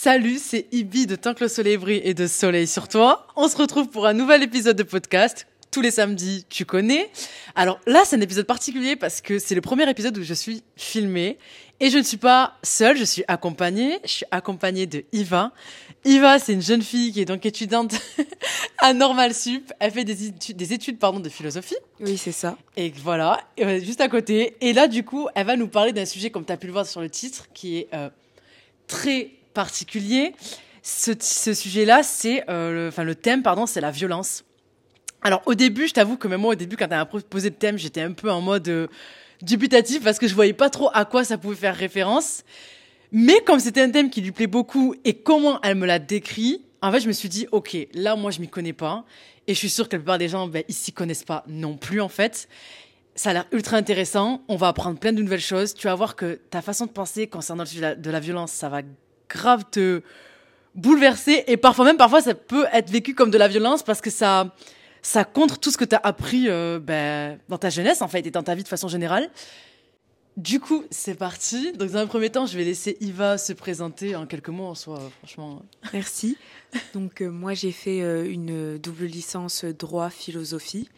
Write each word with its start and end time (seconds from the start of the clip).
Salut, 0.00 0.38
c'est 0.38 0.68
Ibi 0.70 1.08
de 1.08 1.16
Tant 1.16 1.34
que 1.34 1.42
le 1.42 1.48
soleil 1.48 1.76
brille 1.76 2.00
et 2.04 2.14
de 2.14 2.28
Soleil 2.28 2.68
sur 2.68 2.86
toi. 2.86 3.26
On 3.34 3.48
se 3.48 3.56
retrouve 3.56 3.88
pour 3.88 4.06
un 4.06 4.12
nouvel 4.12 4.44
épisode 4.44 4.76
de 4.76 4.84
podcast. 4.84 5.48
Tous 5.72 5.80
les 5.80 5.90
samedis, 5.90 6.46
tu 6.48 6.64
connais. 6.64 7.10
Alors 7.56 7.80
là, 7.84 8.02
c'est 8.04 8.14
un 8.14 8.20
épisode 8.20 8.46
particulier 8.46 8.94
parce 8.94 9.20
que 9.20 9.40
c'est 9.40 9.56
le 9.56 9.60
premier 9.60 9.90
épisode 9.90 10.16
où 10.16 10.22
je 10.22 10.34
suis 10.34 10.62
filmée 10.76 11.36
et 11.80 11.90
je 11.90 11.98
ne 11.98 12.04
suis 12.04 12.16
pas 12.16 12.58
seule, 12.62 12.96
je 12.96 13.02
suis 13.02 13.24
accompagnée. 13.26 13.98
Je 14.04 14.10
suis 14.10 14.26
accompagnée 14.30 14.86
de 14.86 15.02
Iva. 15.10 15.50
Iva, 16.04 16.38
c'est 16.38 16.52
une 16.52 16.62
jeune 16.62 16.82
fille 16.82 17.12
qui 17.12 17.20
est 17.20 17.24
donc 17.24 17.44
étudiante 17.44 17.96
à 18.78 18.92
Normal 18.92 19.34
Sup. 19.34 19.72
Elle 19.80 19.90
fait 19.90 20.04
des 20.04 20.26
études, 20.28 20.56
des 20.56 20.72
études 20.72 21.00
pardon, 21.00 21.18
de 21.18 21.28
philosophie. 21.28 21.74
Oui, 21.98 22.16
c'est 22.16 22.30
ça. 22.30 22.56
Et 22.76 22.92
voilà, 23.02 23.40
juste 23.58 24.00
à 24.00 24.06
côté. 24.06 24.54
Et 24.60 24.72
là, 24.74 24.86
du 24.86 25.04
coup, 25.04 25.26
elle 25.34 25.46
va 25.46 25.56
nous 25.56 25.66
parler 25.66 25.92
d'un 25.92 26.06
sujet, 26.06 26.30
comme 26.30 26.44
tu 26.44 26.52
as 26.52 26.56
pu 26.56 26.68
le 26.68 26.72
voir 26.72 26.86
sur 26.86 27.00
le 27.00 27.10
titre, 27.10 27.48
qui 27.52 27.78
est 27.78 27.88
euh, 27.94 28.10
très 28.86 29.37
particulier. 29.58 30.34
Ce, 30.82 31.52
sujet-là, 31.52 32.04
c'est, 32.04 32.48
euh, 32.48 32.90
enfin, 32.90 33.02
le 33.02 33.16
thème, 33.16 33.42
pardon, 33.42 33.66
c'est 33.66 33.80
la 33.80 33.90
violence. 33.90 34.44
Alors, 35.20 35.42
au 35.46 35.56
début, 35.56 35.88
je 35.88 35.94
t'avoue 35.94 36.16
que 36.16 36.28
même 36.28 36.42
moi, 36.42 36.52
au 36.52 36.54
début, 36.54 36.76
quand 36.76 36.88
m'a 36.88 37.04
proposé 37.04 37.48
le 37.48 37.56
thème, 37.56 37.76
j'étais 37.76 38.02
un 38.02 38.12
peu 38.12 38.30
en 38.30 38.40
mode 38.40 38.68
euh, 38.68 38.86
dubitatif 39.42 40.04
parce 40.04 40.20
que 40.20 40.28
je 40.28 40.34
voyais 40.36 40.52
pas 40.52 40.70
trop 40.70 40.90
à 40.94 41.04
quoi 41.04 41.24
ça 41.24 41.38
pouvait 41.38 41.56
faire 41.56 41.74
référence. 41.74 42.44
Mais 43.10 43.40
comme 43.40 43.58
c'était 43.58 43.80
un 43.80 43.90
thème 43.90 44.10
qui 44.10 44.20
lui 44.20 44.30
plaît 44.30 44.46
beaucoup 44.46 44.94
et 45.04 45.14
comment 45.14 45.60
elle 45.62 45.74
me 45.74 45.86
l'a 45.86 45.98
décrit, 45.98 46.62
en 46.80 46.92
fait, 46.92 47.00
je 47.00 47.08
me 47.08 47.12
suis 47.12 47.28
dit, 47.28 47.48
ok, 47.50 47.76
là, 47.94 48.14
moi, 48.14 48.30
je 48.30 48.38
m'y 48.38 48.48
connais 48.48 48.72
pas. 48.72 49.04
Et 49.48 49.54
je 49.54 49.58
suis 49.58 49.70
sûre 49.70 49.88
que 49.88 49.96
la 49.96 49.98
plupart 49.98 50.18
des 50.18 50.28
gens, 50.28 50.46
ben, 50.46 50.62
ils 50.68 50.74
s'y 50.74 50.92
connaissent 50.92 51.24
pas 51.24 51.42
non 51.48 51.76
plus, 51.76 52.00
en 52.00 52.08
fait. 52.08 52.48
Ça 53.16 53.30
a 53.30 53.32
l'air 53.32 53.46
ultra 53.50 53.76
intéressant. 53.76 54.44
On 54.46 54.54
va 54.54 54.68
apprendre 54.68 55.00
plein 55.00 55.12
de 55.12 55.20
nouvelles 55.20 55.40
choses. 55.40 55.74
Tu 55.74 55.88
vas 55.88 55.96
voir 55.96 56.14
que 56.14 56.38
ta 56.48 56.62
façon 56.62 56.86
de 56.86 56.92
penser 56.92 57.26
concernant 57.26 57.64
le 57.64 57.68
sujet 57.68 57.96
de 57.96 58.10
la 58.12 58.20
violence, 58.20 58.52
ça 58.52 58.68
va 58.68 58.82
grave 59.28 59.64
te 59.70 60.02
bouleverser. 60.74 61.44
Et 61.46 61.56
parfois 61.56 61.84
même, 61.84 61.96
parfois, 61.96 62.20
ça 62.20 62.34
peut 62.34 62.66
être 62.72 62.90
vécu 62.90 63.14
comme 63.14 63.30
de 63.30 63.38
la 63.38 63.48
violence 63.48 63.82
parce 63.82 64.00
que 64.00 64.10
ça, 64.10 64.54
ça 65.02 65.24
contre 65.24 65.58
tout 65.58 65.70
ce 65.70 65.76
que 65.76 65.84
tu 65.84 65.94
as 65.94 66.00
appris 66.02 66.46
euh, 66.48 66.78
ben, 66.80 67.38
dans 67.48 67.58
ta 67.58 67.70
jeunesse, 67.70 68.02
en 68.02 68.08
fait, 68.08 68.26
et 68.26 68.30
dans 68.30 68.42
ta 68.42 68.54
vie 68.54 68.62
de 68.62 68.68
façon 68.68 68.88
générale. 68.88 69.28
Du 70.38 70.60
coup, 70.60 70.84
c'est 70.92 71.16
parti. 71.16 71.72
Donc, 71.72 71.90
dans 71.90 71.96
un 71.96 72.06
premier 72.06 72.30
temps, 72.30 72.46
je 72.46 72.56
vais 72.56 72.62
laisser 72.62 72.96
Iva 73.00 73.38
se 73.38 73.52
présenter 73.52 74.14
en 74.14 74.24
quelques 74.24 74.50
mots 74.50 74.66
en 74.66 74.76
soi, 74.76 75.00
franchement. 75.18 75.62
Merci. 75.92 76.36
Donc, 76.94 77.22
euh, 77.22 77.28
moi, 77.28 77.54
j'ai 77.54 77.72
fait 77.72 78.02
euh, 78.02 78.24
une 78.24 78.78
double 78.78 79.06
licence 79.06 79.64
droit 79.64 80.10
philosophie. 80.10 80.88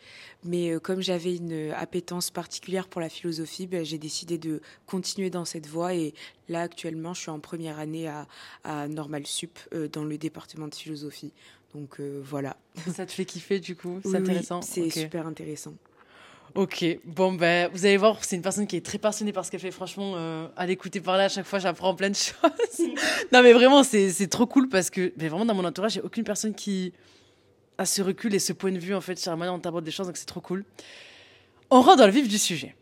Mais 0.44 0.72
euh, 0.72 0.78
comme 0.78 1.00
j'avais 1.00 1.36
une 1.36 1.70
appétence 1.70 2.30
particulière 2.30 2.86
pour 2.86 3.00
la 3.00 3.08
philosophie, 3.08 3.66
ben, 3.66 3.82
j'ai 3.82 3.96
décidé 3.96 4.36
de 4.36 4.60
continuer 4.84 5.30
dans 5.30 5.46
cette 5.46 5.66
voie. 5.66 5.94
Et 5.94 6.12
là, 6.50 6.60
actuellement, 6.60 7.14
je 7.14 7.22
suis 7.22 7.30
en 7.30 7.40
première 7.40 7.78
année 7.78 8.08
à, 8.08 8.26
à 8.62 8.88
Normal 8.88 9.26
Sup 9.26 9.58
dans 9.90 10.04
le 10.04 10.18
département 10.18 10.68
de 10.68 10.74
philosophie. 10.74 11.32
Donc, 11.74 11.98
voilà. 11.98 12.58
Ça 12.94 13.06
te 13.06 13.12
fait 13.12 13.24
kiffer, 13.24 13.58
du 13.58 13.74
coup? 13.74 14.00
C'est 14.02 14.08
Oui, 14.08 14.16
oui, 14.16 14.20
intéressant 14.20 14.60
c'est 14.60 14.90
super 14.90 15.26
intéressant. 15.26 15.72
Ok, 16.54 16.84
bon 17.04 17.32
ben 17.32 17.70
vous 17.72 17.86
allez 17.86 17.96
voir, 17.96 18.24
c'est 18.24 18.34
une 18.34 18.42
personne 18.42 18.66
qui 18.66 18.76
est 18.76 18.84
très 18.84 18.98
passionnée 18.98 19.32
par 19.32 19.44
ce 19.44 19.50
qu'elle 19.50 19.60
fait. 19.60 19.70
Franchement, 19.70 20.14
euh, 20.16 20.48
à 20.56 20.66
l'écouter 20.66 21.00
parler 21.00 21.24
à 21.24 21.28
chaque 21.28 21.46
fois, 21.46 21.60
j'apprends 21.60 21.94
plein 21.94 22.10
de 22.10 22.16
choses. 22.16 22.88
non 23.32 23.42
mais 23.42 23.52
vraiment, 23.52 23.84
c'est 23.84 24.28
trop 24.28 24.46
cool 24.46 24.68
parce 24.68 24.90
que 24.90 25.12
mais 25.16 25.28
vraiment 25.28 25.44
dans 25.44 25.54
mon 25.54 25.64
entourage, 25.64 25.92
j'ai 25.92 26.00
aucune 26.00 26.24
personne 26.24 26.54
qui 26.54 26.92
a 27.78 27.86
ce 27.86 28.02
recul 28.02 28.34
et 28.34 28.40
ce 28.40 28.52
point 28.52 28.72
de 28.72 28.78
vue 28.78 28.94
en 28.94 29.00
fait 29.00 29.18
sur 29.18 29.30
la 29.30 29.36
manière 29.36 29.54
dont 29.54 29.60
t'abordes 29.60 29.84
des 29.84 29.90
choses, 29.92 30.06
donc 30.06 30.16
c'est 30.16 30.26
trop 30.26 30.40
cool. 30.40 30.64
On 31.70 31.82
rentre 31.82 31.98
dans 31.98 32.06
le 32.06 32.12
vif 32.12 32.26
du 32.26 32.38
sujet. 32.38 32.74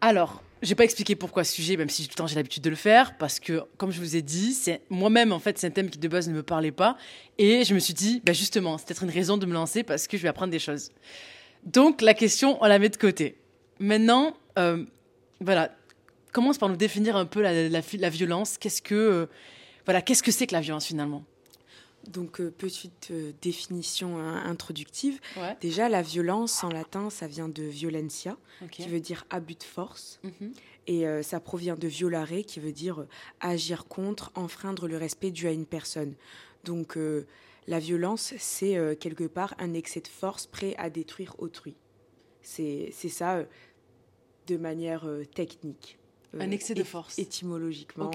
Alors, 0.00 0.42
j'ai 0.60 0.74
pas 0.74 0.84
expliqué 0.84 1.14
pourquoi 1.14 1.44
ce 1.44 1.52
sujet, 1.52 1.76
même 1.76 1.88
si 1.88 2.02
tout 2.02 2.10
le 2.12 2.16
temps 2.16 2.26
j'ai 2.26 2.34
l'habitude 2.34 2.64
de 2.64 2.70
le 2.70 2.76
faire, 2.76 3.16
parce 3.16 3.38
que 3.38 3.62
comme 3.76 3.92
je 3.92 4.00
vous 4.00 4.16
ai 4.16 4.22
dit, 4.22 4.52
c'est 4.54 4.80
moi-même 4.90 5.32
en 5.32 5.38
fait 5.38 5.56
c'est 5.56 5.68
un 5.68 5.70
thème 5.70 5.88
qui 5.88 5.98
de 5.98 6.08
base 6.08 6.28
ne 6.28 6.34
me 6.34 6.42
parlait 6.42 6.72
pas, 6.72 6.96
et 7.38 7.64
je 7.64 7.74
me 7.74 7.78
suis 7.78 7.94
dit, 7.94 8.22
bah 8.24 8.32
justement, 8.32 8.76
c'est 8.76 8.88
peut-être 8.88 9.04
une 9.04 9.10
raison 9.10 9.36
de 9.36 9.46
me 9.46 9.52
lancer 9.54 9.84
parce 9.84 10.08
que 10.08 10.16
je 10.16 10.22
vais 10.22 10.28
apprendre 10.28 10.50
des 10.50 10.58
choses. 10.58 10.90
Donc 11.66 12.00
la 12.00 12.14
question, 12.14 12.58
on 12.62 12.66
la 12.66 12.78
met 12.78 12.88
de 12.88 12.96
côté. 12.96 13.36
Maintenant, 13.78 14.36
euh, 14.58 14.84
voilà, 15.40 15.70
commence 16.32 16.58
par 16.58 16.68
nous 16.68 16.76
définir 16.76 17.16
un 17.16 17.26
peu 17.26 17.42
la, 17.42 17.68
la, 17.68 17.80
la 17.98 18.08
violence. 18.08 18.56
Qu'est-ce 18.56 18.80
que, 18.80 18.94
euh, 18.94 19.26
voilà, 19.84 20.00
qu'est-ce 20.00 20.22
que 20.22 20.32
c'est 20.32 20.46
que 20.46 20.54
la 20.54 20.60
violence 20.60 20.86
finalement? 20.86 21.24
Donc, 22.08 22.40
euh, 22.40 22.52
petite 22.56 23.08
euh, 23.10 23.32
définition 23.42 24.18
hein, 24.18 24.42
introductive. 24.46 25.18
Ouais. 25.36 25.56
Déjà, 25.60 25.88
la 25.88 26.02
violence 26.02 26.62
en 26.62 26.68
latin, 26.68 27.10
ça 27.10 27.26
vient 27.26 27.48
de 27.48 27.64
violentia, 27.64 28.36
qui 28.70 28.86
veut 28.86 29.00
dire 29.00 29.24
abus 29.28 29.56
de 29.56 29.64
force. 29.64 30.20
Mhm. 30.22 30.52
Et 30.86 31.08
euh, 31.08 31.22
ça 31.24 31.40
provient 31.40 31.74
de 31.74 31.88
violare, 31.88 32.44
qui 32.46 32.60
veut 32.60 32.70
dire 32.70 33.06
agir 33.40 33.86
contre, 33.86 34.30
enfreindre 34.36 34.86
le 34.86 34.96
respect 34.96 35.32
dû 35.32 35.48
à 35.48 35.50
une 35.50 35.66
personne. 35.66 36.14
Donc 36.62 36.96
la 37.66 37.78
violence, 37.78 38.32
c'est 38.38 38.76
euh, 38.76 38.94
quelque 38.94 39.24
part 39.24 39.54
un 39.58 39.74
excès 39.74 40.00
de 40.00 40.08
force 40.08 40.46
prêt 40.46 40.74
à 40.78 40.90
détruire 40.90 41.34
autrui. 41.38 41.74
C'est 42.42 42.92
ça 42.92 43.36
euh, 43.38 43.44
de 44.46 44.56
manière 44.56 45.06
euh, 45.08 45.24
technique. 45.24 45.98
Un 46.38 46.50
excès 46.50 46.74
de 46.74 46.84
force. 46.84 47.18
Étymologiquement. 47.18 48.10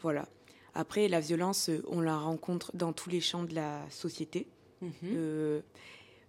Voilà. 0.00 0.28
Après, 0.74 1.08
la 1.08 1.20
violence, 1.20 1.70
on 1.88 2.00
la 2.00 2.16
rencontre 2.18 2.70
dans 2.76 2.92
tous 2.92 3.08
les 3.10 3.20
champs 3.20 3.44
de 3.44 3.54
la 3.54 3.80
société. 3.90 4.46
Mhm. 4.82 5.62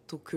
Donc, 0.08 0.36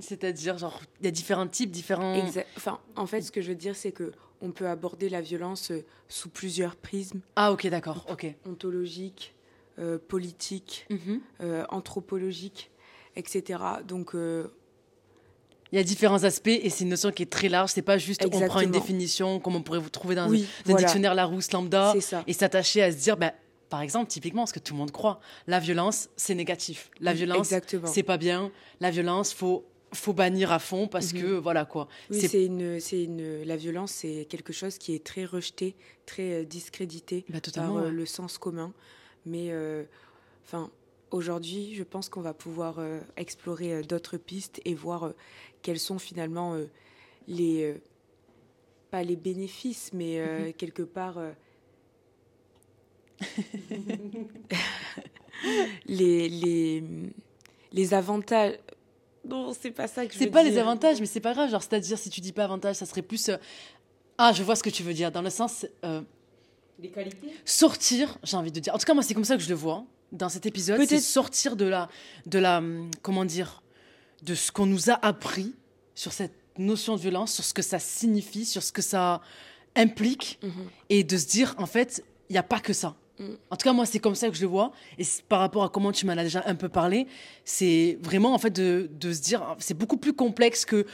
C'est-à-dire, 0.00 0.58
genre, 0.58 0.80
il 1.00 1.04
y 1.04 1.08
a 1.08 1.10
différents 1.10 1.46
types, 1.46 1.70
différents. 1.70 2.16
Exa- 2.16 2.46
Enfin, 2.56 2.80
en 2.96 3.06
fait, 3.06 3.20
ce 3.22 3.30
que 3.30 3.40
je 3.40 3.48
veux 3.50 3.54
dire, 3.54 3.76
c'est 3.76 3.92
que 3.92 4.12
on 4.40 4.50
peut 4.50 4.66
aborder 4.68 5.08
la 5.08 5.20
violence 5.20 5.70
sous 6.08 6.28
plusieurs 6.30 6.74
prismes 6.76 7.20
Ah, 7.36 7.52
ok, 7.52 7.66
d'accord, 7.68 8.06
ok. 8.10 8.26
ontologiques, 8.46 9.34
euh, 9.78 9.98
politiques, 9.98 10.86
Mhm. 10.90 11.20
euh, 11.40 11.64
anthropologiques, 11.70 12.70
etc. 13.16 13.58
Donc, 13.86 14.14
euh, 14.14 14.48
Il 15.70 15.76
y 15.76 15.78
a 15.78 15.84
différents 15.84 16.24
aspects 16.24 16.48
et 16.48 16.68
c'est 16.68 16.84
une 16.84 16.90
notion 16.90 17.10
qui 17.12 17.22
est 17.22 17.30
très 17.32 17.48
large. 17.48 17.70
C'est 17.70 17.80
pas 17.80 17.96
juste 17.96 18.22
on 18.26 18.28
prend 18.28 18.38
une 18.40 18.44
Exactement. 18.44 18.72
définition 18.72 19.40
comme 19.40 19.56
on 19.56 19.62
pourrait 19.62 19.78
vous 19.78 19.88
trouver 19.88 20.14
dans 20.14 20.28
oui, 20.28 20.42
un 20.42 20.62
voilà, 20.66 20.78
dictionnaire 20.80 21.14
Larousse 21.14 21.50
lambda 21.52 21.94
et 22.26 22.32
s'attacher 22.34 22.82
à 22.82 22.92
se 22.92 22.98
dire, 22.98 23.16
bah, 23.16 23.32
par 23.70 23.80
exemple, 23.80 24.10
typiquement, 24.10 24.44
ce 24.44 24.52
que 24.52 24.58
tout 24.58 24.74
le 24.74 24.78
monde 24.78 24.90
croit, 24.90 25.18
la 25.46 25.58
violence, 25.60 26.10
c'est 26.14 26.34
négatif. 26.34 26.90
La 27.00 27.14
violence, 27.14 27.46
Exactement. 27.46 27.86
c'est 27.86 28.02
pas 28.02 28.18
bien. 28.18 28.50
La 28.80 28.90
violence, 28.90 29.32
faut 29.32 29.64
faut 29.94 30.14
bannir 30.14 30.52
à 30.52 30.58
fond 30.58 30.88
parce 30.88 31.12
Mhm. 31.12 31.20
que 31.20 31.26
voilà 31.34 31.64
quoi. 31.66 31.86
Oui, 32.10 32.20
c'est- 32.20 32.46
une, 32.46 32.80
c'est 32.80 33.04
une, 33.04 33.42
la 33.44 33.56
violence, 33.56 33.92
c'est 33.92 34.26
quelque 34.28 34.50
chose 34.52 34.78
qui 34.78 34.94
est 34.94 35.04
très 35.04 35.26
rejeté, 35.26 35.74
très 36.06 36.46
discrédité 36.46 37.26
Bah, 37.28 37.40
par 37.54 37.72
ouais. 37.74 37.90
le 37.90 38.06
sens 38.06 38.36
commun. 38.38 38.72
Mais, 39.26 39.48
euh, 39.50 39.84
enfin, 40.44 40.70
aujourd'hui, 41.10 41.74
je 41.74 41.82
pense 41.82 42.08
qu'on 42.08 42.20
va 42.22 42.34
pouvoir 42.34 42.78
euh, 42.78 43.00
explorer 43.16 43.74
euh, 43.74 43.82
d'autres 43.82 44.16
pistes 44.16 44.60
et 44.64 44.74
voir 44.74 45.12
quels 45.62 45.78
sont 45.78 45.98
finalement 45.98 46.56
les, 47.28 47.80
pas 48.90 49.02
les 49.02 49.16
bénéfices, 49.16 49.90
mais 49.92 50.18
Mhm. 50.20 50.52
quelque 50.54 50.82
part 50.82 51.18
les, 55.86 56.28
les, 56.28 56.84
les 57.72 57.94
avantages. 57.94 58.58
Non, 59.24 59.52
c'est 59.52 59.70
pas 59.70 59.86
ça 59.86 60.04
que 60.06 60.12
je 60.12 60.18
C'est 60.18 60.24
veux 60.26 60.30
pas 60.32 60.42
les 60.42 60.58
avantages, 60.58 60.98
mais 61.00 61.06
c'est 61.06 61.20
pas 61.20 61.32
grave. 61.32 61.48
Genre, 61.50 61.62
c'est-à-dire, 61.62 61.96
si 61.98 62.10
tu 62.10 62.20
dis 62.20 62.32
pas 62.32 62.44
avantage, 62.44 62.76
ça 62.76 62.86
serait 62.86 63.02
plus. 63.02 63.28
euh, 63.28 63.36
Ah, 64.18 64.32
je 64.32 64.42
vois 64.42 64.56
ce 64.56 64.62
que 64.64 64.70
tu 64.70 64.82
veux 64.82 64.94
dire. 64.94 65.12
Dans 65.12 65.22
le 65.22 65.30
sens. 65.30 65.64
euh, 65.84 66.02
Les 66.82 66.88
qualités 66.88 67.32
sortir, 67.44 68.18
j'ai 68.24 68.36
envie 68.36 68.50
de 68.52 68.60
dire. 68.60 68.74
En 68.74 68.78
tout 68.78 68.84
cas, 68.84 68.94
moi, 68.94 69.02
c'est 69.02 69.14
comme 69.14 69.24
ça 69.24 69.36
que 69.36 69.42
je 69.42 69.48
le 69.48 69.54
vois 69.54 69.84
dans 70.10 70.28
cet 70.28 70.46
épisode. 70.46 70.80
C'est 70.80 70.86
Peut-être- 70.88 71.02
sortir 71.02 71.56
de 71.56 71.64
la, 71.64 71.88
de 72.26 72.38
la, 72.38 72.58
hum, 72.58 72.90
comment 73.02 73.24
dire, 73.24 73.62
de 74.22 74.34
ce 74.34 74.50
qu'on 74.52 74.66
nous 74.66 74.90
a 74.90 74.94
appris 75.04 75.54
sur 75.94 76.12
cette 76.12 76.34
notion 76.58 76.96
de 76.96 77.00
violence, 77.00 77.32
sur 77.32 77.44
ce 77.44 77.54
que 77.54 77.62
ça 77.62 77.78
signifie, 77.78 78.44
sur 78.44 78.62
ce 78.62 78.72
que 78.72 78.82
ça 78.82 79.20
implique, 79.76 80.38
Mhm. 80.42 80.50
et 80.90 81.04
de 81.04 81.16
se 81.16 81.26
dire, 81.26 81.54
en 81.58 81.66
fait, 81.66 82.04
il 82.28 82.32
n'y 82.34 82.38
a 82.38 82.42
pas 82.42 82.60
que 82.60 82.72
ça. 82.72 82.94
Mm. 83.18 83.24
En 83.50 83.56
tout 83.56 83.64
cas, 83.64 83.72
moi, 83.72 83.86
c'est 83.86 83.98
comme 84.00 84.14
ça 84.14 84.28
que 84.28 84.34
je 84.34 84.42
le 84.42 84.46
vois. 84.48 84.72
Et 84.98 85.04
c'est 85.04 85.22
par 85.24 85.40
rapport 85.40 85.64
à 85.64 85.68
comment 85.68 85.92
tu 85.92 86.04
m'en 86.06 86.12
as 86.12 86.24
déjà 86.24 86.42
un 86.46 86.54
peu 86.54 86.68
parlé, 86.68 87.06
c'est 87.44 87.98
vraiment, 88.02 88.34
en 88.34 88.38
fait, 88.38 88.50
de, 88.50 88.90
de 88.98 89.12
se 89.12 89.20
dire, 89.20 89.56
c'est 89.58 89.74
beaucoup 89.76 89.96
plus 89.98 90.12
complexe 90.12 90.64
que, 90.64 90.86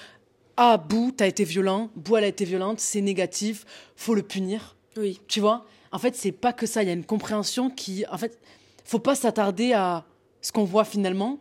ah, 0.57 0.77
Bou, 0.77 1.13
t'as 1.17 1.27
été 1.27 1.45
violent, 1.45 1.91
Bou, 1.97 2.17
elle 2.17 2.25
a 2.25 2.29
été 2.29 2.45
violente, 2.45 2.79
c'est 2.81 3.01
négatif, 3.01 3.65
faut 3.97 4.15
le 4.15 4.23
punir. 4.23 4.77
Oui, 4.97 5.21
Tu 5.29 5.41
vois? 5.41 5.65
En 5.93 5.99
fait, 5.99 6.15
c'est 6.15 6.33
pas 6.33 6.53
que 6.53 6.67
ça. 6.67 6.83
Il 6.83 6.87
y 6.87 6.91
a 6.91 6.95
une 6.95 7.05
compréhension 7.05 7.71
qui. 7.71 8.05
En 8.11 8.19
fait, 8.19 8.39
faut 8.85 8.99
pas 8.99 9.15
s'attarder 9.15 9.73
à 9.73 10.05
ce 10.41 10.53
qu'on 10.53 10.65
voit 10.65 10.85
finalement 10.85 11.41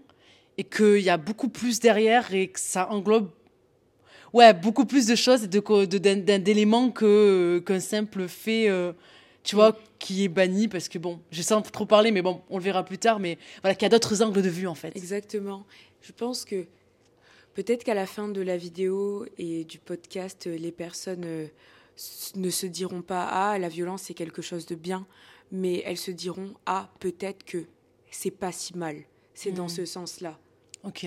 et 0.57 0.63
qu'il 0.63 0.99
y 1.01 1.09
a 1.09 1.17
beaucoup 1.17 1.49
plus 1.49 1.79
derrière 1.79 2.33
et 2.33 2.47
que 2.47 2.59
ça 2.59 2.89
englobe. 2.91 3.29
Ouais, 4.33 4.53
beaucoup 4.53 4.85
plus 4.85 5.05
de 5.07 5.15
choses 5.15 5.43
et 5.45 5.61
co- 5.61 5.85
de- 5.85 5.97
d'éléments 6.37 6.91
qu'un 6.91 7.79
simple 7.79 8.27
fait, 8.27 8.67
euh, 8.69 8.91
tu 9.43 9.55
vois, 9.55 9.77
qui 9.99 10.25
est 10.25 10.27
banni 10.27 10.67
parce 10.67 10.89
que 10.89 10.99
bon, 10.99 11.19
je 11.31 11.41
sens 11.41 11.63
trop 11.71 11.85
parler, 11.85 12.11
mais 12.11 12.21
bon, 12.21 12.41
on 12.49 12.57
le 12.57 12.63
verra 12.63 12.83
plus 12.83 12.97
tard, 12.97 13.19
mais 13.19 13.37
voilà, 13.61 13.75
qu'il 13.75 13.83
y 13.83 13.85
a 13.85 13.89
d'autres 13.89 14.21
angles 14.21 14.41
de 14.41 14.49
vue 14.49 14.67
en 14.67 14.75
fait. 14.75 14.95
exactement. 14.95 15.65
Je 16.01 16.11
pense 16.11 16.43
que 16.43 16.65
peut-être 17.53 17.83
qu'à 17.83 17.93
la 17.93 18.05
fin 18.05 18.27
de 18.27 18.41
la 18.41 18.57
vidéo 18.57 19.25
et 19.37 19.63
du 19.63 19.79
podcast, 19.79 20.47
euh, 20.47 20.57
les 20.57 20.71
personnes 20.71 21.23
euh, 21.25 21.47
ne 22.35 22.49
se 22.49 22.65
diront 22.65 23.01
pas 23.01 23.27
ah 23.29 23.57
la 23.57 23.69
violence 23.69 24.03
c'est 24.03 24.13
quelque 24.13 24.41
chose 24.41 24.65
de 24.65 24.75
bien, 24.75 25.07
mais 25.51 25.81
elles 25.85 25.97
se 25.97 26.11
diront 26.11 26.53
ah 26.65 26.89
peut-être 26.99 27.43
que 27.43 27.65
c'est 28.11 28.31
pas 28.31 28.51
si 28.51 28.75
mal. 28.77 29.03
C'est 29.33 29.51
dans 29.51 29.63
Mhm. 29.63 29.69
ce 29.69 29.85
sens-là. 29.85 30.39
Ok. 30.83 31.05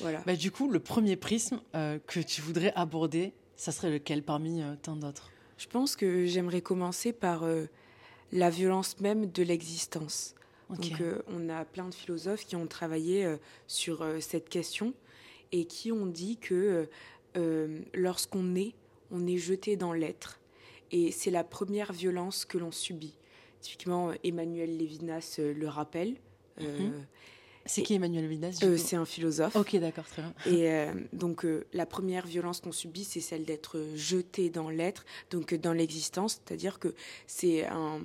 Voilà. 0.00 0.22
Bah, 0.26 0.36
du 0.36 0.50
coup, 0.50 0.70
le 0.70 0.78
premier 0.80 1.16
prisme 1.16 1.60
euh, 1.74 1.98
que 2.06 2.20
tu 2.20 2.40
voudrais 2.40 2.72
aborder, 2.74 3.32
ça 3.56 3.72
serait 3.72 3.90
lequel 3.90 4.22
parmi 4.22 4.62
euh, 4.62 4.74
tant 4.80 4.94
d'autres? 4.96 5.30
Je 5.58 5.66
pense 5.66 5.96
que 5.96 6.24
j'aimerais 6.26 6.60
commencer 6.62 7.12
par 7.12 7.42
euh, 7.42 7.66
la 8.32 8.48
violence 8.48 9.00
même 9.00 9.30
de 9.30 9.42
l'existence. 9.42 10.34
Donc, 10.70 11.02
on 11.28 11.48
a 11.48 11.64
plein 11.64 11.88
de 11.88 11.94
philosophes 11.94 12.44
qui 12.44 12.54
ont 12.54 12.66
travaillé 12.66 13.26
sur 13.66 14.04
cette 14.20 14.50
question 14.50 14.92
et 15.50 15.64
qui 15.64 15.90
ont 15.92 16.04
dit 16.04 16.36
que 16.36 16.86
lorsqu'on 17.94 18.54
est, 18.54 18.74
on 19.10 19.26
est 19.26 19.38
jeté 19.38 19.76
dans 19.76 19.92
l'être. 19.92 20.40
Et 20.90 21.12
c'est 21.12 21.30
la 21.30 21.44
première 21.44 21.92
violence 21.92 22.44
que 22.44 22.58
l'on 22.58 22.72
subit. 22.72 23.14
Typiquement, 23.60 24.12
Emmanuel 24.24 24.76
Lévinas 24.76 25.36
euh, 25.38 25.52
le 25.52 25.68
rappelle. 25.68 26.16
Euh, 26.60 26.78
Mhm. 26.78 27.06
C'est 27.66 27.82
qui 27.82 27.94
Emmanuel 27.94 28.26
du 28.26 28.66
euh, 28.66 28.78
c'est 28.78 28.96
un 28.96 29.04
philosophe. 29.04 29.54
Ok, 29.54 29.76
d'accord, 29.76 30.06
très 30.06 30.22
bien. 30.22 30.32
Et 30.46 30.72
euh, 30.72 30.94
donc, 31.12 31.46
la 31.74 31.84
première 31.84 32.26
violence 32.26 32.60
qu'on 32.60 32.72
subit, 32.72 33.04
c'est 33.04 33.20
celle 33.20 33.44
d'être 33.44 33.78
jeté 33.94 34.48
dans 34.48 34.70
l'être, 34.70 35.04
donc 35.30 35.52
dans 35.52 35.74
l'existence. 35.74 36.40
C'est-à-dire 36.46 36.78
que 36.78 36.94
c'est 37.26 37.66
un, 37.66 38.00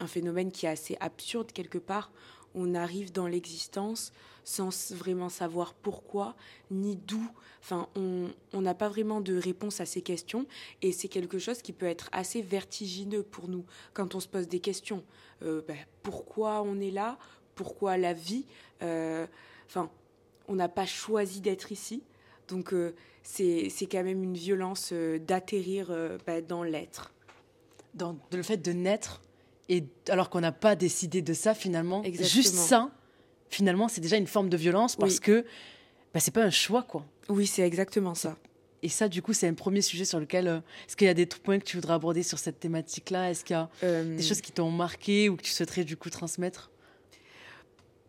un 0.00 0.06
phénomène 0.08 0.50
qui 0.50 0.66
est 0.66 0.70
assez 0.70 0.96
absurde 0.98 1.52
quelque 1.52 1.78
part. 1.78 2.10
On 2.54 2.74
arrive 2.74 3.12
dans 3.12 3.26
l'existence 3.26 4.12
sans 4.44 4.92
vraiment 4.92 5.28
savoir 5.28 5.74
pourquoi 5.74 6.36
ni 6.70 6.96
d'où. 6.96 7.26
Enfin, 7.60 7.88
on 7.96 8.60
n'a 8.60 8.74
pas 8.74 8.88
vraiment 8.88 9.20
de 9.20 9.36
réponse 9.36 9.80
à 9.80 9.86
ces 9.86 10.02
questions. 10.02 10.46
Et 10.82 10.92
c'est 10.92 11.08
quelque 11.08 11.38
chose 11.38 11.62
qui 11.62 11.72
peut 11.72 11.86
être 11.86 12.08
assez 12.12 12.42
vertigineux 12.42 13.22
pour 13.22 13.48
nous 13.48 13.64
quand 13.94 14.14
on 14.14 14.20
se 14.20 14.28
pose 14.28 14.46
des 14.46 14.60
questions. 14.60 15.02
Euh, 15.42 15.62
ben, 15.66 15.78
pourquoi 16.02 16.62
on 16.62 16.78
est 16.78 16.90
là? 16.90 17.18
Pourquoi 17.54 17.96
la 17.96 18.12
vie? 18.12 18.44
Euh, 18.82 19.26
on 20.46 20.54
n'a 20.54 20.68
pas 20.68 20.86
choisi 20.86 21.40
d'être 21.40 21.72
ici. 21.72 22.02
Donc 22.48 22.74
euh, 22.74 22.94
c'est 23.22 23.70
quand 23.90 24.04
même 24.04 24.22
une 24.22 24.34
violence 24.34 24.92
d'atterrir 24.92 25.90
bah, 26.26 26.42
dans 26.42 26.62
l'être. 26.62 27.12
Dans 27.94 28.18
le 28.32 28.42
fait 28.42 28.58
de 28.58 28.72
naître, 28.72 29.22
et 29.68 29.84
alors 30.08 30.30
qu'on 30.30 30.40
n'a 30.40 30.52
pas 30.52 30.76
décidé 30.76 31.22
de 31.22 31.32
ça 31.34 31.54
finalement, 31.54 32.02
Exactement. 32.02 32.28
juste 32.42 32.54
ça, 32.54 32.90
finalement, 33.48 33.88
c'est 33.88 34.00
déjà 34.00 34.16
une 34.16 34.26
forme 34.26 34.48
de 34.48 34.56
violence 34.56 34.96
parce 34.96 35.14
Oui. 35.14 35.20
que 35.20 35.44
bah, 36.12 36.20
c'est 36.20 36.30
pas 36.34 36.42
un 36.44 36.50
choix, 36.50 36.82
quoi. 36.82 37.04
Oui, 37.28 37.46
c'est 37.46 37.62
exactement 37.62 38.14
ça. 38.14 38.36
Et 38.82 38.88
ça, 38.90 39.08
du 39.08 39.22
coup, 39.22 39.32
c'est 39.32 39.48
un 39.48 39.54
premier 39.54 39.80
sujet 39.80 40.04
sur 40.04 40.20
lequel. 40.20 40.46
euh, 40.46 40.58
Est-ce 40.86 40.94
qu'il 40.96 41.06
y 41.06 41.10
a 41.10 41.14
des 41.14 41.24
points 41.24 41.58
que 41.58 41.64
tu 41.64 41.76
voudrais 41.78 41.94
aborder 41.94 42.22
sur 42.22 42.38
cette 42.38 42.60
thématique-là? 42.60 43.30
Est-ce 43.30 43.42
qu'il 43.44 43.54
y 43.56 43.58
a 43.58 43.70
Euh, 43.82 44.16
des 44.16 44.22
choses 44.22 44.42
qui 44.42 44.52
t'ont 44.52 44.70
marqué 44.70 45.30
ou 45.30 45.36
que 45.36 45.42
tu 45.42 45.50
souhaiterais 45.52 45.84
du 45.84 45.96
coup 45.96 46.10
transmettre? 46.10 46.70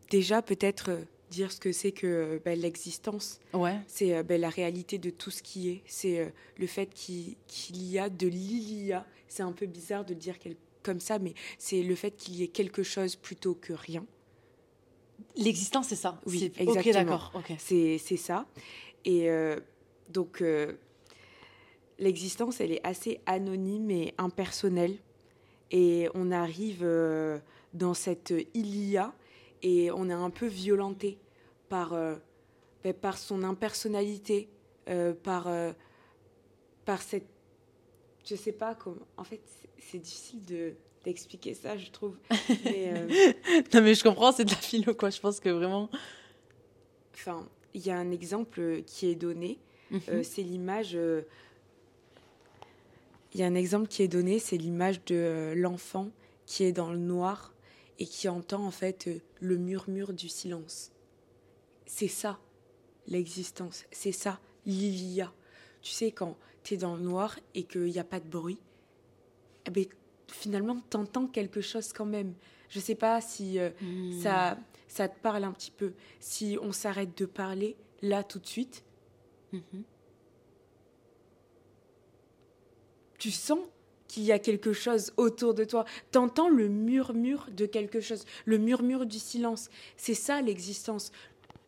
Déjà, 0.09 0.41
peut-être 0.41 0.89
euh, 0.91 1.01
dire 1.31 1.51
ce 1.51 1.59
que 1.59 1.71
c'est 1.71 1.91
que 1.93 2.41
bah, 2.43 2.55
l'existence. 2.55 3.39
Ouais. 3.53 3.77
C'est 3.87 4.21
bah, 4.23 4.37
la 4.37 4.49
réalité 4.49 4.97
de 4.97 5.09
tout 5.09 5.31
ce 5.31 5.41
qui 5.41 5.69
est. 5.69 5.81
C'est 5.85 6.33
le 6.57 6.67
fait 6.67 6.87
qu'il 6.93 7.35
y 7.71 7.97
a 7.97 8.09
de 8.09 8.27
l'il-y-a. 8.27 9.05
C'est 9.27 9.43
un 9.43 9.51
peu 9.53 9.65
bizarre 9.65 10.03
de 10.05 10.13
dire 10.13 10.37
quel- 10.39 10.55
comme 10.85 10.99
ça, 10.99 11.17
mais 11.19 11.33
c'est 11.57 11.81
le 11.81 11.95
fait 11.95 12.11
qu'il 12.11 12.35
y 12.35 12.43
ait 12.43 12.47
quelque 12.59 12.83
chose 12.83 13.15
plutôt 13.15 13.55
que 13.55 13.73
rien. 13.73 14.05
L'existence, 15.35 15.87
c'est 15.87 15.95
ça. 15.95 16.19
Oui, 16.25 16.39
C'est- 16.39 16.61
Ok, 16.61 16.77
exactement. 16.77 16.93
d'accord. 16.93 17.31
Ok. 17.35 17.53
C'est 17.57 17.97
c'est 17.97 18.17
ça. 18.17 18.45
Et 19.03 19.29
euh, 19.29 19.59
donc, 20.09 20.41
euh, 20.41 20.73
l'existence, 21.99 22.59
elle 22.61 22.71
est 22.71 22.85
assez 22.85 23.19
anonyme 23.25 23.89
et 23.91 24.13
impersonnelle. 24.17 24.97
Et 25.71 26.07
on 26.13 26.31
arrive 26.31 26.81
euh, 26.83 27.39
dans 27.73 27.93
cette 27.93 28.33
il-y-a 28.53 29.13
et 29.63 29.91
on 29.91 30.09
est 30.09 30.13
un 30.13 30.29
peu 30.29 30.45
violenté 30.47 31.17
par, 31.69 31.89
ben, 32.83 32.93
par 32.93 33.17
son 33.17 33.41
impersonnalité, 33.43 34.47
par, 35.23 35.49
par 36.85 37.01
cette. 37.01 37.25
Je 38.25 38.36
sais 38.36 38.51
pas 38.51 38.75
comment. 38.75 39.06
En 39.18 39.24
fait, 39.24 39.42
c'est- 39.80 40.00
difficile 40.00 40.44
de 40.45 40.74
d'expliquer 41.04 41.54
ça, 41.54 41.77
je 41.77 41.92
trouve. 41.92 42.18
Mais, 42.66 42.92
euh, 42.95 43.33
Non, 43.74 43.81
mais 43.81 43.94
je 43.94 44.04
comprends, 44.04 44.31
c'est 44.31 44.44
de 44.45 44.50
la 44.50 44.56
philo, 44.57 44.95
quoi. 44.95 45.12
Je 45.12 45.19
pense 45.19 45.39
que 45.39 45.50
vraiment. 45.50 45.88
Enfin, 47.13 47.48
il 47.75 47.86
y 47.86 47.92
a 47.92 47.98
un 47.98 48.10
exemple 48.12 48.81
qui 48.88 49.07
est 49.07 49.16
donné. 49.16 49.60
Euh, 50.10 50.24
c'est 50.24 50.42
l'image. 50.42 50.95
euh, 50.95 51.22
Il 53.33 53.39
y 53.39 53.44
a 53.44 53.45
un 53.45 53.54
exemple 53.56 53.88
qui 53.88 54.01
est 54.01 54.07
donné, 54.07 54.39
c'est 54.39 54.57
l'image 54.57 55.04
de 55.06 55.54
l'enfant 55.56 56.10
qui 56.48 56.63
est 56.63 56.72
dans 56.72 56.92
le 56.92 56.98
noir 56.98 57.54
et 58.00 58.06
qui 58.07 58.27
entend 58.27 58.66
en 58.66 58.72
fait 58.72 59.10
le 59.39 59.57
murmure 59.57 60.12
du 60.13 60.27
silence. 60.30 60.92
C'est 61.86 62.07
ça, 62.07 62.39
l'existence. 63.07 63.86
C'est 63.92 64.12
ça, 64.12 64.39
l'il-y-a. 64.66 65.31
Tu 65.81 65.92
sais, 65.92 66.12
quand 66.12 66.36
dans 66.73 66.95
le 66.95 67.01
noir 67.01 67.38
et 67.53 67.63
qu'il 67.63 67.83
n'y 67.85 68.00
a 68.00 68.03
pas 68.03 68.19
de 68.19 68.27
bruit, 68.27 68.57
eh 69.67 69.69
ben, 69.69 69.85
finalement, 70.27 70.77
tu 70.89 70.97
entends 70.97 71.27
quelque 71.27 71.62
chose 71.62 71.94
quand 71.94 72.06
même. 72.06 72.33
Je 72.69 72.79
sais 72.79 72.95
pas 72.95 73.21
si 73.21 73.59
euh, 73.59 73.69
Hmm. 73.81 74.19
ça, 74.21 74.57
ça 74.88 75.07
te 75.07 75.19
parle 75.19 75.44
un 75.44 75.51
petit 75.51 75.71
peu. 75.71 75.94
Si 76.19 76.57
on 76.62 76.71
s'arrête 76.71 77.15
de 77.17 77.25
parler, 77.25 77.75
là, 78.01 78.23
tout 78.23 78.39
de 78.39 78.47
suite, 78.47 78.83
Mhm. 79.53 79.83
tu 83.17 83.31
sens 83.31 83.59
qu'il 84.07 84.23
y 84.23 84.31
a 84.31 84.39
quelque 84.39 84.73
chose 84.73 85.12
autour 85.17 85.53
de 85.53 85.63
toi. 85.63 85.85
T'entends 86.12 86.50
le 86.50 86.67
murmure 86.69 87.47
de 87.51 87.65
quelque 87.65 88.00
chose, 88.01 88.25
le 88.45 88.57
murmure 88.57 89.06
du 89.06 89.19
silence. 89.19 89.69
C'est 89.97 90.13
ça 90.13 90.41
l'existence. 90.41 91.12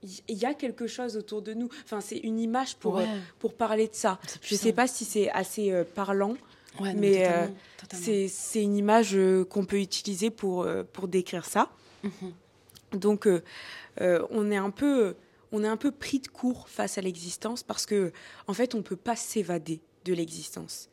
Il 0.04 0.38
y 0.38 0.46
a 0.46 0.54
quelque 0.54 0.86
chose 0.88 1.18
autour 1.18 1.42
de 1.42 1.54
nous. 1.54 1.70
Enfin, 1.84 2.02
c'est 2.02 2.18
une 2.20 2.40
image 2.40 2.76
pour, 2.76 2.96
Ouais. 2.96 3.04
euh, 3.04 3.20
pour 3.40 3.54
parler 3.56 3.88
de 3.88 3.96
ça. 3.96 4.20
Je 4.34 4.38
puissant. 4.40 4.64
sais 4.64 4.74
pas 4.74 4.88
si 4.88 5.06
c'est 5.06 5.30
assez 5.32 5.72
euh, 5.72 5.84
parlant. 5.84 6.36
Ouais, 6.80 6.94
non, 6.94 7.00
mais, 7.02 7.28
euh. 7.28 7.48
C'est 7.92 8.62
une 8.62 8.76
image 8.76 9.18
qu'on 9.50 9.66
peut 9.66 9.80
utiliser 9.80 10.30
pour, 10.30 10.68
pour 10.94 11.08
décrire 11.08 11.46
ça. 11.46 11.72
Mhm. 12.04 12.34
Donc, 13.00 13.28
on 14.00 14.52
est 14.52 14.58
un 14.58 14.70
peu, 14.70 15.16
on 15.52 15.64
est 15.64 15.68
un 15.68 15.78
peu 15.78 15.92
pris 15.92 16.20
de 16.20 16.28
court 16.28 16.70
face 16.70 16.98
à 16.98 17.02
l'existence 17.02 17.64
parce 17.64 17.86
que, 17.86 18.12
en 18.48 18.54
fait, 18.54 18.76
on 18.76 18.84
peut 18.84 18.96
pas 18.98 19.16
s'évader 19.16 19.80
de 20.06 20.14
l'existence. 20.14 20.90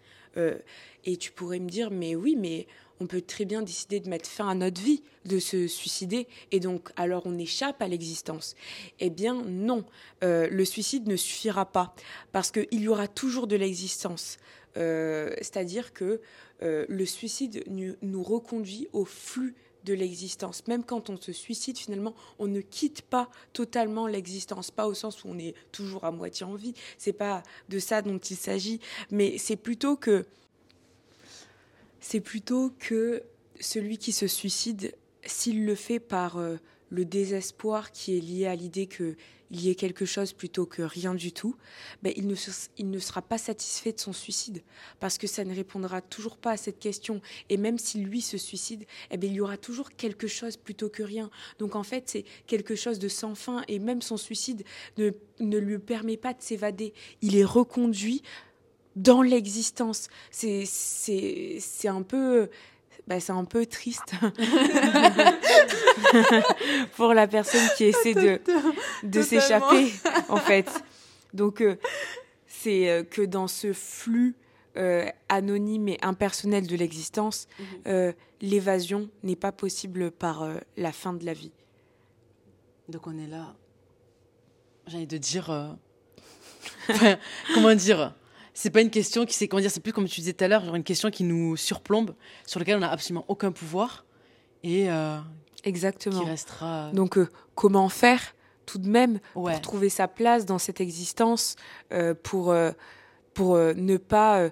Et 1.05 1.17
tu 1.19 1.33
pourrais 1.33 1.59
me 1.59 1.69
dire, 1.69 1.91
mais 1.91 2.15
oui, 2.15 2.37
mais 2.37 2.67
on 3.01 3.07
peut 3.07 3.21
très 3.23 3.45
bien 3.45 3.63
décider 3.63 4.01
de 4.01 4.09
mettre 4.09 4.29
fin 4.29 4.49
à 4.49 4.55
notre 4.55 4.81
vie, 4.81 5.03
de 5.25 5.39
se 5.39 5.67
suicider, 5.67 6.29
et 6.53 6.61
donc 6.61 6.91
alors 6.97 7.23
on 7.27 7.39
échappe 7.39 7.81
à 7.83 7.89
l'existence. 7.89 8.55
Eh 9.01 9.11
bien 9.11 9.35
non, 9.43 9.85
Euh, 10.23 10.49
le 10.51 10.65
suicide 10.65 11.07
ne 11.07 11.17
suffira 11.17 11.67
pas, 11.67 11.95
parce 12.33 12.51
qu'il 12.51 12.81
y 12.81 12.89
aura 12.89 13.09
toujours 13.09 13.47
de 13.47 13.57
l'existence. 13.57 14.39
Euh, 14.77 15.35
C'est-à-dire 15.39 15.93
que 15.93 16.21
euh, 16.63 16.87
le 16.89 17.05
suicide 17.05 17.63
nu- 17.69 17.97
nous 18.01 18.23
reconduit 18.23 18.89
au 18.93 19.05
flux 19.05 19.55
de 19.85 19.93
l'existence. 19.93 20.67
Même 20.67 20.83
quand 20.83 21.11
on 21.11 21.21
se 21.21 21.33
suicide, 21.33 21.77
finalement, 21.77 22.15
on 22.39 22.47
ne 22.47 22.63
quitte 22.63 23.03
pas 23.03 23.29
totalement 23.53 24.07
l'existence, 24.07 24.71
pas 24.71 24.87
au 24.87 24.95
sens 24.95 25.25
où 25.25 25.29
on 25.29 25.39
est 25.39 25.55
toujours 25.73 26.05
à 26.05 26.11
moitié 26.11 26.47
en 26.47 26.55
vie. 26.55 26.73
C'est 26.97 27.13
pas 27.13 27.43
de 27.69 27.79
ça 27.79 28.01
dont 28.01 28.19
il 28.19 28.37
s'agit, 28.37 28.81
mais 29.11 29.37
c'est 29.37 29.57
plutôt 29.57 29.97
que 29.97 30.25
c'est 32.05 32.21
plutôt 32.21 32.71
que 32.79 33.23
celui 33.59 33.97
qui 33.97 34.13
se 34.13 34.27
suicide, 34.27 34.95
s'il 35.25 35.65
le 35.65 35.75
fait 35.75 36.01
par 36.01 36.37
euh, 36.37 36.57
le 36.91 37.07
désespoir 37.07 37.93
qui 37.93 38.15
est 38.15 38.21
lié 38.21 38.45
à 38.45 38.55
l'idée 38.55 38.87
qu'il 38.87 39.17
y 39.51 39.71
ait 39.71 39.75
quelque 39.75 40.05
chose 40.05 40.35
plutôt 40.35 40.67
que 40.67 40.83
rien 40.83 41.15
du 41.15 41.33
tout, 41.33 41.57
ben, 42.03 42.13
il, 42.15 42.27
ne 42.27 42.99
sera 42.99 43.23
pas 43.23 43.39
satisfait 43.39 43.93
de 43.93 44.01
son 44.01 44.13
suicide 44.13 44.63
parce 45.01 45.17
que 45.17 45.27
ça 45.27 45.45
ne 45.45 45.55
répondra 45.55 46.03
toujours 46.03 46.37
pas 46.37 46.51
à 46.51 46.57
cette 46.59 46.79
question. 46.79 47.23
Et 47.49 47.57
même 47.57 47.79
si 47.79 48.01
lui 48.01 48.21
se 48.21 48.37
suicide, 48.37 48.85
eh 49.11 49.17
ben, 49.17 49.31
il 49.31 49.37
y 49.37 49.41
aura 49.41 49.57
toujours 49.57 49.91
quelque 49.91 50.27
chose 50.27 50.59
plutôt 50.59 50.91
que 50.91 51.03
rien. 51.03 51.31
Donc 51.59 51.75
en 51.75 51.85
fait, 51.85 52.05
c'est 52.11 52.27
quelque 52.47 52.75
chose 52.75 52.99
de 52.99 53.09
sans 53.09 53.35
fin 53.35 53.65
et 53.67 53.79
même 53.79 54.03
son 54.03 54.19
suicide 54.19 54.63
ne 54.99 55.59
lui 55.59 55.79
permet 55.79 56.19
pas 56.19 56.35
de 56.35 56.43
s'évader. 56.43 56.93
Il 57.23 57.35
est 57.35 57.45
reconduit 57.45 58.21
dans 58.97 59.23
l'existence. 59.23 60.09
C'est 60.31 60.65
c'est 60.67 61.59
c'est 61.61 61.89
un 61.89 62.03
peu 62.03 62.49
bah, 63.07 63.21
c'est 63.21 63.33
un 63.33 63.45
peu 63.45 63.67
triste 63.67 64.15
pour 66.97 67.15
la 67.15 67.27
personne 67.27 67.67
qui 67.77 67.85
essaie 67.85 68.15
de 68.15 68.41
de 69.03 69.23
s'échapper 69.23 69.93
en 70.29 70.37
fait. 70.37 70.69
Donc 71.33 71.61
euh, 71.61 71.77
c'est 72.47 72.89
euh, 72.89 73.03
que 73.03 73.23
dans 73.23 73.49
ce 73.49 73.73
flux 73.73 74.37
euh, 74.77 75.07
anonyme 75.29 75.89
et 75.89 75.99
impersonnel 76.03 76.67
de 76.67 76.77
l'existence, 76.77 77.47
Mhm. 77.59 77.67
euh, 77.87 78.13
l'évasion 78.41 79.09
n'est 79.23 79.37
pas 79.37 79.53
possible 79.53 80.11
par 80.11 80.49
la 80.77 80.93
fin 80.93 81.13
de 81.13 81.25
la 81.25 81.33
vie. 81.33 81.53
Donc 82.89 83.07
on 83.07 83.17
est 83.19 83.27
là. 83.29 83.55
J'ai 84.87 84.97
envie 84.99 85.07
de 85.07 85.19
dire. 85.19 85.77
comment 87.55 87.75
dire 87.75 88.15
C'est 88.55 88.71
pas 88.71 88.81
une 88.81 88.91
question 88.91 89.27
qui 89.27 89.35
c'est 89.35 89.49
comment 89.49 89.61
dire. 89.61 89.71
C'est 89.71 89.81
plus 89.81 89.93
comme 89.93 90.07
tu 90.07 90.21
disais 90.21 90.33
tout 90.33 90.45
à 90.45 90.49
l'heure, 90.49 90.65
genre 90.65 90.77
une 90.77 90.85
question 90.85 91.11
qui 91.11 91.25
nous 91.25 91.57
surplombe, 91.57 92.15
sur 92.47 92.61
laquelle 92.61 92.77
on 92.77 92.81
n'a 92.81 92.91
absolument 92.91 93.25
aucun 93.29 93.53
pouvoir. 93.53 94.05
et 94.63 94.89
Exactement. 95.65 96.21
qui 96.21 96.27
restera. 96.27 96.91
Donc, 96.93 97.19
comment 97.55 97.89
faire 97.89 98.21
tout 98.67 98.79
de 98.79 98.89
même 98.89 99.19
pour 99.33 99.61
trouver 99.61 99.89
sa 99.89 100.09
place 100.09 100.47
dans 100.47 100.59
cette 100.59 100.81
existence, 100.81 101.57
pour, 102.23 102.55
pour 103.35 103.57
ne 103.57 103.97
pas 103.97 104.51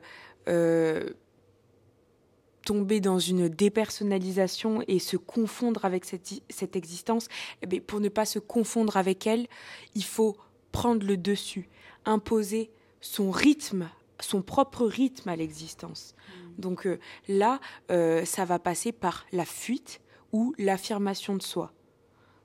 tomber 2.65 3.01
dans 3.01 3.19
une 3.19 3.49
dépersonnalisation 3.49 4.83
et 4.87 4.99
se 4.99 5.17
confondre 5.17 5.85
avec 5.85 6.05
cette, 6.05 6.31
cette 6.49 6.77
existence, 6.77 7.29
eh 7.63 7.81
pour 7.81 8.01
ne 8.01 8.09
pas 8.09 8.25
se 8.25 8.39
confondre 8.39 8.97
avec 8.97 9.27
elle, 9.27 9.47
il 9.95 10.05
faut 10.05 10.37
prendre 10.71 11.07
le 11.07 11.17
dessus, 11.17 11.69
imposer 12.05 12.71
son 13.03 13.31
rythme, 13.31 13.91
son 14.21 14.41
propre 14.41 14.87
rythme 14.87 15.29
à 15.29 15.37
l'existence. 15.37 16.15
Mm. 16.17 16.61
Donc 16.61 16.87
euh, 16.87 16.99
là, 17.29 17.61
euh, 17.91 18.25
ça 18.25 18.47
va 18.47 18.59
passer 18.59 18.93
par 18.93 19.27
la 19.33 19.45
fuite 19.45 20.01
ou 20.33 20.55
l'affirmation 20.57 21.37
de 21.37 21.43
soi. 21.43 21.73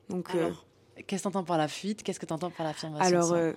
Donc, 0.09 0.35
euh, 0.35 0.51
qu'est-ce 1.05 1.23
que 1.23 1.29
tu 1.29 1.37
entends 1.37 1.43
par 1.43 1.57
la 1.57 1.67
fuite? 1.67 2.03
Qu'est-ce 2.03 2.19
que 2.19 2.25
tu 2.25 2.33
entends 2.33 2.49
par 2.49 2.65
l'affirmation 2.65 3.17
de 3.17 3.21
soi? 3.21 3.37
Alors, 3.37 3.53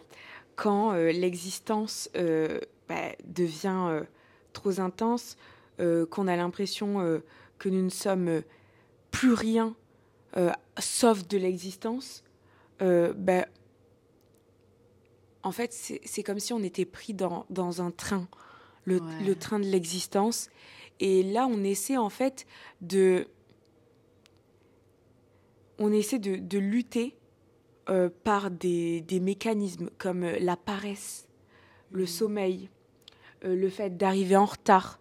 quand 0.57 0.92
l'existence 0.92 2.11
bah, 2.88 3.12
devient 3.25 4.02
trop 4.52 4.80
intense, 4.80 5.37
qu'on 5.78 6.28
a 6.28 6.37
l'impression 6.37 7.23
que 7.59 7.69
nous 7.69 7.83
ne 7.83 7.88
sommes 7.88 8.42
plus 9.12 9.33
rien 9.33 9.75
sauf 10.78 11.26
de 11.28 11.38
l'existence, 11.38 12.25
bah, 12.80 13.47
en 15.42 15.52
fait, 15.52 15.73
c'est 15.73 16.23
comme 16.23 16.38
si 16.38 16.52
on 16.52 16.62
était 16.62 16.85
pris 16.85 17.14
dans, 17.14 17.47
un 17.80 17.90
train, 17.90 18.28
le, 18.85 19.35
train 19.35 19.59
de 19.59 19.64
l'existence. 19.64 20.50
Et 21.00 21.23
là, 21.23 21.47
on 21.47 21.64
essaie 21.64 21.97
en 21.97 22.11
fait 22.11 22.47
de. 22.80 23.26
On 25.78 25.92
essaie 25.92 26.18
de, 26.18 26.59
lutter 26.59 27.16
euh, 27.88 28.11
par 28.23 28.50
des, 28.50 29.02
mécanismes 29.23 29.88
comme 29.97 30.25
euh, 30.25 30.38
la 30.38 30.56
paresse, 30.56 31.26
le 31.90 32.02
mmh. 32.02 32.06
sommeil, 32.06 32.68
euh, 33.44 33.56
le 33.56 33.70
fait 33.70 33.97
d'arriver 33.97 34.37
en 34.37 34.44
retard. 34.44 35.00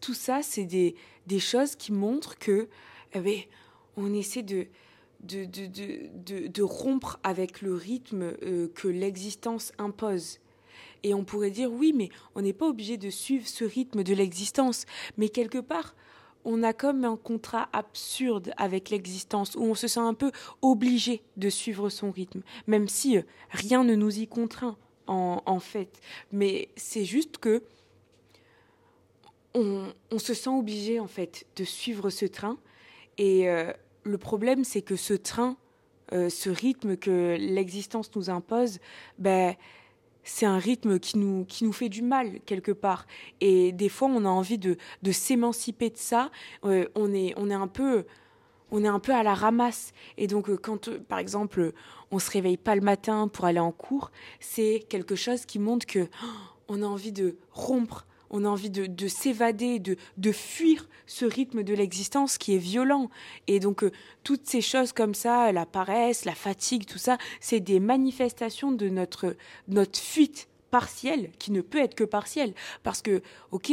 tout 0.00 0.14
ça, 0.14 0.42
c'est 0.42 0.64
des, 0.64 0.96
choses 1.38 1.76
qui 1.76 1.92
montrent 1.92 2.36
que 2.36 2.68
eh 3.12 3.20
ben, 3.20 3.38
on 3.96 4.12
essaie 4.12 4.42
de, 4.42 4.66
de, 5.22 6.62
rompre 6.62 7.18
avec 7.22 7.62
le 7.62 7.74
rythme 7.74 8.34
euh, 8.42 8.68
que 8.74 8.88
l'existence 8.88 9.72
impose. 9.78 10.38
Et 11.02 11.14
on 11.14 11.24
pourrait 11.24 11.50
dire 11.50 11.72
oui, 11.72 11.92
mais 11.94 12.10
on 12.34 12.42
n'est 12.42 12.52
pas 12.52 12.66
obligé 12.66 12.96
de 12.96 13.10
suivre 13.10 13.46
ce 13.46 13.64
rythme 13.64 14.02
de 14.02 14.14
l'existence. 14.14 14.86
Mais 15.16 15.28
quelque 15.28 15.58
part, 15.58 15.94
on 16.44 16.62
a 16.62 16.72
comme 16.72 17.04
un 17.04 17.16
contrat 17.16 17.68
absurde 17.72 18.52
avec 18.56 18.90
l'existence 18.90 19.54
où 19.54 19.62
on 19.62 19.74
se 19.74 19.88
sent 19.88 20.00
un 20.00 20.14
peu 20.14 20.32
obligé 20.62 21.22
de 21.36 21.50
suivre 21.50 21.88
son 21.90 22.10
rythme, 22.10 22.42
même 22.66 22.88
si 22.88 23.18
euh, 23.18 23.22
rien 23.50 23.84
ne 23.84 23.94
nous 23.94 24.18
y 24.18 24.26
contraint 24.26 24.76
en, 25.06 25.58
fait. 25.58 26.00
Mais 26.30 26.68
c'est 26.76 27.04
juste 27.04 27.38
que 27.38 27.64
on, 29.54 29.92
on, 30.12 30.18
se 30.20 30.34
sent 30.34 30.50
obligé 30.50 31.00
en 31.00 31.08
fait 31.08 31.46
de 31.56 31.64
suivre 31.64 32.10
ce 32.10 32.26
train 32.26 32.56
et 33.18 33.48
euh, 33.48 33.72
le 34.04 34.18
problème, 34.18 34.64
c'est 34.64 34.82
que 34.82 34.96
ce 34.96 35.14
train, 35.14 35.56
euh, 36.12 36.28
ce 36.28 36.50
rythme 36.50 36.96
que 36.96 37.36
l'existence 37.38 38.10
nous 38.16 38.30
impose, 38.30 38.78
ben, 39.18 39.54
c'est 40.24 40.46
un 40.46 40.58
rythme 40.58 40.98
qui 40.98 41.18
nous, 41.18 41.44
qui 41.44 41.64
nous 41.64 41.72
fait 41.72 41.88
du 41.88 42.02
mal 42.02 42.40
quelque 42.46 42.72
part. 42.72 43.06
Et 43.40 43.72
des 43.72 43.88
fois, 43.88 44.08
on 44.08 44.24
a 44.24 44.28
envie 44.28 44.58
de, 44.58 44.76
de 45.02 45.12
s'émanciper 45.12 45.90
de 45.90 45.96
ça. 45.96 46.30
Euh, 46.64 46.86
on, 46.94 47.12
est, 47.14 47.32
on, 47.36 47.50
est 47.50 47.54
un 47.54 47.68
peu, 47.68 48.04
on 48.70 48.84
est 48.84 48.88
un 48.88 48.98
peu 48.98 49.12
à 49.12 49.22
la 49.22 49.34
ramasse. 49.34 49.92
Et 50.18 50.26
donc, 50.26 50.50
euh, 50.50 50.56
quand, 50.56 50.90
par 51.06 51.18
exemple, 51.18 51.72
on 52.10 52.18
se 52.18 52.30
réveille 52.30 52.56
pas 52.56 52.74
le 52.74 52.80
matin 52.80 53.28
pour 53.28 53.44
aller 53.44 53.60
en 53.60 53.72
cours, 53.72 54.10
c'est 54.40 54.84
quelque 54.88 55.14
chose 55.14 55.46
qui 55.46 55.58
montre 55.58 55.86
que 55.86 56.08
oh, 56.22 56.26
on 56.68 56.82
a 56.82 56.86
envie 56.86 57.12
de 57.12 57.36
rompre 57.52 58.06
on 58.30 58.44
a 58.44 58.48
envie 58.48 58.70
de, 58.70 59.08
s'évader, 59.08 59.80
de, 59.80 60.32
fuir 60.32 60.88
ce 61.06 61.24
rythme 61.24 61.62
de 61.62 61.74
l'existence 61.74 62.38
qui 62.38 62.54
est 62.54 62.58
violent. 62.58 63.10
Et 63.48 63.60
donc, 63.60 63.82
euh, 63.82 63.90
toutes 64.22 64.46
ces 64.46 64.60
choses 64.60 64.92
comme 64.92 65.14
ça, 65.14 65.50
la 65.52 65.66
paresse, 65.66 66.24
la 66.24 66.34
fatigue, 66.34 66.86
tout 66.86 66.98
ça, 66.98 67.18
c'est 67.40 67.60
des 67.60 67.80
manifestations 67.80 68.72
de 68.72 68.88
notre, 68.88 69.36
fuite 69.92 70.48
partielle, 70.70 71.30
qui 71.38 71.50
ne 71.50 71.60
peut 71.60 71.78
être 71.78 71.96
que 71.96 72.04
partielle. 72.04 72.54
Parce 72.84 73.02
que, 73.02 73.22
ok, 73.50 73.72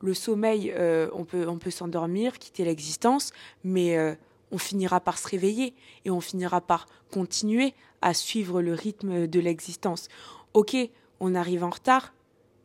le 0.00 0.14
sommeil, 0.14 0.72
euh, 0.76 1.08
on 1.12 1.24
peut, 1.24 1.48
on 1.48 1.58
peut 1.58 1.72
s'endormir, 1.72 2.38
quitter 2.38 2.64
l'existence, 2.64 3.32
mais 3.64 3.98
euh, 3.98 4.14
on 4.52 4.58
finira 4.58 5.00
par 5.00 5.18
se 5.18 5.28
réveiller 5.28 5.74
et 6.04 6.10
on 6.10 6.20
finira 6.20 6.60
par 6.60 6.86
continuer 7.10 7.74
à 8.02 8.14
suivre 8.14 8.62
le 8.62 8.74
rythme 8.74 9.26
de 9.26 9.40
l'existence. 9.40 10.08
Ok, 10.54 10.76
on 11.18 11.34
arrive 11.34 11.64
en 11.64 11.70
retard, 11.70 12.12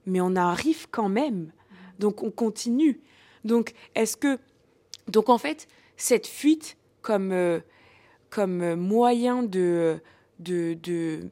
mais 0.06 0.22
on 0.22 0.36
arrive 0.36 0.88
quand 0.90 1.10
même. 1.10 1.52
Donc 2.00 2.24
on 2.24 2.32
continue. 2.32 3.02
Donc 3.44 3.74
est-ce 3.96 4.18
que 4.18 4.40
donc 5.08 5.30
en 5.30 5.38
fait 5.38 5.68
cette 5.98 6.28
fuite 6.28 6.78
comme 7.02 7.32
euh, 7.32 7.60
comme 8.30 8.76
moyen 8.76 9.44
de 9.44 10.00
de, 10.40 10.74
de 10.82 11.30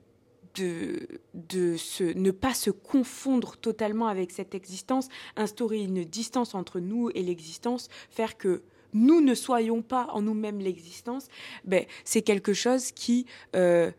de, 1.33 1.77
se, 1.77 2.03
ne 2.03 2.31
pas 2.31 2.53
se 2.53 2.69
confondre 2.69 3.55
totalement 3.55 4.07
avec 4.07 4.31
cette 4.31 4.55
existence, 4.55 5.07
instaurer 5.37 5.79
une 5.79 6.03
distance 6.03 6.53
entre 6.53 6.79
nous 6.79 7.09
et 7.15 7.23
l'existence, 7.23 7.87
faire 8.09 8.37
que 8.37 8.61
nous 8.93 9.21
ne 9.21 9.35
soyons 9.35 9.81
pas 9.81 10.07
en 10.11 10.21
nous-mêmes 10.21 10.59
l'existence, 10.59 11.27
ben, 11.63 11.85
c'est 12.03 12.23
quelque 12.23 12.53
chose 12.53 12.91
qui 12.91 13.25
euh, 13.55 13.91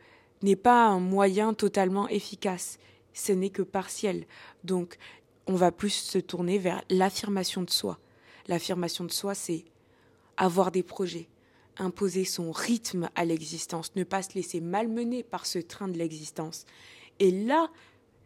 n'est 0.42 0.56
pas 0.56 0.86
un 0.86 1.00
moyen 1.00 1.54
totalement 1.54 2.08
efficace 2.08 2.78
ce 3.12 3.32
n'est 3.32 3.50
que 3.50 3.62
partiel. 3.62 4.26
Donc, 4.64 4.98
on 5.46 5.54
va 5.54 5.72
plus 5.72 5.90
se 5.90 6.18
tourner 6.18 6.58
vers 6.58 6.82
l'affirmation 6.90 7.62
de 7.62 7.70
soi. 7.70 7.98
L'affirmation 8.46 9.04
de 9.04 9.12
soi, 9.12 9.34
c'est 9.34 9.64
avoir 10.36 10.70
des 10.70 10.82
projets, 10.82 11.28
imposer 11.76 12.24
son 12.24 12.52
rythme 12.52 13.10
à 13.14 13.24
l'existence, 13.24 13.94
ne 13.96 14.04
pas 14.04 14.22
se 14.22 14.34
laisser 14.34 14.60
malmener 14.60 15.22
par 15.22 15.46
ce 15.46 15.58
train 15.58 15.88
de 15.88 15.98
l'existence. 15.98 16.64
Et 17.18 17.30
là, 17.30 17.70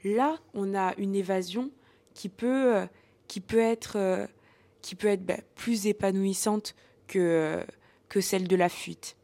là, 0.04 0.38
on 0.54 0.74
a 0.74 0.94
une 0.98 1.14
évasion 1.14 1.70
qui 2.14 2.28
peut, 2.28 2.76
euh, 2.76 2.86
qui 3.26 3.40
peut 3.40 3.58
être, 3.58 3.96
euh, 3.96 4.26
qui 4.82 4.94
peut 4.94 5.08
être 5.08 5.24
ben, 5.24 5.40
plus 5.54 5.86
épanouissante 5.86 6.74
que, 7.06 7.18
euh, 7.18 7.64
que 8.08 8.20
celle 8.20 8.46
de 8.46 8.56
la 8.56 8.68
fuite. 8.68 9.16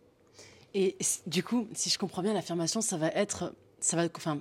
Et 0.74 0.96
du 1.26 1.42
coup, 1.42 1.68
si 1.74 1.90
je 1.90 1.98
comprends 1.98 2.22
bien, 2.22 2.32
l'affirmation, 2.32 2.80
ça 2.80 2.96
va 2.96 3.08
être, 3.08 3.54
ça 3.80 3.96
va, 3.96 4.08
enfin, 4.16 4.40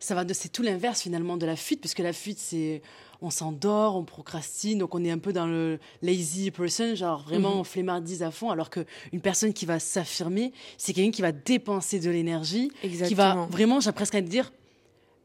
ça 0.00 0.14
va 0.14 0.24
de 0.24 0.34
c'est 0.34 0.48
tout 0.48 0.62
l'inverse 0.62 1.02
finalement 1.02 1.36
de 1.36 1.46
la 1.46 1.56
fuite 1.56 1.80
puisque 1.80 2.00
la 2.00 2.12
fuite 2.12 2.38
c'est 2.38 2.82
on 3.22 3.30
s'endort, 3.30 3.96
on 3.96 4.04
procrastine, 4.04 4.78
donc 4.78 4.94
on 4.94 5.04
est 5.04 5.10
un 5.10 5.18
peu 5.18 5.32
dans 5.32 5.46
le 5.46 5.78
lazy 6.02 6.50
person, 6.50 6.94
genre 6.94 7.22
vraiment 7.22 7.54
on 7.54 7.58
mhm. 7.58 7.64
flemmardise 7.64 8.22
à 8.22 8.30
fond, 8.30 8.50
alors 8.50 8.70
que 8.70 8.80
une 9.12 9.20
personne 9.20 9.52
qui 9.52 9.66
va 9.66 9.78
s'affirmer, 9.78 10.52
c'est 10.78 10.92
quelqu'un 10.92 11.10
qui 11.10 11.22
va 11.22 11.32
dépenser 11.32 12.00
de 12.00 12.10
l'énergie, 12.10 12.70
qui 12.80 13.14
va 13.14 13.46
vraiment, 13.50 13.80
j'ai 13.80 13.92
presque 13.92 14.14
à 14.14 14.20
dire, 14.20 14.52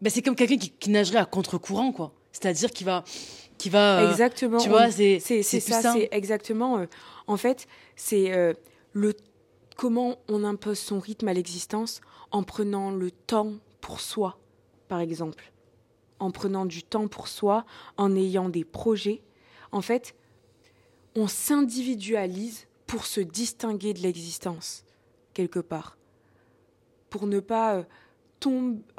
ben 0.01 0.09
c'est 0.09 0.21
comme 0.21 0.35
quelqu'un 0.35 0.57
qui, 0.57 0.89
nagerait 0.89 1.19
à 1.19 1.25
contre-courant, 1.25 1.91
quoi. 1.91 2.11
C'est-à-dire 2.33 2.69
qui 2.71 2.83
va, 2.83 3.05
qui 3.57 3.69
va, 3.69 4.01
euh, 4.01 4.11
exactement. 4.11 4.57
Tu 4.57 4.67
vois, 4.67 4.91
c'est 4.91 5.19
c'est 5.19 5.41
ça, 5.41 5.93
c'est 5.93 6.09
exactement. 6.11 6.79
Euh, 6.79 6.85
en 7.27 7.37
fait, 7.37 7.67
c'est 7.95 8.33
euh, 8.33 8.53
le 8.91 9.13
comment 9.77 10.17
on 10.27 10.43
impose 10.43 10.79
son 10.79 10.99
rythme 10.99 11.29
à 11.29 11.33
l'existence 11.33 12.01
en 12.31 12.43
prenant 12.43 12.91
le 12.91 13.11
temps 13.11 13.53
pour 13.79 14.01
soi 14.01 14.37
par 14.87 14.99
exemple, 14.99 15.51
en 16.19 16.31
prenant 16.31 16.65
du 16.65 16.83
temps 16.83 17.07
pour 17.07 17.27
soi, 17.27 17.65
en 17.97 18.15
ayant 18.15 18.49
des 18.49 18.63
projets, 18.63 19.21
en 19.71 19.81
fait, 19.81 20.15
on 21.15 21.27
s'individualise 21.27 22.67
pour 22.87 23.05
se 23.05 23.21
distinguer 23.21 23.93
de 23.93 23.99
l'existence, 23.99 24.85
quelque 25.33 25.59
part, 25.59 25.97
pour 27.09 27.27
ne 27.27 27.39
pas 27.39 27.75
euh, 27.77 27.83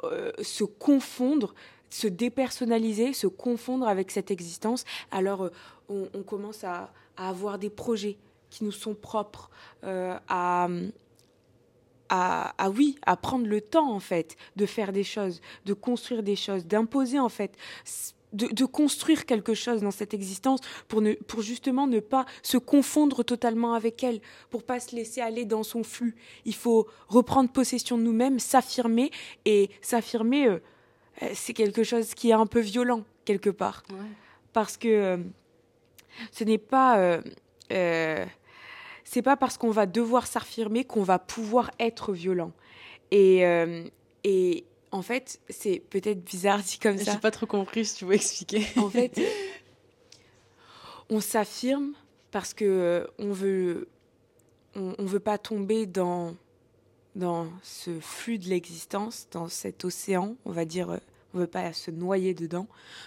euh, 0.04 0.32
se 0.42 0.64
confondre, 0.64 1.54
se 1.90 2.06
dépersonnaliser, 2.08 3.12
se 3.12 3.26
confondre 3.26 3.86
avec 3.86 4.10
cette 4.10 4.30
existence. 4.30 4.84
Alors, 5.10 5.44
euh, 5.44 5.50
on, 5.88 6.22
commence 6.22 6.64
à, 6.64 6.92
avoir 7.16 7.58
des 7.58 7.70
projets 7.70 8.18
qui 8.50 8.64
nous 8.64 8.72
sont 8.72 8.94
propres, 8.94 9.50
à 9.82 10.68
à, 12.08 12.70
oui, 12.74 12.96
à 13.04 13.16
prendre 13.16 13.46
le 13.46 13.60
temps 13.60 13.90
en 13.92 14.00
fait 14.00 14.36
de 14.56 14.66
faire 14.66 14.92
des 14.92 15.04
choses, 15.04 15.40
de 15.64 15.72
construire 15.72 16.22
des 16.22 16.36
choses, 16.36 16.66
d'imposer 16.66 17.18
en 17.18 17.28
fait, 17.28 17.56
de, 18.32 18.64
construire 18.64 19.24
quelque 19.24 19.54
chose 19.54 19.80
dans 19.82 19.90
cette 19.90 20.14
existence 20.14 20.60
pour, 20.88 21.00
ne, 21.00 21.14
pour 21.14 21.42
justement 21.42 21.86
ne 21.86 22.00
pas 22.00 22.26
se 22.42 22.58
confondre 22.58 23.24
totalement 23.24 23.74
avec 23.74 24.02
elle, 24.04 24.20
pour 24.50 24.62
pas 24.62 24.80
se 24.80 24.94
laisser 24.94 25.20
aller 25.20 25.44
dans 25.44 25.62
son 25.62 25.82
flux. 25.82 26.14
Il 26.44 26.54
faut 26.54 26.86
reprendre 27.08 27.50
possession 27.50 27.96
de 27.96 28.02
nous-mêmes, 28.02 28.38
s'affirmer 28.38 29.10
et 29.44 29.70
s'affirmer, 29.80 30.48
euh, 30.48 30.58
euh, 31.22 31.30
c'est 31.34 31.54
quelque 31.54 31.82
chose 31.82 32.14
qui 32.14 32.30
est 32.30 32.34
un 32.34 32.46
peu 32.46 32.60
violent 32.60 33.04
quelque 33.24 33.50
part, 33.50 33.82
parce 34.52 34.76
que 34.76 34.88
euh, 34.88 35.16
ce 36.30 36.44
n'est 36.44 36.58
pas 36.58 37.20
c'est 39.06 39.22
pas 39.22 39.36
parce 39.36 39.56
qu'on 39.56 39.70
va 39.70 39.86
devoir 39.86 40.26
s'affirmer 40.26 40.84
qu'on 40.84 41.04
va 41.04 41.20
pouvoir 41.20 41.70
être 41.78 42.12
violent. 42.12 42.52
Et, 43.12 43.46
euh, 43.46 43.84
et 44.24 44.64
en 44.90 45.00
fait, 45.00 45.40
c'est 45.48 45.78
peut-être 45.78 46.24
bizarre 46.24 46.58
dit 46.58 46.78
comme 46.78 46.98
ça. 46.98 47.12
J'ai 47.12 47.18
pas 47.18 47.30
trop 47.30 47.46
compris 47.46 47.84
si 47.84 47.98
tu 47.98 48.04
veux 48.04 48.14
expliquer. 48.14 48.66
En 48.76 48.90
fait, 48.90 49.18
on 51.08 51.20
s'affirme 51.20 51.92
parce 52.32 52.52
que 52.52 52.64
euh, 52.64 53.06
on 53.20 53.30
veut, 53.30 53.88
on, 54.74 54.96
on 54.98 55.04
veut 55.06 55.20
pas 55.20 55.38
tomber 55.38 55.86
dans 55.86 56.34
dans 57.14 57.48
ce 57.62 57.98
flux 57.98 58.38
de 58.38 58.48
l'existence, 58.48 59.28
dans 59.30 59.48
cet 59.48 59.86
océan, 59.86 60.36
on 60.44 60.50
va 60.50 60.66
dire, 60.66 60.90
euh, 60.90 60.98
on 61.36 61.40
veut 61.40 61.46
pas 61.46 61.72
se 61.72 61.90
noyer 61.90 62.34
dedans, 62.34 62.66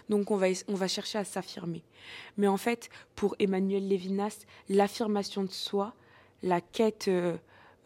donc 0.09 0.29
on 0.31 0.37
va, 0.37 0.47
on 0.67 0.75
va 0.75 0.87
chercher 0.87 1.17
à 1.17 1.23
s'affirmer. 1.23 1.83
Mais 2.37 2.47
en 2.47 2.57
fait, 2.57 2.89
pour 3.15 3.35
Emmanuel 3.39 3.87
Lévinas, 3.87 4.45
l'affirmation 4.69 5.43
de 5.43 5.51
soi, 5.51 5.93
la 6.43 6.61
quête 6.61 7.07
euh, 7.07 7.35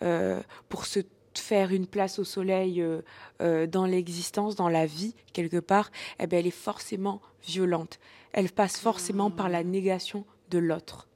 euh, 0.03 0.41
pour 0.67 0.85
se 0.85 0.99
faire 1.33 1.71
une 1.71 1.87
place 1.87 2.19
au 2.19 2.23
soleil 2.23 2.83
euh, 3.41 3.67
dans 3.67 3.85
l'existence, 3.85 4.55
dans 4.55 4.69
la 4.69 4.85
vie, 4.85 5.15
quelque 5.31 5.59
part, 5.59 5.91
eh 6.19 6.27
ben, 6.27 6.39
elle 6.39 6.47
est 6.47 6.51
forcément 6.51 7.21
violente. 7.47 7.99
Elle 8.33 8.51
passe 8.51 8.77
forcément 8.77 9.31
par 9.31 9.49
la 9.49 9.63
négation 9.63 10.25
de 10.51 10.59
l'autre. 10.59 11.07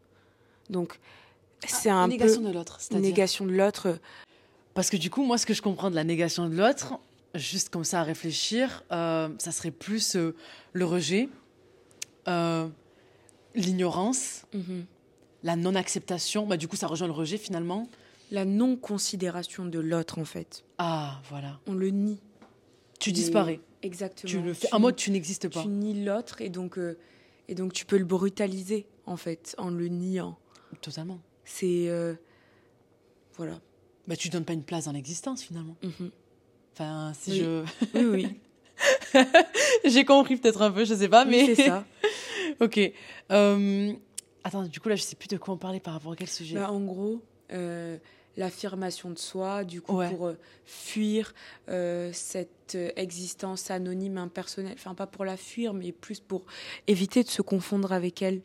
Donc, 0.69 1.00
c'est 1.67 1.89
Ah, 1.89 1.98
un 1.98 2.07
négation 2.07 2.41
peu 2.41 2.96
de 2.96 3.00
négation 3.00 3.46
de 3.46 3.51
l'autre. 3.51 4.00
Parce 4.74 4.89
que 4.89 4.98
du 4.98 5.10
coup, 5.10 5.24
moi, 5.24 5.38
ce 5.38 5.46
que 5.46 5.53
je 5.53 5.62
comprends 5.62 5.89
de 5.89 5.96
la 5.96 6.03
négation 6.03 6.48
de 6.48 6.55
l'autre, 6.55 7.00
juste 7.38 7.70
comme 7.70 7.84
ça 7.84 8.01
à 8.01 8.03
réfléchir, 8.03 8.84
euh, 8.91 9.29
ça 9.38 9.51
serait 9.51 9.72
plus 9.72 10.15
euh, 10.15 10.36
le 10.74 10.86
rejet, 10.86 11.29
euh, 12.27 12.67
l'ignorance, 13.56 14.44
Mhm. 14.53 14.86
la 15.44 15.56
non-acceptation. 15.56 16.46
Bah, 16.48 16.58
du 16.58 16.67
coup, 16.67 16.75
ça 16.75 16.88
rejoint 16.88 17.08
le 17.08 17.13
rejet 17.13 17.38
finalement. 17.38 17.88
La 18.32 18.44
non-considération 18.46 19.65
de 19.65 19.79
l'autre, 19.79 20.20
en 20.20 20.25
fait. 20.25 20.63
Ah, 20.77 21.22
voilà. 21.29 21.60
On 21.67 21.74
le 21.74 21.89
nie. 21.89 22.20
Tu 23.00 23.10
Et- 23.12 23.13
disparais. 23.13 23.60
Exactement. 23.84 24.29
Tu 24.29 24.41
le 24.41 24.53
fais 24.53 24.67
en 24.74 24.79
mode 24.79 24.96
tu 24.96 25.12
n'existes 25.12 25.50
pas. 25.50 25.62
tu 25.62 25.67
nies 25.67 26.03
l'autre 26.03 26.41
et 26.41 26.50
donc 26.50 26.79
et 27.48 27.53
donc 27.56 27.72
tu 27.74 27.86
peux 27.86 27.98
le 28.00 28.06
brutaliser 28.06 28.88
en 29.06 29.15
fait 29.17 29.53
en 29.60 29.70
le 29.70 29.88
niant. 29.88 30.36
Totalement. 30.82 31.20
C'est 31.46 31.88
voilà. 33.36 33.60
Bah, 34.08 34.15
tu 34.15 34.29
donnes 34.29 34.46
pas 34.46 34.53
une 34.53 34.63
place 34.63 34.86
dans 34.86 34.94
l'existence 34.94 35.44
finalement. 35.44 35.75
Mhm. 35.84 36.10
Enfin, 36.79 37.12
si 37.19 37.31
Oui. 37.31 37.39
je. 37.39 37.63
Oui 37.96 38.05
oui. 38.05 39.24
J'ai 39.86 40.05
compris 40.05 40.36
peut-être 40.38 40.62
un 40.62 40.69
peu, 40.72 40.86
je 40.86 40.93
sais 40.93 41.10
pas, 41.10 41.25
Oui, 41.25 41.31
mais. 41.48 41.55
c'est 41.55 41.65
ça. 41.65 41.84
ok. 42.62 42.79
Euh, 43.31 43.93
Attends, 44.43 44.63
du 44.63 44.79
coup, 44.79 44.88
là, 44.89 44.96
je 44.96 45.01
sais 45.01 45.15
plus 45.15 45.27
de 45.27 45.38
quoi 45.38 45.55
on 45.55 45.57
parlait 45.57 45.79
par 45.79 45.93
rapport 45.96 46.12
à 46.12 46.15
quel 46.15 46.27
sujet. 46.29 46.55
Bah, 46.55 46.72
en 46.72 46.79
gros, 46.81 47.19
euh, 47.51 47.98
l'affirmation 48.38 49.10
de 49.10 49.17
soi, 49.17 49.63
du 49.63 49.81
coup, 49.81 49.98
Ouais. 49.98 50.10
pour 50.10 50.27
euh, 50.27 50.38
fuir 50.65 51.34
cette 52.13 52.77
existence 52.96 53.72
anonyme, 53.72 54.17
impersonnelle, 54.19 54.75
enfin 54.77 54.93
pas 54.93 55.07
pour 55.07 55.25
la 55.25 55.36
fuir, 55.38 55.74
mais 55.74 55.91
plus 55.91 56.19
pour 56.19 56.46
éviter 56.86 57.24
de 57.24 57.29
se 57.29 57.41
confondre 57.41 57.91
avec 57.91 58.22
elle. 58.22 58.41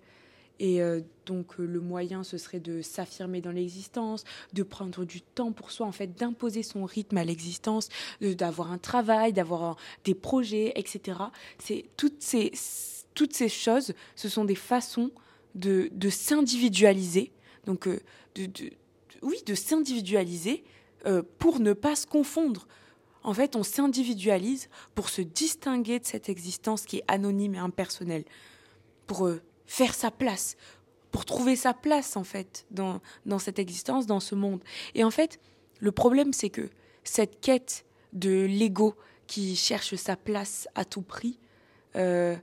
Et 0.61 0.83
euh, 0.83 1.01
donc 1.27 1.59
euh, 1.59 1.65
le 1.65 1.81
moyen, 1.81 2.23
ce 2.25 2.39
serait 2.39 2.61
de 2.61 2.83
s'affirmer 2.83 3.41
dans 3.41 3.51
l'existence, 3.51 4.25
de 4.53 4.63
prendre 4.63 5.05
du 5.05 5.21
temps 5.21 5.53
pour 5.53 5.71
soi, 5.71 5.87
en 5.87 5.93
fait, 5.93 6.15
d'imposer 6.15 6.63
son 6.63 6.85
rythme 6.85 7.17
à 7.17 7.25
l'existence, 7.25 7.89
d'avoir 8.21 8.71
un 8.71 8.79
travail, 8.79 9.33
d'avoir 9.33 9.77
des 10.05 10.15
projets, 10.15 10.73
etc. 10.77 11.19
C'est 11.59 11.85
toutes 11.97 12.23
ces 12.23 12.53
toutes 13.15 13.35
ces 13.35 13.51
choses, 13.51 13.93
ce 14.17 14.29
sont 14.31 14.47
des 14.47 14.55
façons 14.55 15.11
de, 15.55 15.91
de 15.93 16.09
s'individualiser, 16.09 17.31
donc 17.67 17.87
euh, 17.87 18.01
de, 18.37 18.47
de- 18.47 18.71
oui, 19.21 19.37
de 19.47 19.55
s'individualiser 19.55 20.65
pour 21.39 21.59
ne 21.61 21.73
pas 21.73 21.97
se 21.97 22.07
confondre. 22.07 22.69
En 23.25 23.35
fait, 23.35 23.55
on 23.57 23.63
s'individualise 23.65 24.69
pour 24.95 25.09
se 25.09 25.21
distinguer 25.21 25.99
de 25.99 26.05
cette 26.07 26.29
existence 26.29 26.87
qui 26.87 26.99
est 26.99 27.05
anonyme 27.09 27.55
et 27.55 27.59
impersonnelle, 27.59 28.25
pour 29.07 29.29
faire 29.73 29.95
sa 29.95 30.11
place, 30.11 30.59
pour 31.11 31.25
trouver 31.25 31.57
sa 31.57 31.73
place 31.73 32.19
en 32.19 32.25
fait 32.25 32.67
dans, 32.71 33.01
dans 33.25 33.39
cette 33.39 33.59
existence, 33.59 34.05
dans 34.07 34.21
ce 34.21 34.35
monde. 34.35 34.61
Et 34.95 35.03
en 35.03 35.11
fait, 35.11 35.41
le 35.81 35.93
problème 35.93 36.35
c'est 36.35 36.51
que 36.51 36.69
cette 37.05 37.41
quête 37.41 37.87
de 38.13 38.45
l'ego 38.45 38.95
qui 39.27 39.57
cherche 39.57 39.95
sa 39.95 40.15
place 40.15 40.69
à 40.75 40.85
tout 40.85 41.01
prix, 41.01 41.39
euh, 41.97 42.37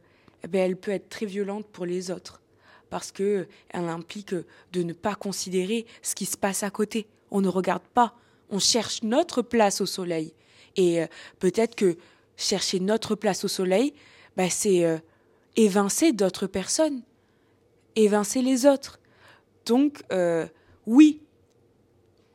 eh 0.43 0.47
ben, 0.47 0.61
elle 0.61 0.75
peut 0.75 0.89
être 0.89 1.07
très 1.07 1.27
violente 1.27 1.67
pour 1.67 1.85
les 1.85 2.09
autres 2.09 2.41
parce 2.89 3.11
que 3.11 3.47
elle 3.69 3.89
implique 3.89 4.33
de 4.33 4.81
ne 4.81 4.93
pas 4.93 5.13
considérer 5.13 5.85
ce 6.01 6.15
qui 6.15 6.25
se 6.25 6.35
passe 6.35 6.63
à 6.63 6.71
côté. 6.71 7.05
On 7.29 7.41
ne 7.41 7.47
regarde 7.47 7.83
pas, 7.93 8.15
on 8.49 8.57
cherche 8.57 9.03
notre 9.03 9.43
place 9.43 9.81
au 9.81 9.85
soleil. 9.85 10.33
Et 10.77 11.03
euh, 11.03 11.05
peut-être 11.37 11.75
que 11.75 11.95
chercher 12.37 12.79
notre 12.79 13.13
place 13.13 13.43
au 13.43 13.47
soleil, 13.47 13.93
bah, 14.35 14.49
c'est 14.49 14.83
euh, 14.83 14.97
évincer 15.55 16.11
d'autres 16.11 16.47
personnes, 16.47 17.03
évincer 17.95 18.41
les 18.41 18.65
autres. 18.65 18.99
Donc, 19.65 20.03
euh, 20.11 20.47
oui, 20.85 21.21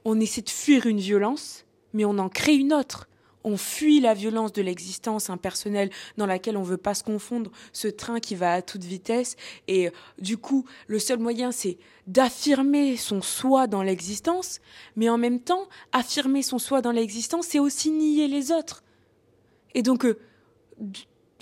on 0.04 0.20
essaie 0.20 0.42
de 0.42 0.50
fuir 0.50 0.86
une 0.86 1.00
violence, 1.00 1.64
mais 1.92 2.04
on 2.04 2.18
en 2.18 2.28
crée 2.28 2.54
une 2.54 2.72
autre. 2.72 3.08
On 3.46 3.58
fuit 3.58 4.00
la 4.00 4.14
violence 4.14 4.52
de 4.52 4.62
l'existence 4.62 5.28
impersonnelle 5.28 5.90
dans 6.16 6.24
laquelle 6.24 6.56
on 6.56 6.62
veut 6.62 6.78
pas 6.78 6.94
se 6.94 7.02
confondre, 7.02 7.50
ce 7.72 7.88
train 7.88 8.18
qui 8.18 8.34
va 8.34 8.54
à 8.54 8.62
toute 8.62 8.84
vitesse. 8.84 9.36
Et 9.68 9.88
euh, 9.88 9.90
du 10.18 10.38
coup, 10.38 10.64
le 10.86 10.98
seul 10.98 11.18
moyen, 11.18 11.52
c'est 11.52 11.76
d'affirmer 12.06 12.96
son 12.96 13.20
soi 13.20 13.66
dans 13.66 13.82
l'existence, 13.82 14.60
mais 14.96 15.10
en 15.10 15.18
même 15.18 15.40
temps, 15.40 15.68
affirmer 15.92 16.42
son 16.42 16.58
soi 16.58 16.80
dans 16.80 16.90
l'existence, 16.90 17.48
c'est 17.48 17.58
aussi 17.58 17.90
nier 17.90 18.28
les 18.28 18.50
autres. 18.50 18.82
Et 19.74 19.82
donc, 19.82 20.06
euh, 20.06 20.18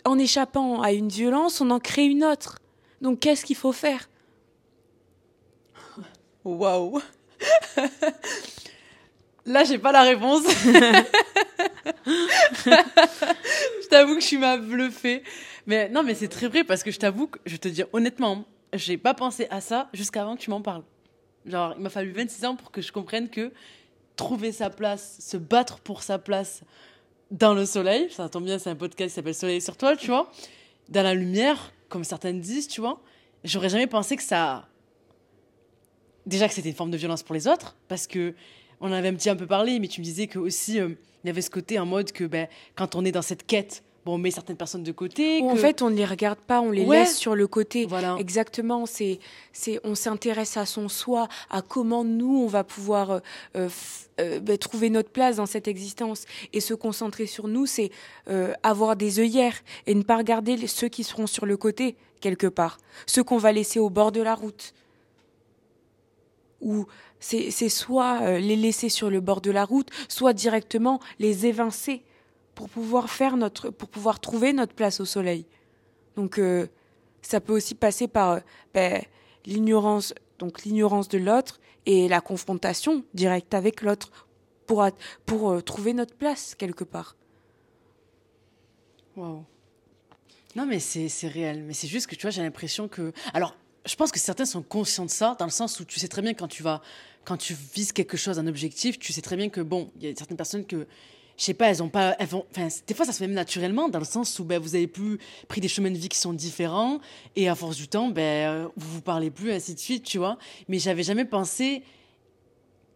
en 0.05 0.19
échappant 0.19 0.83
à 0.83 0.93
une 0.93 1.09
violence, 1.09 1.61
on 1.61 1.71
en 1.71 1.79
crée 1.79 2.07
une 2.07 2.25
autre. 2.25 2.62
Donc, 3.03 3.21
qu'est-ce 3.21 3.45
qu'il 3.45 3.57
faut 3.57 3.73
faire? 3.73 4.09
Waouh 6.45 7.01
Là, 9.45 9.65
j'ai 9.65 9.79
pas 9.79 9.91
la 9.91 10.03
réponse. 10.03 10.45
je 12.07 13.89
t'avoue 13.89 14.15
que 14.15 14.21
je 14.21 14.27
suis 14.27 14.39
ma 14.39 14.57
bluffée. 14.57 15.25
Mais 15.67 15.89
non, 15.89 16.05
mais 16.05 16.15
c'est 16.15 16.29
très 16.29 16.47
vrai 16.47 16.63
parce 16.63 16.85
que 16.85 16.93
je 16.93 16.99
t'avoue 16.99 17.27
que, 17.27 17.41
je 17.45 17.57
te 17.57 17.67
dire 17.67 17.87
honnêtement, 17.93 18.45
j'ai 18.73 18.97
pas 18.97 19.15
pensé 19.15 19.49
à 19.51 19.61
ça 19.61 19.89
jusqu'avant 19.93 20.37
que 20.37 20.43
tu 20.43 20.51
m'en 20.51 20.63
parles. 20.63 20.85
Genre, 21.45 21.75
il 21.77 21.83
m'a 21.83 21.91
fallu 21.91 22.13
26 22.13 22.45
ans 22.45 22.55
pour 22.55 22.71
que 22.71 22.81
je 22.81 22.93
comprenne 22.93 23.29
que 23.29 23.53
trouver 24.15 24.53
sa 24.53 24.71
place, 24.71 25.17
se 25.21 25.37
battre 25.37 25.81
pour 25.81 26.05
sa 26.05 26.19
place 26.19 26.63
dans 27.33 27.55
le 27.55 27.67
soleil, 27.67 28.09
ça 28.11 28.29
tombe 28.29 28.45
bien, 28.45 28.59
c'est 28.59 28.71
un 28.71 28.77
podcast 28.77 29.11
qui 29.11 29.15
s'appelle 29.15 29.35
Soleil 29.35 29.61
sur 29.61 29.77
toi, 29.77 29.97
tu 29.97 30.09
vois, 30.09 30.31
dans 30.89 31.03
la 31.03 31.15
lumière, 31.15 31.73
comme 31.93 32.05
certaines 32.05 32.41
disent, 32.41 32.69
tu 32.69 32.81
vois, 32.81 33.03
j'aurais 33.45 33.69
jamais 33.69 33.87
pensé 33.87 34.17
que 34.17 34.23
ça 34.23 34.67
déjà 36.25 36.49
que 36.49 36.55
c'était 36.55 36.71
une 36.71 36.75
forme 36.75 36.91
de 36.91 36.97
violence 36.97 37.23
pour 37.23 37.35
les 37.35 37.47
autres, 37.47 37.77
parce 37.87 38.07
que 38.07 38.35
on 38.81 38.89
en 38.89 38.93
avait 38.93 39.09
un 39.09 39.15
petit 39.15 39.29
un 39.29 39.37
peu 39.37 39.47
parlé, 39.47 39.79
mais 39.79 39.89
tu 39.89 40.01
me 40.01 40.05
disais 40.05 40.27
que 40.27 40.39
aussi 40.39 40.81
euh, 40.81 40.95
il 41.23 41.27
y 41.27 41.31
avait 41.31 41.43
ce 41.43 41.51
côté 41.51 41.79
en 41.79 41.85
mode 41.85 42.11
que 42.13 42.25
ben, 42.25 42.49
quand 42.77 42.95
on 42.95 43.05
est 43.05 43.13
dans 43.13 43.23
cette 43.23 43.47
quête, 43.47 43.85
bon, 44.05 44.15
on 44.15 44.19
met 44.19 44.31
certaines 44.31 44.57
personnes 44.57 44.83
de 44.83 44.93
côté. 44.93 45.41
Ou 45.43 45.51
En 45.51 45.57
fait, 45.57 45.83
on 45.83 45.91
ne 45.91 45.95
les 45.97 46.05
regarde 46.05 46.39
pas, 46.39 46.61
on 46.61 46.71
les 46.71 46.85
Ouais. 46.85 47.01
laisse 47.01 47.17
sur 47.17 47.35
le 47.35 47.47
côté. 47.47 47.87
voilà. 47.87 48.17
Exactement, 48.19 48.87
c'est, 48.87 49.21
c'est, 49.53 49.79
on 49.85 49.95
s'intéresse 49.95 50.57
à 50.57 50.67
son 50.67 50.89
soi, 50.89 51.29
à 51.51 51.63
comment 51.63 52.05
nous 52.05 52.37
on 52.43 52.47
va 52.47 52.65
pouvoir 52.65 53.11
euh, 53.11 53.21
euh, 53.57 53.69
euh, 54.21 54.41
ben, 54.41 54.59
trouver 54.59 54.91
notre 54.91 55.11
place 55.11 55.37
dans 55.37 55.47
cette 55.47 55.69
existence 55.69 56.25
et 56.53 56.61
se 56.61 56.75
concentrer 56.75 57.27
sur 57.27 57.49
nous, 57.49 57.67
c'est 57.67 57.91
euh, 58.29 58.53
avoir 58.63 58.97
des 58.97 59.21
œillères 59.21 59.57
et 59.87 59.95
ne 59.95 60.03
pas 60.03 60.17
regarder 60.17 60.67
ceux 60.67 60.89
qui 60.89 61.05
seront 61.05 61.27
sur 61.27 61.47
le 61.47 61.57
côté 61.57 61.97
quelque 62.21 62.47
part, 62.47 62.79
ceux 63.07 63.25
qu'on 63.25 63.39
va 63.39 63.53
laisser 63.53 63.79
au 63.81 63.91
bord 63.91 64.13
de 64.13 64.21
la 64.23 64.35
route. 64.35 64.75
Ou 66.61 66.87
c'est, 67.19 67.51
c'est 67.51 67.69
soit 67.69 68.39
les 68.39 68.55
laisser 68.57 68.89
sur 68.89 69.11
le 69.11 69.21
bord 69.21 69.41
de 69.41 69.51
la 69.51 69.65
route, 69.65 69.89
soit 70.09 70.33
directement 70.33 71.01
les 71.19 71.47
évincer 71.47 72.03
pour 72.55 72.69
pouvoir 72.69 73.11
faire 73.11 73.37
notre, 73.37 73.71
pour 73.71 73.89
pouvoir 73.89 74.21
trouver 74.21 74.53
notre 74.53 74.75
place 74.75 75.01
au 75.01 75.05
soleil. 75.05 75.47
Donc 76.17 76.39
euh, 76.39 76.67
ça 77.23 77.41
peut 77.41 77.55
aussi 77.55 77.75
passer 77.75 78.09
par 78.09 78.33
euh, 78.33 78.41
ben, 78.75 79.03
l'ignorance, 79.47 80.15
donc 80.39 80.63
l'ignorance 80.63 81.09
de 81.09 81.19
l'autre 81.19 81.61
et 81.87 82.09
la 82.09 82.21
confrontation 82.21 83.05
directe 83.15 83.55
avec 83.55 83.83
l'autre 83.83 84.11
pour, 84.67 84.87
pour 85.27 85.51
euh, 85.51 85.61
trouver 85.61 85.95
notre 85.95 86.15
place 86.15 86.55
quelque 86.55 86.85
part. 86.85 87.17
Waouh. 89.17 89.45
Non, 90.55 90.67
mais 90.67 90.81
c'est 90.81 91.09
c'est 91.09 91.29
réel. 91.29 91.63
Mais 91.65 91.73
c'est 91.73 91.89
juste 91.89 92.07
que 92.07 92.15
tu 92.15 92.23
vois, 92.23 92.31
j'ai 92.31 92.43
l'impression 92.43 92.89
que. 92.89 93.13
Alors, 93.33 93.57
je 93.87 93.95
pense 93.97 94.13
que 94.13 94.19
certains 94.19 94.45
sont 94.45 94.63
conscients 94.63 95.07
de 95.07 95.11
ça, 95.11 95.35
dans 95.39 95.47
le 95.47 95.51
sens 95.51 95.81
où 95.81 95.85
tu 95.85 95.99
sais 95.99 96.09
très 96.09 96.23
bien 96.23 96.35
quand 96.35 96.49
tu 96.49 96.63
vas. 96.63 96.83
Quand 97.25 97.37
tu 97.37 97.55
vises 97.75 97.93
quelque 97.93 98.17
chose, 98.17 98.39
un 98.39 98.47
objectif, 98.47 98.99
tu 98.99 99.13
sais 99.13 99.23
très 99.23 99.37
bien 99.37 99.49
que, 99.49 99.61
bon, 99.61 99.93
il 99.97 100.09
y 100.09 100.13
a 100.13 100.17
certaines 100.17 100.37
personnes 100.37 100.67
que. 100.67 100.87
Je 101.39 101.45
sais 101.45 101.55
pas, 101.55 101.71
elles 101.71 101.83
ont 101.83 101.89
pas. 101.89 102.15
Elles 102.19 102.29
des 102.87 102.95
fois, 102.95 103.07
ça 103.07 103.13
se 103.13 103.19
fait 103.19 103.27
même 103.27 103.35
naturellement, 103.35 103.89
dans 103.89 103.99
le 103.99 104.05
sens 104.05 104.39
où 104.39 104.45
ben, 104.45 104.61
vous 104.61 104.75
avez 104.75 104.87
plus 104.87 105.19
pris 105.49 105.61
des 105.61 105.69
chemins 105.69 105.91
de 105.91 105.99
vie 105.99 106.09
qui 106.09 106.19
sont 106.19 106.33
différents, 106.33 107.01
et 107.37 107.49
à 107.49 107.55
force 107.55 107.77
du 107.77 107.89
temps, 107.89 108.09
ben, 108.09 108.71
vous 108.77 108.95
vous 108.95 109.03
parlez 109.03 109.31
plus, 109.31 109.53
ainsi 109.53 109.75
de 109.75 109.81
suite, 109.81 110.05
tu 110.05 110.19
vois. 110.19 110.39
Mais 110.69 110.79
j'avais 110.79 111.03
jamais 111.03 111.25
pensé 111.25 111.83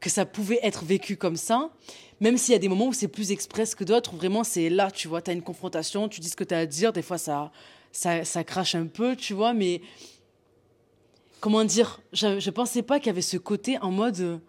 que 0.01 0.11
ça 0.11 0.27
pouvait 0.27 0.61
être 0.62 0.85
vécu 0.85 1.16
comme 1.16 1.37
ça, 1.37 1.70
même 2.20 2.38
s'il 2.38 2.53
y 2.53 2.55
a 2.55 2.59
des 2.59 2.68
moments 2.68 2.87
où 2.87 2.92
c'est 2.92 3.09
plus 3.09 3.33
express 3.33 3.75
que 3.75 3.85
d'autres, 3.85 4.14
où 4.14 4.16
vraiment 4.16 4.44
c'est 4.44 4.70
là, 4.70 4.90
tu 4.90 5.09
vois, 5.09 5.22
tu 5.22 5.31
as 5.31 5.35
une 5.35 5.42
confrontation, 5.42 6.09
tu 6.09 6.20
dis 6.20 6.29
ce 6.29 6.37
que 6.37 6.44
tu 6.44 6.55
as 6.55 6.59
à 6.59 6.66
dire, 6.66 6.92
des 6.92 7.03
fois 7.03 7.18
ça, 7.18 7.51
ça, 7.92 8.25
ça 8.25 8.44
crache 8.44 8.75
un 8.75 8.87
peu, 8.87 9.16
tu 9.16 9.35
vois, 9.35 9.53
mais 9.53 9.81
comment 11.40 11.64
dire, 11.64 12.01
je, 12.12 12.44
ne 12.44 12.51
pensais 12.51 12.83
pas 12.83 12.99
qu'il 12.99 13.09
y 13.09 13.11
avait 13.11 13.22
ce 13.22 13.37
côté 13.37 13.79
en 13.79 13.90
mode, 13.90 14.40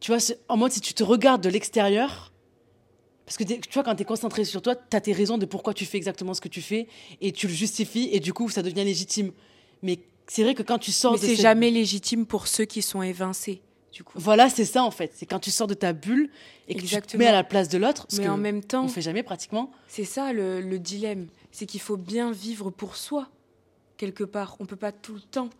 tu 0.00 0.12
vois, 0.12 0.20
en 0.48 0.56
mode 0.56 0.72
si 0.72 0.80
tu 0.80 0.94
te 0.94 1.02
regardes 1.02 1.42
de 1.42 1.48
l'extérieur, 1.48 2.32
parce 3.26 3.36
que 3.36 3.44
tu 3.44 3.58
vois, 3.74 3.82
quand 3.82 3.96
tu 3.96 4.02
es 4.02 4.04
concentré 4.04 4.44
sur 4.44 4.62
toi, 4.62 4.76
tu 4.76 4.96
as 4.96 5.00
tes 5.00 5.12
raisons 5.12 5.36
de 5.36 5.46
pourquoi 5.46 5.74
tu 5.74 5.84
fais 5.84 5.96
exactement 5.96 6.32
ce 6.32 6.40
que 6.40 6.48
tu 6.48 6.62
fais 6.62 6.86
et 7.20 7.32
tu 7.32 7.48
le 7.48 7.52
justifies 7.52 8.08
et 8.12 8.20
du 8.20 8.32
coup, 8.32 8.48
ça 8.48 8.62
devient 8.62 8.84
légitime. 8.84 9.32
Mais 9.82 9.98
c'est 10.28 10.44
vrai 10.44 10.54
que 10.54 10.62
quand 10.62 10.78
tu 10.78 10.92
sors 10.92 11.12
Mais 11.12 11.18
c'est 11.18 11.34
jamais 11.34 11.72
légitime 11.72 12.24
pour 12.24 12.46
ceux 12.46 12.64
qui 12.64 12.82
sont 12.82 13.02
évincés. 13.02 13.62
Du 13.92 14.04
coup. 14.04 14.12
Voilà, 14.16 14.48
c'est 14.48 14.64
ça 14.64 14.84
en 14.84 14.92
fait. 14.92 15.10
C'est 15.14 15.26
quand 15.26 15.40
tu 15.40 15.50
sors 15.50 15.66
de 15.66 15.74
ta 15.74 15.92
bulle 15.92 16.30
et 16.68 16.76
que 16.76 16.82
tu 16.82 17.00
te 17.00 17.16
mets 17.16 17.26
à 17.26 17.32
la 17.32 17.42
place 17.42 17.68
de 17.68 17.78
l'autre. 17.78 18.06
Mais 18.16 18.28
en 18.28 18.36
même 18.36 18.62
temps, 18.62 18.84
on 18.84 18.88
fait 18.88 19.02
jamais 19.02 19.24
pratiquement. 19.24 19.72
C'est 19.88 20.04
ça 20.04 20.32
le, 20.32 20.78
dilemme, 20.78 21.26
c'est 21.50 21.66
qu'il 21.66 21.80
faut 21.80 21.96
bien 21.96 22.30
vivre 22.30 22.70
pour 22.70 22.94
soi 22.94 23.28
quelque 23.96 24.22
part. 24.22 24.56
On 24.60 24.66
peut 24.66 24.76
pas 24.76 24.92
tout 24.92 25.14
le 25.14 25.20
temps 25.20 25.50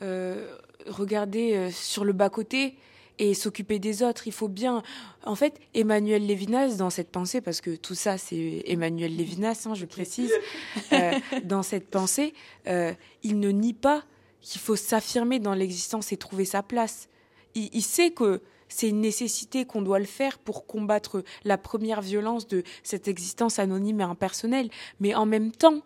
euh, 0.00 0.56
regarder 0.86 1.56
euh, 1.56 1.70
sur 1.70 2.04
le 2.04 2.14
bas 2.14 2.30
côté 2.30 2.76
et 3.18 3.34
s'occuper 3.34 3.78
des 3.78 4.02
autres. 4.02 4.26
Il 4.26 4.32
faut 4.32 4.48
bien. 4.48 4.82
En 5.24 5.34
fait, 5.34 5.58
Emmanuel 5.74 6.26
Lévinas, 6.26 6.76
dans 6.76 6.90
cette 6.90 7.10
pensée, 7.10 7.40
parce 7.40 7.60
que 7.60 7.76
tout 7.76 7.94
ça, 7.94 8.18
c'est 8.18 8.62
Emmanuel 8.66 9.16
Lévinas, 9.16 9.66
hein, 9.66 9.74
je 9.74 9.86
précise, 9.86 10.32
euh, 10.92 11.12
dans 11.44 11.62
cette 11.62 11.88
pensée, 11.88 12.34
euh, 12.66 12.92
il 13.22 13.38
ne 13.40 13.50
nie 13.50 13.74
pas 13.74 14.04
qu'il 14.40 14.60
faut 14.60 14.76
s'affirmer 14.76 15.38
dans 15.38 15.54
l'existence 15.54 16.12
et 16.12 16.16
trouver 16.16 16.44
sa 16.44 16.62
place. 16.62 17.08
Il, 17.54 17.82
sait 17.82 18.10
que 18.10 18.40
c'est 18.68 18.88
une 18.88 19.00
nécessité 19.00 19.66
qu'on 19.66 19.82
doit 19.82 19.98
le 19.98 20.06
faire 20.06 20.38
pour 20.38 20.66
combattre 20.66 21.22
la 21.44 21.58
première 21.58 22.00
violence 22.00 22.48
de 22.48 22.62
cette 22.82 23.08
existence 23.08 23.58
anonyme 23.58 24.00
et 24.00 24.04
impersonnelle. 24.04 24.70
Mais 25.00 25.14
en 25.14 25.26
même 25.26 25.52
temps, 25.52 25.82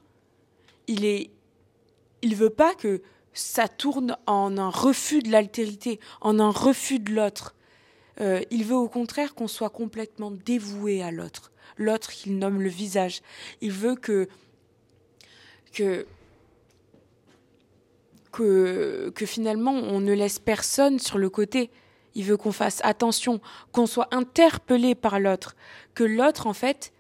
il 0.87 1.05
est, 1.05 1.31
il 2.23 2.37
veut 2.37 2.51
pas 2.51 2.75
que 2.75 3.03
ça 3.37 3.68
tourne 3.68 4.16
en 4.27 4.57
un 4.57 4.70
refus 4.70 5.20
de 5.20 5.31
l'altérité, 5.31 6.01
en 6.22 6.38
un 6.38 6.51
refus 6.51 6.99
de 6.99 7.12
l'autre. 7.12 7.55
Euh, 8.20 8.40
il 8.51 8.64
veut 8.64 8.77
au 8.77 8.88
contraire 8.88 9.35
qu'on 9.35 9.46
soit 9.46 9.68
complètement 9.68 10.31
dévoué 10.31 11.03
à 11.03 11.11
l'autre. 11.11 11.53
L'autre 11.77 12.11
qu'il 12.11 12.38
nomme 12.38 12.62
le 12.62 12.70
visage. 12.70 13.20
Il 13.61 13.72
veut 13.72 13.94
que, 13.94 14.27
que, 15.75 16.07
que, 18.33 19.12
que 19.14 19.27
finalement 19.27 19.72
on 19.72 20.01
ne 20.01 20.14
laisse 20.14 20.38
personne 20.38 20.99
sur 20.99 21.18
le 21.18 21.29
côté. 21.29 21.70
Il 22.14 22.25
veut 22.25 22.38
qu'on 22.38 22.53
fasse 22.53 22.81
attention, 22.85 23.42
qu'on 23.72 23.85
soit 23.85 24.09
interpellé 24.14 24.94
par 24.94 25.20
l'autre, 25.20 25.55
que 25.94 26.05
l'autre 26.05 26.46
en 26.46 26.55
fait 26.55 26.90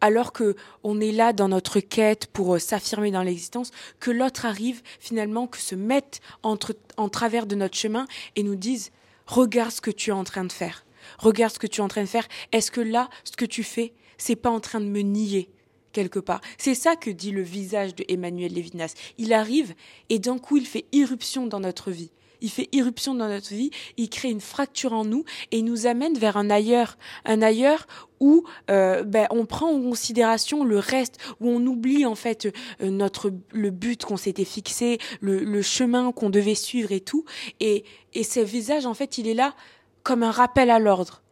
alors 0.00 0.32
que 0.32 0.56
on 0.82 1.00
est 1.00 1.12
là 1.12 1.32
dans 1.32 1.48
notre 1.48 1.80
quête 1.80 2.26
pour 2.26 2.54
euh, 2.54 2.58
s'affirmer 2.58 3.10
dans 3.10 3.22
l'existence, 3.22 3.70
que 3.98 4.10
l'autre 4.10 4.46
arrive 4.46 4.82
finalement, 4.98 5.46
que 5.46 5.58
se 5.58 5.74
mette 5.74 6.20
entre, 6.42 6.76
en 6.96 7.08
travers 7.08 7.46
de 7.46 7.54
notre 7.54 7.76
chemin 7.76 8.06
et 8.36 8.42
nous 8.42 8.56
dise 8.56 8.90
regarde 9.26 9.70
ce 9.70 9.80
que 9.80 9.90
tu 9.90 10.10
es 10.10 10.14
en 10.14 10.24
train 10.24 10.44
de 10.44 10.52
faire, 10.52 10.84
regarde 11.18 11.52
ce 11.52 11.58
que 11.58 11.66
tu 11.66 11.80
es 11.80 11.84
en 11.84 11.88
train 11.88 12.02
de 12.02 12.08
faire. 12.08 12.28
Est-ce 12.52 12.70
que 12.70 12.80
là, 12.80 13.08
ce 13.24 13.36
que 13.36 13.44
tu 13.44 13.62
fais, 13.62 13.92
c'est 14.18 14.36
pas 14.36 14.50
en 14.50 14.60
train 14.60 14.80
de 14.80 14.86
me 14.86 15.00
nier 15.00 15.50
quelque 15.92 16.18
part? 16.18 16.40
C'est 16.58 16.74
ça 16.74 16.96
que 16.96 17.10
dit 17.10 17.30
le 17.30 17.42
visage 17.42 17.94
de 17.94 18.04
Emmanuel 18.08 18.52
Lévinas. 18.52 18.94
Il 19.18 19.32
arrive 19.32 19.74
et 20.08 20.18
d'un 20.18 20.38
coup 20.38 20.56
il 20.56 20.66
fait 20.66 20.86
irruption 20.92 21.46
dans 21.46 21.60
notre 21.60 21.90
vie 21.90 22.10
il 22.40 22.50
fait 22.50 22.68
irruption 22.72 23.14
dans 23.14 23.28
notre 23.28 23.48
vie, 23.48 23.70
il 23.96 24.08
crée 24.08 24.30
une 24.30 24.40
fracture 24.40 24.92
en 24.92 25.04
nous 25.04 25.24
et 25.50 25.58
il 25.58 25.64
nous 25.64 25.86
amène 25.86 26.16
vers 26.16 26.36
un 26.36 26.50
ailleurs, 26.50 26.98
un 27.24 27.42
ailleurs 27.42 27.86
où 28.20 28.44
euh, 28.70 29.02
ben, 29.02 29.26
on 29.30 29.46
prend 29.46 29.70
en 29.70 29.80
considération 29.80 30.64
le 30.64 30.78
reste, 30.78 31.16
où 31.40 31.48
on 31.48 31.64
oublie 31.66 32.04
en 32.04 32.14
fait 32.14 32.46
euh, 32.80 32.90
notre 32.90 33.32
le 33.52 33.70
but 33.70 34.04
qu'on 34.04 34.16
s'était 34.16 34.44
fixé, 34.44 34.98
le, 35.20 35.62
chemin 35.62 36.12
qu'on 36.12 36.30
devait 36.30 36.54
suivre 36.54 36.92
et 36.92 37.00
tout. 37.00 37.24
Et, 37.60 37.84
et 38.14 38.24
ce 38.24 38.40
visage 38.40 38.86
en 38.86 38.94
fait, 38.94 39.18
il 39.18 39.26
est 39.26 39.34
là 39.34 39.54
comme 40.02 40.22
un 40.22 40.30
rappel 40.30 40.70
à 40.70 40.78
l'ordre. 40.78 41.22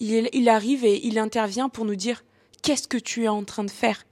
Il, 0.00 0.28
il 0.32 0.48
arrive 0.48 0.84
et 0.84 1.04
il 1.06 1.18
intervient 1.18 1.68
pour 1.68 1.84
nous 1.84 1.96
dire 1.96 2.24
qu'est-ce 2.62 2.88
que 2.88 2.98
tu 2.98 3.24
es 3.24 3.28
en 3.28 3.44
train 3.44 3.64
de 3.64 3.70
faire? 3.70 4.04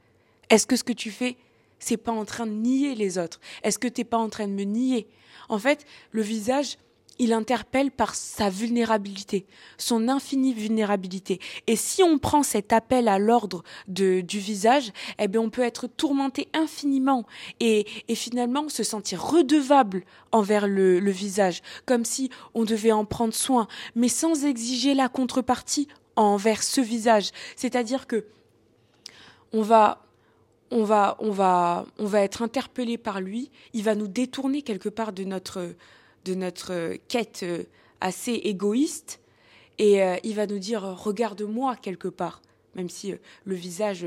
Est-ce 0.51 0.67
que 0.67 0.77
ce 0.77 0.85
que 0.85 0.93
tu 0.93 1.11
fais, 1.11 1.37
c'est 1.79 1.97
pas 1.97 2.13
en 2.13 2.25
train 2.25 2.47
de 2.47 2.53
nier 2.53 2.95
les 2.95 3.19
autres 3.19 3.41
Est-ce 3.63 3.79
que 3.79 3.89
t'es 3.89 4.05
pas 4.05 4.19
en 4.19 4.29
train 4.29 4.49
de 4.49 4.53
me 4.53 4.65
nier? 4.65 5.07
En 5.49 5.59
fait, 5.59 5.85
le 6.11 6.23
visage, 6.23 6.79
il 7.19 7.33
interpelle 7.33 7.91
par 7.91 8.15
sa 8.15 8.51
vulnérabilité, 8.51 9.47
son 9.79 10.09
infinie 10.09 10.53
vulnérabilité. 10.53 11.41
Et 11.67 11.77
si 11.77 12.03
on 12.03 12.19
prend 12.19 12.43
cet 12.43 12.73
appel 12.73 13.09
à 13.09 13.19
l'ordre 13.19 13.63
du 13.89 14.23
visage, 14.39 14.93
eh 15.19 15.29
bien, 15.29 15.41
on 15.41 15.51
peut 15.51 15.63
être 15.63 15.87
tourmenté 15.87 16.49
infiniment 16.53 17.25
et, 17.61 17.87
finalement 18.15 18.69
se 18.69 18.83
sentir 18.83 19.23
redevable 19.23 20.05
envers 20.33 20.67
le, 20.67 21.01
le 21.01 21.11
visage, 21.11 21.63
comme 21.85 22.05
si 22.05 22.31
on 22.55 22.65
devait 22.65 22.93
en 22.93 23.05
prendre 23.05 23.35
soin, 23.35 23.69
mais 23.95 24.09
sans 24.09 24.45
exiger 24.45 24.95
la 24.95 25.09
contrepartie 25.09 25.87
envers 26.17 26.63
ce 26.63 26.81
visage. 26.81 27.31
C'est-à-dire 27.57 28.07
que 28.07 28.27
on 29.53 29.63
va 29.63 30.06
on 30.71 30.85
va, 30.85 31.17
on 31.21 31.31
va, 31.31 31.87
on 31.99 32.07
va 32.07 32.23
être 32.23 32.43
interpellé 32.43 32.99
par 32.99 33.21
lui. 33.21 33.51
Il 33.73 33.83
va 33.83 33.95
nous 33.95 34.09
détourner 34.09 34.63
quelque 34.63 34.89
part 34.89 35.13
de 35.13 35.25
notre, 35.25 35.75
de 36.25 36.35
notre 36.35 36.97
quête 37.09 37.41
euh, 37.43 37.65
assez 38.01 38.33
égoïste, 38.33 39.21
et 39.79 40.03
euh, 40.03 40.17
il 40.25 40.35
va 40.35 40.47
nous 40.47 40.59
dire 40.59 40.83
regarde-moi 40.83 41.77
quelque 41.77 42.09
part, 42.09 42.43
même 42.75 42.89
si 42.89 43.13
euh, 43.13 43.17
le 43.45 43.55
visage, 43.55 44.07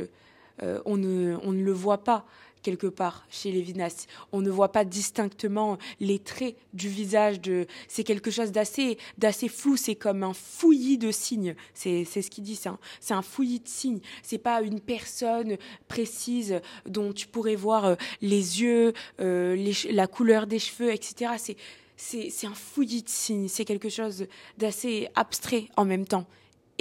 on 0.84 0.98
ne, 0.98 1.38
on 1.42 1.54
ne 1.54 1.64
le 1.64 1.72
voit 1.72 2.04
pas 2.04 2.26
quelque 2.62 2.88
part 2.88 3.26
chez 3.30 3.52
Lévinas. 3.52 4.06
On 4.32 4.42
ne 4.42 4.50
voit 4.50 4.72
pas 4.72 4.86
distinctement 4.86 5.78
les 6.00 6.20
traits 6.20 6.56
du 6.74 6.90
visage. 6.90 7.42
De... 7.42 7.68
C'est 7.88 8.04
quelque 8.04 8.32
chose 8.32 8.52
d'assez, 8.52 8.98
d'assez 9.18 9.48
flou. 9.48 9.78
C'est 9.78 9.96
comme 9.96 10.24
un 10.24 10.34
fouillis 10.34 10.98
de 10.98 11.12
signes. 11.12 11.56
C'est, 11.74 12.06
c'est 12.06 12.22
ce 12.22 12.30
qu'il 12.30 12.44
dit. 12.44 12.56
C'est 12.56 12.70
un, 12.70 12.80
c'est 13.00 13.14
un 13.14 13.22
fouillis 13.22 13.60
de 13.60 13.68
signes. 13.68 14.00
C'est 14.24 14.38
pas 14.38 14.62
une 14.62 14.80
personne 14.80 15.58
précise 15.88 16.62
dont 16.86 17.14
tu 17.14 17.28
pourrais 17.28 17.56
voir 17.56 17.86
euh, 17.86 17.96
les 18.22 18.62
yeux, 18.62 18.94
euh, 19.20 19.74
la 19.90 20.08
couleur 20.08 20.48
des 20.48 20.60
cheveux, 20.60 20.94
etc. 20.94 21.34
C'est, 21.38 21.58
c'est, 21.96 22.30
c'est 22.30 22.48
un 22.48 22.54
fouillis 22.54 23.04
de 23.04 23.10
signes. 23.10 23.48
C'est 23.48 23.66
quelque 23.66 23.90
chose 23.90 24.28
d'assez 24.58 25.08
abstrait 25.16 25.68
en 25.76 25.86
même 25.86 26.06
temps. 26.06 26.26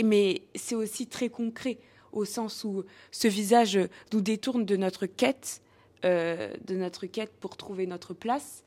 Mais 0.02 0.42
c'est 0.54 0.76
aussi 0.76 1.08
très 1.08 1.28
concret 1.28 1.78
au 2.12 2.24
sens 2.24 2.64
où 2.64 2.84
ce 3.10 3.28
visage 3.28 3.78
nous 4.12 4.20
détourne 4.20 4.64
de 4.64 4.76
notre 4.76 5.06
quête 5.06 5.60
euh, 6.04 6.54
de 6.64 6.76
notre 6.76 7.06
quête 7.06 7.32
pour 7.40 7.56
trouver 7.56 7.86
notre 7.86 8.14
place, 8.14 8.62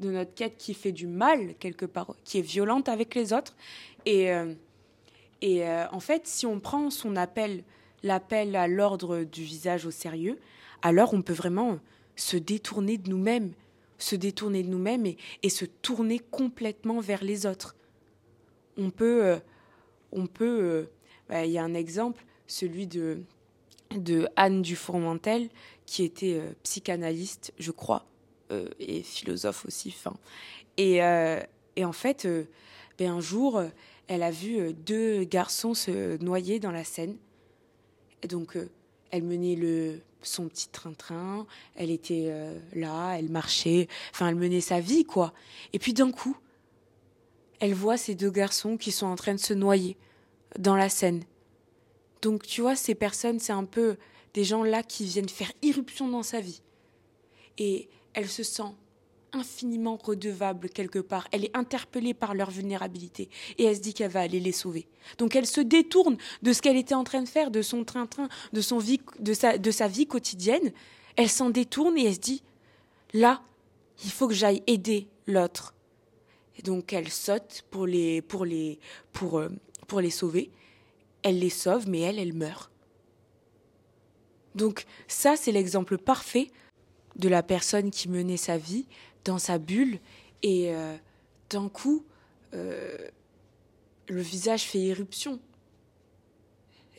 de 0.00 0.10
notre 0.10 0.34
quête 0.34 0.56
qui 0.56 0.72
fait 0.72 0.92
du 0.92 1.06
mal 1.06 1.54
quelque 1.58 1.84
part, 1.84 2.14
qui 2.24 2.38
est 2.38 2.42
violente 2.42 2.88
avec 2.88 3.14
les 3.14 3.34
autres. 3.34 3.54
Et, 4.06 4.32
euh, 4.32 4.54
et 5.42 5.68
euh, 5.68 5.84
en 5.92 6.00
fait, 6.00 6.26
si 6.26 6.46
on 6.46 6.58
prend 6.58 6.88
son 6.88 7.16
appel, 7.16 7.64
l'appel 8.02 8.56
à 8.56 8.66
l'ordre 8.66 9.24
du 9.24 9.42
visage 9.42 9.84
au 9.84 9.90
sérieux, 9.90 10.38
alors 10.80 11.12
on 11.12 11.20
peut 11.20 11.34
vraiment 11.34 11.78
se 12.16 12.38
détourner 12.38 12.96
de 12.96 13.10
nous-mêmes, 13.10 13.52
se 13.98 14.16
détourner 14.16 14.62
de 14.62 14.68
nous-mêmes 14.68 15.04
et, 15.42 15.48
se 15.50 15.66
tourner 15.66 16.18
complètement 16.18 17.00
vers 17.00 17.22
les 17.22 17.44
autres. 17.44 17.76
On 18.78 18.88
peut, 18.88 19.38
on 20.12 20.26
peut, 20.26 20.88
bah, 21.28 21.44
il 21.44 21.52
y 21.52 21.58
a 21.58 21.62
un 21.62 21.74
exemple, 21.74 22.24
celui 22.46 22.86
de 22.86 23.18
de 23.96 24.28
Anne 24.36 24.62
Dufourmentel, 24.62 25.48
qui 25.86 26.04
était 26.04 26.34
euh, 26.34 26.52
psychanalyste, 26.62 27.52
je 27.58 27.70
crois, 27.70 28.06
euh, 28.52 28.68
et 28.78 29.02
philosophe 29.02 29.66
aussi. 29.66 29.90
Fin. 29.90 30.14
Et, 30.76 31.02
euh, 31.02 31.40
et 31.76 31.84
en 31.84 31.92
fait, 31.92 32.28
ben, 32.98 33.10
un 33.10 33.20
jour, 33.20 33.62
elle 34.06 34.22
a 34.22 34.30
vu 34.30 34.72
deux 34.72 35.24
garçons 35.24 35.74
se 35.74 36.22
noyer 36.22 36.60
dans 36.60 36.70
la 36.70 36.84
Seine. 36.84 37.16
Et 38.22 38.28
donc, 38.28 38.56
elle 39.10 39.22
menait 39.22 39.56
le, 39.56 40.00
son 40.22 40.48
petit 40.48 40.68
train-train, 40.68 41.46
elle 41.74 41.90
était 41.90 42.32
là, 42.74 43.14
elle 43.14 43.30
marchait, 43.30 43.88
enfin, 44.12 44.28
elle 44.28 44.36
menait 44.36 44.60
sa 44.60 44.80
vie, 44.80 45.04
quoi. 45.04 45.32
Et 45.72 45.78
puis 45.78 45.94
d'un 45.94 46.12
coup, 46.12 46.36
elle 47.60 47.74
voit 47.74 47.96
ces 47.96 48.14
deux 48.14 48.30
garçons 48.30 48.76
qui 48.76 48.92
sont 48.92 49.06
en 49.06 49.16
train 49.16 49.34
de 49.34 49.40
se 49.40 49.54
noyer 49.54 49.96
dans 50.58 50.76
la 50.76 50.88
Seine. 50.88 51.24
Donc 52.22 52.46
tu 52.46 52.60
vois, 52.60 52.76
ces 52.76 52.94
personnes, 52.94 53.38
c'est 53.38 53.52
un 53.52 53.64
peu 53.64 53.96
des 54.34 54.44
gens 54.44 54.62
là 54.62 54.82
qui 54.82 55.04
viennent 55.04 55.28
faire 55.28 55.52
irruption 55.62 56.08
dans 56.08 56.22
sa 56.22 56.40
vie. 56.40 56.62
Et 57.58 57.88
elle 58.14 58.28
se 58.28 58.42
sent 58.42 58.74
infiniment 59.32 59.98
redevable 60.02 60.68
quelque 60.68 60.98
part. 60.98 61.28
Elle 61.32 61.44
est 61.44 61.56
interpellée 61.56 62.14
par 62.14 62.34
leur 62.34 62.50
vulnérabilité 62.50 63.28
et 63.58 63.64
elle 63.64 63.76
se 63.76 63.80
dit 63.80 63.94
qu'elle 63.94 64.10
va 64.10 64.20
aller 64.20 64.40
les 64.40 64.52
sauver. 64.52 64.86
Donc 65.18 65.36
elle 65.36 65.46
se 65.46 65.60
détourne 65.60 66.16
de 66.42 66.52
ce 66.52 66.62
qu'elle 66.62 66.76
était 66.76 66.94
en 66.94 67.04
train 67.04 67.22
de 67.22 67.28
faire, 67.28 67.50
de 67.50 67.62
son 67.62 67.84
train-train, 67.84 68.28
de, 68.52 68.60
son 68.60 68.78
vie, 68.78 69.00
de, 69.18 69.32
sa, 69.32 69.58
de 69.58 69.70
sa 69.70 69.88
vie 69.88 70.06
quotidienne. 70.06 70.72
Elle 71.16 71.28
s'en 71.28 71.50
détourne 71.50 71.96
et 71.98 72.06
elle 72.06 72.14
se 72.14 72.20
dit, 72.20 72.42
là, 73.12 73.42
il 74.04 74.10
faut 74.10 74.28
que 74.28 74.34
j'aille 74.34 74.62
aider 74.66 75.06
l'autre. 75.26 75.74
Et 76.58 76.62
donc 76.62 76.92
elle 76.92 77.10
saute 77.10 77.64
pour 77.70 77.86
les, 77.86 78.22
pour 78.22 78.44
les, 78.44 78.78
pour, 79.12 79.38
euh, 79.38 79.48
pour 79.86 80.00
les 80.00 80.10
sauver. 80.10 80.50
Elle 81.22 81.38
les 81.38 81.50
sauve, 81.50 81.88
mais 81.88 82.00
elle, 82.00 82.18
elle 82.18 82.32
meurt. 82.32 82.70
Donc 84.54 84.84
ça, 85.06 85.36
c'est 85.36 85.52
l'exemple 85.52 85.98
parfait 85.98 86.50
de 87.16 87.28
la 87.28 87.42
personne 87.42 87.90
qui 87.90 88.08
menait 88.08 88.36
sa 88.36 88.56
vie 88.56 88.86
dans 89.24 89.38
sa 89.38 89.58
bulle 89.58 89.98
et 90.42 90.74
euh, 90.74 90.96
d'un 91.50 91.68
coup, 91.68 92.04
euh, 92.54 92.96
le 94.08 94.20
visage 94.20 94.62
fait 94.62 94.80
éruption. 94.80 95.40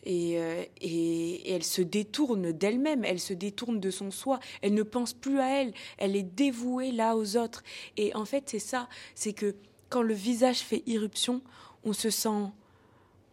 Et, 0.04 0.40
euh, 0.40 0.64
et, 0.82 1.50
et, 1.50 1.52
elle 1.52 1.64
se 1.64 1.82
détourne 1.82 2.52
d'elle-même, 2.52 3.06
elle 3.06 3.20
se 3.20 3.34
détourne 3.34 3.80
de 3.80 3.92
son 3.92 4.10
soi, 4.10 4.40
elle 4.64 4.74
ne 4.74 4.82
pense 4.82 5.14
plus 5.14 5.40
à 5.40 5.62
elle, 5.62 5.74
elle 6.00 6.16
est 6.16 6.24
dévouée 6.24 6.92
là 6.92 7.16
aux 7.16 7.38
autres. 7.38 7.64
Et 7.98 8.16
en 8.16 8.26
fait, 8.26 8.46
c'est 8.50 8.60
ça, 8.60 8.90
c'est 9.14 9.34
que 9.34 9.56
quand 9.90 10.02
le 10.02 10.16
visage 10.16 10.60
fait 10.60 10.82
irruption, 10.88 11.44
on 11.84 11.94
se 11.94 12.10
sent, 12.10 12.50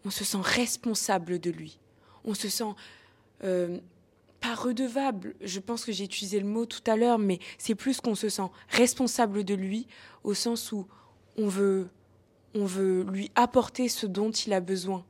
on 0.04 0.10
se 0.10 0.24
sent 0.24 0.38
responsable 0.40 1.38
de 1.38 1.50
lui, 1.50 1.78
on 2.24 2.34
se 2.34 2.48
sent 2.48 2.72
euh, 3.44 3.78
pas 4.40 4.54
redevable. 4.54 5.34
Je 5.40 5.60
pense 5.60 5.84
que 5.84 5.92
j'ai 5.92 6.04
utilisé 6.04 6.40
le 6.40 6.46
mot 6.46 6.66
tout 6.66 6.82
à 6.86 6.96
l'heure, 6.96 7.18
mais 7.18 7.38
c'est 7.58 7.74
plus 7.74 8.00
qu'on 8.00 8.14
se 8.14 8.28
sent 8.28 8.50
responsable 8.68 9.44
de 9.44 9.54
lui, 9.54 9.86
au 10.24 10.34
sens 10.34 10.72
où 10.72 10.86
on 11.36 11.48
veut, 11.48 11.88
on 12.54 12.64
veut 12.64 13.04
lui 13.10 13.30
apporter 13.34 13.88
ce 13.88 14.06
dont 14.06 14.30
il 14.30 14.52
a 14.52 14.60
besoin 14.60 15.04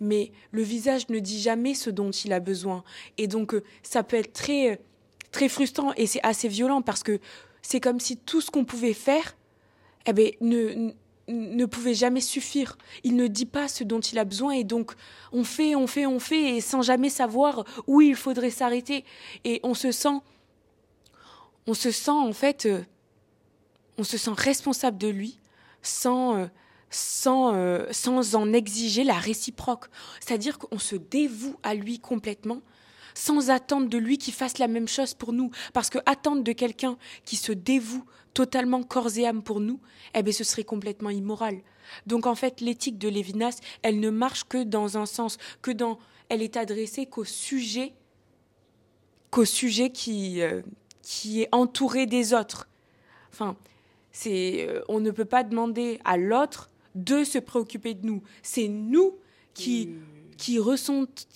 mais 0.00 0.32
le 0.50 0.62
visage 0.62 1.08
ne 1.08 1.18
dit 1.18 1.40
jamais 1.40 1.74
ce 1.74 1.90
dont 1.90 2.10
il 2.10 2.32
a 2.32 2.40
besoin. 2.40 2.84
Et 3.18 3.26
donc, 3.26 3.54
ça 3.82 4.02
peut 4.02 4.16
être 4.16 4.32
très, 4.32 4.80
très 5.30 5.48
frustrant 5.48 5.92
et 5.94 6.06
c'est 6.06 6.22
assez 6.22 6.48
violent 6.48 6.82
parce 6.82 7.02
que 7.02 7.20
c'est 7.62 7.80
comme 7.80 8.00
si 8.00 8.16
tout 8.16 8.40
ce 8.40 8.50
qu'on 8.50 8.64
pouvait 8.64 8.92
faire 8.92 9.36
eh 10.06 10.12
ben, 10.12 10.30
ne, 10.40 10.92
ne 11.28 11.64
pouvait 11.64 11.94
jamais 11.94 12.20
suffire. 12.20 12.76
Il 13.02 13.16
ne 13.16 13.26
dit 13.26 13.46
pas 13.46 13.68
ce 13.68 13.84
dont 13.84 14.00
il 14.00 14.18
a 14.18 14.24
besoin 14.24 14.52
et 14.52 14.64
donc 14.64 14.92
on 15.32 15.44
fait, 15.44 15.74
on 15.74 15.86
fait, 15.86 16.06
on 16.06 16.18
fait 16.18 16.56
et 16.56 16.60
sans 16.60 16.82
jamais 16.82 17.08
savoir 17.08 17.64
où 17.86 18.00
il 18.00 18.14
faudrait 18.14 18.50
s'arrêter. 18.50 19.04
Et 19.44 19.60
on 19.62 19.74
se 19.74 19.92
sent, 19.92 20.20
on 21.66 21.74
se 21.74 21.90
sent 21.90 22.10
en 22.10 22.32
fait, 22.32 22.68
on 23.98 24.04
se 24.04 24.18
sent 24.18 24.32
responsable 24.36 24.98
de 24.98 25.08
lui 25.08 25.38
sans 25.82 26.48
sans, 26.94 27.54
euh, 27.54 27.86
sans 27.90 28.36
en 28.36 28.52
exiger 28.52 29.04
la 29.04 29.14
réciproque. 29.14 29.86
C'est-à-dire 30.20 30.58
qu'on 30.58 30.78
se 30.78 30.96
dévoue 30.96 31.56
à 31.62 31.74
lui 31.74 31.98
complètement 31.98 32.60
sans 33.14 33.50
attendre 33.50 33.88
de 33.88 33.98
lui 33.98 34.18
qu'il 34.18 34.34
fasse 34.34 34.58
la 34.58 34.68
même 34.68 34.88
chose 34.88 35.14
pour 35.14 35.32
nous. 35.32 35.50
Parce 35.72 35.90
que 35.90 35.98
attendre 36.06 36.42
de 36.42 36.52
quelqu'un 36.52 36.96
qui 37.24 37.36
se 37.36 37.52
dévoue 37.52 38.04
totalement 38.34 38.82
corps 38.82 39.16
et 39.16 39.26
âme 39.26 39.42
pour 39.42 39.60
nous, 39.60 39.80
eh 40.14 40.22
bien, 40.22 40.32
ce 40.32 40.44
serait 40.44 40.64
complètement 40.64 41.10
immoral. 41.10 41.60
Donc 42.06 42.26
en 42.26 42.34
fait, 42.34 42.60
l'éthique 42.60 42.98
de 42.98 43.08
Lévinas, 43.08 43.60
elle 43.82 44.00
ne 44.00 44.10
marche 44.10 44.44
que 44.44 44.62
dans 44.62 44.98
un 44.98 45.06
sens, 45.06 45.38
que 45.62 45.70
dans, 45.70 45.98
elle 46.28 46.42
est 46.42 46.56
adressée 46.56 47.06
qu'au 47.06 47.24
sujet, 47.24 47.92
qu'au 49.30 49.44
sujet 49.44 49.90
qui, 49.90 50.42
euh, 50.42 50.62
qui 51.02 51.42
est 51.42 51.48
entouré 51.52 52.06
des 52.06 52.34
autres. 52.34 52.68
Enfin, 53.32 53.56
c'est, 54.10 54.66
euh, 54.68 54.82
on 54.88 55.00
ne 55.00 55.10
peut 55.10 55.24
pas 55.24 55.44
demander 55.44 56.00
à 56.04 56.16
l'autre 56.16 56.70
de 56.94 57.24
se 57.24 57.38
préoccuper 57.38 57.94
de 57.94 58.06
nous. 58.06 58.22
C'est 58.42 58.68
nous 58.68 59.18
qui, 59.54 59.90
qui, 60.36 60.58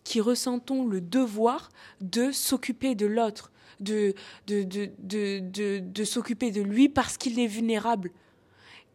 qui 0.05 0.21
ressentons 0.21 0.87
le 0.87 1.01
devoir 1.01 1.71
de 2.01 2.33
s'occuper 2.33 2.95
de 2.95 3.07
l'autre, 3.07 3.51
de, 3.81 4.15
de, 4.47 4.63
de, 4.63 5.79
de, 5.81 6.05
s'occuper 6.05 6.51
de 6.51 6.63
lui 6.63 6.89
parce 6.89 7.17
qu'il 7.17 7.39
est 7.39 7.47
vulnérable 7.47 8.11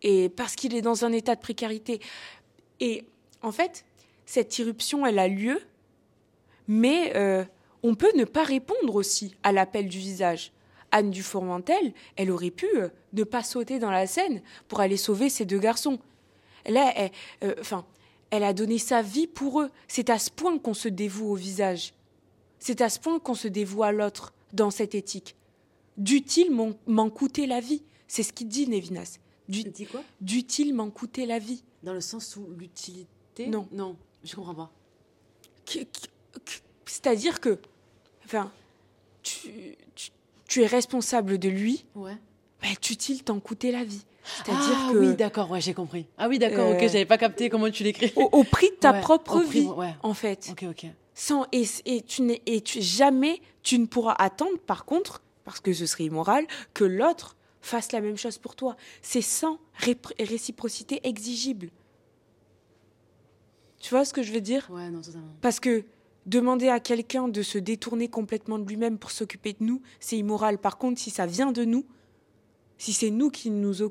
et 0.01 0.29
parce 0.29 0.55
qu'il 0.55 0.75
est 0.75 0.81
dans 0.81 1.05
un 1.05 1.11
état 1.11 1.35
de 1.35 1.41
précarité. 1.41 2.01
Et 2.79 3.05
en 3.41 3.51
fait, 3.51 3.85
cette 4.25 4.57
irruption, 4.57 5.05
elle 5.05 5.19
a 5.19 5.27
lieu, 5.27 5.61
mais 6.67 7.13
euh, 7.15 7.43
on 7.81 7.95
peut 7.95 8.11
ne 8.15 8.25
pas 8.25 8.43
répondre 8.43 8.95
aussi 8.95 9.35
à 9.43 9.51
l'appel 9.51 9.87
du 9.87 9.97
visage. 9.97 10.51
Anne 10.91 11.09
Dufourmentel, 11.09 11.93
elle 12.15 12.29
aurait 12.29 12.51
pu 12.51 12.67
euh, 12.75 12.89
ne 13.13 13.23
pas 13.23 13.43
sauter 13.43 13.79
dans 13.79 13.89
la 13.89 14.05
Seine 14.05 14.41
pour 14.67 14.79
aller 14.79 14.97
sauver 14.97 15.29
ces 15.29 15.45
deux 15.45 15.59
garçons. 15.59 15.99
Là, 16.67 16.93
euh, 17.43 17.55
enfin, 17.59 17.85
elle 18.33 18.43
a 18.43 18.53
donné 18.53 18.79
sa 18.79 19.03
vie 19.03 19.27
pour 19.27 19.61
eux. 19.61 19.69
C'est 19.87 20.09
à 20.09 20.17
ce 20.17 20.31
point 20.31 20.57
qu'on 20.57 20.73
se 20.73 20.87
dévoue 20.87 21.29
au 21.29 21.35
visage. 21.35 21.93
C'est 22.57 22.81
à 22.81 22.89
ce 22.89 22.99
point 22.99 23.19
qu'on 23.19 23.35
se 23.35 23.47
dévoue 23.47 23.83
à 23.83 23.91
l'autre 23.91 24.33
dans 24.53 24.71
cette 24.71 24.95
éthique. 24.95 25.35
Dût-il 25.97 26.49
m'en 26.49 27.09
coûter 27.11 27.45
la 27.45 27.59
vie? 27.59 27.83
C'est 28.07 28.23
ce 28.23 28.33
qu'il 28.33 28.47
dit, 28.47 28.67
Névinas. 28.67 29.19
Du, 29.47 29.63
dit 29.63 29.85
quoi? 29.85 30.01
Dût-il 30.19 30.73
m'en 30.73 30.89
coûter 30.89 31.27
la 31.27 31.37
vie? 31.37 31.63
Dans 31.83 31.93
le 31.93 32.01
sens 32.01 32.35
où 32.35 32.47
l'utilité? 32.57 33.45
Non. 33.45 33.67
Non, 33.71 33.95
je 34.23 34.35
comprends 34.35 34.55
pas. 34.55 34.71
C'est-à-dire 36.87 37.39
que, 37.39 37.59
enfin, 38.25 38.51
tu, 39.21 39.75
tu, 40.47 40.63
es 40.63 40.65
responsable 40.65 41.37
de 41.37 41.49
lui. 41.49 41.85
Ouais. 41.93 42.17
Mais 42.63 42.73
dût-il 42.81 43.23
t'en 43.23 43.39
coûter 43.39 43.71
la 43.71 43.83
vie? 43.83 44.03
Ah, 44.47 44.91
que, 44.91 44.97
oui, 44.97 45.15
d'accord, 45.15 45.51
ouais, 45.51 45.61
j'ai 45.61 45.73
compris. 45.73 46.05
Ah 46.17 46.27
oui, 46.27 46.39
d'accord, 46.39 46.69
ok, 46.69 46.75
euh, 46.83 46.87
j'avais 46.87 47.05
pas 47.05 47.17
capté 47.17 47.49
comment 47.49 47.69
tu 47.69 47.83
l'écris. 47.83 48.13
Au, 48.15 48.43
prix 48.43 48.69
de 48.69 48.75
ta 48.75 48.93
propre 48.93 49.41
vie, 49.41 49.67
en 50.01 50.13
fait. 50.13 50.49
Ok, 50.51 50.65
ok. 50.69 50.85
Sans, 51.15 51.45
et, 51.51 51.63
et, 51.85 52.01
tu 52.01 52.23
et 52.45 52.61
tu, 52.61 52.81
jamais 52.81 53.41
tu 53.61 53.77
ne 53.77 53.85
pourras 53.85 54.15
attendre, 54.17 54.57
par 54.65 54.85
contre, 54.85 55.21
parce 55.43 55.59
que 55.59 55.73
ce 55.73 55.85
serait 55.85 56.05
immoral, 56.05 56.45
que 56.73 56.83
l'autre 56.83 57.35
fasse 57.61 57.91
la 57.91 58.01
même 58.01 58.17
chose 58.17 58.37
pour 58.37 58.55
toi. 58.55 58.75
C'est 59.01 59.21
sans 59.21 59.59
réciprocité 60.19 61.01
exigible. 61.07 61.69
Tu 63.79 63.89
vois 63.89 64.05
ce 64.05 64.13
que 64.13 64.23
je 64.23 64.31
veux 64.31 64.41
dire? 64.41 64.67
Ouais, 64.71 64.89
non, 64.89 65.01
totalement. 65.01 65.33
Parce 65.41 65.59
que 65.59 65.85
demander 66.25 66.69
à 66.69 66.79
quelqu'un 66.79 67.27
de 67.27 67.41
se 67.41 67.57
détourner 67.57 68.07
complètement 68.07 68.57
de 68.57 68.67
lui-même 68.67 68.97
pour 68.97 69.11
s'occuper 69.11 69.53
de 69.53 69.63
nous, 69.63 69.81
c'est 69.99 70.17
immoral. 70.17 70.57
Par 70.57 70.77
contre, 70.77 70.99
si 70.99 71.09
ça 71.09 71.25
vient 71.25 71.51
de 71.51 71.65
nous, 71.65 71.85
si 72.77 72.93
c'est 72.93 73.09
nous 73.09 73.29
qui 73.29 73.49
nous, 73.49 73.81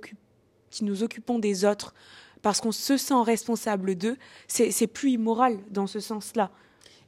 qui 0.72 0.84
nous 0.84 1.02
occupons 1.02 1.38
des 1.38 1.64
autres, 1.64 1.94
parce 2.42 2.60
qu'on 2.60 2.72
se 2.72 2.96
sent 2.96 3.22
responsable 3.24 3.94
d'eux, 3.94 4.16
c'est 4.48 4.86
plus 4.88 5.12
immoral 5.12 5.58
dans 5.70 5.86
ce 5.86 6.00
sens-là. 6.00 6.50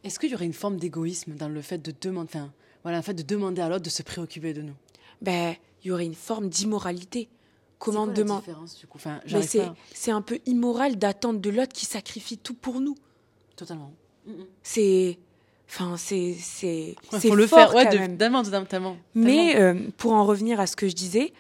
Est-ce 0.04 0.18
qu'il 0.18 0.30
y 0.30 0.34
aurait 0.34 0.44
une 0.44 0.52
forme 0.52 0.76
d'égoïsme 0.76 1.34
dans 1.34 1.48
le 1.48 1.60
fait 1.60 1.78
de 1.78 1.92
demander, 2.00 2.28
enfin, 2.32 2.52
voilà, 2.82 3.02
fait 3.02 3.14
de 3.14 3.22
demander 3.22 3.62
à 3.62 3.68
l'autre 3.68 3.82
de 3.82 3.90
se 3.90 4.02
préoccuper 4.02 4.52
de 4.52 4.62
nous? 4.62 4.74
Ben, 5.22 5.56
il 5.82 5.88
y 5.88 5.90
aurait 5.90 6.04
une 6.04 6.14
forme 6.14 6.48
d'immoralité. 6.48 7.28
Comment 7.78 8.06
demander 8.06 8.52
enfin, 8.94 9.20
C'est 9.92 10.10
un 10.10 10.22
peu 10.22 10.38
immoral 10.46 10.96
d'attendre 10.96 11.40
de 11.40 11.50
l'autre 11.50 11.72
qui 11.72 11.86
sacrifie 11.86 12.38
tout 12.38 12.54
pour 12.54 12.80
nous. 12.80 12.94
Totalement. 13.56 13.92
C'est 14.62 15.18
Enfin, 15.66 15.96
c'est 15.96 16.36
c'est 16.38 16.94
faut 17.08 17.34
le 17.34 17.46
faire, 17.46 17.74
ouais, 17.74 17.88
tellement, 18.16 18.42
tellement, 18.42 18.96
Mais 19.14 19.56
euh, 19.56 19.74
pour 19.96 20.12
en 20.12 20.24
revenir 20.24 20.60
à 20.60 20.66
ce 20.66 20.76
que 20.76 20.88
je 20.88 20.94
disais, 20.94 21.32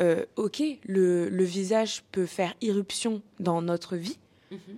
euh, 0.00 0.24
ok, 0.36 0.62
le, 0.86 1.44
visage 1.44 2.02
peut 2.10 2.26
faire 2.26 2.54
irruption 2.60 3.22
dans 3.38 3.62
notre 3.62 3.96
vie. 3.96 4.18
Mhm. 4.50 4.76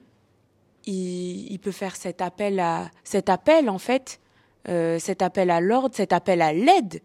il, 0.86 1.58
peut 1.58 1.72
faire 1.72 1.96
cet 1.96 2.22
appel 2.22 2.60
à 2.60 2.90
cet 3.02 3.28
appel 3.28 3.68
en 3.68 3.78
fait, 3.78 4.20
euh, 4.68 4.98
cet 4.98 5.20
appel 5.20 5.50
à 5.50 5.60
l'ordre, 5.60 5.94
cet 5.94 6.12
appel 6.12 6.40
à 6.40 6.52
l'aide. 6.52 7.02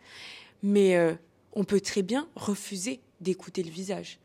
Mais 0.61 0.95
euh, 0.95 1.13
on 1.53 1.63
peut 1.63 1.81
très 1.81 2.03
bien 2.03 2.29
refuser 2.35 3.01
d'écouter 3.19 3.63
le 3.63 3.71
visage. 3.71 4.19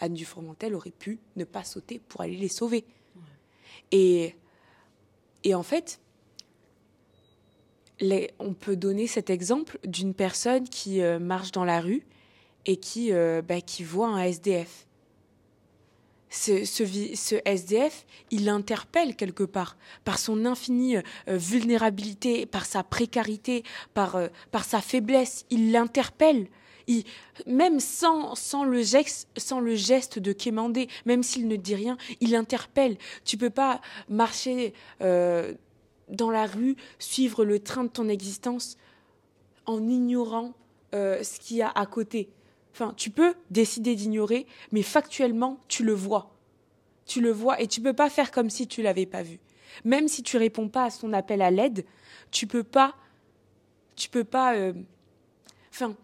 Anne 0.00 0.14
Dufourmentel 0.14 0.74
aurait 0.74 0.90
pu 0.90 1.18
ne 1.36 1.44
pas 1.44 1.64
sauter 1.64 2.00
pour 2.08 2.20
aller 2.20 2.36
les 2.36 2.48
sauver. 2.48 2.84
Et, 3.92 4.34
et 5.44 5.54
en 5.54 5.62
fait, 5.62 6.00
on 8.38 8.54
peut 8.54 8.76
donner 8.76 9.06
cet 9.06 9.30
exemple 9.30 9.78
d'une 9.84 10.14
personne 10.14 10.68
qui 10.68 11.00
marche 11.20 11.52
dans 11.52 11.64
la 11.64 11.80
rue 11.80 12.06
et 12.66 12.76
qui, 12.76 13.12
euh, 13.12 13.42
bah, 13.42 13.60
qui 13.60 13.84
voit 13.84 14.08
un 14.08 14.22
SDF. 14.22 14.86
Ce, 16.32 17.40
SDF, 17.44 18.06
il 18.30 18.44
l'interpelle 18.44 19.16
quelque 19.16 19.42
part 19.42 19.76
par 20.04 20.18
son 20.18 20.46
infinie 20.46 20.96
euh, 20.96 21.02
vulnérabilité, 21.28 22.46
par 22.46 22.66
sa 22.66 22.84
précarité, 22.84 23.64
par, 23.94 24.14
euh, 24.14 24.28
par 24.52 24.64
sa 24.64 24.80
faiblesse. 24.80 25.44
Il 25.50 25.72
l'interpelle. 25.72 26.46
même 27.46 27.80
sans, 27.80 28.64
le 28.64 28.82
geste, 28.82 30.18
de 30.20 30.32
quémander, 30.32 30.88
même 31.04 31.24
s'il 31.24 31.48
ne 31.48 31.56
dit 31.56 31.74
rien, 31.74 31.96
il 32.20 32.30
l'interpelle. 32.30 32.96
Tu 33.24 33.36
peux 33.36 33.50
pas 33.50 33.80
marcher 34.08 34.72
dans 35.00 36.30
la 36.30 36.46
rue, 36.46 36.76
suivre 36.98 37.44
le 37.44 37.58
train 37.60 37.84
de 37.84 37.90
ton 37.90 38.08
existence 38.08 38.76
en 39.66 39.88
ignorant 39.88 40.52
ce 40.92 41.40
qu'il 41.40 41.58
y 41.58 41.62
a 41.62 41.70
à 41.70 41.86
côté. 41.86 42.28
Enfin, 42.72 42.94
tu 42.96 43.10
peux 43.10 43.34
décider 43.50 43.94
d'ignorer, 43.94 44.46
mais 44.72 44.82
factuellement, 44.82 45.58
tu 45.68 45.84
le 45.84 45.92
vois. 45.92 46.30
Tu 47.06 47.20
le 47.20 47.30
vois 47.30 47.60
et 47.60 47.66
tu 47.66 47.80
peux 47.80 47.92
pas 47.92 48.10
faire 48.10 48.30
comme 48.30 48.50
si 48.50 48.66
tu 48.66 48.82
l'avais 48.82 49.06
pas 49.06 49.22
vu. 49.22 49.38
Même 49.84 50.08
si 50.08 50.22
tu 50.22 50.36
réponds 50.36 50.68
pas 50.68 50.84
à 50.84 50.90
son 50.90 51.12
appel 51.12 51.42
à 51.42 51.50
l'aide, 51.50 51.84
tu 52.30 52.46
peux 52.46 52.62
pas, 52.62 52.94
tu 53.96 54.08
peux 54.08 54.24
pas. 54.24 54.54
Euh, 54.54 54.72
enfin, 55.72 55.96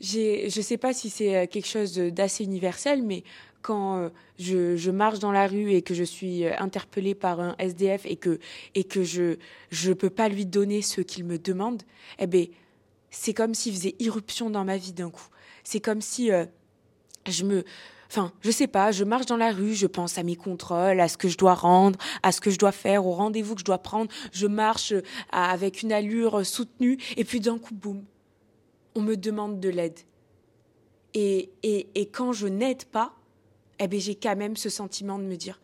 je 0.00 0.60
sais 0.60 0.78
pas 0.78 0.92
si 0.92 1.10
c'est 1.10 1.36
euh, 1.36 1.46
quelque 1.46 1.68
chose 1.68 1.94
d'assez 1.96 2.44
universel, 2.44 3.02
mais 3.02 3.24
quand 3.62 3.98
euh, 3.98 4.08
je, 4.38 4.90
marche 4.90 5.18
dans 5.18 5.32
la 5.32 5.46
rue 5.46 5.72
et 5.72 5.82
que 5.82 5.94
je 5.94 6.04
suis 6.04 6.44
euh, 6.44 6.52
interpellée 6.58 7.14
par 7.14 7.40
un 7.40 7.56
SDF 7.58 8.04
et 8.04 8.16
que, 8.16 8.38
et 8.74 8.84
que 8.84 9.02
je 9.02 9.36
ne 9.72 9.94
peux 9.94 10.10
pas 10.10 10.28
lui 10.28 10.46
donner 10.46 10.82
ce 10.82 11.00
qu'il 11.00 11.24
me 11.24 11.38
demande, 11.38 11.82
eh 12.18 12.26
bien, 12.26 12.46
c'est 13.10 13.32
comme 13.32 13.54
s'il 13.54 13.72
faisait 13.72 13.94
irruption 13.98 14.50
dans 14.50 14.64
ma 14.64 14.76
vie 14.76 14.92
d'un 14.92 15.10
coup. 15.10 15.26
C'est 15.64 15.80
comme 15.80 16.00
si 16.00 16.30
euh, 16.30 16.46
je 17.26 17.44
me... 17.44 17.64
Enfin, 18.08 18.32
je 18.42 18.50
sais 18.52 18.68
pas, 18.68 18.92
je 18.92 19.02
marche 19.02 19.26
dans 19.26 19.36
la 19.36 19.50
rue, 19.50 19.74
je 19.74 19.86
pense 19.86 20.18
à 20.18 20.22
mes 20.22 20.36
contrôles, 20.36 21.00
à 21.00 21.08
ce 21.08 21.16
que 21.16 21.28
je 21.28 21.36
dois 21.36 21.54
rendre, 21.54 21.98
à 22.22 22.30
ce 22.30 22.40
que 22.40 22.50
je 22.50 22.58
dois 22.58 22.70
faire, 22.70 23.06
au 23.06 23.12
rendez-vous 23.12 23.54
que 23.54 23.60
je 23.60 23.64
dois 23.64 23.78
prendre. 23.78 24.10
Je 24.30 24.46
marche 24.46 24.94
avec 25.32 25.82
une 25.82 25.92
allure 25.92 26.46
soutenue 26.46 26.98
et 27.16 27.24
puis 27.24 27.40
d'un 27.40 27.58
coup, 27.58 27.74
boum, 27.74 28.04
on 28.94 29.00
me 29.00 29.16
demande 29.16 29.58
de 29.58 29.68
l'aide. 29.68 29.98
Et, 31.14 31.50
et, 31.62 31.88
et 31.94 32.06
quand 32.06 32.32
je 32.32 32.46
n'aide 32.46 32.84
pas, 32.84 33.14
eh 33.78 33.88
ben, 33.88 33.98
j'ai 33.98 34.14
quand 34.14 34.36
même 34.36 34.56
ce 34.56 34.68
sentiment 34.68 35.18
de 35.18 35.24
me 35.24 35.36
dire, 35.36 35.60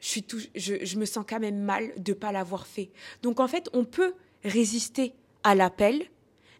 je, 0.00 0.08
suis 0.08 0.22
tout, 0.22 0.40
je, 0.54 0.84
je 0.84 0.98
me 0.98 1.04
sens 1.04 1.24
quand 1.28 1.40
même 1.40 1.58
mal 1.58 1.92
de 1.96 2.12
ne 2.12 2.16
pas 2.16 2.30
l'avoir 2.32 2.66
fait. 2.66 2.90
Donc 3.22 3.40
en 3.40 3.48
fait, 3.48 3.68
on 3.72 3.84
peut 3.84 4.14
résister 4.44 5.14
à 5.44 5.54
l'appel, 5.54 6.04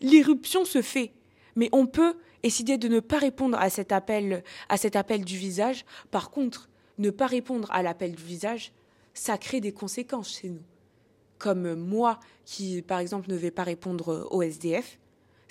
l'irruption 0.00 0.64
se 0.64 0.82
fait, 0.82 1.12
mais 1.56 1.68
on 1.72 1.86
peut 1.86 2.14
décider 2.42 2.78
de 2.78 2.88
ne 2.88 3.00
pas 3.00 3.18
répondre 3.18 3.58
à 3.58 3.70
cet 3.70 3.92
appel, 3.92 4.42
à 4.68 4.76
cet 4.76 4.96
appel 4.96 5.24
du 5.24 5.36
visage. 5.36 5.84
Par 6.10 6.30
contre, 6.30 6.68
ne 6.98 7.10
pas 7.10 7.26
répondre 7.26 7.70
à 7.70 7.82
l'appel 7.82 8.14
du 8.14 8.22
visage, 8.22 8.72
ça 9.14 9.38
crée 9.38 9.60
des 9.60 9.72
conséquences 9.72 10.38
chez 10.38 10.48
nous. 10.48 10.62
Comme 11.38 11.74
moi, 11.74 12.20
qui 12.44 12.82
par 12.82 12.98
exemple 12.98 13.30
ne 13.30 13.36
vais 13.36 13.50
pas 13.50 13.64
répondre 13.64 14.28
au 14.30 14.42
SDF, 14.42 14.98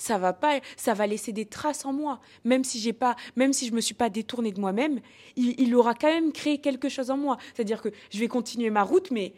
ça 0.01 0.17
va 0.17 0.33
pas, 0.33 0.59
ça 0.77 0.93
va 0.93 1.05
laisser 1.05 1.31
des 1.31 1.45
traces 1.45 1.85
en 1.85 1.93
moi. 1.93 2.19
Même 2.43 2.63
si 2.63 2.79
j'ai 2.79 2.93
pas, 2.93 3.15
même 3.35 3.53
si 3.53 3.67
je 3.67 3.73
me 3.73 3.81
suis 3.81 3.93
pas 3.93 4.09
détournée 4.09 4.51
de 4.51 4.59
moi-même, 4.59 4.99
il, 5.35 5.75
aura 5.75 5.93
quand 5.93 6.07
même 6.07 6.31
créé 6.31 6.57
quelque 6.57 6.89
chose 6.89 7.11
en 7.11 7.17
moi. 7.17 7.37
C'est-à-dire 7.53 7.81
que 7.81 7.89
je 8.09 8.19
vais 8.19 8.27
continuer 8.27 8.71
ma 8.71 8.81
route, 8.81 9.11
mais 9.11 9.33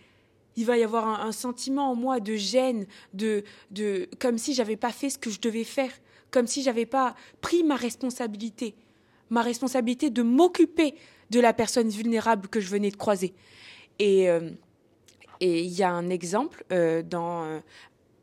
il 0.56 0.65
va 0.65 0.78
y 0.78 0.84
avoir 0.84 1.21
un, 1.21 1.32
sentiment 1.34 1.91
en 1.91 1.95
moi 1.95 2.21
de 2.21 2.36
gêne, 2.36 2.86
de, 3.13 3.43
de, 3.71 4.08
comme 4.19 4.38
si 4.38 4.54
j'avais 4.54 4.78
pas 4.78 4.91
fait 4.91 5.10
ce 5.10 5.17
que 5.17 5.30
je 5.30 5.41
devais 5.41 5.65
faire, 5.65 5.91
comme 6.34 6.48
si 6.48 6.63
j'avais 6.63 6.86
pas 6.86 7.15
pris 7.39 7.63
ma 7.63 7.78
responsabilité, 7.78 8.76
ma 9.30 9.41
responsabilité 9.41 10.10
de 10.10 10.22
m'occuper 10.22 10.96
de 11.30 11.39
la 11.39 11.54
personne 11.54 11.88
vulnérable 11.88 12.50
que 12.50 12.60
je 12.60 12.69
venais 12.69 12.91
de 12.91 12.98
croiser. 12.98 13.34
Et 14.00 14.30
euh, 14.30 14.50
et 15.39 15.62
il 15.62 15.72
y 15.72 15.84
a 15.84 15.91
un 15.91 16.10
exemple 16.10 16.63
euh, 16.72 17.02
dans 17.04 17.43
euh, 17.43 17.60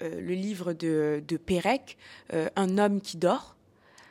euh, 0.02 0.20
le 0.20 0.34
livre 0.34 0.72
de, 0.72 1.22
de 1.26 1.36
Pérec, 1.36 1.98
euh, 2.32 2.48
Un 2.56 2.78
homme 2.78 3.02
qui 3.02 3.18
dort. 3.18 3.56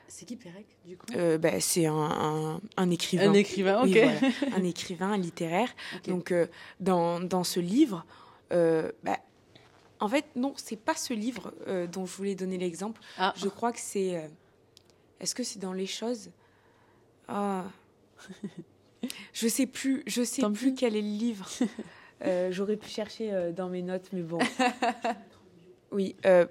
C'est 0.07 0.25
qui 0.25 0.35
Pérec, 0.35 0.67
du 0.85 0.95
coup? 0.95 1.07
Euh, 1.15 1.39
ben, 1.39 1.59
C'est 1.59 1.87
un, 1.87 2.61
un, 2.77 2.89
écrivain. 2.91 3.29
Un 3.29 3.33
écrivain, 3.33 3.83
ok. 3.83 3.97
un 4.55 4.63
écrivain 4.63 5.17
littéraire. 5.17 5.69
Donc, 6.07 6.33
dans, 6.79 7.19
dans, 7.19 7.43
ce 7.43 7.59
livre, 7.59 8.05
ben, 8.51 9.17
en 9.99 10.07
fait, 10.07 10.25
non, 10.35 10.53
c'est 10.55 10.79
pas 10.79 10.95
ce 10.95 11.13
livre 11.13 11.53
dont 11.91 12.05
je 12.05 12.15
voulais 12.15 12.35
donner 12.35 12.57
l'exemple. 12.57 13.01
Ah. 13.17 13.33
Je 13.35 13.47
crois 13.47 13.71
que 13.71 13.79
c'est. 13.79 14.29
Est-ce 15.19 15.35
que 15.35 15.43
c'est 15.43 15.59
dans 15.59 15.73
les 15.73 15.85
choses? 15.85 16.29
Ah. 17.27 17.65
Je 19.33 19.47
sais 19.47 19.65
plus. 19.65 20.03
Je 20.07 20.23
sais 20.23 20.41
plus 20.51 20.73
quel 20.73 20.95
est 20.95 21.01
le 21.01 21.07
livre. 21.07 21.47
J'aurais 22.51 22.75
pu 22.75 22.89
chercher 22.89 23.51
dans 23.55 23.69
mes 23.69 23.81
notes, 23.81 24.09
mais 24.11 24.21
bon. 24.21 24.39
Oui, 25.91 26.15
euh, 26.25 26.45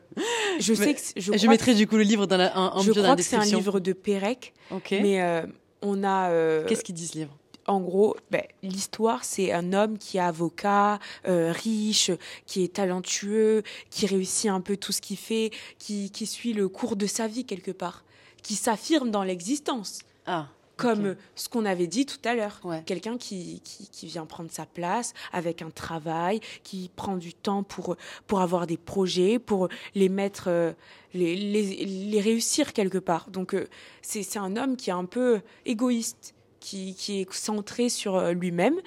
je 0.59 0.75
sais 0.75 0.95
que 0.95 1.01
je, 1.17 1.37
je 1.37 1.47
mettrai 1.47 1.75
du 1.75 1.87
coup 1.87 1.97
le 1.97 2.03
livre 2.03 2.27
dans 2.27 2.37
la 2.37 2.57
en, 2.59 2.81
Je 2.81 2.93
crois 2.93 3.17
que 3.17 3.23
c'est 3.23 3.37
un 3.37 3.45
livre 3.45 3.81
de 3.81 3.93
Pérec. 3.93 4.53
Ok. 4.71 4.91
Mais 4.91 5.23
euh, 5.23 5.43
on 5.83 6.03
a. 6.03 6.31
Euh, 6.31 6.67
Qu'est-ce 6.67 6.83
qu'il 6.85 6.95
dit 6.95 7.07
ce 7.07 7.19
livre 7.19 7.38
en 7.69 7.81
gros, 7.81 8.17
ben, 8.31 8.43
l'histoire, 8.63 9.25
c'est 9.25 9.53
un 9.53 9.73
homme 9.73 9.99
qui 9.99 10.17
est 10.17 10.21
avocat, 10.21 10.99
riche, 11.25 12.11
qui 12.47 12.65
est 12.65 12.75
talentueux, 12.75 13.63
qui 13.91 14.07
réussit 14.07 14.51
un 14.51 14.61
peu 14.61 14.77
tout 14.77 14.93
ce 14.93 15.01
qu'il 15.01 15.19
fait, 15.19 15.51
qui, 15.79 16.11
qui 16.11 16.27
suit 16.27 16.53
le 16.53 16.69
cours 16.69 16.97
de 16.97 17.07
sa 17.07 17.29
vie 17.29 17.45
quelque 17.45 17.71
part, 17.71 18.05
qui 18.43 18.55
s'affirme 18.55 19.11
dans 19.11 19.23
l'existence. 19.23 20.01
Ah 20.27 20.49
comme 20.79 21.17
ce 21.35 21.49
qu'on 21.49 21.67
avait 21.67 21.89
dit 21.89 22.07
tout 22.07 22.21
à 22.25 22.35
l'heure. 22.35 22.61
Quelqu'un 22.87 23.19
qui, 23.19 23.61
qui, 23.93 24.07
vient 24.07 24.25
prendre 24.25 24.51
sa 24.51 24.65
place 24.65 25.13
avec 25.33 25.61
un 25.61 25.71
travail, 25.71 26.41
qui 26.63 26.91
prend 26.95 27.17
du 27.17 27.35
temps 27.35 27.65
pour, 27.65 27.97
pour 28.27 28.41
avoir 28.41 28.67
des 28.67 28.79
projets, 28.79 29.39
pour 29.39 29.69
les 29.95 30.09
mettre, 30.09 30.45
euh, 30.47 30.73
les, 31.13 31.37
les, 31.37 31.85
les 31.85 32.21
réussir 32.21 32.73
quelque 32.73 32.99
part. 32.99 33.29
Donc 33.29 33.55
euh, 33.55 33.67
c'est 34.03 34.39
un 34.39 34.57
homme 34.57 34.77
qui 34.77 34.91
est 34.91 34.95
un 34.95 35.05
peu 35.05 35.41
égoïste, 35.67 36.35
qui, 36.61 36.97
est 37.09 37.33
centré 37.33 37.89
sur 37.89 38.17
euh, 38.17 38.33
lui-même. 38.33 38.81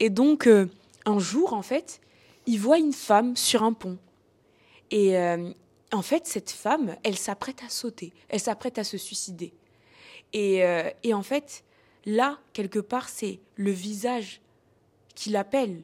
Et 0.00 0.10
donc 0.10 0.48
un 1.06 1.18
jour, 1.18 1.52
en 1.52 1.62
fait, 1.62 2.00
il 2.46 2.60
voit 2.60 2.78
une 2.78 2.92
femme 2.92 3.36
sur 3.36 3.62
un 3.62 3.72
pont. 3.72 3.98
Et 4.90 5.16
en 5.92 6.02
fait, 6.02 6.26
cette 6.26 6.50
femme, 6.50 6.96
elle 7.02 7.16
s'apprête 7.16 7.62
à 7.64 7.68
sauter, 7.68 8.12
elle 8.28 8.40
s'apprête 8.40 8.78
à 8.78 8.84
se 8.84 8.98
suicider. 8.98 9.52
Euh, 10.34 10.90
et, 11.02 11.14
en 11.14 11.22
fait, 11.22 11.64
là, 12.04 12.38
quelque 12.52 12.78
part, 12.78 13.08
c'est 13.08 13.38
le 13.54 13.70
visage 13.70 14.40
qui 15.14 15.30
l'appelle. 15.30 15.82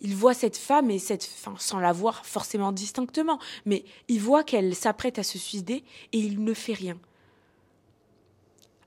Il 0.00 0.14
voit 0.14 0.34
cette 0.34 0.56
femme 0.56 0.90
et 0.90 0.98
cette, 0.98 1.28
enfin, 1.38 1.56
sans 1.58 1.80
la 1.80 1.92
voir 1.92 2.24
forcément 2.24 2.70
distinctement, 2.70 3.40
mais 3.64 3.84
il 4.06 4.20
voit 4.20 4.44
qu'elle 4.44 4.74
s'apprête 4.76 5.18
à 5.18 5.24
se 5.24 5.38
suicider 5.38 5.82
et 6.12 6.18
il 6.18 6.44
ne 6.44 6.54
fait 6.54 6.74
rien. 6.74 6.98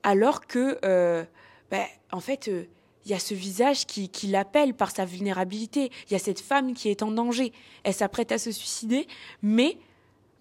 Alors 0.03 0.47
que, 0.47 0.79
euh, 0.85 1.25
ben, 1.71 1.85
en 2.11 2.19
fait, 2.19 2.49
euh, 2.49 2.65
il 3.05 3.11
y 3.11 3.13
a 3.13 3.19
ce 3.19 3.33
visage 3.33 3.87
qui, 3.87 4.09
qui 4.09 4.27
l'appelle 4.27 4.73
par 4.73 4.91
sa 4.91 5.05
vulnérabilité. 5.05 5.89
Il 6.07 6.13
y 6.13 6.15
a 6.15 6.19
cette 6.19 6.39
femme 6.39 6.73
qui 6.73 6.89
est 6.89 7.01
en 7.01 7.11
danger. 7.11 7.51
Elle 7.83 7.93
s'apprête 7.93 8.31
à 8.31 8.37
se 8.37 8.51
suicider, 8.51 9.07
mais 9.41 9.77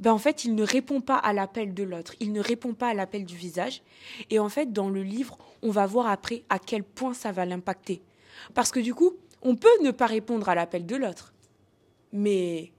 ben 0.01 0.13
en 0.13 0.19
fait, 0.19 0.45
il 0.45 0.55
ne 0.55 0.63
répond 0.63 1.01
pas 1.01 1.17
à 1.17 1.33
l'appel 1.33 1.75
de 1.75 1.83
l'autre, 1.83 2.15
il 2.21 2.33
ne 2.33 2.41
répond 2.41 2.73
pas 2.73 2.89
à 2.89 2.95
l'appel 2.95 3.27
du 3.27 3.37
visage. 3.37 3.83
Et 4.31 4.39
en 4.39 4.49
fait, 4.49 4.73
dans 4.73 4.89
le 4.89 5.03
livre, 5.03 5.37
on 5.63 5.71
va 5.71 5.87
voir 5.87 6.09
après 6.09 6.43
à 6.49 6.59
quel 6.59 6.83
point 6.83 7.13
ça 7.13 7.33
va 7.33 7.45
l'impacter. 7.45 8.01
Parce 8.55 8.71
que 8.71 8.81
du 8.81 8.95
coup, 8.95 9.13
on 9.43 9.57
peut 9.57 9.69
ne 9.83 9.91
pas 9.91 10.07
répondre 10.07 10.49
à 10.49 10.55
l'appel 10.55 10.87
de 10.87 10.97
l'autre, 10.97 11.35
mais 12.13 12.73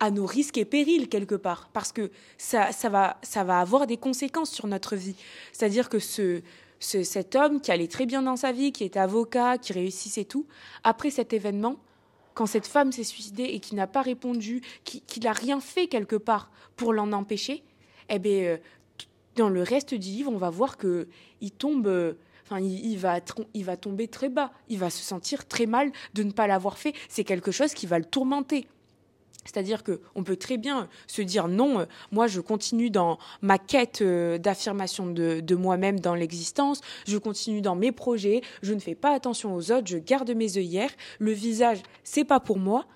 à 0.00 0.10
nos 0.10 0.24
risques 0.24 0.56
et 0.56 0.64
périls 0.64 1.08
quelque 1.08 1.34
part, 1.34 1.68
parce 1.72 1.92
que 1.92 2.10
ça, 2.38 2.72
ça, 2.72 2.88
va, 2.88 3.18
ça 3.22 3.44
va 3.44 3.60
avoir 3.60 3.86
des 3.86 3.98
conséquences 3.98 4.50
sur 4.50 4.66
notre 4.66 4.96
vie. 4.96 5.14
C'est-à-dire 5.52 5.90
que 5.90 5.98
ce, 5.98 6.42
ce, 6.82 7.02
cet 7.02 7.36
homme 7.36 7.60
qui 7.60 7.70
allait 7.70 7.88
très 7.88 8.06
bien 8.06 8.22
dans 8.22 8.36
sa 8.36 8.52
vie, 8.52 8.72
qui 8.72 8.84
était 8.84 8.98
avocat, 8.98 9.58
qui 9.58 9.72
réussissait 9.72 10.24
tout, 10.24 10.46
après 10.84 11.10
cet 11.10 11.32
événement, 11.32 11.76
quand 12.34 12.46
cette 12.46 12.66
femme 12.66 12.92
s'est 12.92 13.04
suicidée 13.04 13.44
et 13.44 13.60
qui 13.60 13.74
n'a 13.74 13.86
pas 13.86 14.02
répondu, 14.02 14.62
qui, 14.84 15.20
n'a 15.20 15.32
rien 15.32 15.60
fait 15.60 15.86
quelque 15.86 16.16
part 16.16 16.50
pour 16.76 16.92
l'en 16.92 17.12
empêcher, 17.12 17.62
eh 18.08 18.18
bien, 18.18 18.42
euh, 18.42 18.56
dans 19.36 19.48
le 19.48 19.62
reste 19.62 19.94
du 19.94 20.08
livre, 20.08 20.32
on 20.32 20.38
va 20.38 20.50
voir 20.50 20.76
que 20.76 21.08
il 21.40 21.52
tombe, 21.52 21.86
euh, 21.86 22.14
enfin, 22.44 22.60
il 22.60 22.98
va 22.98 23.76
tomber 23.76 24.08
très 24.08 24.28
bas, 24.28 24.52
il 24.68 24.78
va 24.78 24.90
se 24.90 25.02
sentir 25.02 25.46
très 25.46 25.66
mal 25.66 25.92
de 26.14 26.22
ne 26.22 26.32
pas 26.32 26.46
l'avoir 26.46 26.78
fait. 26.78 26.94
C'est 27.08 27.24
quelque 27.24 27.50
chose 27.50 27.74
qui 27.74 27.86
va 27.86 27.98
le 27.98 28.04
tourmenter. 28.04 28.66
C'est-à-dire 29.44 29.82
que 29.82 30.00
on 30.14 30.24
peut 30.24 30.36
très 30.36 30.56
bien 30.56 30.88
se 31.06 31.22
dire 31.22 31.48
non, 31.48 31.80
euh, 31.80 31.84
moi 32.10 32.26
je 32.26 32.40
continue 32.40 32.90
dans 32.90 33.18
ma 33.40 33.58
quête 33.58 34.00
euh, 34.02 34.38
d'affirmation 34.38 35.06
de, 35.06 35.54
moi-même 35.54 36.00
dans 36.00 36.14
l'existence, 36.14 36.80
je 37.06 37.18
continue 37.18 37.60
dans 37.60 37.76
mes 37.76 37.92
projets, 37.92 38.40
je 38.62 38.72
ne 38.72 38.80
fais 38.80 38.94
pas 38.94 39.14
attention 39.14 39.54
aux 39.54 39.70
autres, 39.72 39.86
je 39.86 39.98
garde 39.98 40.30
mes 40.30 40.56
œillères, 40.56 40.90
le 41.18 41.32
visage 41.32 41.78
c'est 42.04 42.24
pas 42.24 42.40
pour 42.40 42.58
moi, 42.58 42.86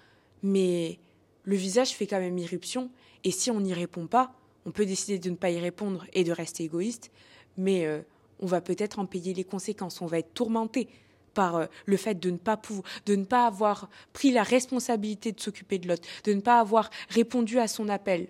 mais 0.42 0.98
le 1.44 1.56
visage 1.56 1.90
fait 1.90 2.06
quand 2.06 2.20
même 2.20 2.38
irruption. 2.38 2.90
Et 3.24 3.30
si 3.30 3.50
on 3.50 3.60
n'y 3.60 3.74
répond 3.74 4.06
pas, 4.06 4.32
on 4.66 4.70
peut 4.70 4.86
décider 4.86 5.18
de 5.18 5.30
ne 5.30 5.36
pas 5.36 5.50
y 5.50 5.58
répondre 5.58 6.06
et 6.12 6.24
de 6.24 6.32
rester 6.32 6.64
égoïste, 6.64 7.10
mais 7.56 7.86
euh, 7.86 8.00
on 8.40 8.46
va 8.46 8.60
peut-être 8.60 8.98
en 8.98 9.06
payer 9.06 9.34
les 9.34 9.44
conséquences, 9.44 10.00
on 10.00 10.06
va 10.06 10.18
être 10.18 10.34
tourmenté 10.34 10.88
par 11.36 11.56
euh, 11.56 11.66
le 11.84 11.96
fait 11.96 12.18
de 12.18 12.30
ne 12.30 12.38
pas 12.38 12.60
de 13.04 13.14
ne 13.14 13.24
pas 13.24 13.46
avoir 13.46 13.88
pris 14.14 14.32
la 14.32 14.42
responsabilité 14.42 15.30
de 15.30 15.40
s'occuper 15.40 15.78
de 15.78 15.86
l'autre, 15.86 16.08
de 16.24 16.32
ne 16.32 16.40
pas 16.40 16.58
avoir 16.58 16.90
répondu 17.10 17.60
à 17.60 17.68
son 17.68 17.88
appel. 17.88 18.26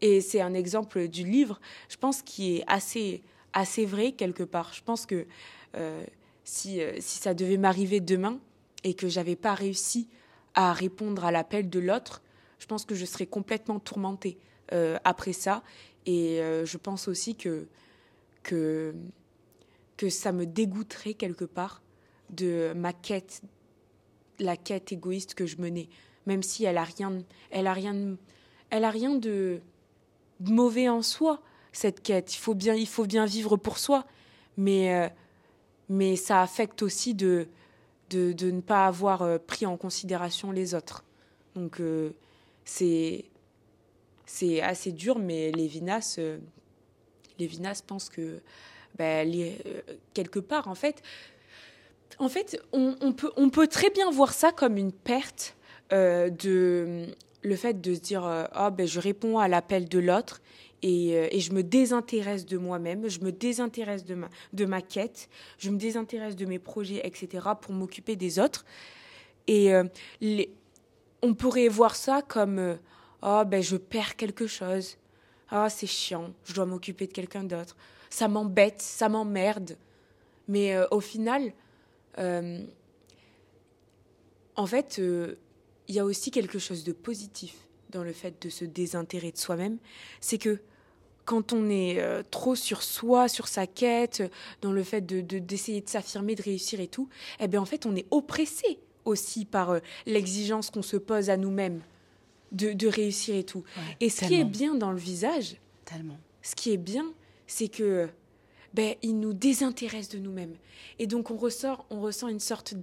Et 0.00 0.20
c'est 0.20 0.40
un 0.40 0.54
exemple 0.54 1.06
du 1.06 1.24
livre, 1.24 1.60
je 1.88 1.96
pense, 1.96 2.22
qui 2.22 2.56
est 2.56 2.64
assez, 2.66 3.22
assez 3.52 3.84
vrai 3.84 4.12
quelque 4.12 4.42
part. 4.42 4.72
Je 4.72 4.82
pense 4.82 5.06
que 5.06 5.26
euh, 5.76 6.04
si, 6.44 6.80
euh, 6.80 6.96
si 6.98 7.18
ça 7.18 7.34
devait 7.34 7.58
m'arriver 7.58 8.00
demain 8.00 8.40
et 8.84 8.94
que 8.94 9.06
j'avais 9.06 9.36
pas 9.36 9.54
réussi 9.54 10.08
à 10.54 10.72
répondre 10.72 11.24
à 11.26 11.30
l'appel 11.30 11.68
de 11.68 11.78
l'autre, 11.78 12.22
je 12.58 12.66
pense 12.66 12.86
que 12.86 12.94
je 12.94 13.04
serais 13.04 13.26
complètement 13.26 13.78
tourmentée 13.78 14.38
après 15.04 15.34
ça. 15.34 15.62
Et 16.06 16.40
je 16.64 16.76
pense 16.78 17.08
aussi 17.08 17.36
que, 17.36 17.68
que, 18.42 18.94
que 19.98 20.08
ça 20.08 20.32
me 20.32 20.46
dégoûterait 20.46 21.12
quelque 21.12 21.44
part 21.44 21.82
de 22.30 22.72
ma 22.74 22.92
quête, 22.92 23.42
la 24.38 24.56
quête 24.56 24.92
égoïste 24.92 25.34
que 25.34 25.46
je 25.46 25.56
menais, 25.58 25.88
même 26.26 26.42
si 26.42 26.64
elle 26.64 26.78
a 26.78 26.84
rien, 26.84 27.22
elle 27.50 27.66
a 27.66 27.72
rien, 27.72 28.16
elle 28.70 28.84
a 28.84 28.90
rien 28.90 29.14
de 29.14 29.60
mauvais 30.40 30.88
en 30.88 31.02
soi 31.02 31.42
cette 31.72 32.02
quête. 32.02 32.34
Il 32.34 32.38
faut 32.38 32.54
bien, 32.54 32.74
il 32.74 32.88
faut 32.88 33.06
bien 33.06 33.26
vivre 33.26 33.56
pour 33.56 33.78
soi, 33.78 34.04
mais 34.56 34.94
euh, 34.94 35.08
mais 35.88 36.16
ça 36.16 36.42
affecte 36.42 36.82
aussi 36.82 37.14
de, 37.14 37.46
de, 38.10 38.50
ne 38.50 38.60
pas 38.60 38.86
avoir 38.86 39.22
euh, 39.22 39.38
pris 39.38 39.66
en 39.66 39.76
considération 39.76 40.50
les 40.50 40.74
autres. 40.74 41.04
Donc 41.54 41.80
euh, 41.80 42.12
c'est 42.64 43.26
c'est 44.26 44.60
assez 44.60 44.90
dur, 44.90 45.18
mais 45.18 45.52
Lévinas, 45.52 46.18
pense 47.86 48.08
que 48.08 48.40
euh, 49.00 49.80
quelque 50.14 50.40
part, 50.40 50.68
en 50.68 50.74
fait, 50.74 51.02
en 52.18 52.28
fait, 52.28 52.60
on, 52.72 53.12
peut, 53.12 53.66
très 53.66 53.90
bien 53.90 54.10
voir 54.10 54.32
ça 54.32 54.52
comme 54.52 54.76
une 54.76 54.92
perte 54.92 55.56
euh, 55.92 56.30
de 56.30 57.06
le 57.42 57.56
fait 57.56 57.80
de 57.80 57.94
se 57.94 58.00
dire 58.00 58.48
oh, 58.58 58.70
ben, 58.70 58.86
je 58.86 58.98
réponds 58.98 59.38
à 59.38 59.46
l'appel 59.46 59.88
de 59.88 59.98
l'autre 59.98 60.40
et, 60.82 61.10
et, 61.10 61.40
je 61.40 61.52
me 61.52 61.62
désintéresse 61.62 62.44
de 62.44 62.58
moi-même, 62.58 63.08
je 63.08 63.20
me 63.20 63.30
désintéresse 63.30 64.04
de 64.04 64.64
ma, 64.64 64.82
quête, 64.82 65.28
je 65.58 65.70
me 65.70 65.78
désintéresse 65.78 66.36
de 66.36 66.44
mes 66.44 66.58
projets, 66.58 67.00
etc., 67.06 67.46
pour 67.60 67.72
m'occuper 67.72 68.16
des 68.16 68.38
autres. 68.38 68.64
Et 69.46 69.74
euh, 69.74 69.84
on 71.22 71.34
pourrait 71.34 71.68
voir 71.68 71.96
ça 71.96 72.22
comme 72.22 72.78
oh 73.22 73.42
ben 73.46 73.62
je 73.62 73.76
perds 73.76 74.16
quelque 74.16 74.46
chose, 74.46 74.96
ah 75.50 75.68
c'est 75.68 75.86
chiant, 75.86 76.32
je 76.44 76.54
dois 76.54 76.66
m'occuper 76.66 77.06
de 77.06 77.12
quelqu'un 77.12 77.44
d'autre, 77.44 77.76
ça 78.10 78.28
m'embête, 78.28 78.80
ça 78.80 79.08
m'emmerde. 79.08 79.76
Mais 80.48 80.74
euh, 80.74 80.86
au 80.90 81.00
final, 81.00 81.42
euh, 81.42 81.50
en 82.18 82.66
fait, 84.66 84.96
il 84.98 85.04
euh, 85.04 85.34
y 85.88 85.98
a 85.98 86.04
aussi 86.04 86.30
quelque 86.30 86.58
chose 86.58 86.84
de 86.84 86.92
positif 86.92 87.54
dans 87.90 88.02
le 88.02 88.12
fait 88.12 88.42
de 88.42 88.48
se 88.48 88.64
désintéresser 88.64 89.32
de 89.32 89.38
soi-même, 89.38 89.78
c'est 90.20 90.38
que 90.38 90.60
quand 91.24 91.52
on 91.52 91.68
est 91.68 92.00
euh, 92.00 92.22
trop 92.30 92.54
sur 92.54 92.82
soi, 92.82 93.28
sur 93.28 93.48
sa 93.48 93.66
quête, 93.66 94.22
dans 94.62 94.72
le 94.72 94.82
fait 94.82 95.00
de 95.02 95.20
d'essayer 95.20 95.80
de, 95.80 95.88
s'affirmer, 95.88 96.34
de 96.34 96.42
réussir 96.42 96.80
et 96.80 96.86
tout, 96.86 97.08
eh 97.40 97.48
bien 97.48 97.60
en 97.60 97.64
fait 97.64 97.86
on 97.86 97.94
est 97.96 98.06
oppressé 98.10 98.78
aussi 99.04 99.44
par 99.44 99.70
euh, 99.70 99.78
l'exigence 100.06 100.70
qu'on 100.70 100.82
se 100.82 100.96
pose 100.96 101.30
à 101.30 101.36
nous-mêmes 101.36 101.82
de, 102.52 102.72
de, 102.72 102.86
réussir 102.86 103.34
et 103.34 103.44
tout. 103.44 103.64
Ouais, 103.76 103.96
et 104.00 104.08
ce 104.08 104.20
tellement. 104.20 104.34
qui 104.34 104.40
est 104.40 104.44
bien 104.44 104.74
dans 104.74 104.92
le 104.92 104.98
visage, 104.98 105.56
Tellement. 105.84 106.18
ce 106.42 106.54
qui 106.54 106.72
est 106.72 106.76
bien, 106.76 107.12
c'est 107.46 107.68
que 107.68 108.08
ben, 108.76 108.94
il 109.00 109.18
nous 109.18 109.32
désintéresse 109.32 110.10
de 110.10 110.18
nous-mêmes. 110.18 110.54
Et 110.98 111.06
donc 111.06 111.30
on 111.30 111.36
ressort, 111.36 111.86
on 111.88 112.02
ressent 112.02 112.28
une 112.28 112.40
sorte 112.40 112.74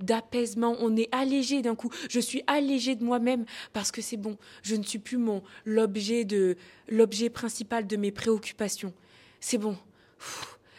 d'apaisement, 0.00 0.74
on 0.80 0.96
est 0.96 1.10
allégé 1.12 1.60
d'un 1.60 1.74
coup. 1.74 1.90
Je 2.08 2.20
suis 2.20 2.42
allégé 2.46 2.94
de 2.94 3.04
moi-même 3.04 3.44
parce 3.74 3.92
que 3.92 4.00
c'est 4.00 4.16
bon, 4.16 4.38
je 4.62 4.76
ne 4.76 4.82
suis 4.82 4.98
plus 4.98 5.18
mon 5.18 5.42
l'objet 5.66 6.24
de 6.24 6.56
l'objet 6.88 7.28
principal 7.28 7.86
de 7.86 7.96
mes 7.96 8.12
préoccupations. 8.12 8.94
C'est 9.38 9.58
bon. 9.58 9.76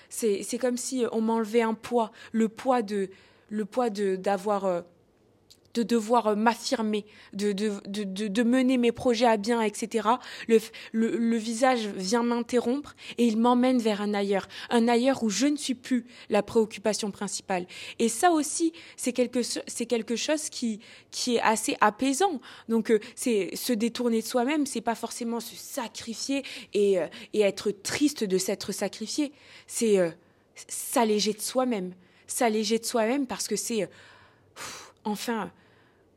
C'est 0.10 0.58
comme 0.60 0.78
si 0.78 1.06
on 1.12 1.22
m'enlevait 1.22 1.62
un 1.62 1.76
poids, 1.76 2.12
le 2.32 2.50
poids 2.50 2.82
de 2.82 3.10
le 3.50 3.64
poids 3.64 3.92
de 3.92 4.16
d'avoir 4.16 4.66
euh, 4.66 4.82
de 5.78 5.84
devoir 5.84 6.36
m'affirmer, 6.36 7.06
de, 7.34 7.52
de, 7.52 7.74
de, 7.88 8.28
de, 8.28 8.44
mener 8.44 8.78
mes 8.78 8.92
projets 8.92 9.26
à 9.26 9.38
bien, 9.38 9.62
etc. 9.62 10.10
Le, 10.48 10.60
le, 10.92 11.38
visage 11.38 11.88
vient 11.88 12.24
m'interrompre 12.24 12.96
et 13.18 13.26
il 13.26 13.38
m'emmène 13.38 13.80
vers 13.80 14.02
un 14.02 14.14
ailleurs, 14.14 14.48
un 14.70 14.88
ailleurs 14.88 15.24
où 15.24 15.30
je 15.30 15.46
ne 15.48 15.56
suis 15.56 15.76
plus 15.76 16.06
la 16.30 16.42
préoccupation 16.42 17.12
principale. 17.12 17.68
Et 18.00 18.10
ça 18.10 18.32
aussi, 18.32 18.74
c'est 18.96 19.14
quelque, 19.14 19.40
quelque 19.86 20.16
chose 20.16 20.50
qui, 20.50 20.80
qui 21.12 21.36
est 21.36 21.42
assez 21.42 21.78
apaisant. 21.80 22.42
Donc, 22.70 22.90
euh, 22.90 23.00
c'est 23.16 23.56
se 23.56 23.74
détourner 23.74 24.22
de 24.22 24.28
soi-même, 24.28 24.66
c'est 24.66 24.82
pas 24.82 24.96
forcément 24.96 25.40
se 25.40 25.56
sacrifier 25.56 26.44
et, 26.74 27.00
euh, 27.00 27.08
et 27.34 27.42
être 27.42 27.72
triste 27.72 28.24
de 28.24 28.38
s'être 28.38 28.72
sacrifié. 28.72 29.32
C'est 29.68 30.00
euh, 30.00 30.10
s'alléger 30.68 31.34
de 31.34 31.42
soi-même, 31.42 31.94
s'alléger 32.26 32.80
de 32.80 32.86
soi-même 32.86 33.28
parce 33.28 33.48
que 33.48 33.56
c'est 33.56 33.84
euh, 33.84 33.88
enfin 35.04 35.52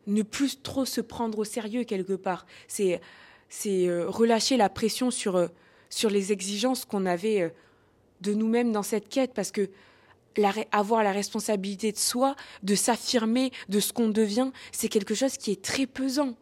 ne 0.06 0.22
plus 0.22 0.60
trop 0.62 0.84
se 0.84 1.00
prendre 1.00 1.38
au 1.38 1.44
sérieux 1.44 1.84
quelque 1.84 2.14
part. 2.14 2.46
C'est 2.68 3.00
euh, 3.66 4.08
relâcher 4.08 4.56
la 4.56 4.68
pression 4.68 5.10
sur 5.10 5.36
euh, 5.36 5.48
sur 5.90 6.08
les 6.08 6.32
exigences 6.32 6.84
qu'on 6.84 7.04
avait 7.04 7.42
euh, 7.42 7.48
de 8.22 8.32
nous-mêmes 8.32 8.72
dans 8.72 8.82
cette 8.82 9.08
quête 9.08 9.34
parce 9.34 9.50
que 9.50 9.68
la, 10.36 10.54
avoir 10.70 11.02
la 11.02 11.12
responsabilité 11.12 11.90
de 11.92 11.98
soi, 11.98 12.36
de 12.62 12.76
s'affirmer, 12.76 13.50
de 13.68 13.80
ce 13.80 13.92
qu'on 13.92 14.08
devient, 14.08 14.50
c'est 14.72 14.88
quelque 14.88 15.14
chose 15.14 15.36
qui 15.36 15.50
est 15.50 15.60
très 15.60 15.86
pesant. 15.86 16.36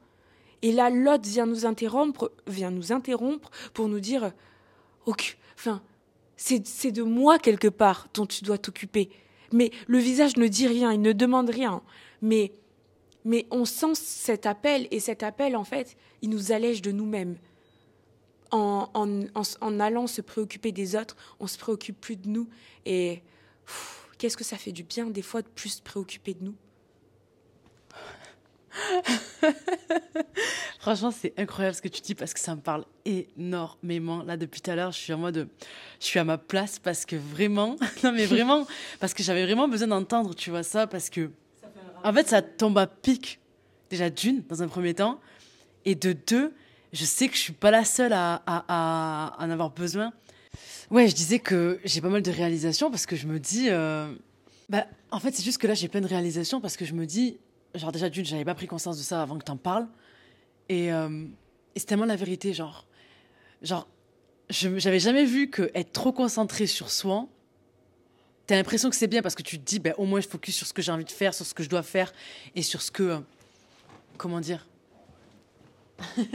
Et 0.60 0.72
là, 0.72 0.90
l'autre 0.90 1.26
vient 1.26 1.46
nous 1.46 1.64
interrompre, 1.64 2.30
vient 2.46 2.70
nous 2.70 2.92
interrompre 2.92 3.50
pour 3.72 3.88
nous 3.88 4.00
dire, 4.00 4.32
ok, 5.06 5.38
enfin, 5.56 5.80
c'est 6.36 6.92
de 6.92 7.02
moi 7.02 7.38
quelque 7.38 7.68
part 7.68 8.08
dont 8.12 8.26
tu 8.26 8.44
dois 8.44 8.58
t'occuper. 8.58 9.08
Mais 9.52 9.70
le 9.86 9.98
visage 9.98 10.36
ne 10.36 10.46
dit 10.46 10.66
rien, 10.66 10.92
il 10.92 11.00
ne 11.00 11.12
demande 11.12 11.48
rien. 11.48 11.80
Mais 12.20 12.52
mais 13.24 13.46
on 13.50 13.64
sent 13.64 13.94
cet 13.94 14.46
appel, 14.46 14.88
et 14.90 15.00
cet 15.00 15.22
appel, 15.22 15.56
en 15.56 15.64
fait, 15.64 15.96
il 16.22 16.30
nous 16.30 16.52
allège 16.52 16.82
de 16.82 16.92
nous-mêmes. 16.92 17.36
En, 18.50 18.88
en, 18.94 19.80
allant 19.80 20.06
se 20.06 20.22
préoccuper 20.22 20.72
des 20.72 20.96
autres, 20.96 21.16
on 21.38 21.46
se 21.46 21.58
préoccupe 21.58 22.00
plus 22.00 22.16
de 22.16 22.28
nous. 22.28 22.48
Et 22.86 23.22
qu'est-ce 24.16 24.38
que 24.38 24.44
ça 24.44 24.56
fait 24.56 24.72
du 24.72 24.84
bien, 24.84 25.06
des 25.06 25.20
fois, 25.20 25.42
de 25.42 25.48
plus 25.48 25.68
se 25.68 25.82
préoccuper 25.82 26.32
de 26.32 26.44
nous 26.44 26.54
Franchement, 30.78 31.10
c'est 31.10 31.34
incroyable 31.36 31.74
ce 31.74 31.82
que 31.82 31.88
tu 31.88 32.00
dis 32.00 32.14
parce 32.14 32.32
que 32.32 32.40
ça 32.40 32.54
me 32.54 32.60
parle 32.60 32.84
énormément. 33.04 34.22
Là, 34.22 34.36
depuis 34.36 34.60
tout 34.60 34.70
à 34.70 34.76
l'heure, 34.76 34.92
je 34.92 34.98
suis 34.98 35.12
en 35.12 35.18
mode, 35.18 35.48
je 36.00 36.06
suis 36.06 36.18
à 36.18 36.24
ma 36.24 36.38
place 36.38 36.78
parce 36.78 37.04
que 37.04 37.16
vraiment, 37.16 37.76
non 38.04 38.12
mais 38.12 38.26
vraiment, 38.26 38.66
parce 39.00 39.14
que 39.14 39.22
j'avais 39.22 39.44
vraiment 39.44 39.68
besoin 39.68 39.88
d'entendre, 39.88 40.34
tu 40.34 40.50
vois 40.50 40.62
ça, 40.62 40.86
parce 40.86 41.10
que 41.10 41.30
en 42.04 42.12
fait, 42.12 42.28
ça 42.28 42.42
tombe 42.42 42.78
à 42.78 42.86
pic. 42.86 43.40
Déjà 43.90 44.10
d'une, 44.10 44.42
dans 44.42 44.62
un 44.62 44.68
premier 44.68 44.94
temps. 44.94 45.20
Et 45.84 45.94
de 45.94 46.12
deux, 46.12 46.54
je 46.92 47.04
sais 47.04 47.28
que 47.28 47.34
je 47.34 47.40
suis 47.40 47.52
pas 47.52 47.70
la 47.70 47.84
seule 47.84 48.12
à, 48.12 49.36
en 49.38 49.50
avoir 49.50 49.70
besoin. 49.70 50.12
Ouais, 50.90 51.08
je 51.08 51.14
disais 51.14 51.38
que 51.38 51.80
j'ai 51.84 52.00
pas 52.00 52.08
mal 52.08 52.22
de 52.22 52.30
réalisations 52.30 52.90
parce 52.90 53.06
que 53.06 53.16
je 53.16 53.26
me 53.26 53.38
dis. 53.38 53.68
Euh... 53.70 54.12
Bah, 54.68 54.86
en 55.10 55.20
fait, 55.20 55.34
c'est 55.34 55.42
juste 55.42 55.58
que 55.58 55.66
là, 55.66 55.74
j'ai 55.74 55.88
plein 55.88 56.00
de 56.00 56.06
réalisations 56.06 56.60
parce 56.60 56.76
que 56.76 56.84
je 56.84 56.94
me 56.94 57.06
dis. 57.06 57.38
Genre, 57.74 57.92
déjà 57.92 58.08
d'une, 58.08 58.24
j'avais 58.24 58.44
pas 58.44 58.54
pris 58.54 58.66
conscience 58.66 58.98
de 58.98 59.02
ça 59.02 59.22
avant 59.22 59.38
que 59.38 59.44
t'en 59.44 59.56
parles. 59.56 59.86
Et, 60.68 60.92
euh... 60.92 61.24
et 61.74 61.78
c'est 61.78 61.86
tellement 61.86 62.06
la 62.06 62.16
vérité, 62.16 62.52
genre. 62.52 62.86
Genre, 63.62 63.88
j'avais 64.50 65.00
jamais 65.00 65.24
vu 65.24 65.50
que 65.50 65.70
être 65.74 65.92
trop 65.92 66.12
concentré 66.12 66.66
sur 66.66 66.90
soi, 66.90 67.26
t'as 68.48 68.56
l'impression 68.56 68.90
que 68.90 68.96
c'est 68.96 69.06
bien 69.06 69.22
parce 69.22 69.36
que 69.36 69.42
tu 69.42 69.58
te 69.58 69.64
dis, 69.64 69.78
ben, 69.78 69.94
au 69.98 70.06
moins 70.06 70.20
je 70.20 70.26
focus 70.26 70.56
sur 70.56 70.66
ce 70.66 70.72
que 70.72 70.82
j'ai 70.82 70.90
envie 70.90 71.04
de 71.04 71.10
faire, 71.10 71.34
sur 71.34 71.46
ce 71.46 71.54
que 71.54 71.62
je 71.62 71.68
dois 71.68 71.84
faire 71.84 72.12
et 72.56 72.62
sur 72.62 72.82
ce 72.82 72.90
que. 72.90 73.02
Euh, 73.02 73.18
comment 74.16 74.40
dire? 74.40 74.66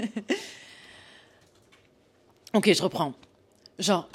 Ok, 2.55 2.71
je 2.71 2.83
reprends. 2.83 3.15
Genre, 3.79 4.07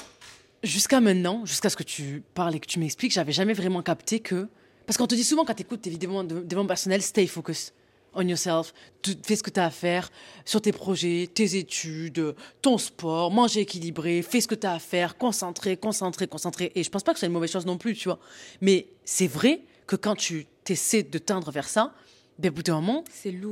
jusqu'à 0.63 1.01
maintenant, 1.01 1.45
jusqu'à 1.45 1.71
ce 1.71 1.77
que 1.77 1.83
tu 1.83 2.23
parles 2.35 2.55
et 2.55 2.61
que 2.61 2.69
tu 2.69 2.79
m'expliques, 2.79 3.11
j'avais 3.11 3.33
jamais 3.33 3.53
vraiment 3.53 3.83
capté 3.83 4.21
que. 4.21 4.47
Parce 4.87 4.97
qu'on 4.97 5.09
te 5.09 5.17
dit 5.17 5.25
souvent 5.25 5.45
quand 5.45 5.55
tu 5.55 5.63
écoutes 5.63 5.83
tes 5.83 5.91
vidéos 5.91 6.23
de 6.23 6.43
développement 6.43 6.69
personnel, 6.69 7.03
stay 7.03 7.27
focus 7.27 7.73
on 8.15 8.27
yourself, 8.27 8.73
tu 9.03 9.13
fais 9.23 9.37
ce 9.37 9.43
que 9.43 9.51
tu 9.51 9.61
as 9.61 9.67
à 9.67 9.71
faire 9.71 10.11
sur 10.45 10.61
tes 10.61 10.73
projets, 10.73 11.29
tes 11.33 11.57
études, 11.57 12.35
ton 12.63 12.79
sport, 12.79 13.31
manger 13.31 13.61
équilibré, 13.61 14.23
fais 14.23 14.41
ce 14.41 14.49
que 14.49 14.55
tu 14.55 14.67
as 14.67 14.75
à 14.75 14.79
faire, 14.79 15.17
concentré, 15.17 15.77
concentré, 15.77 16.27
concentré. 16.27 16.73
Et 16.75 16.83
je 16.83 16.91
pense 16.91 17.03
pas 17.03 17.13
que 17.13 17.21
c'est 17.21 17.27
une 17.27 17.33
mauvaise 17.33 17.51
chose 17.51 17.67
non 17.67 17.79
plus, 17.79 17.95
tu 17.95 18.09
vois. 18.09 18.19
Mais 18.61 18.87
c'est 19.05 19.27
vrai 19.27 19.63
que 19.87 19.97
quand 19.97 20.17
tu 20.17 20.47
t'essaies 20.65 21.03
de 21.03 21.19
tendre 21.19 21.51
vers 21.51 21.69
ça, 21.69 21.95
ben, 22.39 22.51
au 22.51 22.55
bout 22.55 22.63
d'un 22.63 22.75
moment, 22.75 23.05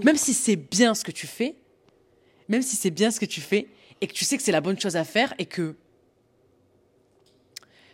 même 0.05 0.17
si 0.17 0.35
c'est 0.35 0.57
bien 0.57 0.95
ce 0.95 1.05
que 1.05 1.11
tu 1.11 1.27
fais, 1.27 1.57
même 2.49 2.63
si 2.63 2.77
c'est 2.77 2.91
bien 2.91 3.11
ce 3.11 3.19
que 3.19 3.27
tu 3.27 3.41
fais, 3.41 3.69
et 4.01 4.07
que 4.07 4.13
tu 4.13 4.25
sais 4.25 4.37
que 4.37 4.43
c'est 4.43 4.53
la 4.53 4.61
bonne 4.61 4.79
chose 4.79 4.97
à 4.97 5.05
faire, 5.05 5.35
et 5.39 5.47
que. 5.47 5.75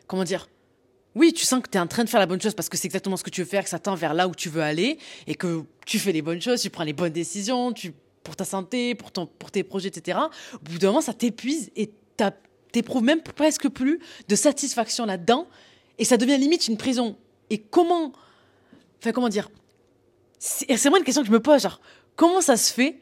Comment 0.07 0.25
dire 0.25 0.49
oui, 1.15 1.33
tu 1.33 1.45
sens 1.45 1.63
que 1.63 1.69
tu 1.69 1.77
es 1.77 1.81
en 1.81 1.87
train 1.87 2.05
de 2.05 2.09
faire 2.09 2.21
la 2.21 2.27
bonne 2.27 2.41
chose 2.41 2.55
parce 2.55 2.69
que 2.69 2.77
c'est 2.77 2.87
exactement 2.87 3.17
ce 3.17 3.25
que 3.25 3.31
tu 3.31 3.43
veux 3.43 3.47
faire, 3.47 3.65
que 3.65 3.71
ça 3.71 3.79
tend 3.79 3.95
vers 3.95 4.15
là 4.15 4.29
où 4.29 4.35
tu 4.35 4.49
veux 4.49 4.63
aller 4.63 4.99
et 5.27 5.35
que 5.35 5.65
tu 5.85 5.99
fais 5.99 6.13
les 6.13 6.23
bonnes 6.23 6.41
choses, 6.41 6.63
tu 6.63 6.71
prends 6.71 6.85
les 6.85 6.93
bonnes 6.93 7.13
décisions 7.13 7.73
tu, 7.73 7.93
pour 8.25 8.37
ta 8.37 8.45
santé, 8.45 8.95
pour, 8.95 9.13
ton, 9.13 9.27
pour 9.27 9.51
tes 9.51 9.63
projets, 9.63 9.89
etc. 9.89 10.19
Au 10.55 10.59
bout 10.59 10.79
d'un 10.79 10.89
moment, 10.89 11.01
ça 11.01 11.13
t'épuise 11.13 11.71
et 11.77 11.91
t'éprouves 12.71 13.03
même 13.03 13.23
presque 13.23 13.69
plus 13.69 14.01
de 14.29 14.35
satisfaction 14.35 15.05
là-dedans 15.05 15.47
et 15.99 16.05
ça 16.05 16.17
devient 16.17 16.39
limite 16.39 16.69
une 16.69 16.77
prison. 16.77 17.17
Et 17.51 17.59
comment. 17.59 18.13
Enfin, 18.99 19.13
comment 19.13 19.29
dire 19.29 19.51
C'est 20.39 20.75
vraiment 20.75 20.97
une 20.97 21.05
question 21.05 21.23
que 21.23 21.29
je 21.29 21.33
me 21.33 21.41
pose. 21.41 21.63
Genre, 21.63 21.81
comment 22.17 22.41
ça 22.41 22.57
se 22.57 22.73
fait 22.73 23.01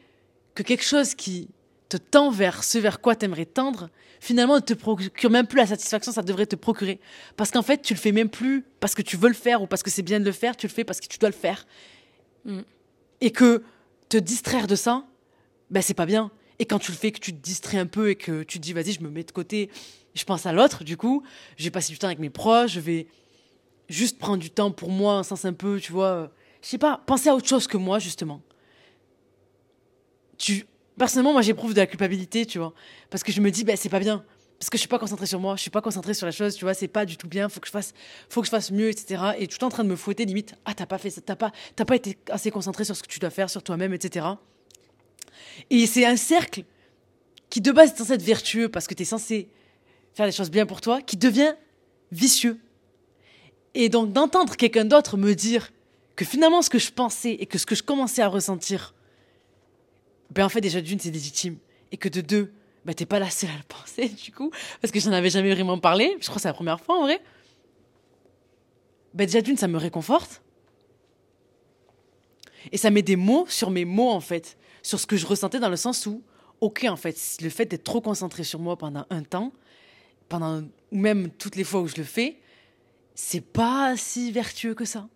que 0.53 0.63
quelque 0.63 0.83
chose 0.83 1.15
qui 1.15 1.47
te 1.91 1.97
tend 1.97 2.31
vers 2.31 2.63
ce 2.63 2.77
vers 2.77 3.01
quoi 3.01 3.15
t'aimerais 3.15 3.45
tendre, 3.45 3.89
finalement 4.19 4.55
ne 4.55 4.61
te 4.61 4.73
procure 4.73 5.29
même 5.29 5.47
plus 5.47 5.57
la 5.57 5.67
satisfaction 5.67 6.11
ça 6.11 6.21
devrait 6.21 6.45
te 6.45 6.55
procurer. 6.55 6.99
Parce 7.35 7.51
qu'en 7.51 7.61
fait, 7.61 7.81
tu 7.81 7.93
le 7.93 7.99
fais 7.99 8.11
même 8.11 8.29
plus 8.29 8.65
parce 8.79 8.95
que 8.95 9.01
tu 9.01 9.17
veux 9.17 9.27
le 9.27 9.35
faire 9.35 9.61
ou 9.61 9.67
parce 9.67 9.83
que 9.83 9.89
c'est 9.89 10.01
bien 10.01 10.19
de 10.19 10.25
le 10.25 10.31
faire, 10.31 10.55
tu 10.55 10.67
le 10.67 10.71
fais 10.71 10.83
parce 10.83 10.99
que 10.99 11.07
tu 11.07 11.17
dois 11.17 11.29
le 11.29 11.35
faire. 11.35 11.65
Mm. 12.45 12.61
Et 13.21 13.31
que 13.31 13.63
te 14.09 14.17
distraire 14.17 14.67
de 14.67 14.75
ça, 14.75 15.05
ben 15.69 15.81
c'est 15.81 15.93
pas 15.93 16.05
bien. 16.05 16.31
Et 16.59 16.65
quand 16.65 16.79
tu 16.79 16.91
le 16.91 16.97
fais, 16.97 17.11
que 17.11 17.19
tu 17.19 17.33
te 17.33 17.41
distrais 17.41 17.77
un 17.77 17.87
peu 17.87 18.09
et 18.09 18.15
que 18.15 18.43
tu 18.43 18.59
te 18.59 18.63
dis, 18.63 18.73
vas-y, 18.73 18.91
je 18.93 19.01
me 19.01 19.09
mets 19.09 19.23
de 19.23 19.31
côté, 19.31 19.69
je 20.13 20.23
pense 20.23 20.45
à 20.45 20.53
l'autre, 20.53 20.83
du 20.83 20.97
coup, 20.97 21.23
je 21.57 21.63
vais 21.63 21.71
passer 21.71 21.91
du 21.91 21.99
temps 21.99 22.07
avec 22.07 22.19
mes 22.19 22.29
proches, 22.29 22.73
je 22.73 22.79
vais, 22.79 23.07
juste 23.91 24.17
prendre 24.17 24.37
du 24.37 24.49
temps 24.49 24.71
pour 24.71 24.89
moi, 24.89 25.15
un 25.15 25.23
sens 25.23 25.45
un 25.45 25.53
peu, 25.53 25.79
tu 25.79 25.91
vois, 25.91 26.07
euh, 26.07 26.27
je 26.61 26.69
sais 26.69 26.77
pas, 26.77 27.01
penser 27.05 27.29
à 27.29 27.35
autre 27.35 27.47
chose 27.47 27.67
que 27.67 27.77
moi, 27.77 27.99
justement. 27.99 28.41
Tu, 30.37 30.65
personnellement, 30.97 31.33
moi, 31.33 31.41
j'éprouve 31.41 31.73
de 31.73 31.79
la 31.79 31.87
culpabilité, 31.87 32.45
tu 32.45 32.59
vois, 32.59 32.73
parce 33.09 33.23
que 33.23 33.31
je 33.31 33.41
me 33.41 33.51
dis, 33.51 33.63
ben, 33.63 33.75
c'est 33.75 33.89
pas 33.89 33.99
bien, 33.99 34.23
parce 34.59 34.69
que 34.69 34.77
je 34.77 34.81
suis 34.81 34.87
pas 34.87 34.99
concentrée 34.99 35.25
sur 35.25 35.39
moi, 35.39 35.55
je 35.55 35.61
suis 35.61 35.71
pas 35.71 35.81
concentrée 35.81 36.13
sur 36.13 36.25
la 36.25 36.31
chose, 36.31 36.55
tu 36.55 36.65
vois, 36.65 36.73
c'est 36.73 36.87
pas 36.87 37.05
du 37.05 37.17
tout 37.17 37.27
bien, 37.27 37.49
faut 37.49 37.59
que 37.59 37.67
je 37.67 37.71
fasse, 37.71 37.93
faut 38.29 38.41
que 38.41 38.45
je 38.45 38.51
fasse 38.51 38.71
mieux, 38.71 38.89
etc. 38.89 39.23
Et 39.39 39.47
tout 39.47 39.63
en 39.63 39.69
train 39.69 39.83
de 39.83 39.89
me 39.89 39.95
fouetter, 39.95 40.25
limite, 40.25 40.53
ah, 40.65 40.73
t'as 40.73 40.85
pas 40.85 40.97
fait 40.97 41.09
ça, 41.09 41.21
t'as 41.21 41.35
pas, 41.35 41.51
t'as 41.75 41.85
pas 41.85 41.95
été 41.95 42.17
assez 42.29 42.51
concentré 42.51 42.85
sur 42.85 42.95
ce 42.95 43.01
que 43.01 43.07
tu 43.07 43.19
dois 43.19 43.31
faire, 43.31 43.49
sur 43.49 43.63
toi-même, 43.63 43.93
etc. 43.93 44.27
Et 45.69 45.87
c'est 45.87 46.05
un 46.05 46.15
cercle 46.15 46.63
qui 47.49 47.61
de 47.61 47.71
base 47.71 47.93
est 47.93 47.97
censé 47.97 48.13
être 48.13 48.21
vertueux 48.21 48.69
parce 48.69 48.87
que 48.87 48.93
tu 48.93 49.01
es 49.01 49.05
censé 49.05 49.49
faire 50.13 50.25
des 50.25 50.31
choses 50.31 50.51
bien 50.51 50.65
pour 50.65 50.81
toi, 50.81 51.01
qui 51.01 51.17
devient 51.17 51.55
vicieux. 52.11 52.59
Et 53.73 53.89
donc 53.89 54.13
d'entendre 54.13 54.55
quelqu'un 54.55 54.85
d'autre 54.85 55.17
me 55.17 55.33
dire 55.33 55.71
que 56.15 56.25
finalement 56.25 56.61
ce 56.61 56.69
que 56.69 56.79
je 56.79 56.91
pensais 56.91 57.31
et 57.31 57.45
que 57.45 57.57
ce 57.57 57.65
que 57.65 57.75
je 57.75 57.83
commençais 57.83 58.21
à 58.21 58.27
ressentir, 58.27 58.93
ben 60.31 60.45
en 60.45 60.49
fait 60.49 60.61
déjà 60.61 60.81
d'une 60.81 60.99
c'est 60.99 61.11
légitime 61.11 61.57
et 61.91 61.97
que 61.97 62.09
de 62.09 62.21
deux, 62.21 62.53
ben 62.85 62.93
t'es 62.93 63.05
pas 63.05 63.19
la 63.19 63.29
seule 63.29 63.49
à 63.49 63.57
le 63.57 63.63
penser 63.67 64.09
du 64.25 64.31
coup 64.31 64.51
parce 64.81 64.91
que 64.91 64.99
j'en 64.99 65.11
avais 65.11 65.29
jamais 65.29 65.53
vraiment 65.53 65.77
parlé. 65.77 66.15
Je 66.19 66.25
crois 66.25 66.35
que 66.35 66.41
c'est 66.41 66.47
la 66.47 66.53
première 66.53 66.79
fois 66.79 66.97
en 66.97 67.03
vrai. 67.03 67.21
Ben 69.13 69.25
déjà 69.25 69.41
d'une 69.41 69.57
ça 69.57 69.67
me 69.67 69.77
réconforte 69.77 70.41
et 72.71 72.77
ça 72.77 72.89
met 72.91 73.01
des 73.01 73.15
mots 73.15 73.45
sur 73.49 73.69
mes 73.71 73.85
mots 73.85 74.11
en 74.11 74.21
fait, 74.21 74.57
sur 74.81 74.99
ce 74.99 75.05
que 75.05 75.17
je 75.17 75.25
ressentais 75.25 75.59
dans 75.59 75.69
le 75.69 75.75
sens 75.75 76.05
où 76.05 76.23
ok 76.61 76.85
en 76.87 76.95
fait 76.95 77.17
le 77.41 77.49
fait 77.49 77.65
d'être 77.65 77.83
trop 77.83 78.01
concentré 78.01 78.43
sur 78.43 78.59
moi 78.59 78.77
pendant 78.77 79.05
un 79.09 79.23
temps, 79.23 79.51
pendant 80.29 80.61
ou 80.91 80.97
même 80.97 81.29
toutes 81.31 81.57
les 81.57 81.63
fois 81.63 81.81
où 81.81 81.87
je 81.87 81.97
le 81.97 82.03
fais, 82.03 82.39
c'est 83.15 83.41
pas 83.41 83.97
si 83.97 84.31
vertueux 84.31 84.75
que 84.75 84.85
ça. 84.85 85.09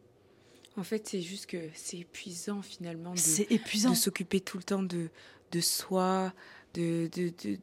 En 0.78 0.84
fait, 0.84 1.08
c'est 1.08 1.22
juste 1.22 1.46
que 1.48 1.70
c'est 1.74 2.00
épuisant 2.00 2.62
finalement 2.62 3.14
de, 3.14 3.20
C'est 3.20 3.50
épuisant. 3.52 3.92
de 3.92 3.96
s'occuper 3.96 4.42
tout 4.42 4.58
le 4.58 4.64
temps 4.64 4.84
de, 4.84 5.10
de 5.52 5.62
soi, 5.62 6.34
de, 6.74 7.10
de, 7.14 7.32
de, 7.44 7.58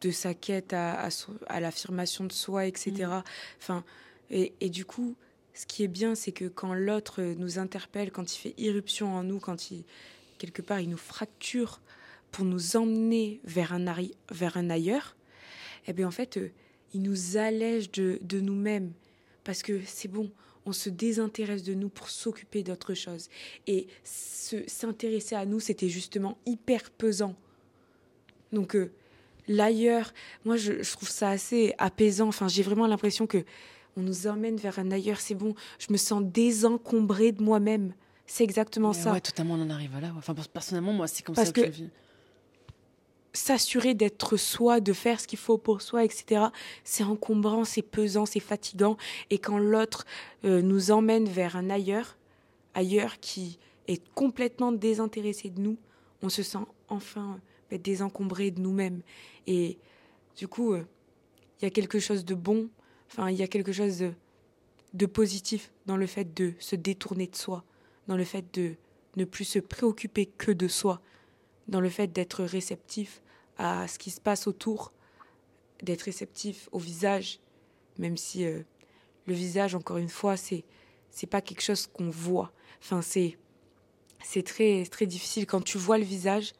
de 0.00 0.10
sa 0.10 0.32
quête 0.34 0.72
à, 0.72 1.08
à, 1.48 1.60
l'affirmation 1.60 2.24
de 2.24 2.32
soi, 2.32 2.66
etc. 2.66 2.92
Mm. 3.06 3.22
Enfin, 3.58 3.84
et, 4.30 4.54
et 4.60 4.70
du 4.70 4.84
coup, 4.84 5.14
ce 5.52 5.66
qui 5.66 5.84
est 5.84 5.88
bien, 5.88 6.14
c'est 6.14 6.32
que 6.32 6.46
quand 6.46 6.72
l'autre 6.74 7.22
nous 7.22 7.58
interpelle, 7.58 8.10
quand 8.10 8.34
il 8.34 8.38
fait 8.38 8.54
irruption 8.56 9.14
en 9.14 9.22
nous, 9.22 9.40
quand 9.40 9.70
il, 9.70 9.84
quelque 10.38 10.62
part, 10.62 10.80
il 10.80 10.88
nous 10.88 10.96
fracture 10.96 11.80
pour 12.32 12.44
nous 12.46 12.76
emmener 12.76 13.40
vers 13.44 13.72
un, 13.74 13.84
arri- 13.86 14.14
vers 14.30 14.56
un 14.56 14.70
ailleurs, 14.70 15.16
eh 15.86 15.92
bien, 15.92 16.08
en 16.08 16.10
fait, 16.10 16.38
euh, 16.38 16.50
il 16.94 17.02
nous 17.02 17.36
allège 17.36 17.90
de, 17.92 18.18
de 18.22 18.40
nous-mêmes. 18.40 18.92
Parce 19.44 19.62
que 19.62 19.80
c'est 19.86 20.08
bon, 20.08 20.32
on 20.66 20.72
se 20.72 20.88
désintéresse 20.88 21.62
de 21.62 21.74
nous 21.74 21.88
pour 21.88 22.08
s'occuper 22.10 22.62
d'autre 22.62 22.94
chose. 22.94 23.28
Et 23.66 23.86
se- 24.02 24.66
s'intéresser 24.66 25.34
à 25.34 25.44
nous, 25.46 25.60
c'était 25.60 25.88
justement 25.88 26.38
hyper 26.46 26.90
pesant. 26.90 27.34
Donc, 28.52 28.74
euh, 28.76 28.92
l'ailleurs, 29.48 30.12
moi, 30.44 30.56
je, 30.56 30.82
je 30.82 30.92
trouve 30.92 31.08
ça 31.08 31.30
assez 31.30 31.74
apaisant. 31.78 32.28
Enfin, 32.28 32.48
j'ai 32.48 32.62
vraiment 32.62 32.86
l'impression 32.86 33.26
que 33.26 33.44
on 33.96 34.00
nous 34.02 34.26
emmène 34.26 34.56
vers 34.56 34.78
un 34.78 34.90
ailleurs. 34.90 35.20
C'est 35.20 35.34
bon, 35.34 35.54
je 35.78 35.92
me 35.92 35.96
sens 35.96 36.22
désencombrée 36.24 37.32
de 37.32 37.42
moi-même. 37.42 37.92
C'est 38.26 38.44
exactement 38.44 38.88
Mais 38.92 38.98
ça. 38.98 39.12
Ouais, 39.12 39.20
totalement, 39.20 39.54
on 39.54 39.62
en 39.62 39.70
arrive 39.70 39.92
là. 40.00 40.08
ouais. 40.08 40.14
Enfin, 40.16 40.34
personnellement, 40.34 40.92
moi, 40.92 41.06
c'est 41.06 41.22
comme 41.22 41.34
Parce 41.34 41.48
ça 41.48 41.52
que, 41.52 41.60
que- 41.60 41.66
je 41.66 41.70
vis. 41.72 41.90
S'assurer 43.34 43.94
d'être 43.94 44.36
soi, 44.36 44.80
de 44.80 44.92
faire 44.92 45.20
ce 45.20 45.26
qu'il 45.26 45.38
faut 45.38 45.58
pour 45.58 45.82
soi, 45.82 46.04
etc. 46.04 46.46
C'est 46.84 47.04
encombrant, 47.04 47.64
c'est 47.64 47.82
pesant, 47.82 48.24
c'est 48.26 48.40
fatigant. 48.40 48.96
Et 49.28 49.38
quand 49.38 49.58
l'autre 49.58 50.06
euh, 50.44 50.62
nous 50.62 50.92
emmène 50.92 51.28
vers 51.28 51.56
un 51.56 51.68
ailleurs, 51.68 52.16
ailleurs 52.74 53.18
qui 53.20 53.58
est 53.88 54.02
complètement 54.14 54.72
désintéressé 54.72 55.50
de 55.50 55.60
nous, 55.60 55.76
on 56.22 56.28
se 56.28 56.42
sent 56.42 56.64
enfin 56.88 57.40
euh, 57.72 57.78
désencombré 57.78 58.52
de 58.52 58.60
nous-mêmes. 58.60 59.02
Et 59.48 59.78
du 60.36 60.46
coup, 60.46 60.72
euh, 60.72 60.86
il 61.60 61.64
y 61.64 61.66
a 61.66 61.70
quelque 61.70 61.98
chose 61.98 62.24
de 62.24 62.34
bon, 62.34 62.70
enfin, 63.10 63.30
il 63.30 63.36
y 63.36 63.42
a 63.42 63.48
quelque 63.48 63.72
chose 63.72 64.04
de 64.94 65.06
positif 65.06 65.72
dans 65.86 65.96
le 65.96 66.06
fait 66.06 66.34
de 66.34 66.52
se 66.60 66.76
détourner 66.76 67.26
de 67.26 67.36
soi, 67.36 67.64
dans 68.06 68.16
le 68.16 68.24
fait 68.24 68.44
de 68.54 68.74
ne 69.16 69.24
plus 69.24 69.44
se 69.44 69.58
préoccuper 69.58 70.26
que 70.26 70.52
de 70.52 70.68
soi, 70.68 71.00
dans 71.66 71.80
le 71.80 71.88
fait 71.88 72.12
d'être 72.12 72.44
réceptif 72.44 73.22
à 73.58 73.86
ce 73.88 73.98
qui 73.98 74.10
se 74.10 74.20
passe 74.20 74.46
autour, 74.46 74.92
d'être 75.82 76.02
réceptif 76.02 76.68
au 76.72 76.78
visage, 76.78 77.40
même 77.98 78.16
si 78.16 78.44
euh, 78.44 78.62
le 79.26 79.34
visage, 79.34 79.74
encore 79.74 79.98
une 79.98 80.08
fois, 80.08 80.36
c'est 80.36 80.64
c'est 81.10 81.26
pas 81.28 81.40
quelque 81.40 81.62
chose 81.62 81.86
qu'on 81.86 82.10
voit. 82.10 82.52
Enfin, 82.80 83.02
c'est 83.02 83.38
c'est 84.22 84.42
très 84.42 84.84
très 84.86 85.06
difficile 85.06 85.46
quand 85.46 85.62
tu 85.62 85.78
vois 85.78 85.98
le 85.98 86.04
visage, 86.04 86.52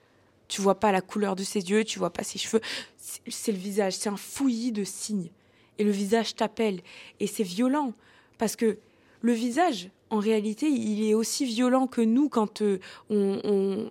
tu 0.49 0.61
vois 0.61 0.79
pas 0.79 0.93
la 0.93 1.01
couleur 1.01 1.35
de 1.35 1.43
ses 1.43 1.61
yeux, 1.71 1.85
tu 1.85 1.99
vois 1.99 2.13
pas 2.13 2.23
ses 2.23 2.39
cheveux. 2.39 2.61
C'est 2.97 3.21
c'est 3.27 3.53
le 3.53 3.59
visage, 3.59 3.95
c'est 3.95 4.09
un 4.09 4.17
fouillis 4.17 4.73
de 4.73 4.85
signes. 4.85 5.31
Et 5.79 5.85
le 5.85 5.91
visage 5.91 6.37
t'appelle 6.37 6.83
et 7.19 7.27
c'est 7.27 7.43
violent 7.43 7.95
parce 8.39 8.55
que 8.55 8.79
le 9.23 9.33
visage, 9.33 9.91
en 10.15 10.21
réalité, 10.21 10.69
il 10.69 11.05
est 11.09 11.15
aussi 11.15 11.45
violent 11.45 11.89
que 11.89 12.01
nous 12.01 12.29
quand 12.29 12.62
euh, 12.62 12.79
on, 13.11 13.41
on- 13.45 13.91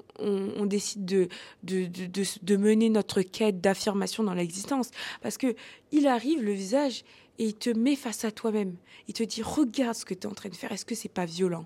on- 0.58 0.66
décide 0.66 1.04
de, 1.06 2.56
mener 2.56 2.90
notre 2.90 3.22
quête 3.22 3.60
d'affirmation 3.60 4.24
dans 4.24 4.34
l'existence. 4.34 4.90
Parce 5.22 5.38
que 5.38 5.54
il 5.92 6.08
arrive, 6.08 6.42
le 6.42 6.54
visage, 6.54 7.04
et 7.40 7.46
il 7.48 7.56
te 7.56 7.70
met 7.70 7.98
face 7.98 8.24
à 8.24 8.32
toi-même. 8.32 8.76
Il 9.10 9.14
te 9.14 9.24
dit 9.24 9.42
Regarde 9.42 9.96
ce 9.96 10.06
que 10.06 10.14
tu 10.14 10.22
es 10.22 10.26
en 10.28 10.34
train 10.34 10.50
de 10.50 10.56
faire, 10.56 10.72
est-ce 10.72 10.86
que 10.86 10.96
c'est 10.96 11.10
pas 11.10 11.26
violent? 11.26 11.66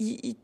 Il, 0.00 0.34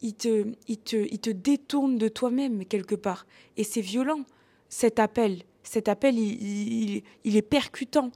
il, 0.00 0.14
te, 0.14 0.46
il 0.70 0.78
te 1.20 1.30
détourne 1.30 1.98
de 1.98 2.08
toi-même 2.08 2.64
quelque 2.64 2.94
part. 2.94 3.26
Et 3.58 3.64
c'est 3.64 3.82
violent, 3.82 4.24
cet 4.70 4.98
appel. 4.98 5.42
Cet 5.62 5.88
appel, 5.88 6.18
il, 6.18 6.42
il, 6.96 7.02
il 7.24 7.36
est 7.36 7.42
percutant. 7.42 8.10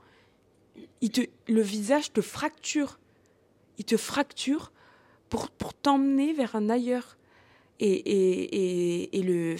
Il 1.01 1.11
te, 1.11 1.21
le 1.47 1.61
visage 1.61 2.11
te 2.13 2.21
fracture. 2.21 2.99
Il 3.79 3.85
te 3.85 3.97
fracture 3.97 4.71
pour, 5.29 5.49
pour 5.49 5.73
t'emmener 5.73 6.33
vers 6.33 6.55
un 6.55 6.69
ailleurs. 6.69 7.17
Et, 7.79 7.91
et, 7.91 9.17
et, 9.17 9.23
le, 9.23 9.55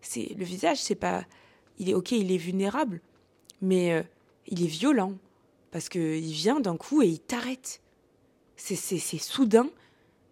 c'est 0.00 0.34
le 0.36 0.44
visage, 0.44 0.78
c'est 0.78 0.94
pas, 0.94 1.24
il 1.78 1.90
est 1.90 1.94
ok, 1.94 2.12
il 2.12 2.32
est 2.32 2.38
vulnérable, 2.38 3.02
mais 3.60 3.92
euh, 3.92 4.02
il 4.46 4.62
est 4.62 4.68
violent 4.68 5.14
parce 5.70 5.90
que 5.90 6.16
il 6.16 6.32
vient 6.32 6.60
d'un 6.60 6.78
coup 6.78 7.02
et 7.02 7.08
il 7.08 7.20
t'arrête. 7.20 7.82
C'est, 8.56 8.76
c'est, 8.76 9.18
soudain, 9.18 9.68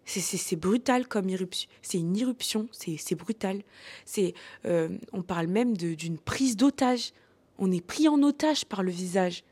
c'est, 0.03 0.19
c'est, 0.19 0.55
brutal 0.55 1.07
comme 1.07 1.29
irruption. 1.29 1.69
C'est 1.83 1.99
une 1.99 2.17
irruption, 2.17 2.67
c'est, 2.71 3.13
brutal. 3.13 3.61
C'est, 4.05 4.33
euh, 4.65 4.89
on 5.13 5.21
parle 5.21 5.45
même 5.45 5.77
de, 5.77 5.93
d'une 5.93 6.17
prise 6.17 6.57
d'otage. 6.57 7.11
On 7.59 7.71
est 7.71 7.85
pris 7.85 8.07
en 8.07 8.23
otage 8.23 8.65
par 8.65 8.81
le 8.81 8.89
visage. 8.89 9.43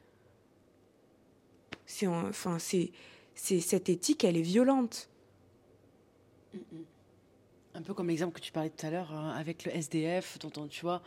C'est, 1.85 2.07
c'est, 2.57 2.91
c'est 3.43 3.59
cette 3.59 3.89
éthique, 3.89 4.23
elle 4.23 4.37
est 4.37 4.41
violente. 4.41 5.09
Un 7.75 7.81
peu 7.81 7.93
comme 7.93 8.07
l'exemple 8.07 8.33
que 8.33 8.39
tu 8.39 8.53
parlais 8.53 8.69
tout 8.69 8.85
à 8.85 8.89
l'heure 8.89 9.11
hein, 9.11 9.31
avec 9.37 9.65
le 9.65 9.75
SDF, 9.75 10.37
dont 10.39 10.51
on- 10.61 10.67
tu 10.67 10.81
vois. 10.81 11.01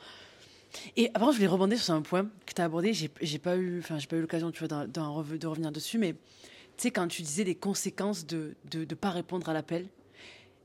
Et 0.97 1.11
avant, 1.15 1.31
je 1.33 1.37
voulais 1.37 1.49
rebondir 1.49 1.81
sur 1.81 1.95
un 1.95 2.03
point 2.03 2.29
que 2.45 2.53
tu 2.55 2.61
as 2.61 2.65
abordé. 2.65 2.93
J'ai 2.93 3.39
pas 3.39 3.57
eu, 3.57 3.79
enfin, 3.79 3.99
j'ai 3.99 4.07
pas 4.07 4.17
eu 4.17 4.21
l'occasion, 4.21 4.51
tu 4.51 4.67
vois, 4.67 4.87
de 4.87 5.47
revenir 5.47 5.73
dessus. 5.73 5.99
Mais 5.99 6.13
tu 6.13 6.19
sais, 6.79 6.91
quand 6.91 7.09
tu 7.09 7.23
disais 7.23 7.45
les 7.45 7.55
conséquences 7.55 8.27
de 8.27 8.55
de, 8.71 8.85
de 8.85 8.95
pas 8.95 9.11
répondre 9.11 9.49
à 9.49 9.55
l'appel, 9.55 9.87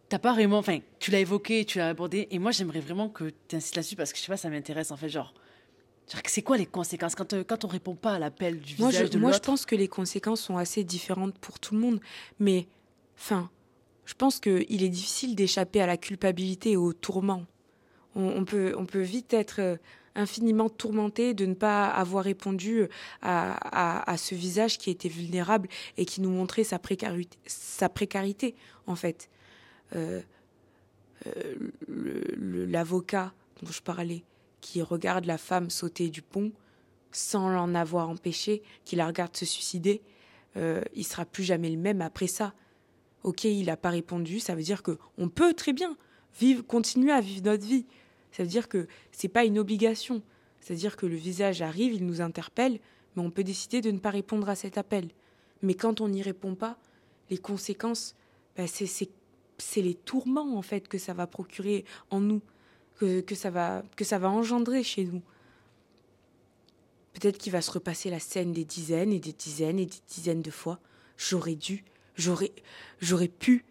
t'as 0.09 0.19
pas 0.19 0.33
vraiment, 0.33 0.59
enfin, 0.59 0.79
tu 0.99 1.11
l'as 1.11 1.19
évoqué, 1.19 1.65
tu 1.65 1.79
l'as 1.79 1.89
abordé. 1.89 2.27
Et 2.31 2.39
moi, 2.39 2.51
j'aimerais 2.51 2.81
vraiment 2.81 3.09
que 3.09 3.31
tu 3.47 3.55
insistes 3.57 3.75
là-dessus 3.77 3.95
parce 3.95 4.11
que 4.13 4.19
je 4.19 4.23
sais 4.23 4.29
pas, 4.31 4.37
ça 4.37 4.49
m'intéresse 4.49 4.91
en 4.91 4.97
fait, 4.97 5.09
genre. 5.09 5.33
C'est 6.25 6.41
quoi 6.41 6.57
les 6.57 6.65
conséquences 6.65 7.15
quand, 7.15 7.33
euh, 7.33 7.43
quand 7.43 7.63
on 7.63 7.67
répond 7.67 7.95
pas 7.95 8.13
à 8.15 8.19
l'appel 8.19 8.59
du 8.59 8.75
Moi, 8.79 8.89
visage 8.89 9.07
je, 9.07 9.11
de 9.13 9.17
moi 9.17 9.31
je 9.31 9.39
pense 9.39 9.65
que 9.65 9.75
les 9.75 9.87
conséquences 9.87 10.41
sont 10.41 10.57
assez 10.57 10.83
différentes 10.83 11.37
pour 11.37 11.59
tout 11.59 11.73
le 11.73 11.79
monde. 11.79 12.01
Mais, 12.39 12.67
enfin, 13.17 13.49
je 14.05 14.13
pense 14.13 14.39
qu'il 14.39 14.83
est 14.83 14.89
difficile 14.89 15.35
d'échapper 15.35 15.81
à 15.81 15.87
la 15.87 15.97
culpabilité 15.97 16.71
et 16.71 16.77
au 16.77 16.91
tourment. 16.91 17.45
On, 18.15 18.23
on 18.23 18.43
peut, 18.43 18.75
on 18.77 18.85
peut 18.85 18.99
vite 18.99 19.33
être 19.33 19.61
euh, 19.61 19.77
infiniment 20.15 20.69
tourmenté 20.69 21.33
de 21.33 21.45
ne 21.45 21.53
pas 21.53 21.87
avoir 21.87 22.25
répondu 22.25 22.87
à, 23.21 23.53
à, 24.01 24.11
à 24.11 24.17
ce 24.17 24.35
visage 24.35 24.77
qui 24.77 24.89
était 24.89 25.09
vulnérable 25.09 25.69
et 25.97 26.05
qui 26.05 26.19
nous 26.19 26.29
montrait 26.29 26.65
sa 26.65 26.79
précarité, 26.79 27.37
sa 27.45 27.87
précarité 27.87 28.55
en 28.87 28.95
fait. 28.95 29.29
Euh, 29.95 30.21
euh, 31.27 31.55
L'avocat 31.87 33.33
dont 33.61 33.71
je 33.71 33.81
parlais, 33.81 34.23
qui 34.61 34.81
regarde 34.81 35.25
la 35.25 35.37
femme 35.37 35.69
sauter 35.69 36.09
du 36.09 36.21
pont, 36.21 36.51
sans 37.11 37.49
l'en 37.49 37.75
avoir 37.75 38.09
empêché, 38.09 38.61
qui 38.85 38.95
la 38.95 39.07
regarde 39.07 39.35
se 39.35 39.45
suicider, 39.45 40.01
euh, 40.57 40.81
il 40.93 41.03
sera 41.03 41.25
plus 41.25 41.43
jamais 41.43 41.69
le 41.69 41.77
même 41.77 42.01
après 42.01 42.27
ça. 42.27 42.53
Ok, 43.23 43.43
il 43.43 43.65
n'a 43.65 43.77
pas 43.77 43.89
répondu, 43.89 44.39
ça 44.39 44.55
veut 44.55 44.63
dire 44.63 44.83
que 44.83 44.97
on 45.17 45.29
peut 45.29 45.53
très 45.53 45.73
bien 45.73 45.97
vivre, 46.39 46.63
continuer 46.63 47.11
à 47.11 47.21
vivre 47.21 47.43
notre 47.43 47.65
vie. 47.65 47.85
Ça 48.31 48.43
veut 48.43 48.49
dire 48.49 48.69
que 48.69 48.87
c'est 49.11 49.27
pas 49.27 49.45
une 49.45 49.59
obligation. 49.59 50.21
C'est-à-dire 50.59 50.95
que 50.95 51.05
le 51.05 51.15
visage 51.15 51.61
arrive, 51.61 51.93
il 51.93 52.05
nous 52.05 52.21
interpelle, 52.21 52.79
mais 53.15 53.23
on 53.23 53.31
peut 53.31 53.43
décider 53.43 53.81
de 53.81 53.91
ne 53.91 53.99
pas 53.99 54.11
répondre 54.11 54.47
à 54.49 54.55
cet 54.55 54.77
appel. 54.77 55.09
Mais 55.61 55.73
quand 55.73 56.01
on 56.01 56.07
n'y 56.07 56.21
répond 56.21 56.55
pas, 56.55 56.77
les 57.29 57.37
conséquences, 57.37 58.15
bah, 58.55 58.65
c'est 58.67 59.81
les 59.81 59.95
tourments 59.95 60.57
en 60.57 60.61
fait 60.61 60.87
que 60.87 60.97
ça 60.97 61.13
va 61.13 61.27
procurer 61.27 61.85
en 62.09 62.19
nous, 62.19 62.41
que, 63.21 63.35
ça, 63.35 63.49
va, 63.49 63.83
que 63.95 64.03
ça 64.03 64.19
va 64.19 64.29
engendrer 64.29 64.83
chez 64.83 65.05
nous. 65.05 65.21
Peut-être 67.13 67.37
qu'il 67.37 67.51
va 67.51 67.61
se 67.61 67.71
repasser 67.71 68.09
la 68.09 68.19
scène 68.19 68.53
des 68.53 68.65
dizaines 68.65 69.11
et 69.11 69.19
des 69.19 69.33
dizaines 69.33 69.79
et 69.79 69.85
des 69.85 69.99
dizaines 70.07 70.41
de 70.41 70.51
fois. 70.51 70.79
J'aurais 71.17 71.55
dû, 71.55 71.83
j'aurais, 72.15 72.51
j'aurais 72.99 73.27
pu. 73.27 73.65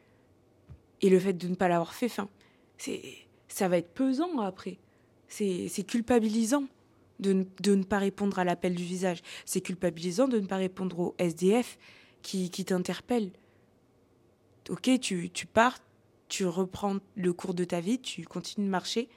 Et 1.01 1.09
le 1.09 1.19
fait 1.19 1.33
de 1.33 1.49
ne 1.49 1.55
pas 1.55 1.69
l'avoir 1.69 1.95
fait, 1.95 2.09
fin, 2.09 2.29
c'est, 2.77 3.03
ça 3.49 3.69
va 3.69 3.79
être 3.79 3.93
pesant 3.95 4.39
après. 4.41 4.79
C'est, 5.29 5.69
c'est 5.69 5.85
culpabilisant 5.85 6.65
de, 7.21 7.47
de, 7.61 7.75
ne 7.75 7.85
pas 7.85 7.99
répondre 7.99 8.39
à 8.39 8.45
l'appel 8.45 8.75
du 8.75 8.85
visage. 8.85 9.23
C'est 9.45 9.61
culpabilisant 9.61 10.29
de 10.29 10.39
ne 10.39 10.47
pas 10.47 10.57
répondre 10.57 10.99
au 10.99 11.15
SDF 11.19 11.79
qui, 12.23 12.51
qui 12.51 12.65
t'interpelle. 12.65 13.31
Ok, 14.69 14.91
tu, 15.01 15.31
tu 15.31 15.47
pars, 15.47 15.79
tu 16.29 16.45
reprends 16.47 16.99
le 17.17 17.33
cours 17.33 17.55
de 17.55 17.65
ta 17.65 17.81
vie, 17.81 17.99
tu 17.99 18.25
continues 18.25 18.67
de 18.67 18.71
marcher, 18.71 19.09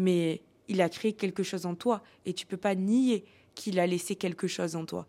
mais 0.00 0.40
il 0.68 0.80
a 0.80 0.88
créé 0.88 1.12
quelque 1.12 1.42
chose 1.42 1.66
en 1.66 1.74
toi 1.74 2.02
et 2.26 2.32
tu 2.32 2.46
peux 2.46 2.56
pas 2.56 2.74
nier 2.74 3.24
qu'il 3.54 3.78
a 3.78 3.86
laissé 3.86 4.16
quelque 4.16 4.48
chose 4.48 4.76
en 4.76 4.84
toi. 4.86 5.06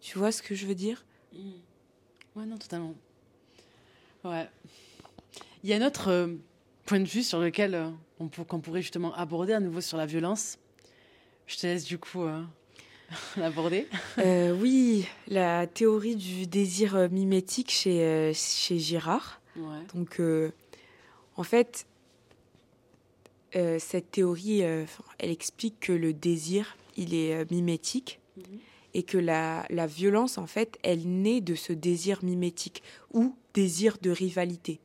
Tu 0.00 0.18
vois 0.18 0.32
ce 0.32 0.42
que 0.42 0.54
je 0.54 0.66
veux 0.66 0.74
dire? 0.74 1.04
Mmh. 1.32 1.38
Ouais, 2.36 2.46
non, 2.46 2.58
totalement. 2.58 2.94
Ouais. 4.24 4.48
Il 5.62 5.70
y 5.70 5.72
a 5.72 5.76
un 5.76 5.86
autre 5.86 6.10
euh, 6.10 6.34
point 6.84 7.00
de 7.00 7.08
vue 7.08 7.22
sur 7.22 7.40
lequel 7.40 7.74
euh, 7.74 7.90
on, 8.20 8.28
pourrait 8.28 8.82
justement 8.82 9.14
aborder 9.14 9.52
à 9.52 9.60
nouveau 9.60 9.80
sur 9.80 9.96
la 9.96 10.06
violence. 10.06 10.58
Je 11.46 11.56
te 11.56 11.66
laisse 11.66 11.84
du 11.84 11.98
coup 11.98 12.22
euh, 12.22 12.42
l'aborder. 13.36 13.86
oui, 14.18 15.06
la 15.28 15.66
théorie 15.66 16.16
du 16.16 16.46
désir 16.46 17.08
mimétique 17.10 17.70
chez, 17.70 18.32
chez 18.34 18.78
Girard. 18.78 19.40
Ouais. 19.56 19.82
Donc, 19.94 20.20
en 21.36 21.42
fait, 21.42 21.86
cette 23.52 24.10
théorie, 24.10 24.60
elle 24.60 24.86
explique 25.30 25.80
que 25.80 25.92
le 25.92 26.12
désir, 26.12 26.76
il 26.96 27.14
est 27.14 27.34
euh, 27.34 27.44
mimétique 27.50 28.20
mhm. 28.36 28.58
et 28.94 29.02
que 29.02 29.18
la, 29.18 29.66
la, 29.70 29.86
violence, 29.86 30.38
en 30.38 30.46
fait, 30.46 30.78
elle 30.82 31.06
naît 31.06 31.40
de 31.40 31.54
ce 31.54 31.72
désir 31.72 32.24
mimétique 32.24 32.82
ou 33.12 33.34
désir 33.54 33.98
de 34.00 34.10
rivalité. 34.10 34.80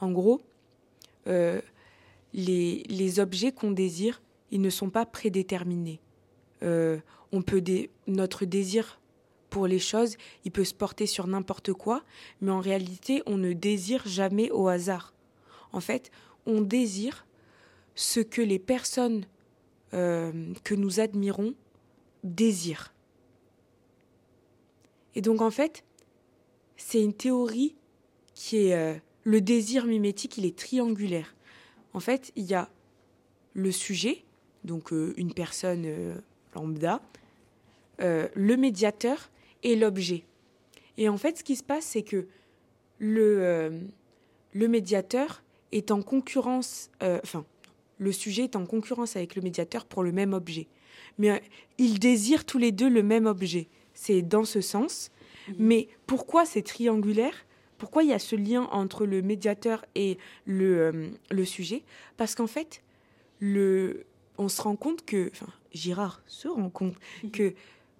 En 0.00 0.10
gros, 0.10 0.40
euh, 1.26 1.60
les, 2.32 2.82
les, 2.88 3.20
objets 3.20 3.52
qu'on 3.52 3.70
désire, 3.70 4.22
ils 4.50 4.60
ne 4.60 4.70
sont 4.70 4.90
pas 4.90 5.06
prédéterminés. 5.06 6.00
Euh, 6.62 6.98
on 7.32 7.42
peut 7.42 7.62
notre 8.06 8.44
désir 8.44 9.00
pour 9.50 9.66
les 9.66 9.78
choses, 9.78 10.16
il 10.44 10.52
peut 10.52 10.64
se 10.64 10.74
porter 10.74 11.06
sur 11.06 11.26
n'importe 11.26 11.72
quoi, 11.72 12.02
mais 12.40 12.50
en 12.50 12.60
réalité, 12.60 13.22
on 13.26 13.36
ne 13.36 13.52
désire 13.52 14.06
jamais 14.06 14.50
au 14.50 14.68
hasard. 14.68 15.14
En 15.72 15.80
fait, 15.80 16.10
on 16.46 16.60
désire 16.60 17.25
ce 17.96 18.20
que 18.20 18.42
les 18.42 18.60
personnes 18.60 19.24
euh, 19.94 20.52
que 20.62 20.74
nous 20.74 21.00
admirons 21.00 21.54
désirent. 22.22 22.92
Et 25.14 25.22
donc 25.22 25.40
en 25.40 25.50
fait, 25.50 25.82
c'est 26.76 27.02
une 27.02 27.14
théorie 27.14 27.74
qui 28.34 28.58
est 28.58 28.74
euh, 28.74 28.94
le 29.24 29.40
désir 29.40 29.86
mimétique, 29.86 30.36
il 30.36 30.44
est 30.44 30.56
triangulaire. 30.56 31.34
En 31.94 32.00
fait, 32.00 32.30
il 32.36 32.44
y 32.44 32.54
a 32.54 32.68
le 33.54 33.72
sujet, 33.72 34.24
donc 34.64 34.92
euh, 34.92 35.14
une 35.16 35.32
personne 35.32 35.86
lambda, 36.54 37.00
le 37.98 38.56
médiateur 38.56 39.30
et 39.62 39.74
l'objet. 39.74 40.24
Et 40.98 41.08
en 41.08 41.16
fait, 41.16 41.38
ce 41.38 41.44
qui 41.44 41.56
se 41.56 41.62
passe, 41.62 41.86
c'est 41.86 42.02
que 42.02 42.26
le, 42.98 43.80
le 44.52 44.68
médiateur 44.68 45.42
est 45.72 45.90
en 45.90 46.02
concurrence, 46.02 46.90
enfin, 47.00 47.46
le 47.98 48.12
sujet 48.12 48.44
est 48.44 48.56
en 48.56 48.66
concurrence 48.66 49.16
avec 49.16 49.36
le 49.36 49.42
médiateur 49.42 49.86
pour 49.86 50.02
le 50.02 50.12
même 50.12 50.32
objet. 50.32 50.68
Mais 51.18 51.30
euh, 51.30 51.38
ils 51.78 51.98
désirent 51.98 52.44
tous 52.44 52.58
les 52.58 52.72
deux 52.72 52.88
le 52.88 53.02
même 53.02 53.26
objet. 53.26 53.68
C'est 53.94 54.22
dans 54.22 54.44
ce 54.44 54.60
sens. 54.60 55.10
Mhm. 55.48 55.54
Mais 55.58 55.88
pourquoi 56.06 56.44
c'est 56.44 56.62
triangulaire? 56.62 57.46
Pourquoi 57.78 58.02
il 58.02 58.10
y 58.10 58.12
a 58.12 58.18
ce 58.18 58.36
lien 58.36 58.62
entre 58.72 59.04
le 59.06 59.22
médiateur 59.22 59.84
et 59.94 60.18
le, 60.46 60.80
euh, 60.80 61.08
le 61.30 61.44
sujet? 61.44 61.84
Parce 62.16 62.34
qu'en 62.34 62.46
fait, 62.46 62.82
le, 63.38 64.06
on 64.38 64.48
se 64.48 64.62
rend 64.62 64.76
compte 64.76 65.04
que, 65.04 65.30
enfin, 65.32 65.52
Girard 65.72 66.22
se 66.26 66.48
rend 66.48 66.70
compte 66.70 66.96
mhm. 67.22 67.30
que 67.30 67.54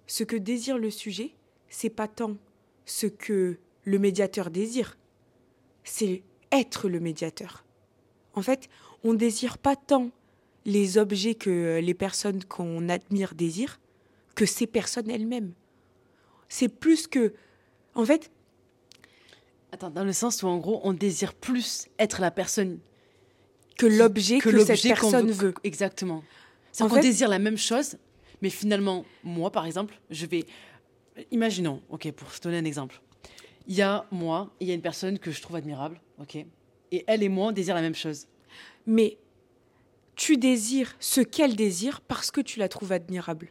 ce 0.07 0.23
que 0.23 0.35
désire 0.35 0.77
le 0.77 0.89
sujet, 0.89 1.33
c'est 1.69 1.89
pas 1.89 2.07
tant 2.07 2.37
ce 2.85 3.07
que 3.07 3.57
le 3.83 3.99
médiateur 3.99 4.49
désire, 4.49 4.97
c'est 5.83 6.23
être 6.51 6.89
le 6.89 6.99
médiateur. 6.99 7.65
En 8.33 8.41
fait, 8.41 8.69
on 9.07 9.13
ne 9.13 9.17
désire 9.17 9.57
pas 9.57 9.77
tant 9.77 10.09
les 10.65 10.97
objets 10.97 11.33
que 11.33 11.79
les 11.79 11.93
personnes 11.93 12.43
qu'on 12.43 12.89
admire 12.89 13.35
désirent 13.35 13.79
que 14.35 14.45
ces 14.45 14.67
personnes 14.67 15.09
elles-mêmes. 15.09 15.53
C'est 16.49 16.67
plus 16.67 17.07
que. 17.07 17.33
En 17.95 18.05
fait. 18.05 18.29
Attends, 19.71 19.89
dans 19.89 20.03
le 20.03 20.11
sens 20.11 20.43
où 20.43 20.47
en 20.47 20.57
gros, 20.57 20.81
on 20.83 20.91
désire 20.91 21.33
plus 21.33 21.87
être 21.99 22.19
la 22.19 22.31
personne 22.31 22.79
que 23.77 23.85
l'objet 23.85 24.39
que, 24.39 24.65
cette 24.65 24.81
personne 24.83 25.31
veut. 25.31 25.53
Exactement. 25.63 26.21
C'est 26.73 26.87
qu'on 26.87 26.99
désire 26.99 27.29
la 27.29 27.39
même 27.39 27.57
chose, 27.57 27.97
mais 28.41 28.49
finalement, 28.49 29.05
moi 29.23 29.51
par 29.51 29.65
exemple, 29.65 29.99
je 30.09 30.25
vais. 30.25 30.45
Imaginons, 31.31 31.81
ok, 31.89 32.11
pour 32.11 32.29
te 32.29 32.43
donner 32.43 32.57
un 32.57 32.65
exemple. 32.65 33.01
Il 33.67 33.75
y 33.75 33.81
a 33.81 34.05
moi, 34.11 34.53
il 34.59 34.67
y 34.67 34.71
a 34.71 34.73
une 34.73 34.81
personne 34.81 35.17
que 35.17 35.31
je 35.31 35.41
trouve 35.41 35.55
admirable, 35.55 36.01
ok, 36.19 36.35
et 36.35 37.03
elle 37.07 37.23
et 37.23 37.29
moi, 37.29 37.47
on 37.47 37.51
désire 37.51 37.73
la 37.73 37.81
même 37.81 37.95
chose 37.95 38.27
mais 38.87 39.17
tu 40.15 40.37
désires 40.37 40.95
ce 40.99 41.21
qu'elle 41.21 41.55
désire 41.55 42.01
parce 42.01 42.31
que 42.31 42.41
tu 42.41 42.57
la 42.57 42.67
trouves 42.67 42.91
admirable. 42.91 43.49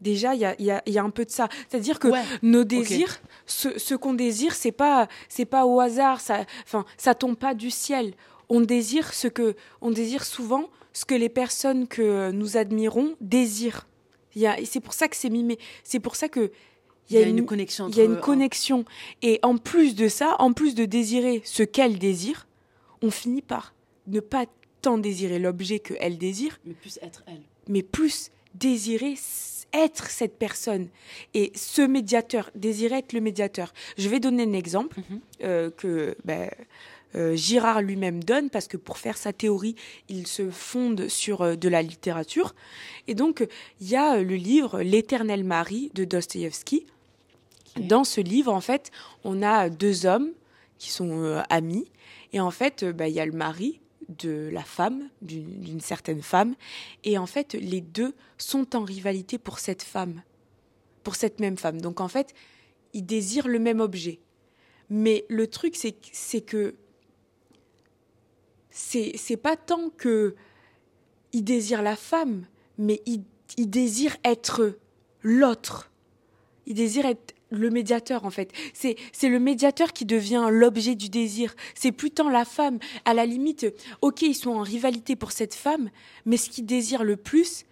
Déjà, 0.00 0.34
il 0.34 0.40
y 0.40 0.70
a, 0.98 1.02
un 1.02 1.10
peu 1.10 1.24
de 1.24 1.30
ça. 1.30 1.48
C'est-à-dire 1.68 1.98
que 1.98 2.08
nos 2.42 2.64
désirs, 2.64 3.18
ce, 3.46 3.94
qu'on 3.94 4.12
désire, 4.12 4.54
c'est 4.54 4.72
pas, 4.72 5.08
c'est 5.28 5.46
pas 5.46 5.64
au 5.64 5.80
hasard. 5.80 6.20
Ça, 6.20 6.44
enfin, 6.64 6.84
ça 6.98 7.14
tombe 7.14 7.36
pas 7.36 7.54
du 7.54 7.70
ciel. 7.70 8.12
On 8.48 8.60
désire 8.60 9.14
ce 9.14 9.28
que, 9.28 9.56
on 9.80 9.90
désire 9.90 10.24
souvent 10.24 10.68
ce 10.92 11.04
que 11.04 11.14
les 11.14 11.28
personnes 11.28 11.88
que 11.88 12.30
nous 12.30 12.56
admirons 12.56 13.16
désirent. 13.20 13.86
c'est 14.64 14.80
pour 14.80 14.92
ça 14.92 15.08
que 15.08 15.16
c'est 15.16 15.30
mimé. 15.30 15.58
C'est 15.82 16.00
pour 16.00 16.16
ça 16.16 16.28
que 16.28 16.50
il 17.08 17.16
y, 17.16 17.22
a 17.22 17.22
une, 17.22 17.46
connexion. 17.46 17.88
Il 17.88 17.96
y 17.96 18.00
a 18.00 18.04
une 18.04 18.18
connexion. 18.18 18.84
Et 19.22 19.38
en 19.42 19.58
plus 19.58 19.94
de 19.94 20.08
ça, 20.08 20.34
en 20.40 20.52
plus 20.52 20.74
de 20.74 20.84
désirer 20.86 21.40
ce 21.44 21.62
qu'elle 21.62 22.00
désire, 22.00 22.48
on 23.00 23.12
finit 23.12 23.42
par 23.42 23.75
ne 24.06 24.20
pas 24.20 24.46
tant 24.82 24.98
désirer 24.98 25.38
l'objet 25.38 25.78
qu'elle 25.78 26.18
désire, 26.18 26.60
mais 26.64 26.74
plus 26.74 26.98
être 27.02 27.24
elle. 27.26 27.42
Mais 27.68 27.82
plus 27.82 28.30
désirer 28.54 29.16
être 29.72 30.10
cette 30.10 30.38
personne 30.38 30.88
et 31.34 31.52
ce 31.54 31.82
médiateur, 31.82 32.50
désirer 32.54 32.98
être 32.98 33.12
le 33.12 33.20
médiateur. 33.20 33.72
Je 33.98 34.08
vais 34.08 34.20
donner 34.20 34.44
un 34.44 34.52
exemple 34.52 34.98
mhm. 34.98 35.20
euh, 35.42 35.70
que 35.70 36.16
ben, 36.24 36.50
euh, 37.14 37.34
Girard 37.34 37.82
lui-même 37.82 38.22
donne 38.22 38.50
parce 38.50 38.68
que 38.68 38.76
pour 38.76 38.98
faire 38.98 39.16
sa 39.16 39.32
théorie, 39.32 39.76
il 40.08 40.26
se 40.26 40.50
fonde 40.50 41.08
sur 41.08 41.42
euh, 41.42 41.56
de 41.56 41.68
la 41.68 41.82
littérature. 41.82 42.54
Et 43.06 43.14
donc, 43.14 43.46
il 43.80 43.88
y 43.88 43.96
a 43.96 44.22
le 44.22 44.36
livre 44.36 44.82
L'éternel 44.82 45.44
mari 45.44 45.90
de 45.94 46.04
Dostoïevski. 46.04 46.86
Dans 47.78 48.04
ce 48.04 48.20
livre, 48.22 48.52
en 48.52 48.62
fait, 48.62 48.90
on 49.24 49.42
a 49.42 49.68
deux 49.68 50.06
hommes 50.06 50.30
qui 50.78 50.90
sont 50.90 51.42
amis. 51.50 51.90
Et 52.32 52.40
en 52.40 52.50
fait, 52.50 52.84
ben, 52.84 53.06
il 53.06 53.14
y 53.14 53.20
a 53.20 53.26
le 53.26 53.32
mari 53.32 53.80
de 54.08 54.48
la 54.52 54.62
femme, 54.62 55.08
d'une 55.22 55.80
certaine 55.80 56.22
femme, 56.22 56.54
et 57.04 57.18
en 57.18 57.26
fait, 57.26 57.54
les 57.54 57.80
deux 57.80 58.14
sont 58.38 58.76
en 58.76 58.84
rivalité 58.84 59.38
pour 59.38 59.58
cette 59.58 59.82
femme, 59.82 60.22
pour 61.02 61.16
cette 61.16 61.40
même 61.40 61.56
femme. 61.56 61.80
Donc 61.80 62.00
en 62.00 62.08
fait, 62.08 62.34
ils 62.92 63.04
désirent 63.04 63.48
le 63.48 63.58
même 63.58 63.80
objet. 63.80 64.20
Mais 64.88 65.24
le 65.28 65.46
truc, 65.48 65.76
c'est 65.76 66.40
que 66.40 66.74
c'est 68.70 69.36
pas 69.36 69.56
tant 69.56 69.90
que 69.90 70.36
ils 71.32 71.42
désirent 71.42 71.82
la 71.82 71.96
femme, 71.96 72.46
mais 72.78 73.02
ils, 73.06 73.24
désirent 73.68 74.16
être 74.24 74.78
l'autre. 75.22 75.90
Ils 76.66 76.74
désirent 76.74 77.06
être 77.06 77.34
le 77.50 77.70
médiateur 77.70 78.24
en 78.24 78.30
fait. 78.30 78.52
C'est 78.72 79.28
le 79.28 79.38
médiateur 79.38 79.92
qui 79.92 80.04
devient 80.04 80.48
l'objet 80.50 80.94
du 80.94 81.08
désir. 81.08 81.54
C'est 81.74 81.92
plus 81.92 82.10
tant 82.10 82.28
la 82.28 82.44
femme. 82.44 82.78
À 83.04 83.14
la 83.14 83.26
limite, 83.26 83.66
ok, 84.02 84.22
ils 84.22 84.34
sont 84.34 84.50
en 84.50 84.62
rivalité 84.62 85.16
pour 85.16 85.32
cette 85.32 85.54
femme, 85.54 85.90
mais 86.24 86.36
ce 86.36 86.50
qu'ils 86.50 86.66
désirent 86.66 87.04
le 87.04 87.16
plus, 87.16 87.64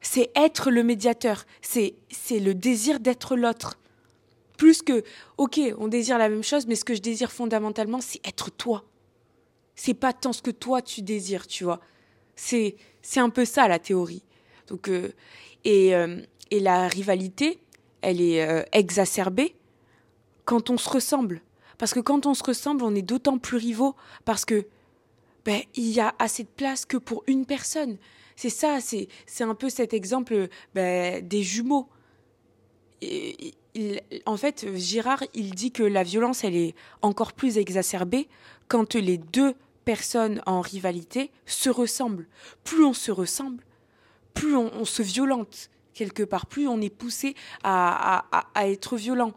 c'est 0.00 0.30
être 0.34 0.70
le 0.70 0.82
médiateur. 0.82 1.44
C'est 1.62 1.94
c'est 2.10 2.40
le 2.40 2.54
désir 2.54 3.00
d'être 3.00 3.36
l'autre. 3.36 3.78
Plus 4.56 4.82
que, 4.82 5.02
ok, 5.36 5.60
on 5.78 5.88
désire 5.88 6.18
la 6.18 6.28
même 6.28 6.44
chose, 6.44 6.66
mais 6.66 6.76
ce 6.76 6.84
que 6.84 6.94
je 6.94 7.02
désire 7.02 7.32
fondamentalement, 7.32 8.00
c'est 8.00 8.24
être 8.26 8.50
toi. 8.50 8.84
C'est 9.74 9.94
pas 9.94 10.12
tant 10.12 10.32
ce 10.32 10.42
que 10.42 10.52
toi 10.52 10.82
tu 10.82 11.02
désires, 11.02 11.46
tu 11.46 11.64
vois. 11.64 11.80
C'est 12.36 12.76
c'est 13.02 13.20
un 13.20 13.30
peu 13.30 13.44
ça 13.44 13.68
la 13.68 13.78
théorie. 13.78 14.22
Donc 14.68 14.88
euh, 14.88 15.12
et 15.64 15.94
euh, 15.94 16.20
et 16.50 16.60
la 16.60 16.88
rivalité, 16.88 17.58
elle 18.04 18.20
est 18.20 18.66
exacerbée 18.72 19.56
quand 20.44 20.70
on 20.70 20.78
se 20.78 20.88
ressemble. 20.88 21.42
Parce 21.78 21.92
que 21.92 22.00
quand 22.00 22.26
on 22.26 22.34
se 22.34 22.44
ressemble, 22.44 22.84
on 22.84 22.94
est 22.94 23.02
d'autant 23.02 23.38
plus 23.38 23.56
rivaux 23.56 23.96
parce 24.24 24.44
que 24.44 24.66
ben, 25.44 25.60
il 25.74 25.90
y 25.90 26.00
a 26.00 26.14
assez 26.18 26.44
de 26.44 26.48
place 26.48 26.86
que 26.86 26.96
pour 26.96 27.24
une 27.26 27.46
personne. 27.46 27.98
C'est 28.36 28.50
ça, 28.50 28.78
c'est 28.80 29.08
un 29.44 29.54
peu 29.54 29.68
cet 29.68 29.92
exemple 29.92 30.48
ben, 30.74 31.26
des 31.26 31.42
jumeaux. 31.42 31.88
en 34.26 34.36
fait, 34.36 34.66
Girard, 34.76 35.22
il 35.34 35.54
dit 35.54 35.72
que 35.72 35.82
la 35.82 36.02
violence, 36.02 36.44
elle 36.44 36.56
est 36.56 36.74
encore 37.02 37.32
plus 37.32 37.58
exacerbée 37.58 38.28
quand 38.68 38.94
les 38.94 39.18
deux 39.18 39.54
personnes 39.84 40.40
en 40.46 40.60
rivalité 40.60 41.30
se 41.46 41.70
ressemblent. 41.70 42.26
Plus 42.64 42.84
on 42.84 42.94
se 42.94 43.10
ressemble, 43.10 43.62
plus 44.32 44.56
on, 44.56 44.84
se 44.84 45.02
violente 45.02 45.70
quelque 45.94 46.22
part, 46.22 46.46
plus 46.46 46.68
on 46.68 46.80
est 46.80 46.94
poussé 46.94 47.34
à, 47.62 48.24
à, 48.54 48.68
être 48.68 48.96
violent. 48.96 49.32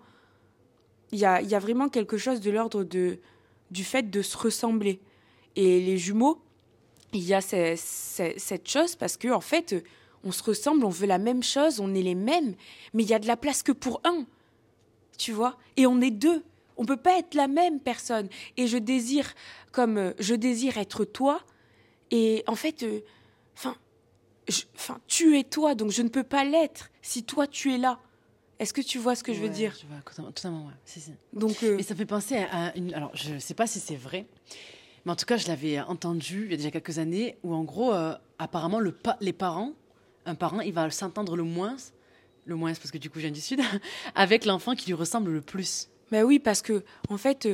Il 1.11 1.19
y 1.19 1.25
a, 1.25 1.41
y 1.41 1.55
a, 1.55 1.59
vraiment 1.59 1.87
quelque 1.87 2.17
chose 2.17 2.41
de 2.41 2.51
l'ordre 2.51 2.83
de, 2.83 3.19
du 3.71 3.83
fait 3.83 4.09
de 4.09 4.21
se 4.21 4.37
ressembler. 4.37 4.99
Et 5.55 5.79
les 5.79 5.97
jumeaux, 5.97 6.41
il 7.13 7.23
y 7.23 7.33
a 7.33 7.41
cette 7.41 8.67
chose 8.67 8.95
parce 8.95 9.17
que 9.17 9.29
en 9.29 9.41
fait, 9.41 9.75
on 10.23 10.31
se 10.31 10.43
ressemble, 10.43 10.83
on 10.85 10.89
veut 10.89 11.07
la 11.07 11.17
même 11.17 11.43
chose, 11.43 11.79
on 11.79 11.93
est 11.95 12.01
les 12.01 12.15
mêmes, 12.15 12.55
mais 12.93 13.03
il 13.03 13.09
y 13.09 13.13
a 13.13 13.19
de 13.19 13.27
la 13.27 13.37
place 13.37 13.63
que 13.63 13.71
pour 13.71 14.01
un, 14.03 14.25
tu 15.17 15.31
vois, 15.31 15.57
et 15.77 15.87
on 15.87 16.01
est 16.01 16.11
deux. 16.11 16.43
On 16.79 16.85
peut 16.85 16.97
pas 16.97 17.17
être 17.17 17.33
la 17.33 17.47
même 17.47 17.79
personne. 17.79 18.29
Et 18.55 18.67
je 18.67 18.77
désire, 18.77 19.33
comme 19.71 20.13
je 20.19 20.35
désire 20.35 20.77
être 20.77 21.05
toi, 21.05 21.41
et 22.11 22.43
en 22.45 22.55
fait, 22.55 22.83
euh, 22.83 23.01
enfin, 24.49 24.65
enfin, 24.75 24.99
tu 25.07 25.37
es 25.37 25.43
toi, 25.43 25.75
donc 25.75 25.91
je 25.91 26.01
ne 26.01 26.09
peux 26.09 26.23
pas 26.23 26.43
l'être 26.43 26.89
si 27.01 27.23
toi 27.23 27.47
tu 27.47 27.73
es 27.73 27.77
là. 27.77 27.99
Est-ce 28.59 28.73
que 28.73 28.81
tu 28.81 28.97
vois 28.97 29.15
ce 29.15 29.23
que 29.23 29.33
je 29.33 29.39
veux 29.39 29.49
dire 29.49 29.75
je 29.79 29.85
vois, 29.85 30.31
Totalement, 30.31 30.65
ouais. 30.65 31.13
Donc, 31.33 31.61
euh, 31.61 31.81
ça 31.83 31.93
fait 31.93 32.07
penser 32.07 32.37
à 32.51 32.75
une. 32.75 32.93
Alors, 32.93 33.11
je 33.13 33.35
ne 33.35 33.39
sais 33.39 33.53
pas 33.53 33.67
si 33.67 33.79
c'est 33.79 33.95
vrai, 33.95 34.25
mais 35.05 35.11
en 35.11 35.15
tout 35.15 35.25
cas, 35.25 35.37
je 35.37 35.47
l'avais 35.47 35.79
entendu 35.79 36.45
il 36.45 36.51
y 36.51 36.53
a 36.55 36.57
déjà 36.57 36.71
quelques 36.71 36.97
années, 36.97 37.37
où 37.43 37.53
en 37.53 37.63
gros, 37.63 37.93
euh, 37.93 38.15
apparemment, 38.39 38.79
le 38.79 38.95
les 39.21 39.33
parents, 39.33 39.73
un 40.25 40.35
parent, 40.35 40.61
il 40.61 40.73
va 40.73 40.89
s'entendre 40.89 41.35
le 41.35 41.43
moins, 41.43 41.75
le 42.45 42.55
moins 42.55 42.73
parce 42.73 42.89
que 42.89 42.97
du 42.97 43.09
coup, 43.09 43.19
je 43.19 43.25
viens 43.25 43.31
du 43.31 43.41
Sud, 43.41 43.61
avec 44.15 44.45
l'enfant 44.45 44.73
qui 44.73 44.87
lui 44.87 44.93
ressemble 44.95 45.31
le 45.31 45.41
plus. 45.41 45.89
Ben 46.09 46.23
oui, 46.23 46.39
parce 46.39 46.61
que, 46.63 46.83
en 47.09 47.17
fait, 47.17 47.47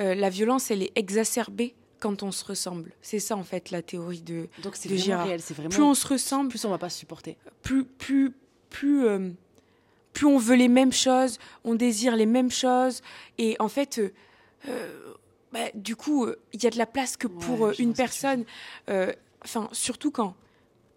euh, 0.00 0.14
la 0.14 0.28
violence, 0.28 0.70
elle 0.70 0.82
est 0.82 0.92
exacerbée 0.96 1.74
quand 2.02 2.22
on 2.22 2.32
se 2.32 2.44
ressemble. 2.44 2.92
C'est 3.00 3.20
ça, 3.20 3.36
en 3.36 3.44
fait, 3.44 3.70
la 3.70 3.82
théorie 3.82 4.22
de, 4.22 4.48
Donc 4.62 4.76
c'est 4.76 4.88
vraiment 4.88 5.24
réel, 5.24 5.40
c'est 5.40 5.54
vraiment... 5.54 5.70
Plus 5.70 5.82
on 5.82 5.94
se 5.94 6.06
ressemble... 6.06 6.48
Plus 6.50 6.64
on 6.64 6.70
va 6.70 6.78
pas 6.78 6.90
se 6.90 6.98
supporter. 6.98 7.36
Plus, 7.62 7.84
plus, 7.84 8.32
plus, 8.70 9.06
plus 10.12 10.26
on 10.26 10.38
veut 10.38 10.56
les 10.56 10.68
mêmes 10.68 10.92
choses, 10.92 11.38
on 11.64 11.74
désire 11.74 12.16
les 12.16 12.26
mêmes 12.26 12.50
choses, 12.50 13.02
et 13.38 13.56
en 13.58 13.68
fait 13.68 14.00
bah, 15.52 15.68
du 15.74 15.96
coup, 15.96 16.24
euh, 16.24 16.40
il 16.52 16.62
y 16.62 16.66
a 16.66 16.70
de 16.70 16.78
la 16.78 16.86
place 16.86 17.16
que 17.16 17.26
pour 17.26 17.66
euh, 17.66 17.72
une 17.78 17.92
personne. 17.92 18.44
Euh, 18.88 19.12
enfin, 19.44 19.68
surtout 19.72 20.10
quand 20.10 20.34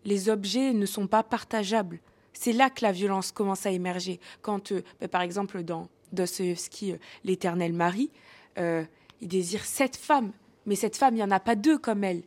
les 0.06 0.30
objets 0.30 0.74
ne 0.74 0.86
sont 0.86 1.08
pas 1.08 1.24
partageables. 1.24 2.00
C'est 2.32 2.54
là 2.54 2.70
que 2.70 2.84
la 2.84 2.92
violence 2.92 3.32
commence 3.32 3.66
à 3.66 3.72
émerger. 3.72 4.20
Quand, 4.42 4.74
bah, 5.00 5.08
par 5.08 5.22
exemple, 5.22 5.64
dans 5.64 5.90
Dostoevsky, 6.14 6.96
l'éternel 7.24 7.74
mari, 7.74 8.12
il 8.58 9.28
désire 9.28 9.66
sept 9.66 9.96
femmes, 9.96 10.32
mais 10.66 10.76
cette 10.76 10.96
femme, 10.96 11.14
il 11.14 11.18
n'y 11.18 11.24
en 11.24 11.32
a 11.32 11.40
pas 11.40 11.56
deux 11.56 11.78
comme 11.78 12.04
elle. 12.04 12.24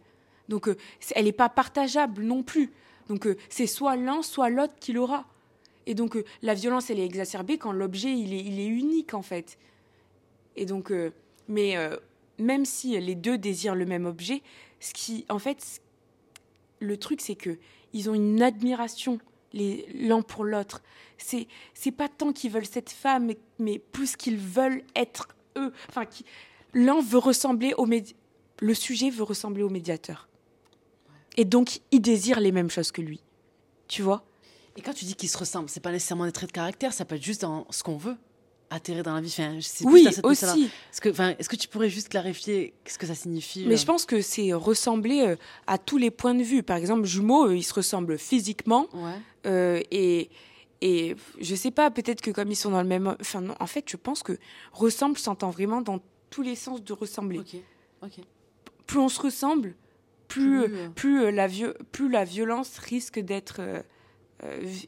Donc, 0.48 0.68
elle 1.14 1.24
n'est 1.24 1.32
pas 1.32 1.48
partageable 1.48 2.22
non 2.22 2.42
plus. 2.42 2.72
Donc, 3.08 3.28
c'est 3.48 3.66
soit 3.66 3.96
l'un, 3.96 4.22
soit 4.22 4.48
l'autre 4.50 4.74
qui 4.80 4.92
l'aura. 4.92 5.26
Et 5.86 5.94
donc, 5.94 6.18
la 6.42 6.54
violence, 6.54 6.90
elle 6.90 6.98
est 6.98 7.04
exacerbée 7.04 7.58
quand 7.58 7.72
l'objet, 7.72 8.16
il 8.16 8.32
est, 8.32 8.40
il 8.40 8.60
est 8.60 8.66
unique, 8.66 9.14
en 9.14 9.22
fait. 9.22 9.58
Et 10.56 10.66
donc, 10.66 10.92
mais 11.48 11.76
même 12.38 12.64
si 12.64 12.98
les 12.98 13.14
deux 13.14 13.38
désirent 13.38 13.74
le 13.74 13.86
même 13.86 14.06
objet, 14.06 14.42
ce 14.80 14.92
qui, 14.94 15.24
en 15.28 15.38
fait, 15.38 15.82
le 16.80 16.96
truc, 16.96 17.20
c'est 17.20 17.34
que 17.34 17.58
ils 17.92 18.10
ont 18.10 18.14
une 18.14 18.42
admiration 18.42 19.18
l'un 19.52 20.22
pour 20.22 20.44
l'autre. 20.44 20.82
C'est 21.16 21.46
c'est 21.74 21.90
pas 21.90 22.08
tant 22.08 22.32
qu'ils 22.32 22.50
veulent 22.50 22.66
cette 22.66 22.90
femme, 22.90 23.32
mais, 23.58 23.78
plus 23.78 24.16
qu'ils 24.16 24.36
veulent 24.36 24.82
être 24.94 25.28
eux. 25.56 25.72
Enfin, 25.88 26.04
l'un 26.74 27.00
veut 27.00 27.18
ressembler 27.18 27.74
au 27.76 27.86
le 28.60 28.74
sujet 28.74 29.10
veut 29.10 29.24
ressembler 29.24 29.62
au 29.62 29.68
médiateur. 29.68 30.28
Et 31.36 31.44
donc, 31.44 31.80
il 31.92 32.00
désire 32.00 32.40
les 32.40 32.52
mêmes 32.52 32.70
choses 32.70 32.90
que 32.90 33.00
lui. 33.00 33.20
Tu 33.86 34.02
vois? 34.02 34.24
Et 34.76 34.80
quand 34.80 34.92
tu 34.92 35.04
dis 35.04 35.14
qu'ils 35.14 35.28
se 35.28 35.38
ressemblent, 35.38 35.68
c'est 35.68 35.80
pas 35.80 35.92
nécessairement 35.92 36.24
des 36.24 36.32
traits 36.32 36.50
de 36.50 36.54
caractère, 36.54 36.92
ça 36.92 37.04
peut 37.04 37.16
être 37.16 37.22
juste 37.22 37.42
dans 37.42 37.66
ce 37.70 37.82
qu'on 37.82 37.96
veut 37.96 38.16
atterrir 38.70 39.02
dans 39.02 39.14
la 39.14 39.20
vie 39.20 39.28
enfin, 39.28 39.58
Oui, 39.84 40.06
aussi. 40.24 40.70
Est-ce 40.92 41.00
que, 41.00 41.08
est 41.08 41.48
que 41.48 41.56
tu 41.56 41.68
pourrais 41.68 41.88
juste 41.88 42.10
clarifier 42.10 42.74
ce 42.86 42.98
que 42.98 43.06
ça 43.06 43.14
signifie 43.14 43.64
Mais 43.66 43.74
euh 43.74 43.76
je 43.78 43.86
pense 43.86 44.04
que 44.04 44.20
c'est 44.20 44.52
ressembler 44.52 45.22
euh, 45.22 45.36
à 45.66 45.78
tous 45.78 45.96
les 45.96 46.10
points 46.10 46.34
de 46.34 46.42
vue. 46.42 46.62
Par 46.62 46.76
exemple, 46.76 47.04
jumeaux, 47.06 47.46
euh, 47.46 47.56
ils 47.56 47.62
se 47.62 47.72
ressemblent 47.74 48.18
physiquement. 48.18 48.86
et, 49.90 50.28
et 50.80 51.16
je 51.40 51.54
sais 51.54 51.70
pas, 51.70 51.90
peut-être 51.90 52.20
que 52.20 52.30
comme 52.30 52.50
ils 52.50 52.56
sont 52.56 52.70
dans 52.70 52.82
le 52.82 52.88
même. 52.88 53.16
Enfin, 53.20 53.40
non, 53.40 53.54
en 53.58 53.66
fait, 53.66 53.84
je 53.88 53.96
pense 53.96 54.22
que 54.22 54.38
ressemble 54.72 55.18
s'entend 55.18 55.50
vraiment 55.50 55.80
dans 55.80 56.00
tous 56.30 56.42
les 56.42 56.54
sens 56.54 56.82
de 56.82 56.92
ressembler. 56.92 57.40
Plus 58.88 58.98
on 58.98 59.08
se 59.08 59.20
ressemble, 59.20 59.76
plus, 60.26 60.64
plus, 60.96 61.30
la, 61.30 61.46
plus 61.92 62.08
la 62.08 62.24
violence 62.24 62.78
risque 62.78 63.20
d'être. 63.20 63.60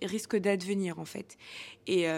risque 0.03 0.37
d'advenir 0.37 0.99
en 0.99 1.05
fait. 1.05 1.39
Et 1.87 2.09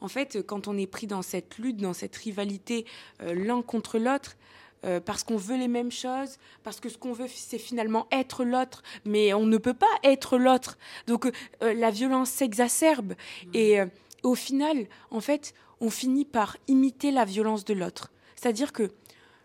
en 0.00 0.08
fait, 0.08 0.42
quand 0.46 0.68
on 0.68 0.76
est 0.76 0.86
pris 0.86 1.06
dans 1.06 1.22
cette 1.22 1.58
lutte, 1.58 1.78
dans 1.78 1.92
cette 1.92 2.16
rivalité 2.16 2.86
euh, 3.22 3.34
l'un 3.34 3.62
contre 3.62 3.98
l'autre, 3.98 4.36
euh, 4.84 5.00
parce 5.00 5.24
qu'on 5.24 5.36
veut 5.36 5.56
les 5.56 5.68
mêmes 5.68 5.90
choses, 5.90 6.38
parce 6.62 6.80
que 6.80 6.88
ce 6.88 6.98
qu'on 6.98 7.12
veut, 7.12 7.28
c'est 7.28 7.58
finalement 7.58 8.06
être 8.12 8.44
l'autre, 8.44 8.82
mais 9.04 9.32
on 9.32 9.46
ne 9.46 9.56
peut 9.56 9.74
pas 9.74 9.86
être 10.04 10.38
l'autre. 10.38 10.78
Donc 11.06 11.26
euh, 11.26 11.74
la 11.74 11.90
violence 11.90 12.30
s'exacerbe. 12.30 13.12
Mmh. 13.12 13.50
Et 13.54 13.78
au 14.22 14.34
final, 14.34 14.86
en 15.10 15.20
fait, 15.20 15.54
on 15.80 15.90
finit 15.90 16.24
par 16.24 16.56
imiter 16.68 17.10
la 17.10 17.24
violence 17.24 17.64
de 17.64 17.74
l'autre. 17.74 18.12
C'est-à-dire 18.34 18.72
que 18.72 18.90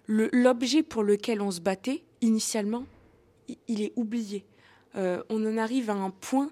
l'objet 0.08 0.84
pour 0.84 1.04
lequel 1.04 1.42
on 1.42 1.52
se 1.52 1.62
battait, 1.62 2.04
initialement, 2.22 2.86
il 3.68 3.82
est 3.82 3.94
oublié. 3.96 4.46
on 4.96 5.46
en 5.46 5.58
arrive 5.58 5.90
à 5.90 5.94
un 5.94 6.10
point 6.10 6.52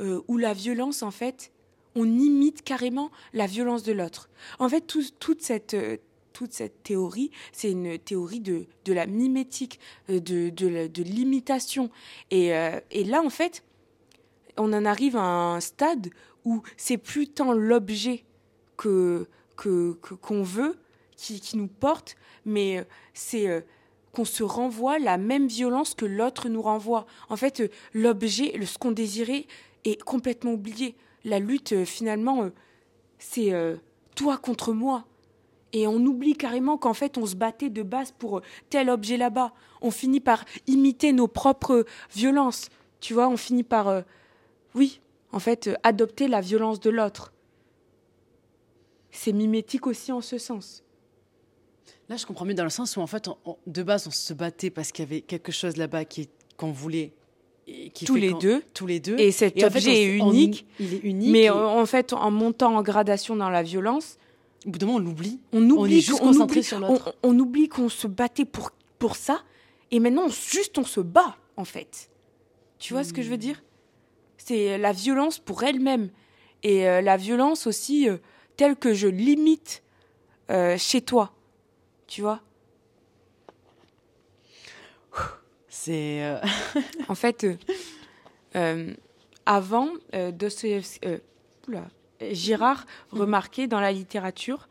où 0.00 0.36
la 0.36 0.52
violence, 0.52 1.02
en 1.02 1.10
fait, 1.10 1.52
on 1.98 2.04
imite 2.04 2.62
carrément 2.62 3.10
la 3.32 3.46
violence 3.46 3.82
de 3.82 3.92
l'autre. 3.92 4.30
En 4.58 4.68
fait, 4.68 4.86
toute 4.86 5.42
cette 5.42 5.74
euh, 5.74 5.96
toute 6.32 6.52
cette 6.52 6.84
théorie, 6.84 7.32
c'est 7.50 7.72
une 7.72 7.98
théorie 7.98 8.38
de, 8.38 8.66
de 8.84 8.92
la 8.92 9.06
mimétique, 9.06 9.80
euh, 10.08 10.20
de, 10.20 10.50
de, 10.50 11.02
l'imitation. 11.02 11.90
Et, 12.30 12.54
euh, 12.54 12.78
et, 12.92 13.02
là, 13.02 13.22
en 13.22 13.30
fait, 13.30 13.64
on 14.56 14.72
en 14.72 14.84
arrive 14.84 15.16
à 15.16 15.22
un 15.24 15.58
stade 15.58 16.10
où 16.44 16.62
c'est 16.76 16.96
plus 16.96 17.26
tant 17.26 17.52
l'objet 17.52 18.24
que 18.76 19.26
qu'on 19.56 19.96
que, 20.00 20.42
veut 20.44 20.76
qui, 21.18 21.56
nous 21.56 21.68
porte, 21.68 22.16
mais 22.46 22.86
c'est 23.12 23.66
qu'on 24.12 24.24
se 24.24 24.42
renvoie 24.42 24.98
la 24.98 25.18
même 25.18 25.48
violence 25.48 25.94
que 25.94 26.06
l'autre 26.06 26.48
nous 26.48 26.62
renvoie. 26.62 27.06
En 27.28 27.36
fait, 27.36 27.70
l'objet, 27.92 28.58
ce 28.64 28.78
qu'on 28.78 28.92
désirait, 28.92 29.46
est 29.84 30.00
complètement 30.02 30.52
oublié 30.52 30.96
la 31.24 31.38
lutte, 31.38 31.72
euh, 31.72 31.84
finalement, 31.84 32.44
euh, 32.44 32.50
c'est 33.18 33.52
euh, 33.52 33.76
toi 34.14 34.38
contre 34.38 34.72
moi. 34.72 35.04
Et 35.72 35.86
on 35.86 35.96
oublie 35.96 36.34
carrément 36.34 36.78
qu'en 36.78 36.94
fait, 36.94 37.18
on 37.18 37.26
se 37.26 37.36
battait 37.36 37.68
de 37.68 37.82
base 37.82 38.12
pour 38.12 38.40
tel 38.70 38.88
objet 38.88 39.18
là-bas. 39.18 39.52
On 39.82 39.90
finit 39.90 40.20
par 40.20 40.44
imiter 40.66 41.12
nos 41.12 41.28
propres 41.28 41.84
violences. 42.14 42.70
Tu 43.00 43.12
vois, 43.12 43.28
on 43.28 43.36
finit 43.36 43.64
par, 43.64 44.02
oui, 44.74 45.02
en 45.30 45.38
fait, 45.38 45.68
adopter 45.82 46.26
la 46.26 46.40
violence 46.40 46.80
de 46.80 46.88
l'autre. 46.88 47.34
C'est 49.10 49.32
mimétique 49.32 49.86
aussi 49.86 50.10
en 50.10 50.22
ce 50.22 50.38
sens. 50.38 50.82
Là, 52.08 52.16
je 52.16 52.26
comprends 52.26 52.44
mieux 52.44 52.54
dans 52.54 52.64
le 52.64 52.70
sens 52.70 52.96
où, 52.96 53.00
en 53.00 53.06
fait, 53.06 53.28
de 53.66 53.82
base, 53.82 54.06
on 54.06 54.10
se 54.10 54.32
battait 54.32 54.70
parce 54.70 54.92
qu'il 54.92 55.04
y 55.04 55.08
avait 55.08 55.20
quelque 55.20 55.52
chose 55.52 55.76
là-bas 55.76 56.04
qu'on 56.56 56.72
voulait 56.72 57.12
tous 58.04 58.14
les 58.14 58.32
deux. 58.34 58.62
Tous 58.74 58.86
les 58.86 59.00
deux. 59.00 59.18
Et 59.18 59.30
cet 59.32 59.62
objet 59.62 60.02
est 60.02 60.16
unique. 60.16 60.66
il 60.80 60.94
est 60.94 61.04
unique. 61.04 61.32
Mais 61.32 61.50
en 61.50 61.84
fait, 61.86 62.12
en 62.12 62.30
montant 62.30 62.76
en 62.76 62.82
gradation 62.82 63.36
dans 63.36 63.50
la 63.50 63.62
violence, 63.62 64.18
au 64.66 64.70
bout 64.70 64.78
d'un 64.78 64.86
moment, 64.86 64.98
on 64.98 65.02
l'oublie. 65.02 65.40
On 65.52 65.62
oublie. 65.62 65.76
On 65.76 65.86
est 65.86 66.00
juste 66.00 66.20
concentré 66.20 66.62
sur 66.62 66.80
l'autre. 66.80 67.14
On, 67.22 67.38
oublie 67.38 67.68
qu'on 67.68 67.88
se 67.88 68.06
battait 68.06 68.44
pour 68.44 68.70
pour 68.98 69.14
ça, 69.14 69.42
et 69.90 70.00
maintenant, 70.00 70.28
juste, 70.28 70.76
on 70.78 70.84
se 70.84 71.00
bat 71.00 71.36
en 71.56 71.64
fait. 71.64 72.10
Tu 72.78 72.92
vois 72.92 73.04
ce 73.04 73.12
que 73.12 73.22
je 73.22 73.28
veux 73.28 73.36
hmm. 73.36 73.40
dire? 73.40 73.62
C'est 74.36 74.78
la 74.78 74.92
violence 74.92 75.38
pour 75.38 75.62
elle-même 75.62 76.10
et 76.62 76.88
euh, 76.88 77.00
la 77.00 77.16
violence 77.16 77.66
aussi 77.66 78.08
euh, 78.08 78.18
telle 78.56 78.76
que 78.76 78.94
je 78.94 79.08
limite 79.08 79.82
euh, 80.50 80.76
chez 80.78 81.00
toi. 81.00 81.32
Tu 82.08 82.22
vois 82.22 82.40
C'est. 85.68 86.24
Euh, 86.24 86.40
en 87.08 87.14
fait, 87.14 87.44
euh, 87.44 87.56
euh, 88.56 88.94
avant 89.46 89.90
Dostoevsky. 90.32 91.00
Girard 92.32 92.84
remarquait 93.12 93.68
dans 93.68 93.78
la 93.78 93.92
littérature, 93.92 94.68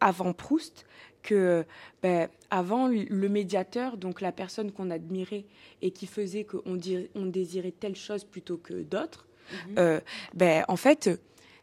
avant 0.00 0.32
Proust, 0.32 0.86
que 1.22 1.66
ben, 2.02 2.28
avant 2.50 2.88
le 2.88 3.28
médiateur, 3.28 3.98
donc 3.98 4.22
la 4.22 4.32
personne 4.32 4.72
qu'on 4.72 4.90
admirait 4.90 5.44
et 5.82 5.90
qui 5.90 6.06
faisait 6.06 6.44
qu'on 6.44 6.78
on 7.14 7.26
désirait 7.26 7.72
telle 7.72 7.96
chose 7.96 8.24
plutôt 8.24 8.56
que 8.56 8.82
d'autres, 8.82 9.26
mhm. 9.68 10.00
ben, 10.32 10.64
en 10.68 10.76
fait, 10.76 11.10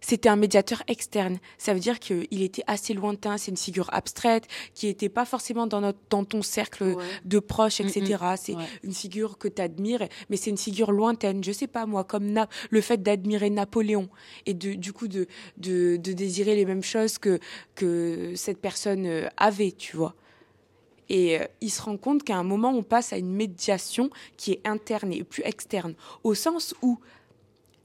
c'était 0.01 0.29
un 0.29 0.35
médiateur 0.35 0.83
externe. 0.87 1.39
Ça 1.57 1.73
veut 1.73 1.79
dire 1.79 1.99
qu'il 1.99 2.41
était 2.41 2.63
assez 2.67 2.93
lointain, 2.93 3.37
c'est 3.37 3.51
une 3.51 3.57
figure 3.57 3.89
abstraite, 3.93 4.47
qui 4.73 4.87
n'était 4.87 5.09
pas 5.09 5.25
forcément 5.25 5.67
dans, 5.67 5.81
notre, 5.81 5.99
dans 6.09 6.23
ton 6.23 6.41
cercle 6.41 6.95
de 7.23 7.39
proches, 7.39 7.79
etc. 7.79 8.23
C'est 8.37 8.55
une 8.83 8.93
figure 8.93 9.37
que 9.37 9.47
tu 9.47 9.61
admires, 9.61 10.07
mais 10.29 10.37
c'est 10.37 10.49
une 10.49 10.57
figure 10.57 10.91
lointaine. 10.91 11.43
Je 11.43 11.51
sais 11.51 11.67
pas, 11.67 11.85
moi, 11.85 12.03
comme 12.03 12.45
le 12.69 12.81
fait 12.81 13.01
d'admirer 13.01 13.49
Napoléon 13.49 14.09
et 14.45 14.53
de, 14.53 14.73
du 14.73 14.93
coup 14.93 15.07
de, 15.07 15.27
de, 15.57 15.97
désirer 15.97 16.55
les 16.55 16.65
mêmes 16.65 16.83
choses 16.83 17.17
que, 17.17 17.39
que 17.75 18.33
cette 18.35 18.59
personne 18.59 19.05
euh, 19.05 19.27
avait, 19.37 19.71
tu 19.71 19.97
vois. 19.97 20.15
Et 21.09 21.39
euh, 21.39 21.45
il 21.61 21.69
se 21.69 21.81
rend 21.81 21.97
compte 21.97 22.23
qu'à 22.23 22.37
un 22.37 22.43
moment, 22.43 22.71
on 22.71 22.83
passe 22.83 23.13
à 23.13 23.17
une 23.17 23.33
médiation 23.33 24.09
qui 24.37 24.53
est 24.53 24.61
interne 24.65 25.13
et 25.13 25.23
plus 25.23 25.43
externe, 25.43 25.95
au 26.23 26.33
sens 26.33 26.73
où 26.81 26.99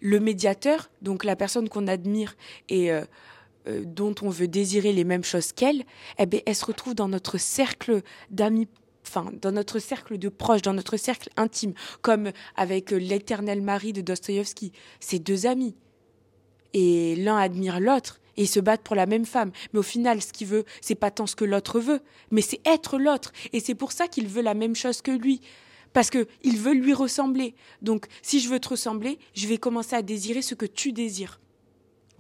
le 0.00 0.20
médiateur, 0.20 0.90
donc 1.02 1.24
la 1.24 1.36
personne 1.36 1.68
qu'on 1.68 1.86
admire 1.86 2.36
et 2.68 2.90
euh, 2.90 3.04
euh, 3.68 3.82
dont 3.84 4.14
on 4.22 4.30
veut 4.30 4.48
désirer 4.48 4.92
les 4.92 5.04
mêmes 5.04 5.24
choses 5.24 5.52
qu'elle, 5.52 5.84
eh 6.18 6.26
ben, 6.26 6.40
elle 6.46 6.54
se 6.54 6.64
retrouve 6.64 6.94
dans 6.94 7.08
notre 7.08 7.38
cercle 7.38 8.02
d'amis 8.30 8.68
enfin 9.06 9.30
dans 9.40 9.52
notre 9.52 9.78
cercle 9.78 10.18
de 10.18 10.28
proches, 10.28 10.62
dans 10.62 10.74
notre 10.74 10.96
cercle 10.96 11.30
intime, 11.36 11.72
comme 12.02 12.32
avec 12.54 12.90
l'éternel 12.90 13.62
mari 13.62 13.92
de 13.92 14.02
Dostoïevski, 14.02 14.72
c'est 15.00 15.18
deux 15.18 15.46
amis. 15.46 15.74
Et 16.74 17.16
l'un 17.16 17.36
admire 17.36 17.80
l'autre 17.80 18.20
et 18.36 18.42
ils 18.42 18.48
se 18.48 18.60
battent 18.60 18.82
pour 18.82 18.96
la 18.96 19.06
même 19.06 19.26
femme. 19.26 19.50
Mais 19.72 19.80
au 19.80 19.82
final, 19.82 20.22
ce 20.22 20.32
qu'il 20.32 20.46
veut, 20.46 20.64
c'est 20.80 20.94
pas 20.94 21.10
tant 21.10 21.26
ce 21.26 21.34
que 21.34 21.44
l'autre 21.44 21.80
veut, 21.80 22.00
mais 22.30 22.42
c'est 22.42 22.60
être 22.66 22.98
l'autre. 22.98 23.32
Et 23.52 23.60
c'est 23.60 23.74
pour 23.74 23.92
ça 23.92 24.06
qu'il 24.06 24.28
veut 24.28 24.42
la 24.42 24.54
même 24.54 24.76
chose 24.76 25.02
que 25.02 25.10
lui 25.10 25.40
parce 25.92 26.10
qu'il 26.10 26.58
veut 26.58 26.74
lui 26.74 26.94
ressembler. 26.94 27.54
Donc, 27.82 28.06
si 28.22 28.40
je 28.40 28.48
veux 28.48 28.60
te 28.60 28.68
ressembler, 28.68 29.18
je 29.34 29.46
vais 29.46 29.58
commencer 29.58 29.96
à 29.96 30.02
désirer 30.02 30.42
ce 30.42 30.54
que 30.54 30.66
tu 30.66 30.92
désires. 30.92 31.40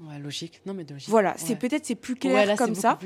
Ouais, 0.00 0.18
logique. 0.18 0.60
Non, 0.64 0.74
mais 0.74 0.84
logique. 0.88 1.08
Voilà, 1.08 1.34
c'est 1.36 1.56
peut-être 1.56 1.84
c'est 1.84 1.94
plus 1.94 2.16
clair 2.16 2.56
comme 2.56 2.74
ça. 2.74 2.98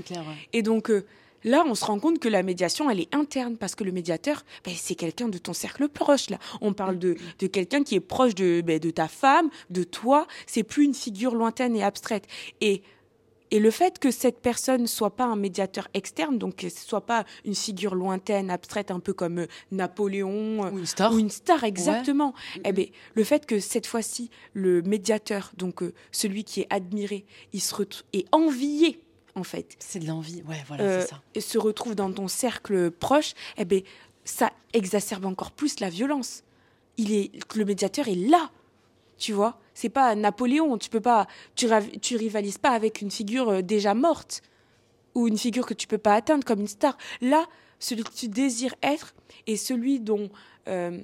Et 0.52 0.62
donc 0.62 0.90
euh, 0.90 1.04
là, 1.42 1.64
on 1.66 1.74
se 1.74 1.84
rend 1.84 1.98
compte 1.98 2.20
que 2.20 2.28
la 2.28 2.42
médiation, 2.42 2.88
elle 2.88 3.00
est 3.00 3.12
interne 3.14 3.56
parce 3.56 3.74
que 3.74 3.82
le 3.82 3.90
médiateur, 3.90 4.44
ben, 4.64 4.72
c'est 4.76 4.94
quelqu'un 4.94 5.28
de 5.28 5.38
ton 5.38 5.52
cercle 5.52 5.88
proche. 5.88 6.30
Là, 6.30 6.38
on 6.60 6.72
parle 6.72 6.98
de, 6.98 7.16
de 7.40 7.46
quelqu'un 7.48 7.82
qui 7.82 7.96
est 7.96 8.00
proche 8.00 8.34
de, 8.34 8.62
ben, 8.64 8.78
de 8.78 8.90
ta 8.90 9.08
femme, 9.08 9.50
de 9.70 9.82
toi. 9.82 10.26
C'est 10.46 10.62
plus 10.62 10.84
une 10.84 10.94
figure 10.94 11.34
lointaine 11.34 11.74
et 11.74 11.82
abstraite. 11.82 12.26
Et 12.60 12.82
et 13.54 13.60
le 13.60 13.70
fait 13.70 14.00
que 14.00 14.10
cette 14.10 14.40
personne 14.40 14.82
ne 14.82 14.86
soit 14.88 15.14
pas 15.14 15.26
un 15.26 15.36
médiateur 15.36 15.86
externe, 15.94 16.38
donc 16.38 16.56
que 16.56 16.68
ce 16.68 16.84
soit 16.84 17.06
pas 17.06 17.24
une 17.44 17.54
figure 17.54 17.94
lointaine, 17.94 18.50
abstraite, 18.50 18.90
un 18.90 18.98
peu 18.98 19.12
comme 19.12 19.38
euh, 19.38 19.46
Napoléon 19.70 20.64
euh, 20.64 20.70
ou 20.72 20.78
une 20.80 20.86
star, 20.86 21.12
ou 21.12 21.20
une 21.20 21.30
star 21.30 21.62
exactement. 21.62 22.34
Eh 22.64 22.72
ben, 22.72 22.86
le 23.14 23.22
fait 23.22 23.46
que 23.46 23.60
cette 23.60 23.86
fois-ci 23.86 24.28
le 24.54 24.82
médiateur, 24.82 25.52
donc 25.56 25.84
euh, 25.84 25.94
celui 26.10 26.42
qui 26.42 26.62
est 26.62 26.66
admiré, 26.68 27.26
il 27.52 27.60
se 27.60 27.76
est 28.12 28.26
envié 28.32 29.00
en 29.36 29.44
fait. 29.44 29.76
C'est 29.78 30.00
de 30.00 30.08
l'envie, 30.08 30.42
ouais, 30.48 30.64
voilà, 30.66 31.02
c'est 31.02 31.10
ça. 31.10 31.22
Et 31.36 31.40
se 31.40 31.56
retrouve 31.56 31.94
dans 31.94 32.10
ton 32.12 32.26
cercle 32.26 32.90
proche, 32.90 33.34
eh 33.56 33.64
ben, 33.64 33.82
ça 34.24 34.52
exacerbe 34.72 35.26
encore 35.26 35.52
plus 35.52 35.78
la 35.78 35.90
violence. 35.90 36.42
Il 36.96 37.12
est, 37.12 37.30
le 37.54 37.64
médiateur 37.64 38.08
est 38.08 38.16
là, 38.16 38.50
tu 39.16 39.32
vois 39.32 39.60
c'est 39.74 39.88
pas 39.88 40.14
Napoléon. 40.14 40.78
Tu 40.78 40.88
peux 40.88 41.00
pas, 41.00 41.26
tu, 41.56 41.68
tu 42.00 42.16
rivalises 42.16 42.58
pas 42.58 42.70
avec 42.70 43.00
une 43.02 43.10
figure 43.10 43.48
euh, 43.50 43.62
déjà 43.62 43.94
morte 43.94 44.42
ou 45.14 45.28
une 45.28 45.36
figure 45.36 45.66
que 45.66 45.74
tu 45.74 45.86
peux 45.86 45.98
pas 45.98 46.14
atteindre 46.14 46.44
comme 46.44 46.60
une 46.60 46.68
star. 46.68 46.96
Là, 47.20 47.46
celui 47.78 48.04
que 48.04 48.12
tu 48.12 48.28
désires 48.28 48.74
être 48.82 49.14
et 49.46 49.56
celui 49.56 50.00
dont 50.00 50.30
euh, 50.68 51.00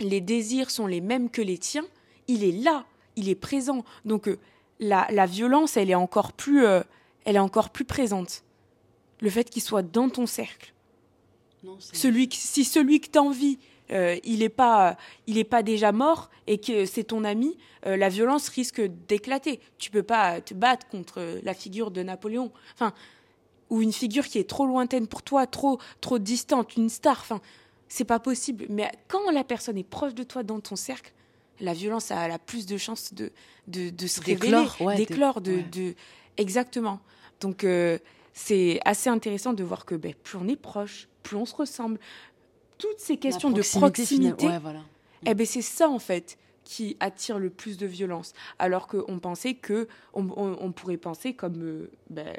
les 0.00 0.20
désirs 0.20 0.70
sont 0.70 0.86
les 0.86 1.00
mêmes 1.00 1.30
que 1.30 1.42
les 1.42 1.58
tiens, 1.58 1.86
il 2.26 2.44
est 2.44 2.52
là, 2.52 2.84
il 3.16 3.28
est 3.28 3.34
présent. 3.34 3.84
Donc 4.04 4.28
euh, 4.28 4.38
la, 4.80 5.26
violence, 5.26 5.76
elle 5.76 5.90
est 5.90 5.94
encore 5.94 6.32
plus, 6.32 6.64
elle 6.64 7.36
est 7.36 7.38
encore 7.38 7.70
plus 7.70 7.84
présente. 7.84 8.42
Le 9.20 9.30
fait 9.30 9.48
qu'il 9.50 9.62
soit 9.62 9.82
dans 9.82 10.08
ton 10.08 10.26
cercle. 10.26 10.72
celui, 11.78 12.28
si 12.32 12.64
celui 12.64 13.00
que 13.00 13.10
tu 13.10 13.18
envies 13.18 13.58
euh, 13.92 14.16
il 14.24 14.40
n'est 14.40 14.48
pas, 14.48 14.96
il 15.26 15.38
est 15.38 15.44
pas 15.44 15.62
déjà 15.62 15.92
mort 15.92 16.30
et 16.46 16.58
que 16.58 16.86
c'est 16.86 17.04
ton 17.04 17.24
ami, 17.24 17.56
euh, 17.86 17.96
la 17.96 18.08
violence 18.08 18.48
risque 18.48 18.80
d'éclater. 19.08 19.60
Tu 19.78 19.90
peux 19.90 20.02
pas 20.02 20.40
te 20.40 20.54
battre 20.54 20.86
contre 20.88 21.40
la 21.42 21.54
figure 21.54 21.90
de 21.90 22.02
Napoléon, 22.02 22.52
enfin, 22.74 22.92
ou 23.70 23.82
une 23.82 23.92
figure 23.92 24.26
qui 24.26 24.38
est 24.38 24.48
trop 24.48 24.66
lointaine 24.66 25.06
pour 25.06 25.22
toi, 25.22 25.46
trop, 25.46 25.78
trop 26.00 26.18
distante, 26.18 26.76
une 26.76 26.88
star. 26.88 27.18
Enfin, 27.20 27.40
c'est 27.88 28.04
pas 28.04 28.18
possible. 28.18 28.66
Mais 28.68 28.90
quand 29.08 29.30
la 29.30 29.44
personne 29.44 29.78
est 29.78 29.88
proche 29.88 30.14
de 30.14 30.22
toi 30.22 30.42
dans 30.42 30.60
ton 30.60 30.76
cercle, 30.76 31.12
la 31.60 31.72
violence 31.72 32.10
a, 32.10 32.28
la 32.28 32.38
plus 32.38 32.66
de 32.66 32.76
chances 32.76 33.12
de, 33.14 33.32
de, 33.66 34.06
se 34.06 34.20
révéler, 34.20 34.64
d'éclore, 34.96 35.40
de, 35.40 35.60
de, 35.72 35.94
exactement. 36.36 37.00
Donc 37.40 37.64
euh, 37.64 37.98
c'est 38.32 38.80
assez 38.84 39.10
intéressant 39.10 39.52
de 39.52 39.64
voir 39.64 39.84
que 39.84 39.94
ben, 39.94 40.14
plus 40.22 40.38
on 40.38 40.46
est 40.48 40.56
proche, 40.56 41.08
plus 41.22 41.36
on 41.36 41.44
se 41.44 41.54
ressemble, 41.54 41.98
toutes 42.78 42.98
ces 43.00 43.16
questions 43.16 43.50
de 43.50 43.62
proximité, 43.62 44.48
eh 45.26 45.34
ben 45.34 45.46
c'est 45.46 45.62
ça 45.62 45.88
en 45.88 45.98
fait 45.98 46.38
qui 46.68 46.98
attire 47.00 47.38
le 47.38 47.48
plus 47.48 47.78
de 47.78 47.86
violence. 47.86 48.34
Alors 48.58 48.88
qu'on 48.88 49.18
pensait 49.20 49.54
que, 49.54 49.88
on, 50.12 50.70
pourrait 50.72 50.98
penser 50.98 51.32
comme 51.32 51.62
euh, 51.62 51.90
ben, 52.10 52.36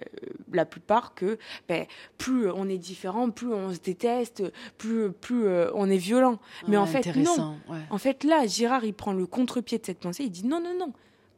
la 0.53 0.65
plupart 0.65 1.15
que 1.15 1.39
ben, 1.67 1.87
plus 2.19 2.47
on 2.47 2.69
est 2.69 2.77
différent, 2.77 3.31
plus 3.31 3.51
on 3.51 3.73
se 3.73 3.79
déteste, 3.79 4.43
plus, 4.77 5.11
plus 5.11 5.47
euh, 5.47 5.71
on 5.73 5.89
est 5.89 5.97
violent. 5.97 6.37
Mais 6.67 6.77
en 6.77 6.85
fait, 6.85 7.15
non. 7.15 7.57
En 7.89 7.97
fait, 7.97 8.23
là, 8.23 8.45
Girard, 8.45 8.85
il 8.85 8.93
prend 8.93 9.13
le 9.13 9.25
contre-pied 9.25 9.79
de 9.79 9.85
cette 9.87 9.99
pensée. 9.99 10.25
Il 10.25 10.29
dit 10.29 10.45
non, 10.45 10.61
non, 10.61 10.77
non. 10.77 10.93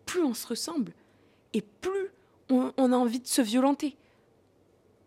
Plus 0.06 0.22
on 0.22 0.34
se 0.34 0.46
ressemble 0.46 0.92
et 1.54 1.62
plus 1.62 2.10
on, 2.50 2.74
on 2.76 2.92
a 2.92 2.98
envie 2.98 3.22
de 3.22 3.28
se 3.28 3.42
violenter. 3.42 3.96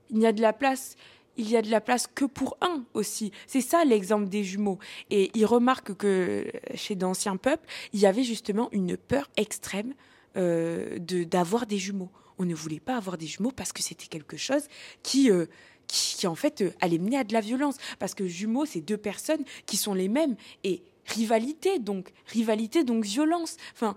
Il 0.09 0.21
y 0.21 0.27
a 0.27 0.33
de 0.33 0.41
la 0.41 0.55
place 0.55 0.97
il 1.37 1.51
y 1.51 1.57
a 1.57 1.63
de 1.63 1.71
la 1.71 1.81
place 1.81 2.07
que 2.07 2.25
pour 2.25 2.57
un 2.61 2.85
aussi. 2.95 3.33
C'est 3.47 3.61
ça 3.61 3.85
l'exemple 3.85 4.29
des 4.29 4.45
jumeaux. 4.45 4.79
Et 5.11 5.31
il 5.35 5.47
remarque 5.47 5.95
que 5.95 6.47
chez 6.75 6.95
d'anciens 6.95 7.37
peuples, 7.37 7.69
il 7.93 8.01
y 8.01 8.07
avait 8.07 8.25
justement 8.25 8.69
une 8.73 8.97
peur 8.97 9.31
extrême 9.37 9.95
euh, 10.37 10.99
d'avoir 10.99 11.67
des 11.67 11.79
jumeaux. 11.79 12.11
On 12.39 12.45
ne 12.45 12.55
voulait 12.55 12.81
pas 12.81 12.97
avoir 12.97 13.17
des 13.17 13.27
jumeaux 13.27 13.53
parce 13.53 13.73
que 13.73 13.83
c'était 13.83 14.07
quelque 14.07 14.37
chose 14.37 14.67
qui, 15.03 15.31
euh, 15.31 15.47
qui, 15.87 16.27
en 16.27 16.35
fait, 16.35 16.63
euh, 16.63 16.73
allait 16.81 16.99
mener 16.99 17.19
à 17.19 17.25
de 17.25 17.33
la 17.33 17.41
violence. 17.41 17.77
Parce 17.99 18.15
que 18.15 18.27
jumeaux, 18.27 18.67
c'est 18.67 18.81
deux 18.81 18.97
personnes 18.97 19.45
qui 19.67 19.77
sont 19.77 19.95
les 19.95 20.09
mêmes. 20.09 20.37
Et 20.63 20.83
rivalité, 21.07 21.79
donc, 21.79 22.13
rivalité, 22.27 22.85
donc 22.85 23.05
violence. 23.05 23.57
Enfin. 23.73 23.97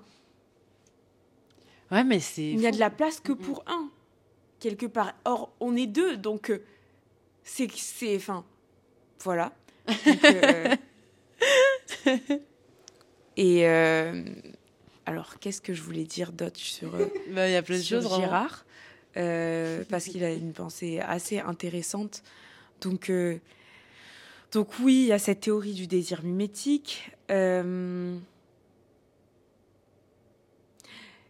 Ouais, 1.91 2.03
mais 2.03 2.19
c'est. 2.19 2.47
Il 2.49 2.57
n'y 2.57 2.67
a 2.67 2.71
de 2.71 2.79
la 2.79 2.89
place 2.89 3.19
que 3.19 3.31
pour 3.31 3.63
un, 3.67 3.89
quelque 4.59 4.85
part. 4.85 5.13
Or, 5.25 5.51
on 5.59 5.75
est 5.75 5.87
deux, 5.87 6.17
donc 6.17 6.51
c'est 7.47 7.71
c'est 7.75 8.15
enfin 8.15 8.45
voilà. 9.23 9.53
Euh, 12.05 12.17
et 13.37 13.67
euh, 13.67 14.23
alors 15.05 15.37
qu'est-ce 15.39 15.61
que 15.61 15.73
je 15.73 15.81
voulais 15.81 16.03
dire 16.03 16.31
d'autre 16.31 16.57
sur 16.57 16.95
euh, 16.95 17.05
bah, 17.31 17.47
il 17.47 17.53
y 17.53 17.55
a 17.55 17.61
plein 17.61 17.77
de 17.77 17.83
choses 17.83 18.07
Girard 18.15 18.65
parce 19.13 20.05
qu'il 20.05 20.23
a 20.23 20.33
une 20.33 20.53
pensée 20.53 20.99
assez 20.99 21.39
intéressante. 21.39 22.23
Donc 22.81 23.11
donc 24.51 24.79
oui 24.79 25.03
il 25.03 25.07
y 25.07 25.11
a 25.11 25.19
cette 25.19 25.41
théorie 25.41 25.73
du 25.73 25.85
désir 25.85 26.23
mimétique 26.23 27.11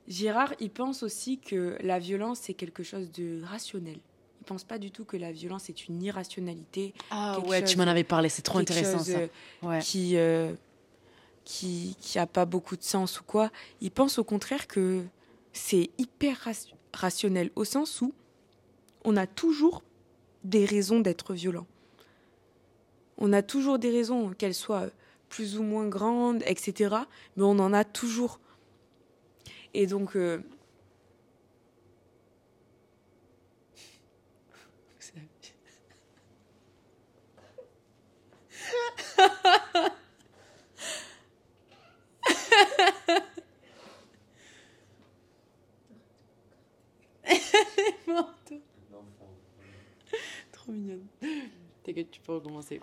Girard, 0.07 0.53
il 0.61 0.69
pense 0.69 1.03
aussi 1.03 1.39
que 1.39 1.77
la 1.81 1.99
violence, 1.99 2.39
c'est 2.39 2.53
quelque 2.53 2.83
chose 2.83 3.11
de 3.11 3.41
rationnel 3.43 3.99
pense 4.47 4.63
pas 4.63 4.79
du 4.79 4.91
tout 4.91 5.05
que 5.05 5.17
la 5.17 5.31
violence 5.31 5.69
est 5.69 5.87
une 5.87 6.01
irrationalité. 6.01 6.93
Ah 7.11 7.39
ouais, 7.41 7.63
tu 7.63 7.77
m'en 7.77 7.83
avais 7.83 8.03
parlé, 8.03 8.29
c'est 8.29 8.41
trop 8.41 8.59
intéressant 8.59 8.99
ça. 8.99 9.19
Euh, 9.63 9.79
qui, 9.79 10.17
euh, 10.17 10.53
qui 11.43 11.95
qui 11.99 12.17
a 12.17 12.25
pas 12.25 12.45
beaucoup 12.45 12.75
de 12.75 12.83
sens 12.83 13.19
ou 13.19 13.23
quoi. 13.23 13.51
Il 13.81 13.91
pense 13.91 14.17
au 14.17 14.23
contraire 14.23 14.67
que 14.67 15.03
c'est 15.53 15.89
hyper 15.97 16.47
rationnel 16.93 17.51
au 17.55 17.65
sens 17.65 18.01
où 18.01 18.13
on 19.03 19.17
a 19.17 19.27
toujours 19.27 19.83
des 20.43 20.65
raisons 20.65 20.99
d'être 20.99 21.33
violent. 21.33 21.67
On 23.17 23.33
a 23.33 23.41
toujours 23.41 23.79
des 23.79 23.89
raisons, 23.89 24.33
qu'elles 24.37 24.53
soient 24.53 24.89
plus 25.29 25.57
ou 25.57 25.63
moins 25.63 25.87
grandes, 25.87 26.43
etc. 26.45 26.95
Mais 27.35 27.43
on 27.43 27.59
en 27.59 27.73
a 27.73 27.83
toujours. 27.83 28.39
Et 29.73 29.87
donc, 29.87 30.15
euh, 30.15 30.39
Trop 50.51 50.71
mignonne. 50.71 51.05
T'inquiète, 51.83 52.11
tu 52.11 52.19
peux 52.21 52.33
recommencer. 52.33 52.79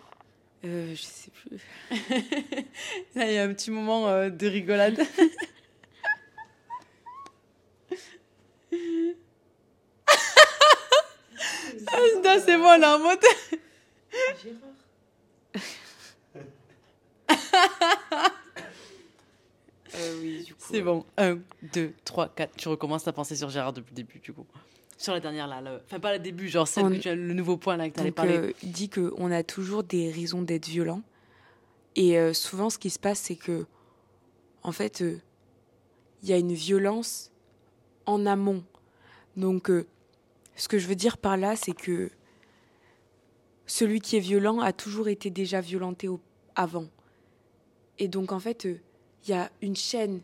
Euh, 0.65 0.95
je 0.95 1.03
sais 1.03 1.31
plus. 1.31 1.61
Là, 3.15 3.27
il 3.27 3.35
y 3.35 3.39
a 3.39 3.45
un 3.45 3.53
petit 3.53 3.71
moment 3.71 4.09
euh, 4.09 4.31
de 4.31 4.47
rigolade. 4.47 4.99
ah, 11.87 11.99
c'est 12.45 12.57
bon, 12.57 12.81
là, 12.81 12.97
en 12.97 13.01
mode. 13.01 13.21
Gérard. 14.43 14.84
Euh, 19.97 20.19
oui, 20.21 20.43
du 20.45 20.55
coup. 20.55 20.61
C'est 20.73 20.83
bon. 20.83 21.05
1, 21.19 21.39
2, 21.73 21.93
3, 22.05 22.29
4. 22.35 22.57
Tu 22.57 22.69
recommences 22.69 23.07
à 23.07 23.13
penser 23.13 23.37
sur 23.37 23.49
Gérard 23.51 23.73
depuis 23.73 23.91
le 23.93 23.97
début, 23.97 24.19
du 24.19 24.33
coup. 24.33 24.45
Sur 24.99 25.13
la 25.13 25.21
dernière, 25.21 25.47
là. 25.47 25.61
le- 25.61 25.81
Enfin, 25.85 26.01
pas 26.01 26.13
le 26.13 26.19
début, 26.19 26.49
genre 26.49 26.67
celle 26.67 26.85
On- 26.87 26.91
que 26.91 26.97
tu 26.97 27.09
as, 27.09 27.15
le 27.15 27.33
nouveau 27.35 27.57
point, 27.57 27.77
là, 27.77 27.89
que 27.89 27.95
tu 27.95 28.01
allais 28.01 28.11
Donc, 28.11 28.17
parler. 28.17 28.37
euh, 28.39 28.53
dit 28.65 28.89
qu'on 28.89 29.31
a 29.31 29.43
toujours 29.45 29.85
des 29.85 30.11
raisons 30.11 30.43
d'être 30.43 30.67
violent. 30.67 31.03
Et 31.97 32.19
euh, 32.19 32.33
souvent, 32.33 32.71
ce 32.71 32.79
qui 32.79 32.91
se 32.91 32.99
passe, 32.99 33.21
c'est 33.21 33.37
que, 33.37 33.67
en 34.65 34.73
fait, 34.73 35.03
euh, 35.03 35.21
il 36.23 36.29
y 36.29 36.33
a 36.33 36.39
une 36.39 36.55
violence 36.55 37.31
en 38.07 38.27
amont. 38.27 38.65
Donc, 39.37 39.71
euh, 39.71 39.87
ce 40.57 40.67
que 40.67 40.79
je 40.79 40.89
veux 40.89 40.97
dire 40.97 41.19
par 41.19 41.37
là, 41.37 41.55
c'est 41.55 41.73
que 41.75 42.11
celui 43.67 44.01
qui 44.01 44.17
est 44.17 44.21
violent 44.21 44.59
a 44.61 44.73
toujours 44.73 45.09
été 45.09 45.31
déjà 45.31 45.61
violenté 45.61 46.09
au- 46.09 46.21
avant. 46.57 46.87
Et 47.99 48.09
donc, 48.09 48.33
en 48.33 48.41
fait, 48.41 48.67
euh, 48.67 48.81
il 49.25 49.31
y 49.31 49.35
a 49.35 49.51
une 49.63 49.77
chaîne 49.77 50.21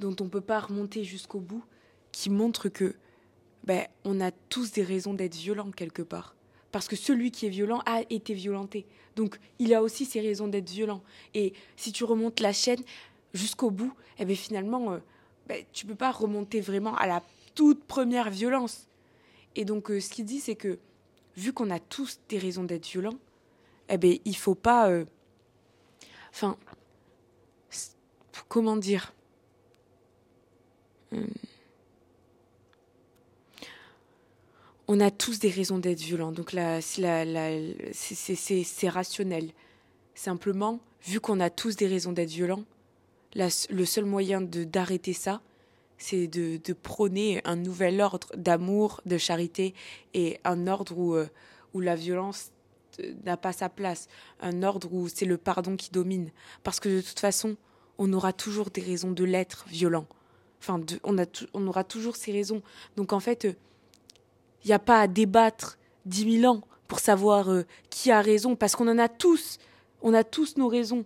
dont 0.00 0.14
on 0.20 0.24
ne 0.24 0.28
peut 0.28 0.40
pas 0.40 0.60
remonter 0.60 1.04
jusqu'au 1.04 1.40
bout 1.40 1.64
qui 2.10 2.30
montre 2.30 2.68
que 2.68 2.94
ben, 3.64 3.86
on 4.04 4.20
a 4.20 4.30
tous 4.30 4.72
des 4.72 4.82
raisons 4.82 5.14
d'être 5.14 5.36
violents 5.36 5.70
quelque 5.70 6.02
part. 6.02 6.34
Parce 6.70 6.88
que 6.88 6.96
celui 6.96 7.30
qui 7.30 7.46
est 7.46 7.50
violent 7.50 7.82
a 7.86 8.02
été 8.10 8.34
violenté. 8.34 8.86
Donc, 9.14 9.38
il 9.58 9.74
a 9.74 9.82
aussi 9.82 10.04
ses 10.04 10.20
raisons 10.20 10.48
d'être 10.48 10.70
violent. 10.70 11.02
Et 11.34 11.52
si 11.76 11.92
tu 11.92 12.04
remontes 12.04 12.40
la 12.40 12.52
chaîne 12.52 12.82
jusqu'au 13.34 13.70
bout, 13.70 13.92
eh 14.18 14.24
bien, 14.24 14.36
finalement, 14.36 14.92
euh, 14.92 14.98
ben, 15.46 15.62
tu 15.72 15.86
peux 15.86 15.94
pas 15.94 16.10
remonter 16.10 16.60
vraiment 16.60 16.96
à 16.96 17.06
la 17.06 17.22
toute 17.54 17.84
première 17.84 18.30
violence. 18.30 18.88
Et 19.54 19.64
donc, 19.64 19.90
euh, 19.90 20.00
ce 20.00 20.10
qu'il 20.10 20.24
dit, 20.24 20.40
c'est 20.40 20.56
que 20.56 20.78
vu 21.36 21.52
qu'on 21.52 21.70
a 21.70 21.78
tous 21.78 22.20
des 22.28 22.38
raisons 22.38 22.64
d'être 22.64 22.86
violents, 22.86 23.18
eh 23.88 23.98
bien, 23.98 24.16
il 24.24 24.36
faut 24.36 24.54
pas. 24.54 24.90
Enfin, 26.30 26.56
comment 28.48 28.76
dire 28.76 29.12
Hum. 31.12 31.28
on 34.92 35.00
a 35.00 35.10
tous 35.10 35.38
des 35.38 35.48
raisons 35.48 35.78
d'être 35.78 36.00
violents. 36.00 36.32
Donc 36.32 36.52
là, 36.52 36.82
c'est 36.82 38.88
rationnel. 38.88 39.50
Simplement, 40.14 40.80
vu 41.02 41.18
qu'on 41.18 41.40
a 41.40 41.48
tous 41.48 41.76
des 41.76 41.86
raisons 41.86 42.12
d'être 42.12 42.28
violents, 42.28 42.64
le 43.34 43.84
seul 43.86 44.04
moyen 44.04 44.42
d'arrêter 44.42 45.14
ça, 45.14 45.40
c'est 45.96 46.26
de, 46.26 46.60
de 46.62 46.72
prôner 46.74 47.40
un 47.44 47.56
nouvel 47.56 48.02
ordre 48.02 48.28
d'amour, 48.36 49.00
de 49.06 49.16
charité 49.16 49.72
et 50.12 50.38
un 50.44 50.66
ordre 50.66 50.98
où, 50.98 51.14
euh, 51.14 51.26
où 51.72 51.80
la 51.80 51.94
violence 51.94 52.50
euh, 53.00 53.14
n'a 53.24 53.36
pas 53.36 53.52
sa 53.52 53.68
place. 53.68 54.08
Un 54.40 54.62
ordre 54.62 54.92
où 54.92 55.08
c'est 55.08 55.24
le 55.24 55.38
pardon 55.38 55.76
qui 55.76 55.90
domine. 55.90 56.30
Parce 56.64 56.80
que 56.80 56.88
de 56.88 57.00
toute 57.00 57.20
façon, 57.20 57.56
on 58.02 58.12
aura 58.12 58.32
toujours 58.32 58.70
des 58.70 58.80
raisons 58.80 59.12
de 59.12 59.22
l'être 59.22 59.64
violent. 59.68 60.06
Enfin, 60.60 60.80
on, 61.04 61.18
a 61.18 61.26
on 61.54 61.66
aura 61.68 61.84
toujours 61.84 62.16
ces 62.16 62.32
raisons. 62.32 62.62
Donc 62.96 63.12
en 63.12 63.20
fait, 63.20 63.44
il 63.44 64.66
n'y 64.66 64.72
a 64.72 64.80
pas 64.80 65.00
à 65.00 65.06
débattre 65.06 65.78
dix 66.04 66.26
mille 66.26 66.46
ans 66.46 66.62
pour 66.88 66.98
savoir 66.98 67.48
euh, 67.48 67.62
qui 67.90 68.10
a 68.10 68.20
raison, 68.20 68.56
parce 68.56 68.74
qu'on 68.74 68.88
en 68.88 68.98
a 68.98 69.08
tous. 69.08 69.58
On 70.02 70.14
a 70.14 70.24
tous 70.24 70.56
nos 70.56 70.66
raisons. 70.68 71.04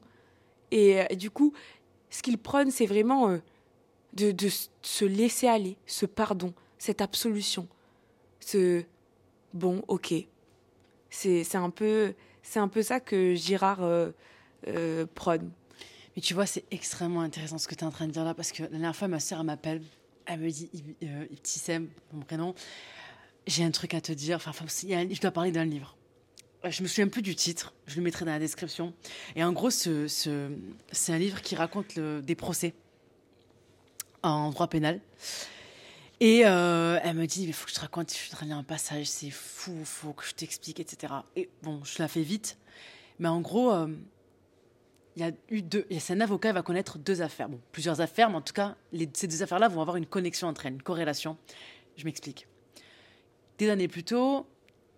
Et, 0.71 1.01
euh, 1.01 1.05
du 1.15 1.31
coup, 1.31 1.53
ce 2.09 2.23
qu'ils 2.23 2.39
prennent, 2.39 2.71
c'est 2.71 2.87
vraiment 2.87 3.29
euh, 3.29 3.39
de, 4.15 4.33
de 4.33 4.49
se 4.83 5.05
laisser 5.05 5.49
aller, 5.49 5.77
ce 5.87 6.07
pardon, 6.07 6.55
cette 6.79 7.03
absolution. 7.03 7.69
Ce 8.41 8.83
bon, 9.53 9.83
ok. 9.87 10.15
C'est 11.11 11.55
un, 11.55 11.71
peu- 11.71 12.15
c'est 12.43 12.59
un 12.59 12.69
peu 12.69 12.83
ça 12.83 13.01
que 13.01 13.35
Girard 13.35 13.81
prône. 15.15 15.51
Mais 16.17 16.23
tu 16.23 16.33
vois, 16.35 16.47
c'est 16.47 16.65
extrêmement 16.71 17.21
intéressant 17.21 17.59
ce 17.59 17.69
que 17.69 17.75
tu 17.75 17.85
es 17.85 17.87
en 17.87 17.91
train 17.91 18.07
de 18.07 18.13
dire 18.13 18.25
là, 18.25 18.35
parce 18.35 18.51
que 18.51 18.63
la 18.63 18.69
dernière 18.71 18.97
fois, 18.97 19.07
ma 19.07 19.19
elle 19.19 19.43
m'appelle, 19.45 19.83
elle 20.25 20.41
me 20.41 20.51
dit, 20.51 20.71
euh, 21.03 21.27
mon 22.13 22.21
prénom, 22.23 22.55
j'ai 23.47 23.63
un 23.65 23.71
truc 23.71 23.93
à 23.95 24.01
te 24.01 24.13
dire, 24.13 24.37
enfin, 24.37 24.53
je 24.67 25.21
dois 25.21 25.31
parler 25.31 25.53
d'un 25.53 25.67
livre. 25.67 25.95
Euh, 26.65 26.71
Je 26.71 26.83
me 26.83 26.89
souviens 26.89 27.09
plus 27.09 27.23
du 27.23 27.37
titre, 27.37 27.75
je 27.87 27.97
le 27.97 28.03
mettrai 28.03 28.25
dans 28.25 28.33
la 28.33 28.39
description. 28.39 28.95
Et 29.37 29.45
en 29.45 29.53
gros, 29.53 29.71
ce, 29.71 30.09
ce- 30.09 30.51
c'est 30.91 31.13
un 31.13 31.19
livre 31.19 31.43
qui 31.43 31.55
raconte 31.55 31.99
des 31.99 32.35
procès 32.35 32.75
en 34.23 34.51
droit 34.51 34.69
pénal. 34.69 35.01
Et 36.19 36.47
euh, 36.47 36.99
elle 37.03 37.15
me 37.15 37.27
dit, 37.27 37.45
il 37.45 37.53
faut 37.53 37.67
que 37.67 37.71
je 37.71 37.77
te 37.77 37.81
raconte, 37.81 38.11
je 38.11 38.17
suis 38.17 38.33
en 38.33 38.37
train 38.37 38.47
de 38.47 38.51
lire 38.51 38.59
un 38.59 38.63
passage, 38.65 39.07
c'est 39.07 39.29
fou, 39.31 39.77
il 39.81 39.85
faut 39.85 40.15
que 40.15 40.25
je 40.25 40.33
t'explique, 40.33 40.81
etc. 40.81 41.13
Et 41.37 41.51
bon, 41.63 41.85
je 41.85 41.99
la 41.99 42.09
fais 42.09 42.23
vite. 42.23 42.57
Mais 43.19 43.29
en 43.29 43.43
gros, 43.43 43.71
euh, 43.71 43.89
il 45.17 45.23
y 45.23 45.25
a 45.25 45.33
eu 45.49 45.63
deux. 45.63 45.87
et 45.89 45.99
C'est 45.99 46.13
un 46.13 46.21
avocat, 46.21 46.51
il 46.51 46.55
va 46.55 46.63
connaître 46.63 46.99
deux 46.99 47.23
affaires. 47.23 47.49
Bon, 47.49 47.59
plusieurs 47.73 48.01
affaires, 48.03 48.29
mais 48.29 48.37
en 48.37 48.43
tout 48.43 48.53
cas, 48.53 48.77
ces 49.15 49.27
deux 49.27 49.43
affaires-là 49.43 49.69
vont 49.69 49.81
avoir 49.81 49.97
une 49.97 50.07
connexion 50.07 50.47
entre 50.47 50.67
elles, 50.67 50.75
une 50.75 50.83
corrélation. 50.83 51.39
Je 51.97 52.05
m'explique. 52.05 52.47
Des 53.57 53.71
années 53.71 53.89
plus 53.89 54.05
tôt, 54.05 54.47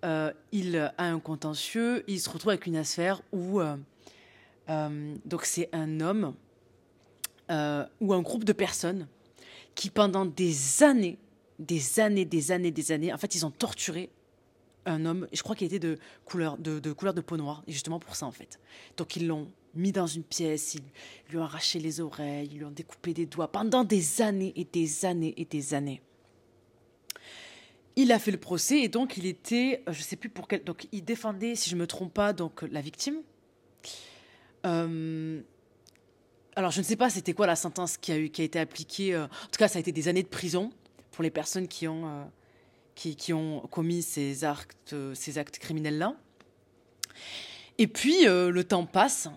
euh, 0.04 0.32
il 0.50 0.76
a 0.76 0.92
un 0.98 1.20
contentieux, 1.20 2.04
il 2.08 2.20
se 2.20 2.28
retrouve 2.28 2.50
avec 2.50 2.66
une 2.66 2.76
affaire 2.76 3.22
où. 3.32 3.60
euh, 3.60 3.76
euh, 4.68 5.14
donc, 5.24 5.44
c'est 5.44 5.68
un 5.72 6.00
homme 6.00 6.34
ou 8.00 8.12
un 8.12 8.20
groupe 8.20 8.44
de 8.44 8.52
personnes 8.52 9.06
qui, 9.74 9.88
pendant 9.88 10.26
des 10.26 10.82
années, 10.82 11.16
des 11.58 12.00
années, 12.00 12.26
des 12.26 12.52
années, 12.52 12.70
des 12.70 12.92
années, 12.92 13.12
en 13.12 13.16
fait, 13.16 13.34
ils 13.34 13.46
ont 13.46 13.50
torturé 13.50 14.10
un 14.84 15.06
homme, 15.06 15.26
je 15.32 15.42
crois 15.42 15.56
qu'il 15.56 15.66
était 15.66 15.78
de 15.78 15.98
couleur 16.24 16.58
de, 16.58 16.78
de 16.78 16.92
couleur 16.92 17.14
de 17.14 17.20
peau 17.20 17.36
noire, 17.36 17.62
justement 17.66 17.98
pour 17.98 18.16
ça, 18.16 18.26
en 18.26 18.32
fait. 18.32 18.60
Donc, 18.96 19.16
ils 19.16 19.26
l'ont 19.26 19.48
mis 19.78 19.92
dans 19.92 20.06
une 20.06 20.24
pièce, 20.24 20.74
ils 20.74 20.82
lui 21.30 21.38
ont 21.38 21.44
arraché 21.44 21.78
les 21.78 22.00
oreilles, 22.00 22.48
ils 22.52 22.58
lui 22.58 22.64
ont 22.64 22.70
découpé 22.70 23.14
des 23.14 23.26
doigts 23.26 23.50
pendant 23.50 23.84
des 23.84 24.20
années 24.20 24.52
et 24.56 24.64
des 24.64 25.04
années 25.04 25.34
et 25.36 25.44
des 25.44 25.74
années. 25.74 26.02
Il 27.96 28.12
a 28.12 28.18
fait 28.18 28.30
le 28.30 28.38
procès 28.38 28.80
et 28.80 28.88
donc 28.88 29.16
il 29.16 29.26
était, 29.26 29.82
euh, 29.88 29.92
je 29.92 30.02
sais 30.02 30.16
plus 30.16 30.28
pour 30.28 30.46
quel, 30.46 30.62
donc 30.62 30.86
il 30.92 31.04
défendait, 31.04 31.54
si 31.54 31.70
je 31.70 31.76
me 31.76 31.86
trompe 31.86 32.12
pas, 32.14 32.32
donc 32.32 32.62
la 32.62 32.80
victime. 32.80 33.16
Euh, 34.66 35.40
alors 36.54 36.70
je 36.70 36.80
ne 36.80 36.84
sais 36.84 36.96
pas 36.96 37.10
c'était 37.10 37.32
quoi 37.32 37.46
la 37.46 37.56
sentence 37.56 37.96
qui 37.96 38.12
a 38.12 38.18
eu, 38.18 38.30
qui 38.30 38.42
a 38.42 38.44
été 38.44 38.58
appliquée. 38.58 39.14
euh, 39.14 39.24
en 39.24 39.50
tout 39.50 39.58
cas, 39.58 39.68
ça 39.68 39.78
a 39.78 39.80
été 39.80 39.92
des 39.92 40.08
années 40.08 40.22
de 40.22 40.28
prison 40.28 40.70
pour 41.12 41.22
les 41.22 41.30
personnes 41.30 41.66
qui 41.66 41.88
ont, 41.88 42.06
euh, 42.06 43.60
commis 43.70 44.02
ces 44.02 44.44
actes, 44.44 44.92
euh, 44.92 45.14
ces 45.14 45.38
actes 45.38 45.58
criminels 45.58 45.98
là. 45.98 46.14
Et 47.78 47.86
puis 47.86 48.26
euh, 48.26 48.50
le 48.50 48.64
temps 48.64 48.86
passe 48.86 49.28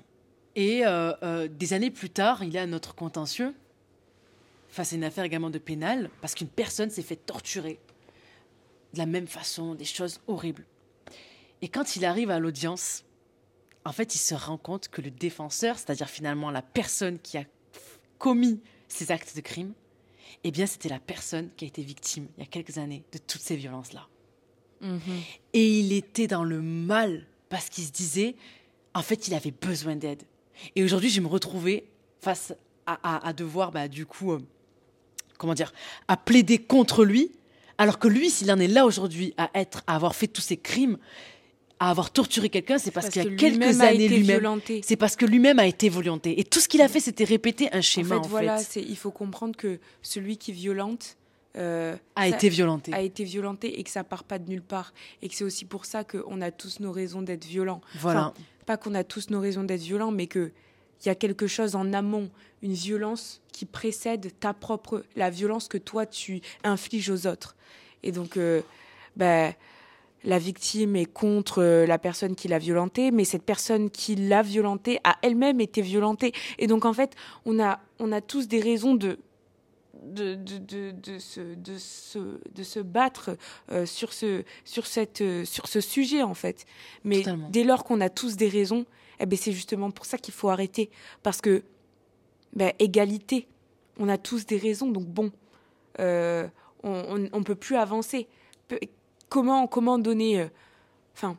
et 0.56 0.86
euh, 0.86 1.14
euh, 1.24 1.48
des 1.48 1.74
années 1.74 1.92
plus 1.92 2.10
tard, 2.10 2.44
il 2.44 2.56
est 2.56 2.60
à 2.60 2.68
notre 2.68 2.96
contentieux 2.96 3.54
face 4.70 4.94
à 4.94 4.96
une 4.96 5.04
affaire 5.04 5.24
également 5.24 5.50
de 5.50 5.60
pénal 5.60 6.10
parce 6.22 6.36
qu'une 6.36 6.48
personne 6.48 6.90
s'est 6.90 7.02
fait 7.02 7.16
torturer 7.16 7.80
de 8.94 8.98
la 8.98 9.06
même 9.06 9.28
façon, 9.28 9.76
des 9.76 9.86
choses 9.86 10.20
horribles. 10.28 10.66
Et 11.62 11.70
quand 11.70 11.96
il 11.96 12.06
arrive 12.06 12.32
à 12.32 12.40
l'audience, 12.40 13.06
en 13.86 13.92
fait, 13.92 14.16
il 14.16 14.20
se 14.20 14.36
rend 14.36 14.58
compte 14.58 14.90
que 14.90 15.02
le 15.02 15.12
défenseur, 15.12 15.78
c'est-à-dire 15.78 16.10
finalement 16.10 16.52
la 16.52 16.62
personne 16.62 17.20
qui 17.20 17.38
a 17.38 17.46
commis 18.18 18.60
ces 18.88 19.12
actes 19.12 19.36
de 19.36 19.42
crime, 19.42 19.74
eh 20.44 20.52
bien, 20.52 20.66
c'était 20.66 20.90
la 20.90 21.00
personne 21.00 21.50
qui 21.56 21.66
a 21.66 21.68
été 21.68 21.84
victime 21.84 22.28
il 22.38 22.42
y 22.42 22.44
a 22.44 22.50
quelques 22.50 22.78
années 22.78 23.04
de 23.12 23.18
toutes 23.18 23.42
ces 23.42 23.56
violences-là. 23.56 24.08
Et 25.54 25.80
il 25.80 25.94
était 25.94 26.26
dans 26.26 26.44
le 26.44 26.60
mal 26.60 27.28
parce 27.50 27.70
qu'il 27.70 27.84
se 27.84 27.92
disait, 27.92 28.36
en 28.96 29.04
fait, 29.04 29.28
il 29.28 29.36
avait 29.36 29.52
besoin 29.52 29.96
d'aide. 29.96 30.24
Et 30.76 30.84
aujourd'hui, 30.84 31.10
je 31.10 31.22
me 31.22 31.28
retrouvais 31.28 31.86
face 32.20 32.54
à, 32.86 33.00
à- 33.04 33.28
à 33.28 33.34
devoir, 33.34 33.72
bah, 33.72 33.88
du 33.88 34.06
coup, 34.06 34.34
euh, 34.34 34.40
comment 35.38 35.54
dire, 35.54 35.74
à 36.08 36.18
plaider 36.18 36.58
contre 36.60 37.04
lui, 37.06 37.32
alors 37.78 38.00
que 38.00 38.08
lui, 38.08 38.30
s'il 38.30 38.52
en 38.52 38.60
est 38.60 38.68
là 38.68 38.86
aujourd'hui 38.86 39.34
à 39.38 39.50
être, 39.56 39.84
à 39.88 39.96
avoir 39.96 40.16
fait 40.16 40.28
tous 40.28 40.42
ces 40.42 40.58
crimes, 40.58 40.98
à 41.80 41.90
avoir 41.90 42.12
torturé 42.12 42.50
quelqu'un, 42.50 42.78
c'est 42.78 42.92
parce, 42.92 43.10
qu'il 43.10 43.24
y 43.24 43.28
a 43.28 43.36
quelques 43.36 43.82
a 43.82 43.86
années 43.88 44.08
lui-même, 44.08 44.62
c'est 44.84 44.96
parce 44.98 45.16
que 45.16 45.26
lui-même 45.26 45.58
a 45.58 45.66
été 45.66 45.90
violenté. 45.90 46.40
Et 46.40 46.44
tout 46.44 46.60
ce 46.60 46.68
qu'il 46.68 46.80
a 46.82 46.88
fait, 46.88 47.00
c'était 47.00 47.24
répéter 47.24 47.74
un 47.74 47.80
En 47.80 47.82
schéma, 47.82 48.10
fait, 48.10 48.16
en 48.16 48.24
fait, 48.24 48.30
voilà, 48.30 48.58
c'est- 48.60 48.84
il 48.84 48.96
faut 48.98 49.10
comprendre 49.10 49.56
que 49.56 49.80
celui 50.04 50.38
qui 50.38 50.52
violente 50.52 51.18
euh, 51.58 51.98
a 52.16 52.28
été 52.30 52.48
violenté. 52.50 52.94
a 52.94 53.02
été 53.02 53.24
violenté 53.26 53.78
et 53.80 53.84
que 53.84 53.90
ça 53.90 54.04
part 54.06 54.24
pas 54.24 54.38
de 54.40 54.48
nulle 54.48 54.62
part. 54.62 54.94
Et 55.22 55.28
que 55.28 55.36
c'est 55.36 55.44
aussi 55.44 55.66
pour 55.66 55.86
ça 55.86 56.04
qu'on 56.06 56.40
a 56.40 56.50
tous 56.52 56.80
nos 56.80 56.92
raisons 56.94 57.22
d'être 57.24 57.44
violents. 57.46 57.82
Voilà. 58.00 58.28
Enfin, 58.28 58.34
qu'on 58.78 58.96
a 58.96 59.04
tous 59.04 59.30
nos 59.30 59.40
raisons 59.40 59.64
d'être 59.64 59.82
violents, 59.82 60.12
mais 60.12 60.28
qu'il 60.28 60.52
y 61.06 61.10
a 61.10 61.16
quelque 61.16 61.48
chose 61.48 61.76
en 61.76 61.94
amont, 61.94 62.30
une 62.62 62.74
violence 62.74 63.42
qui 63.52 63.66
précède 63.66 64.32
ta 64.40 64.54
propre, 64.54 65.04
la 65.16 65.30
violence 65.30 65.68
que 65.68 65.78
toi 65.78 66.06
tu 66.06 66.42
infliges 66.64 67.10
aux 67.10 67.28
autres. 67.28 67.56
Et 68.04 68.12
donc, 68.12 68.38
euh, 68.38 68.62
ben, 69.16 69.54
la 70.24 70.38
victime 70.38 70.96
est 70.96 71.06
contre 71.06 71.64
la 71.64 71.98
personne 71.98 72.36
qui 72.36 72.48
l'a 72.48 72.60
violentée, 72.60 73.12
mais 73.12 73.26
cette 73.26 73.44
personne 73.44 73.90
qui 73.90 74.16
l'a 74.16 74.42
violentée 74.42 75.00
a 75.04 75.18
elle-même 75.22 75.60
été 75.60 75.82
violentée. 75.82 76.32
Et 76.60 76.68
donc, 76.68 76.86
en 76.86 76.94
fait, 76.94 77.16
on 77.46 77.60
a, 77.60 77.80
on 78.00 78.12
a 78.12 78.22
tous 78.22 78.48
des 78.48 78.60
raisons 78.60 78.94
de, 78.96 79.18
de, 80.02 80.36
de, 80.36 80.92
de, 80.92 81.20
se, 81.20 81.42
de, 81.56 81.78
se, 81.78 82.40
de 82.54 82.64
se 82.64 82.80
battre 82.80 83.38
euh, 83.72 83.86
sur, 83.86 84.14
ce, 84.14 84.44
sur, 84.66 84.86
cette, 84.86 85.22
euh, 85.22 85.46
sur 85.46 85.68
ce 85.68 85.82
sujet, 85.82 86.24
en 86.24 86.34
fait. 86.34 86.66
Mais 87.04 87.24
dès 87.50 87.64
lors 87.64 87.84
qu'on 87.84 88.02
a 88.02 88.10
tous 88.10 88.36
des 88.36 88.50
raisons, 88.50 88.86
eh 89.20 89.26
ben, 89.26 89.38
c'est 89.38 89.52
justement 89.52 89.92
pour 89.92 90.06
ça 90.06 90.18
qu'il 90.18 90.34
faut 90.34 90.50
arrêter. 90.50 90.90
Parce 91.24 91.42
que, 91.42 91.64
ben, 92.54 92.74
égalité, 92.80 93.48
on 93.98 94.10
a 94.10 94.18
tous 94.18 94.46
des 94.46 94.58
raisons, 94.58 94.90
donc 94.90 95.06
bon, 95.06 95.32
euh, 96.00 96.48
on 96.84 97.18
ne 97.18 97.44
peut 97.44 97.56
plus 97.56 97.76
avancer. 97.76 98.28
Comment, 99.30 99.68
comment 99.68 100.00
donner. 100.00 100.48
Enfin. 101.14 101.38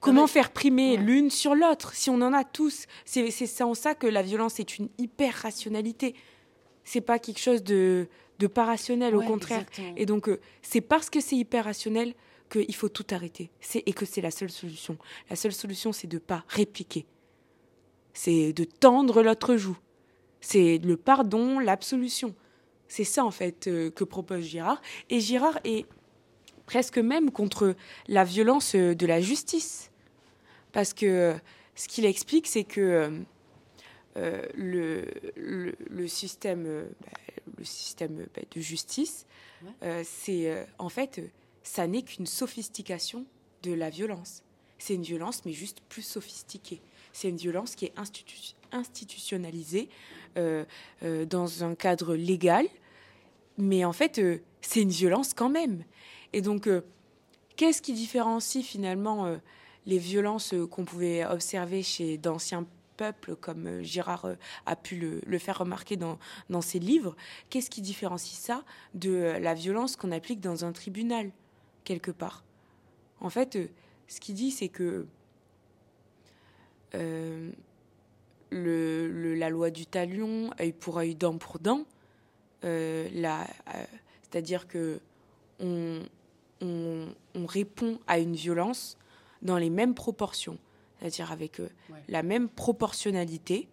Comment 0.00 0.26
faire 0.26 0.50
primer 0.50 0.96
l'une 0.96 1.30
sur 1.30 1.54
l'autre 1.54 1.94
si 1.94 2.10
on 2.10 2.20
en 2.22 2.32
a 2.32 2.44
tous? 2.44 2.86
C'est 3.04 3.62
en 3.62 3.74
ça 3.74 3.94
que 3.94 4.06
la 4.06 4.22
violence 4.22 4.60
est 4.60 4.78
une 4.78 4.88
hyper 4.98 5.34
rationalité 5.34 6.14
c'est 6.84 7.00
pas 7.00 7.18
quelque 7.18 7.40
chose 7.40 7.62
de, 7.62 8.08
de 8.38 8.46
pas 8.46 8.64
rationnel, 8.64 9.14
au 9.14 9.22
contraire. 9.22 9.64
Et 9.96 10.06
donc, 10.06 10.28
euh, 10.28 10.40
c'est 10.62 10.80
parce 10.80 11.10
que 11.10 11.20
c'est 11.20 11.36
hyper 11.36 11.64
rationnel 11.64 12.14
qu'il 12.50 12.74
faut 12.74 12.88
tout 12.88 13.06
arrêter. 13.10 13.50
Et 13.74 13.92
que 13.92 14.04
c'est 14.04 14.20
la 14.20 14.30
seule 14.30 14.50
solution. 14.50 14.96
La 15.28 15.36
seule 15.36 15.52
solution, 15.52 15.92
c'est 15.92 16.08
de 16.08 16.18
pas 16.18 16.44
répliquer. 16.48 17.06
C'est 18.12 18.52
de 18.52 18.64
tendre 18.64 19.22
l'autre 19.22 19.56
joue. 19.56 19.78
C'est 20.40 20.78
le 20.78 20.96
pardon, 20.96 21.58
l'absolution. 21.58 22.34
C'est 22.88 23.04
ça, 23.04 23.24
en 23.24 23.30
fait, 23.30 23.68
euh, 23.68 23.90
que 23.90 24.04
propose 24.04 24.42
Girard. 24.42 24.80
Et 25.10 25.20
Girard 25.20 25.60
est 25.64 25.86
presque 26.66 26.98
même 26.98 27.30
contre 27.30 27.76
la 28.08 28.24
violence 28.24 28.74
euh, 28.74 28.94
de 28.94 29.06
la 29.06 29.20
justice. 29.20 29.92
Parce 30.72 30.92
que 30.92 31.36
ce 31.74 31.88
qu'il 31.88 32.04
explique, 32.04 32.46
c'est 32.46 32.64
que 32.64 33.12
euh, 34.16 34.44
le, 34.54 35.04
le, 35.36 36.08
système, 36.08 36.64
euh, 36.66 36.84
bah, 37.00 37.12
le 37.58 37.64
système 37.64 38.26
bah, 38.34 38.42
de 38.50 38.60
justice, 38.60 39.24
euh, 39.82 40.02
c'est 40.04 40.66
en 40.78 40.88
fait, 40.88 41.20
ça 41.62 41.86
n'est 41.86 42.02
qu'une 42.02 42.26
sophistication 42.26 43.24
de 43.62 43.72
la 43.72 43.88
violence. 43.88 44.42
C'est 44.78 44.94
une 44.94 45.02
violence, 45.02 45.44
mais 45.44 45.52
juste 45.52 45.80
plus 45.88 46.02
sophistiquée. 46.02 46.80
C'est 47.12 47.28
une 47.28 47.36
violence 47.36 47.74
qui 47.74 47.84
est 47.84 47.94
institutionnalisée 48.72 49.88
dans 50.36 51.64
un 51.64 51.74
cadre 51.74 52.14
légal, 52.14 52.66
mais 53.58 53.84
en 53.84 53.92
fait, 53.92 54.20
c'est 54.62 54.80
une 54.80 54.90
violence 54.90 55.34
quand 55.34 55.50
même. 55.50 55.84
Et 56.32 56.40
donc, 56.40 56.66
qu'est-ce 57.56 57.82
qui 57.82 57.92
différencie 57.92 58.64
finalement 58.64 59.38
les 59.84 59.98
violences 59.98 60.54
qu'on 60.70 60.86
pouvait 60.86 61.26
observer 61.26 61.82
chez 61.82 62.16
d'anciens 62.16 62.66
comme 63.40 63.66
euh, 63.66 63.82
Girard 63.82 64.26
euh, 64.26 64.34
a 64.66 64.76
pu 64.76 64.96
le, 64.96 65.38
faire 65.38 65.58
remarquer 65.58 65.96
dans, 65.96 66.18
ses 66.60 66.78
livres, 66.78 67.16
qu'est-ce 67.48 67.70
qui 67.70 67.80
différencie 67.80 68.38
ça 68.38 68.64
de 68.94 69.10
euh, 69.10 69.38
la 69.38 69.54
violence 69.54 69.96
qu'on 69.96 70.12
applique 70.12 70.40
dans 70.40 70.64
un 70.64 70.72
tribunal, 70.72 71.30
quelque 71.84 72.10
part? 72.10 72.44
En 73.20 73.30
fait, 73.30 73.58
ce 74.08 74.20
qu'il 74.20 74.34
dit, 74.34 74.50
c'est 74.50 74.68
que 74.68 75.06
la 78.52 79.50
loi 79.50 79.70
du 79.70 79.86
talion, 79.86 80.50
œil 80.60 80.72
pour 80.72 80.98
œil, 80.98 81.14
dent 81.14 81.38
pour 81.38 81.58
dent, 81.58 81.84
c'est-à-dire 82.62 84.66
que 84.66 85.00
on, 85.60 86.00
on, 86.62 87.46
répond 87.46 87.98
à 88.06 88.18
une 88.18 88.34
violence 88.34 88.96
dans 89.42 89.58
les 89.58 89.70
mêmes 89.70 89.94
proportions 89.94 90.58
c'est-à-dire 91.00 91.32
avec 91.32 91.60
euh, 91.60 91.68
la 92.08 92.22
même 92.22 92.48
proportionnalité. 92.48 93.68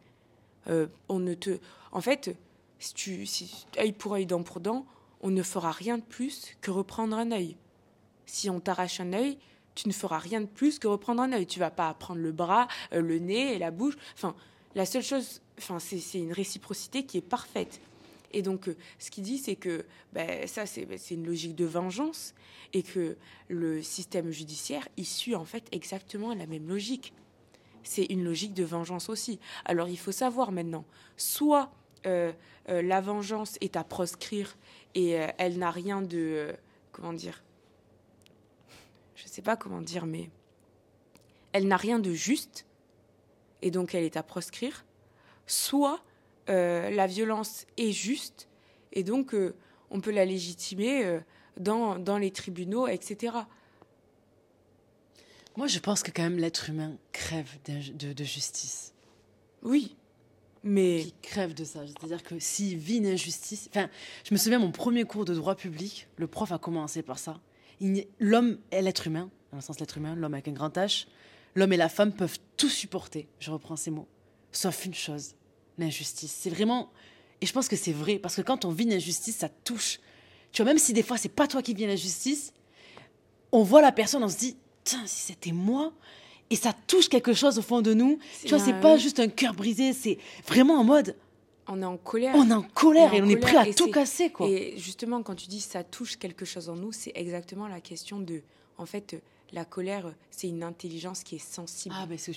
Euh, 0.68 0.88
on 1.10 1.20
ne 1.20 1.34
te, 1.34 1.60
en 1.92 2.02
fait, 2.02 2.36
si 2.80 2.94
tu, 2.94 3.26
si, 3.26 3.66
œil 3.80 3.92
pour 3.92 4.14
œil, 4.14 4.26
dent 4.26 4.44
pour 4.44 4.60
dent, 4.60 4.86
on 5.22 5.30
ne 5.30 5.44
fera 5.44 5.72
rien 5.72 5.98
de 5.98 6.04
plus 6.04 6.56
que 6.62 6.72
reprendre 6.72 7.18
un 7.18 7.32
œil. 7.32 7.58
Si 8.26 8.50
on 8.50 8.60
t'arrache 8.60 9.00
un 9.00 9.14
œil, 9.14 9.38
tu 9.76 9.88
ne 9.88 9.94
feras 9.94 10.20
rien 10.20 10.42
de 10.42 10.46
plus 10.46 10.80
que 10.80 10.88
reprendre 10.88 11.22
un 11.22 11.32
œil. 11.34 11.46
Tu 11.46 11.60
vas 11.60 11.72
pas 11.72 11.94
prendre 11.94 12.22
le 12.22 12.32
bras, 12.32 12.68
euh, 12.94 13.02
le 13.02 13.20
nez 13.20 13.56
et 13.56 13.60
la 13.60 13.72
bouche. 13.72 13.96
Enfin, 14.16 14.36
la 14.76 14.86
seule 14.86 15.04
chose, 15.04 15.42
enfin, 15.58 15.80
c'est 15.80 16.20
une 16.20 16.34
réciprocité 16.34 17.06
qui 17.06 17.18
est 17.18 17.22
parfaite. 17.22 17.80
Et 18.32 18.42
donc, 18.42 18.70
ce 19.00 19.10
qu'il 19.10 19.24
dit, 19.24 19.38
c'est 19.38 19.56
que 19.56 19.86
ben, 20.14 20.48
ça, 20.48 20.64
ben, 20.88 20.98
c'est 20.98 21.16
une 21.16 21.26
logique 21.26 21.56
de 21.56 21.66
vengeance 21.66 22.34
et 22.74 22.84
que 22.84 23.18
le 23.48 23.82
système 23.82 24.32
judiciaire, 24.32 24.88
il 24.98 25.06
suit 25.06 25.36
en 25.36 25.46
fait 25.46 25.68
exactement 25.72 26.34
la 26.34 26.46
même 26.46 26.68
logique. 26.68 27.14
C'est 27.84 28.06
une 28.06 28.24
logique 28.24 28.54
de 28.54 28.66
vengeance 28.66 29.10
aussi. 29.10 29.40
Alors 29.64 29.88
il 29.88 29.98
faut 29.98 30.12
savoir 30.12 30.52
maintenant, 30.52 30.86
soit 31.16 31.72
euh, 32.06 32.34
euh, 32.70 32.82
la 32.82 33.00
vengeance 33.00 33.58
est 33.62 33.78
à 33.78 33.84
proscrire 33.84 34.58
et 34.94 35.20
euh, 35.20 35.28
elle 35.38 35.58
n'a 35.58 35.72
rien 35.72 36.02
de... 36.02 36.54
comment 36.92 37.14
dire 37.14 37.44
Je 39.16 39.24
ne 39.24 39.30
sais 39.30 39.42
pas 39.42 39.56
comment 39.56 39.82
dire, 39.82 40.06
mais 40.06 40.30
elle 41.54 41.68
n'a 41.68 41.78
rien 41.78 42.00
de 42.00 42.12
juste 42.12 42.66
et 43.62 43.72
donc 43.72 43.96
elle 43.96 44.04
est 44.04 44.18
à 44.18 44.24
proscrire. 44.24 44.86
Soit 45.46 46.04
la 46.48 47.08
violence 47.08 47.66
est 47.78 47.92
juste 47.92 48.48
et 48.94 49.04
donc 49.04 49.36
on 49.90 50.02
peut 50.02 50.12
la 50.12 50.26
légitimer 50.26 51.20
dans, 51.60 52.00
dans 52.00 52.18
les 52.18 52.32
tribunaux, 52.32 52.88
etc. 52.88 53.34
Moi, 55.58 55.66
je 55.66 55.80
pense 55.80 56.04
que 56.04 56.12
quand 56.12 56.22
même 56.22 56.38
l'être 56.38 56.70
humain 56.70 56.98
crève 57.12 57.50
de, 57.66 58.14
de, 58.14 58.24
justice. 58.24 58.94
Oui, 59.64 59.96
mais... 60.64 61.06
Qui 61.06 61.14
crève 61.24 61.56
de 61.56 61.64
ça. 61.64 61.82
C'est-à-dire 61.88 62.22
que 62.22 62.38
s'il 62.38 62.78
vit 62.78 62.98
une 62.98 63.08
injustice... 63.08 63.68
Enfin, 63.72 63.90
je 64.24 64.36
me 64.36 64.38
souviens, 64.38 64.60
mon 64.60 64.72
premier 64.72 65.04
cours 65.04 65.26
de 65.26 65.34
droit 65.34 65.56
public, 65.56 66.08
le 66.18 66.28
prof 66.28 66.52
a 66.52 66.60
commencé 66.60 67.02
par 67.02 67.18
ça. 67.18 67.40
L'homme 68.20 68.60
et 68.72 68.84
l'être 68.84 69.08
humain, 69.08 69.32
dans 69.50 69.58
le 69.58 69.64
sens 69.64 69.80
l'être 69.80 69.98
humain, 69.98 70.16
l'homme 70.16 70.36
avec 70.36 70.48
un 70.48 70.52
grand 70.52 70.76
H, 70.78 71.08
l'homme 71.56 71.74
et 71.74 71.78
la 71.78 71.90
femme 71.90 72.14
peuvent 72.14 72.38
tout 72.56 72.70
supporter, 72.70 73.28
je 73.40 73.50
reprends 73.50 73.76
ces 73.76 73.90
mots, 73.90 74.08
sauf 74.52 74.86
une 74.86 74.94
chose, 74.94 75.34
l'injustice. 75.78 76.36
C'est 76.38 76.50
vraiment... 76.50 76.90
Et 77.42 77.46
je 77.46 77.54
pense 77.54 77.68
que 77.68 77.76
c'est 77.76 77.92
vrai, 77.92 78.18
parce 78.18 78.36
que 78.36 78.42
quand 78.42 78.66
on 78.66 78.72
vit 78.72 78.86
une 78.86 78.94
injustice, 78.94 79.38
ça 79.38 79.50
touche 79.50 80.00
tu 80.52 80.62
vois, 80.64 80.72
même 80.72 80.80
si 80.80 80.94
des 80.94 81.04
fois, 81.04 81.18
c'est 81.18 81.30
pas 81.30 81.48
toi 81.48 81.62
qui 81.62 81.74
viens 81.74 81.88
la 81.88 81.96
justice, 81.96 82.54
on 83.52 83.64
voit 83.64 83.82
la 83.82 83.92
personne, 83.92 84.24
on 84.24 84.30
se 84.30 84.38
dit, 84.38 84.58
tiens, 84.84 85.04
si 85.06 85.28
c'était 85.28 85.52
moi, 85.52 85.94
et 86.50 86.56
ça 86.56 86.74
touche 86.88 87.10
quelque 87.10 87.34
chose 87.34 87.60
au 87.60 87.62
fond 87.62 87.82
de 87.82 87.94
nous. 87.94 88.20
Tu 88.42 88.50
vois, 88.50 88.60
c'est 88.60 88.80
pas 88.80 88.98
juste 88.98 89.20
un 89.20 89.28
cœur 89.28 89.54
brisé, 89.54 89.94
c'est 89.94 90.18
vraiment 90.48 90.80
en 90.80 90.84
mode. 90.84 91.16
On 91.68 91.82
est 91.82 91.86
en 91.86 91.98
colère. 91.98 92.34
On 92.36 92.50
est 92.50 92.54
en 92.54 92.64
colère 92.64 93.14
et 93.14 93.22
on 93.22 93.28
est 93.28 93.38
prêt 93.38 93.58
à 93.58 93.74
tout 93.74 93.92
casser, 93.92 94.30
quoi. 94.30 94.48
Et 94.48 94.76
justement, 94.78 95.22
quand 95.22 95.36
tu 95.36 95.48
dis 95.48 95.60
ça 95.60 95.84
touche 95.84 96.16
quelque 96.16 96.46
chose 96.46 96.70
en 96.70 96.76
nous, 96.76 96.94
c'est 96.94 97.12
exactement 97.16 97.68
la 97.68 97.82
question 97.82 98.20
de. 98.20 98.42
En 98.78 98.86
fait, 98.86 99.22
la 99.52 99.66
colère, 99.66 100.14
c'est 100.32 100.48
une 100.48 100.64
intelligence 100.64 101.24
qui 101.24 101.36
est 101.36 101.46
sensible. 101.46 101.94
Ah, 101.98 102.06
ben 102.06 102.18
c'est 102.18 102.34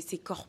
C'est 0.00 0.16
corp 0.18 0.48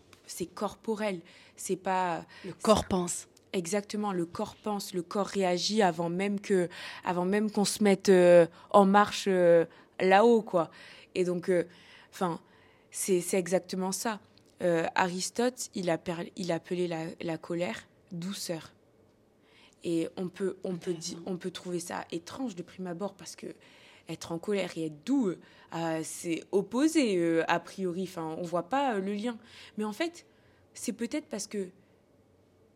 corporel. 0.56 1.22
C'est 1.56 1.76
pas. 1.76 2.26
Le 2.46 2.54
corps 2.54 2.86
pense. 2.86 3.28
Exactement, 3.54 4.14
le 4.14 4.26
corps 4.26 4.56
pense, 4.56 4.96
le 4.96 5.04
corps 5.04 5.28
réagit 5.28 5.84
avant 5.84 6.10
même 6.10 6.40
que, 6.40 6.70
avant 7.06 7.24
même 7.24 7.52
qu'on 7.52 7.66
se 7.66 7.84
mette 7.84 8.10
euh, 8.10 8.48
en 8.72 8.86
marche 8.86 9.26
euh, 9.28 9.66
là-haut, 10.00 10.42
quoi. 10.42 10.72
Et 11.14 11.24
donc, 11.24 11.50
euh, 11.50 11.66
enfin, 12.12 12.40
c'est 12.90 13.24
exactement 13.34 13.92
ça. 13.92 14.20
Aristote, 14.96 15.70
il, 15.76 15.90
a 15.90 16.00
il 16.38 16.54
appelait 16.54 16.88
la, 16.88 17.04
la, 17.20 17.38
colère 17.38 17.86
douceur. 18.14 18.72
Et 19.84 20.08
on 20.16 20.30
peut, 20.30 20.56
on 20.64 20.78
peut, 20.78 20.96
on 21.26 21.36
peut 21.36 21.52
trouver 21.52 21.82
ça 21.82 22.06
étrange 22.14 22.56
de 22.56 22.64
prime 22.64 22.88
abord 22.88 23.14
parce 23.14 23.36
que 23.36 23.48
être 24.08 24.32
en 24.32 24.40
colère 24.40 24.72
et 24.78 24.86
être 24.86 25.04
doux, 25.04 25.34
c'est 26.04 26.46
opposé 26.54 27.44
a 27.46 27.60
priori. 27.60 28.04
Enfin, 28.04 28.38
on 28.40 28.44
voit 28.44 28.70
pas 28.70 28.98
le 29.00 29.14
lien. 29.14 29.38
Mais 29.78 29.84
en 29.84 29.92
fait, 29.92 30.26
c'est 30.74 30.94
peut-être 30.94 31.28
parce 31.28 31.48
que 31.48 31.70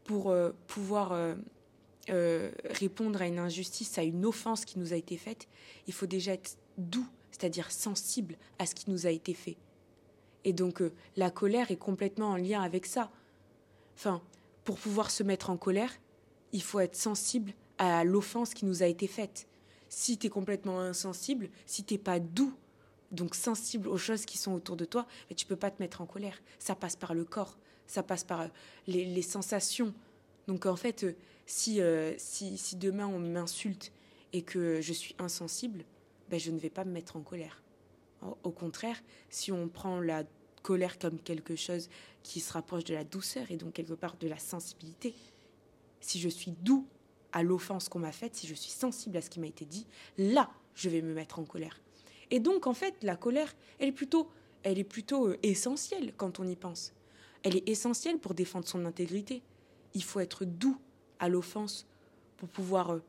pour 0.07 0.29
euh, 0.29 0.51
pouvoir 0.67 1.11
euh, 1.11 1.35
euh, 2.09 2.51
répondre 2.65 3.21
à 3.21 3.27
une 3.27 3.39
injustice, 3.39 3.97
à 3.97 4.03
une 4.03 4.25
offense 4.25 4.65
qui 4.65 4.79
nous 4.79 4.93
a 4.93 4.95
été 4.95 5.17
faite, 5.17 5.47
il 5.85 5.93
faut 5.93 6.05
déjà 6.05 6.33
être 6.33 6.57
doux, 6.77 7.07
c'est-à-dire 7.31 7.71
sensible 7.71 8.37
à 8.57 8.65
ce 8.65 8.73
qui 8.73 8.89
nous 8.89 9.05
a 9.05 9.11
été 9.11 9.33
fait. 9.33 9.57
Et 10.45 10.53
donc 10.53 10.81
la 11.17 11.29
colère 11.29 11.71
est 11.71 11.77
complètement 11.77 12.29
en 12.29 12.37
lien 12.37 12.61
avec 12.61 12.85
ça. 12.85 13.11
Enfin, 13.95 14.21
pour 14.63 14.77
pouvoir 14.77 15.11
se 15.11 15.23
mettre 15.23 15.49
en 15.49 15.57
colère, 15.57 15.91
il 16.53 16.61
faut 16.61 16.79
être 16.79 16.95
sensible 16.95 17.53
à 17.77 18.03
l'offense 18.05 18.53
qui 18.53 18.65
nous 18.65 18.81
a 18.81 18.85
été 18.85 19.07
faite. 19.07 19.47
Si 19.89 20.17
tu 20.17 20.27
es 20.27 20.29
complètement 20.29 20.79
insensible, 20.79 21.49
si 21.65 21.83
tu 21.83 21.95
n'es 21.95 21.97
pas 21.97 22.19
doux, 22.19 22.53
donc 23.11 23.35
sensible 23.35 23.87
aux 23.87 23.97
choses 23.97 24.25
qui 24.25 24.37
sont 24.37 24.53
autour 24.53 24.77
de 24.77 24.85
toi, 24.85 25.05
mais 25.29 25.35
tu 25.35 25.45
peux 25.45 25.55
pas 25.55 25.71
te 25.71 25.81
mettre 25.81 26.01
en 26.01 26.05
colère. 26.05 26.41
Ça 26.59 26.75
passe 26.75 26.95
par 26.95 27.13
le 27.13 27.25
corps 27.25 27.57
ça 27.87 28.03
passe 28.03 28.23
par 28.23 28.41
euh, 28.41 28.47
les, 28.87 29.21
sensations. 29.21 29.93
Donc 30.47 30.65
en 30.65 30.75
fait, 30.75 31.03
euh, 31.03 31.15
si, 31.45 31.81
euh, 31.81 32.13
si, 32.17 32.57
si, 32.57 32.75
demain 32.75 33.07
on 33.07 33.19
m'insulte 33.19 33.91
et 34.33 34.41
que 34.41 34.81
je 34.81 34.93
suis 34.93 35.15
insensible, 35.19 35.83
ben, 36.29 36.39
je 36.39 36.51
ne 36.51 36.59
vais 36.59 36.69
pas 36.69 36.83
me 36.83 36.91
mettre 36.91 37.15
en 37.15 37.21
colère. 37.21 37.63
Au 38.43 38.51
contraire, 38.51 39.01
si 39.29 39.51
on 39.51 39.69
prend 39.69 40.01
la 40.01 40.23
colère 40.63 40.97
comme 40.99 41.19
quelque 41.19 41.55
chose 41.55 41.87
qui 42.23 42.39
se 42.39 42.51
rapproche 42.51 42.83
de 42.83 42.93
la 42.93 43.03
douceur 43.03 43.49
et 43.51 43.57
donc 43.57 43.73
quelque 43.73 43.93
part 43.93 44.17
de 44.17 44.27
la 44.27 44.39
sensibilité, 44.39 45.13
si 46.01 46.19
je 46.19 46.27
suis 46.27 46.51
doux 46.51 46.85
à 47.31 47.43
l'offense 47.43 47.89
qu'on 47.89 47.99
m'a 47.99 48.11
faite, 48.11 48.35
si 48.35 48.47
je 48.47 48.55
suis 48.55 48.71
sensible 48.71 49.17
à 49.17 49.21
ce 49.21 49.29
qui 49.29 49.39
m'a 49.39 49.47
été 49.47 49.65
dit, 49.65 49.85
là, 50.17 50.49
je 50.73 50.89
vais 50.89 51.01
me 51.01 51.13
mettre 51.13 51.39
en 51.39 51.45
colère. 51.45 51.79
Et 52.31 52.39
donc, 52.39 52.67
en 52.67 52.73
fait, 52.73 52.95
la 53.03 53.15
colère, 53.15 53.55
elle 53.79 53.89
est 53.89 53.93
plutôt, 53.93 54.29
elle 54.63 54.79
est 54.79 54.83
plutôt 54.83 55.33
essentielle 55.43 56.13
quand 56.17 56.39
on 56.39 56.47
y 56.47 56.55
pense. 56.55 56.93
Elle 57.47 57.55
est 57.55 57.69
essentielle 57.69 58.17
pour 58.17 58.33
défendre 58.33 58.67
son 58.67 58.83
intégrité. 58.83 59.41
Il 59.93 60.03
faut 60.03 60.19
être 60.19 60.43
doux 60.43 60.77
à 61.17 61.29
l'offense 61.29 61.87
pour 62.35 62.49
pouvoir 62.49 62.91
euh, 62.91 63.03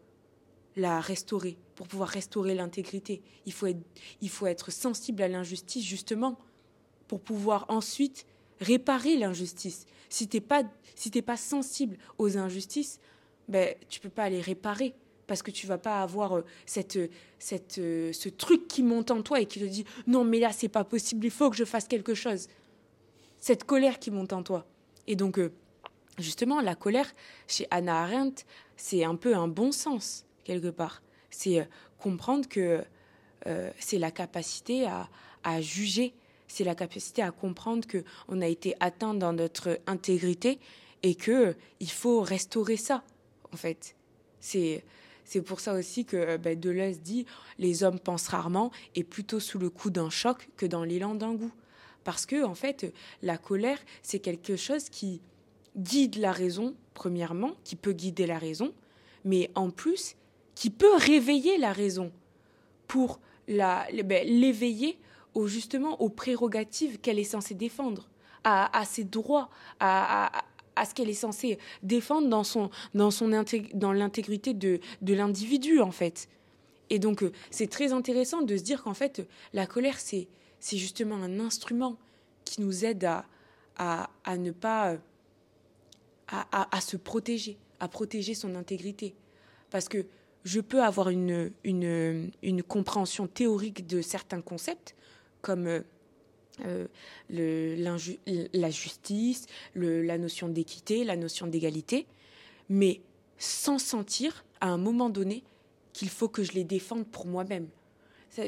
la 0.77 1.01
restaurer, 1.01 1.59
pour 1.75 1.89
pouvoir 1.89 2.09
restaurer 2.09 2.55
l'intégrité. 2.55 3.21
Il, 3.47 3.53
faut 3.53 3.67
être, 3.67 3.81
il 4.21 4.31
faut 4.31 4.47
être 4.47 4.71
sensible 4.71 5.25
à 5.25 5.29
l'injustice, 5.29 5.85
justement, 5.85 6.39
pour 7.09 7.21
pouvoir 7.21 7.67
ensuite 7.69 8.27
réparer 8.61 9.17
l'injustice. 9.17 9.87
Si 10.09 10.29
tu 10.29 10.37
n'es 10.37 10.41
pas, 10.41 10.63
si 10.95 11.11
pas 11.21 11.37
sensible 11.37 11.99
aux 12.17 12.39
injustices, 12.39 13.01
ben, 13.49 13.75
tu 13.89 13.99
peux 13.99 14.09
pas 14.09 14.31
les 14.31 14.41
réparer 14.41 14.95
parce 15.27 15.43
que 15.43 15.51
tu 15.51 15.67
vas 15.67 15.79
pas 15.79 16.01
avoir 16.01 16.37
euh, 16.37 16.45
cette, 16.65 16.97
cette, 17.41 17.79
euh, 17.79 18.13
ce 18.13 18.29
truc 18.29 18.69
qui 18.69 18.85
monte 18.85 19.11
en 19.11 19.21
toi 19.21 19.41
et 19.41 19.47
qui 19.47 19.59
te 19.59 19.65
dit 19.65 19.85
non 20.07 20.23
mais 20.23 20.39
là 20.39 20.53
c'est 20.53 20.69
pas 20.69 20.85
possible, 20.85 21.27
il 21.27 21.33
faut 21.33 21.51
que 21.51 21.57
je 21.57 21.65
fasse 21.65 21.89
quelque 21.89 22.15
chose. 22.15 22.47
Cette 23.39 23.65
colère 23.65 23.99
qui 23.99 24.11
monte 24.11 24.33
en 24.33 24.43
toi. 24.43 24.67
Et 25.07 25.17
donc 25.17 25.39
euh, 25.39 25.53
justement 26.19 26.61
la 26.61 26.75
colère 26.75 27.13
chez 27.47 27.67
Anna 27.71 28.03
Arendt, 28.03 28.45
c'est 28.77 29.05
un 29.05 29.17
peu 29.17 29.35
un 29.35 29.49
bon 29.49 29.73
sens 29.73 30.25
quelque 30.45 30.69
part. 30.69 31.03
C'est 31.31 31.69
comprendre 31.99 32.49
que 32.49 32.83
c'est 33.79 33.99
la 33.99 34.11
capacité 34.11 34.87
à, 34.87 35.09
à 35.45 35.61
juger, 35.61 36.15
c'est 36.49 36.65
la 36.65 36.75
capacité 36.75 37.23
à 37.23 37.31
comprendre 37.31 37.87
que 37.87 38.05
on 38.29 38.41
a 38.41 38.47
été 38.47 38.75
atteint 38.81 39.15
dans 39.15 39.33
notre 39.33 39.79
intégrité 39.87 40.59
et 41.03 41.15
que 41.15 41.55
il 41.81 41.91
faut 41.91 42.21
restaurer 42.21 42.77
ça 42.77 43.05
en 43.53 43.57
fait. 43.57 43.95
C'est 44.41 44.85
c'est 45.25 45.43
pour 45.43 45.61
ça 45.61 45.75
aussi 45.75 46.07
que 46.07 46.39
ben, 46.39 46.59
Deleuze 46.59 47.01
dit 47.01 47.27
les 47.59 47.83
hommes 47.83 47.99
pensent 47.99 48.29
rarement 48.29 48.71
et 48.95 49.05
plutôt 49.05 49.41
sous 49.41 49.59
le 49.59 49.69
coup 49.69 49.91
d'un 49.91 50.09
choc 50.09 50.49
que 50.57 50.65
dans 50.65 50.85
l'élan 50.85 51.15
d'un 51.15 51.35
goût. 51.35 51.53
Parce 52.09 52.25
que, 52.25 52.43
en 52.43 52.55
fait, 52.55 52.91
la 53.21 53.37
colère, 53.37 53.79
c'est 54.01 54.19
quelque 54.19 54.57
chose 54.57 54.89
qui 54.89 55.21
guide 55.77 56.17
la 56.17 56.33
raison, 56.33 56.75
premièrement, 56.95 57.51
qui 57.65 57.77
peut 57.77 57.93
guider 57.93 58.27
la 58.27 58.39
raison, 58.39 58.73
mais 59.27 59.51
en 59.55 59.69
plus, 59.69 60.17
qui 60.55 60.71
peut 60.71 60.97
réveiller 60.97 61.59
la 61.59 61.71
raison 61.71 62.11
pour 62.87 63.21
ben, 63.47 63.85
l'éveiller 64.25 64.99
au, 65.35 65.49
justement 65.49 66.01
aux 66.01 66.09
prérogatives 66.09 66.99
qu'elle 66.99 67.19
est 67.19 67.25
censée 67.25 67.55
défendre, 67.55 68.09
à, 68.43 68.83
ses 68.87 69.05
droits, 69.05 69.51
à, 69.79 70.31
ce 70.83 70.95
qu'elle 70.95 71.11
est 71.11 71.13
censée 71.13 71.59
défendre 71.83 72.31
dans, 72.31 72.43
son, 72.43 72.71
dans, 72.95 73.11
son 73.11 73.29
dans 73.75 73.93
l'intégrité 73.93 74.55
de, 74.55 74.81
de 75.03 75.13
l'individu, 75.13 75.83
en 75.83 75.91
fait. 75.91 76.31
Et 76.89 76.99
donc, 76.99 77.23
euh, 77.23 77.33
c'est 77.51 77.69
très 77.69 77.93
intéressant 77.93 78.41
de 78.41 78.57
se 78.57 78.63
dire 78.63 78.83
qu'en 78.83 78.95
fait, 78.95 79.29
la 79.53 79.67
colère, 79.67 80.01
c'est, 80.01 80.27
c'est 80.61 80.77
justement 80.77 81.17
un 81.17 81.41
instrument 81.41 81.97
qui 82.45 82.61
nous 82.61 82.85
aide 82.85 83.05
à, 83.05 83.25
à, 84.25 84.37
ne 84.37 84.51
pas. 84.51 84.93
Euh, 84.93 84.99
à, 86.31 86.81
se 86.81 86.97
protéger, 86.97 87.57
à 87.81 87.89
protéger 87.89 88.35
son 88.35 88.55
intégrité. 88.55 89.15
Parce 89.71 89.89
que 89.89 90.07
je 90.45 90.61
peux 90.61 90.83
avoir 90.83 91.09
une, 91.09 91.53
compréhension 92.67 93.27
théorique 93.27 93.87
de 93.87 94.03
certains 94.03 94.41
concepts, 94.41 94.95
comme 95.41 95.67
euh, 95.67 96.87
euh, 97.31 97.77
la 98.53 98.71
justice, 98.71 99.47
la 99.75 100.19
notion 100.19 100.49
d'équité, 100.49 101.05
la 101.05 101.17
notion 101.17 101.47
d'égalité, 101.47 102.07
mais 102.69 103.01
sans 103.39 103.79
sentir 103.79 104.45
à 104.61 104.69
un 104.69 104.79
moment 104.79 105.11
donné 105.11 105.45
qu'il 105.93 106.11
faut 106.11 106.29
que 106.29 106.43
je 106.43 106.53
les 106.53 106.65
défende 106.65 107.07
pour 107.07 107.27
moi-même. 107.27 107.69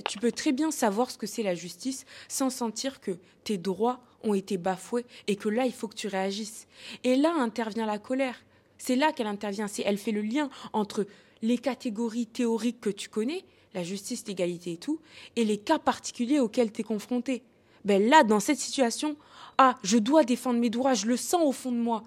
Tu 0.08 0.18
peux 0.18 0.32
très 0.32 0.52
bien 0.52 0.70
savoir 0.70 1.10
ce 1.10 1.18
que 1.18 1.26
c'est 1.26 1.42
la 1.42 1.54
justice 1.54 2.04
sans 2.28 2.50
sentir 2.50 3.00
que 3.00 3.12
tes 3.44 3.58
droits 3.58 4.00
ont 4.22 4.34
été 4.34 4.58
bafoués 4.58 5.06
et 5.26 5.36
que 5.36 5.48
là, 5.48 5.66
il 5.66 5.72
faut 5.72 5.88
que 5.88 5.94
tu 5.94 6.08
réagisses. 6.08 6.66
Et 7.04 7.16
là 7.16 7.34
intervient 7.38 7.86
la 7.86 7.98
colère. 7.98 8.42
C'est 8.78 8.96
là 8.96 9.12
qu'elle 9.12 9.26
intervient. 9.26 9.68
C'est 9.68 9.82
elle 9.82 9.98
fait 9.98 10.12
le 10.12 10.22
lien 10.22 10.50
entre 10.72 11.06
les 11.42 11.58
catégories 11.58 12.26
théoriques 12.26 12.80
que 12.80 12.90
tu 12.90 13.08
connais, 13.08 13.44
la 13.74 13.82
justice, 13.82 14.26
l'égalité 14.26 14.72
et 14.72 14.76
tout, 14.76 15.00
et 15.36 15.44
les 15.44 15.58
cas 15.58 15.78
particuliers 15.78 16.40
auxquels 16.40 16.72
tu 16.72 16.82
es 16.82 16.84
confronté 16.84 17.42
ben 17.84 18.08
là, 18.08 18.24
dans 18.24 18.40
cette 18.40 18.58
situation, 18.58 19.16
ah, 19.58 19.76
je 19.82 19.98
dois 19.98 20.24
défendre 20.24 20.58
mes 20.58 20.70
droits, 20.70 20.94
je 20.94 21.06
le 21.06 21.16
sens 21.16 21.42
au 21.42 21.52
fond 21.52 21.72
de 21.72 21.78
moi. 21.78 22.02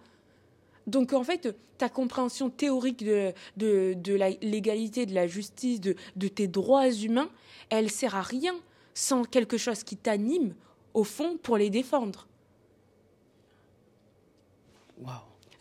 Donc 0.88 1.14
en 1.14 1.24
fait, 1.24 1.56
ta 1.78 1.90
compréhension 1.90 2.50
théorique 2.50 3.04
de, 3.04 3.34
de, 3.58 3.94
de 3.96 4.14
la 4.14 4.30
légalité, 4.30 5.06
de 5.06 5.14
la 5.14 5.28
justice, 5.28 5.80
de, 5.80 5.96
de 6.16 6.28
tes 6.28 6.48
droits 6.48 6.92
humains, 6.92 7.30
elle 7.70 7.90
sert 7.90 8.16
à 8.16 8.22
rien 8.22 8.56
sans 8.94 9.24
quelque 9.24 9.58
chose 9.58 9.84
qui 9.84 9.98
t'anime 9.98 10.54
au 10.94 11.04
fond 11.04 11.38
pour 11.42 11.58
les 11.58 11.70
défendre. 11.70 12.28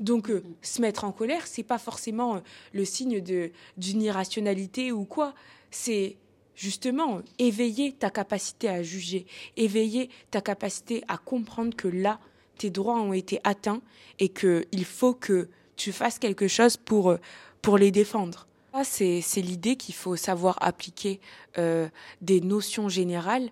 Donc 0.01 0.31
euh, 0.31 0.43
se 0.63 0.81
mettre 0.81 1.05
en 1.05 1.13
colère, 1.13 1.47
c'est 1.47 1.63
pas 1.63 1.79
forcément 1.79 2.37
euh, 2.37 2.41
le 2.73 2.85
signe 2.85 3.21
d'une 3.21 4.03
irrationalité 4.03 4.93
ou 4.93 5.05
quoi. 5.05 5.35
C'est 5.71 6.17
justement 6.55 7.23
éveiller 7.39 7.93
ta 7.93 8.11
capacité 8.11 8.69
à 8.69 8.83
juger, 8.83 9.27
éveiller 9.57 10.11
ta 10.31 10.41
capacité 10.41 11.03
à 11.09 11.17
comprendre 11.19 11.75
que 11.75 11.89
là, 11.89 12.21
tes 12.59 12.71
droits 12.71 13.01
ont 13.01 13.13
été 13.13 13.41
atteints 13.45 13.83
et 14.19 14.29
qu'il 14.29 14.85
faut 14.85 15.15
que 15.15 15.49
tu 15.77 15.93
fasses 15.93 16.19
quelque 16.19 16.49
chose 16.49 16.77
pour, 16.77 17.17
pour 17.61 17.79
les 17.79 17.91
défendre. 17.91 18.47
C'est 18.85 19.23
l'idée 19.37 19.77
qu'il 19.77 19.95
faut 19.95 20.17
savoir 20.17 20.57
appliquer 20.63 21.21
euh, 21.59 21.89
des 22.21 22.41
notions 22.41 22.89
générales 22.89 23.51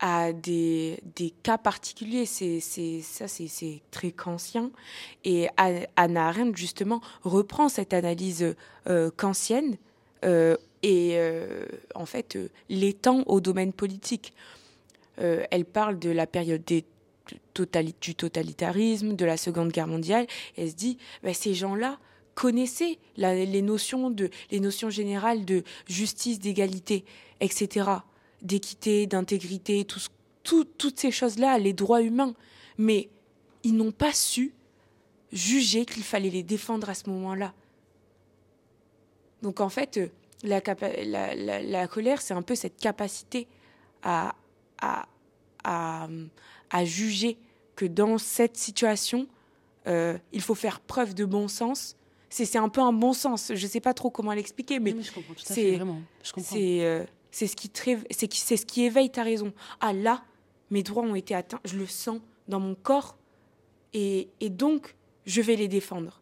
à 0.00 0.32
des, 0.32 1.00
des 1.16 1.30
cas 1.42 1.58
particuliers. 1.58 2.26
C'est 2.26 2.60
ça, 2.60 3.28
c'est 3.28 3.82
très 3.90 4.10
kantien. 4.10 4.70
Et 5.24 5.48
Anna 5.56 6.28
Arendt 6.28 6.56
justement 6.56 7.00
reprend 7.22 7.68
cette 7.68 7.92
analyse 7.92 8.54
euh, 8.88 9.10
kantienne 9.16 9.76
euh, 10.24 10.56
et 10.82 11.12
euh, 11.14 11.66
en 11.94 12.06
fait 12.06 12.36
euh, 12.36 12.48
l'étend 12.68 13.22
au 13.26 13.40
domaine 13.40 13.72
politique. 13.72 14.32
Euh, 15.20 15.44
elle 15.50 15.64
parle 15.64 15.98
de 15.98 16.10
la 16.10 16.26
période 16.26 16.64
des 16.64 16.84
du 18.00 18.14
totalitarisme, 18.14 19.14
de 19.14 19.24
la 19.24 19.36
Seconde 19.36 19.70
Guerre 19.70 19.86
mondiale. 19.86 20.26
elle 20.56 20.70
se 20.70 20.74
dit, 20.74 20.98
bah, 21.22 21.34
ces 21.34 21.54
gens-là 21.54 21.98
connaissaient 22.34 22.98
les 23.16 23.62
notions 23.62 24.90
générales 24.90 25.44
de 25.44 25.64
justice, 25.88 26.38
d'égalité, 26.38 27.04
etc., 27.40 27.90
d'équité, 28.42 29.06
d'intégrité, 29.06 29.84
tout, 29.84 30.64
toutes 30.64 31.00
ces 31.00 31.10
choses-là, 31.10 31.58
les 31.58 31.72
droits 31.72 32.02
humains. 32.02 32.34
Mais 32.78 33.08
ils 33.64 33.74
n'ont 33.74 33.90
pas 33.90 34.12
su 34.12 34.54
juger 35.32 35.84
qu'il 35.84 36.04
fallait 36.04 36.30
les 36.30 36.42
défendre 36.42 36.88
à 36.88 36.94
ce 36.94 37.10
moment-là. 37.10 37.52
Donc 39.42 39.60
en 39.60 39.68
fait, 39.68 40.00
la, 40.42 40.60
la, 41.60 41.88
colère, 41.88 42.20
c'est 42.22 42.34
un 42.34 42.42
peu 42.42 42.54
cette 42.54 42.76
capacité 42.76 43.46
à, 44.02 44.34
à, 45.68 46.08
à, 46.70 46.84
juger 46.84 47.36
que 47.76 47.84
dans 47.84 48.16
cette 48.18 48.56
situation, 48.56 49.26
euh, 49.86 50.16
il 50.32 50.40
faut 50.40 50.54
faire 50.54 50.80
preuve 50.80 51.14
de 51.14 51.24
bon 51.24 51.46
sens. 51.48 51.96
C'est 52.30 52.56
un 52.56 52.68
peu 52.68 52.80
un 52.80 52.92
bon 52.92 53.12
sens. 53.12 53.52
Je 53.54 53.62
ne 53.62 53.70
sais 53.70 53.80
pas 53.80 53.94
trop 53.94 54.10
comment 54.10 54.32
l'expliquer, 54.32 54.80
mais, 54.80 54.94
c'est 55.44 55.78
euh, 56.84 57.04
c'est 57.30 57.46
ce 57.46 57.56
qui 57.56 57.70
c'est 58.10 58.56
ce 58.56 58.66
qui 58.66 58.84
éveille 58.84 59.10
ta 59.10 59.22
raison. 59.22 59.52
Ah 59.80 59.92
là, 59.92 60.22
mes 60.70 60.82
droits 60.82 61.04
ont 61.04 61.14
été 61.14 61.34
atteints, 61.34 61.60
je 61.64 61.76
le 61.76 61.86
sens 61.86 62.20
dans 62.48 62.60
mon 62.60 62.74
corps, 62.74 63.16
et, 63.92 64.28
et 64.40 64.50
donc 64.50 64.94
je 65.26 65.40
vais 65.40 65.56
les 65.56 65.68
défendre. 65.68 66.20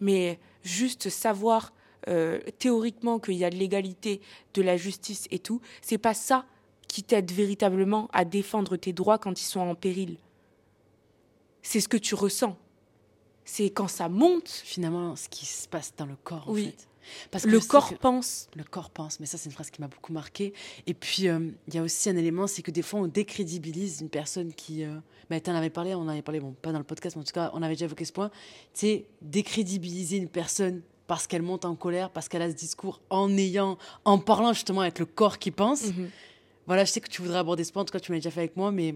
Mais 0.00 0.38
juste 0.62 1.08
savoir 1.08 1.72
euh, 2.08 2.40
théoriquement 2.58 3.20
qu'il 3.20 3.34
y 3.34 3.44
a 3.44 3.50
de 3.50 3.56
l'égalité, 3.56 4.20
de 4.54 4.62
la 4.62 4.76
justice 4.76 5.28
et 5.30 5.38
tout, 5.38 5.60
c'est 5.80 5.98
pas 5.98 6.14
ça 6.14 6.44
qui 6.92 7.02
t'aide 7.02 7.32
véritablement 7.32 8.10
à 8.12 8.26
défendre 8.26 8.76
tes 8.76 8.92
droits 8.92 9.16
quand 9.16 9.40
ils 9.40 9.46
sont 9.46 9.60
en 9.60 9.74
péril. 9.74 10.18
C'est 11.62 11.80
ce 11.80 11.88
que 11.88 11.96
tu 11.96 12.14
ressens. 12.14 12.54
C'est 13.46 13.70
quand 13.70 13.88
ça 13.88 14.10
monte. 14.10 14.50
Finalement, 14.50 15.16
ce 15.16 15.30
qui 15.30 15.46
se 15.46 15.66
passe 15.66 15.94
dans 15.96 16.04
le 16.04 16.16
corps, 16.22 16.46
en 16.50 16.52
oui. 16.52 16.66
fait. 16.66 16.88
Parce 17.30 17.44
que 17.44 17.48
le 17.48 17.60
corps 17.60 17.94
pense. 17.94 18.50
Le 18.54 18.62
corps 18.62 18.90
pense, 18.90 19.20
mais 19.20 19.26
ça 19.26 19.38
c'est 19.38 19.46
une 19.46 19.54
phrase 19.54 19.70
qui 19.70 19.80
m'a 19.80 19.88
beaucoup 19.88 20.12
marqué. 20.12 20.52
Et 20.86 20.92
puis 20.92 21.28
euh, 21.28 21.40
il 21.66 21.74
y 21.74 21.78
a 21.78 21.82
aussi 21.82 22.10
un 22.10 22.16
élément, 22.16 22.46
c'est 22.46 22.60
que 22.60 22.70
des 22.70 22.82
fois 22.82 23.00
on 23.00 23.06
décrédibilise 23.06 24.02
une 24.02 24.10
personne 24.10 24.52
qui. 24.52 24.84
Euh... 24.84 24.94
Bah, 25.30 25.40
tu 25.40 25.50
en 25.50 25.54
avais 25.54 25.70
parlé, 25.70 25.94
on 25.94 26.02
en 26.02 26.08
avait 26.08 26.20
parlé, 26.20 26.40
bon, 26.40 26.52
pas 26.52 26.72
dans 26.72 26.78
le 26.78 26.84
podcast, 26.84 27.16
mais 27.16 27.22
en 27.22 27.24
tout 27.24 27.32
cas 27.32 27.50
on 27.54 27.62
avait 27.62 27.74
déjà 27.74 27.86
évoqué 27.86 28.04
ce 28.04 28.12
point. 28.12 28.28
Tu 28.74 28.80
sais, 28.80 29.06
décrédibiliser 29.22 30.18
une 30.18 30.28
personne 30.28 30.82
parce 31.06 31.26
qu'elle 31.26 31.42
monte 31.42 31.64
en 31.64 31.74
colère, 31.74 32.10
parce 32.10 32.28
qu'elle 32.28 32.42
a 32.42 32.50
ce 32.50 32.54
discours 32.54 33.00
en 33.10 33.34
ayant, 33.36 33.78
en 34.04 34.18
parlant 34.18 34.52
justement 34.52 34.82
avec 34.82 34.98
le 34.98 35.06
corps 35.06 35.38
qui 35.38 35.50
pense, 35.50 35.86
mhm. 35.86 36.10
Voilà, 36.66 36.84
je 36.84 36.90
sais 36.92 37.00
que 37.00 37.08
tu 37.08 37.22
voudrais 37.22 37.38
aborder 37.38 37.64
ce 37.64 37.72
point, 37.72 37.82
en 37.82 37.84
tout 37.84 37.92
cas, 37.92 38.00
tu 38.00 38.12
m'as 38.12 38.18
déjà 38.18 38.30
fait 38.30 38.40
avec 38.40 38.56
moi, 38.56 38.70
mais 38.72 38.94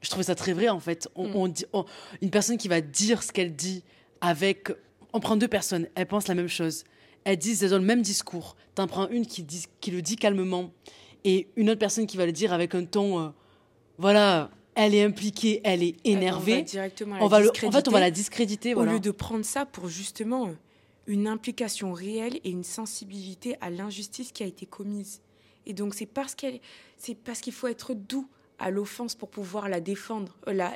je 0.00 0.08
trouvais 0.10 0.24
ça 0.24 0.34
très 0.34 0.52
vrai, 0.52 0.68
en 0.68 0.80
fait. 0.80 1.08
On, 1.14 1.28
Mm. 1.28 1.36
on 1.36 1.48
dit, 1.48 1.64
on- 1.72 1.84
une 2.22 2.30
personne 2.30 2.56
qui 2.58 2.68
va 2.68 2.80
dire 2.80 3.22
ce 3.22 3.32
qu'elle 3.32 3.54
dit 3.54 3.82
avec. 4.20 4.70
On 5.12 5.20
prend 5.20 5.36
deux 5.36 5.48
personnes, 5.48 5.88
elles 5.94 6.06
pensent 6.06 6.28
la 6.28 6.34
même 6.34 6.48
chose. 6.48 6.84
Elles 7.24 7.38
disent, 7.38 7.62
elles 7.64 7.74
ont 7.74 7.78
le 7.78 7.84
même 7.84 8.02
discours. 8.02 8.56
T'en 8.74 8.86
prends 8.86 9.08
une 9.08 9.26
qui, 9.26 9.42
dit, 9.42 9.64
qui 9.80 9.90
le 9.90 10.02
dit 10.02 10.16
calmement 10.16 10.70
et 11.24 11.48
une 11.56 11.70
autre 11.70 11.78
personne 11.80 12.06
qui 12.06 12.16
va 12.16 12.26
le 12.26 12.32
dire 12.32 12.52
avec 12.52 12.74
un 12.74 12.84
ton. 12.84 13.18
euh, 13.20 13.28
voilà, 13.98 14.50
elle 14.74 14.94
est 14.94 15.02
impliquée, 15.02 15.60
elle 15.64 15.82
est 15.82 15.96
On 16.04 16.10
va 16.10 16.16
énervée. 16.18 16.62
directement 16.62 17.16
la 17.16 17.24
On 17.24 17.28
va 17.28 17.40
le, 17.40 17.50
en 17.50 17.72
fait, 17.72 17.88
on 17.88 17.90
va 17.90 18.00
la 18.00 18.10
discréditer. 18.10 18.74
au 18.74 18.84
lieu 18.84 19.00
de 19.00 19.10
prendre 19.10 19.44
ça 19.44 19.64
pour 19.64 19.88
justement 19.88 20.50
une 21.06 21.26
implication 21.28 21.92
réelle 21.92 22.38
et 22.44 22.50
une 22.50 22.64
sensibilité 22.64 23.56
à 23.60 23.70
l'injustice 23.70 24.32
qui 24.32 24.42
a 24.42 24.46
été 24.46 24.66
commise. 24.66 25.20
Et 25.66 25.72
donc 25.72 25.94
c'est 25.94 26.06
parce 26.06 26.34
qu'elle, 26.34 26.60
c'est 26.96 27.14
parce 27.14 27.40
qu'il 27.40 27.52
faut 27.52 27.66
être 27.66 27.94
doux 27.94 28.28
à 28.58 28.70
l'offense 28.70 29.14
pour 29.14 29.28
pouvoir 29.28 29.68
la 29.68 29.80
défendre, 29.80 30.34
euh, 30.48 30.52
la, 30.52 30.72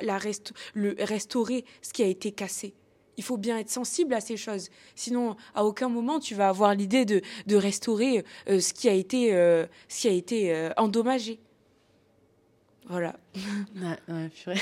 le, 0.75 0.95
restaurer 0.99 1.65
ce 1.81 1.93
qui 1.93 2.03
a 2.03 2.05
été 2.05 2.31
cassé. 2.31 2.73
Il 3.17 3.23
faut 3.23 3.37
bien 3.37 3.57
être 3.57 3.69
sensible 3.69 4.13
à 4.13 4.21
ces 4.21 4.37
choses. 4.37 4.69
Sinon, 4.95 5.35
à 5.53 5.65
aucun 5.65 5.89
moment, 5.89 6.19
tu 6.19 6.35
vas 6.35 6.49
avoir 6.49 6.75
l'idée 6.75 7.05
de, 7.05 7.21
de 7.47 7.55
restaurer 7.55 8.23
euh, 8.47 8.59
ce 8.59 8.73
qui 8.73 8.87
a 8.87 8.93
été, 8.93 9.33
euh, 9.33 9.65
ce 9.87 10.01
qui 10.01 10.07
a 10.07 10.11
été 10.11 10.53
euh, 10.53 10.69
endommagé. 10.77 11.39
Voilà. 12.87 13.15
Ouais, 14.07 14.29
purée. 14.29 14.59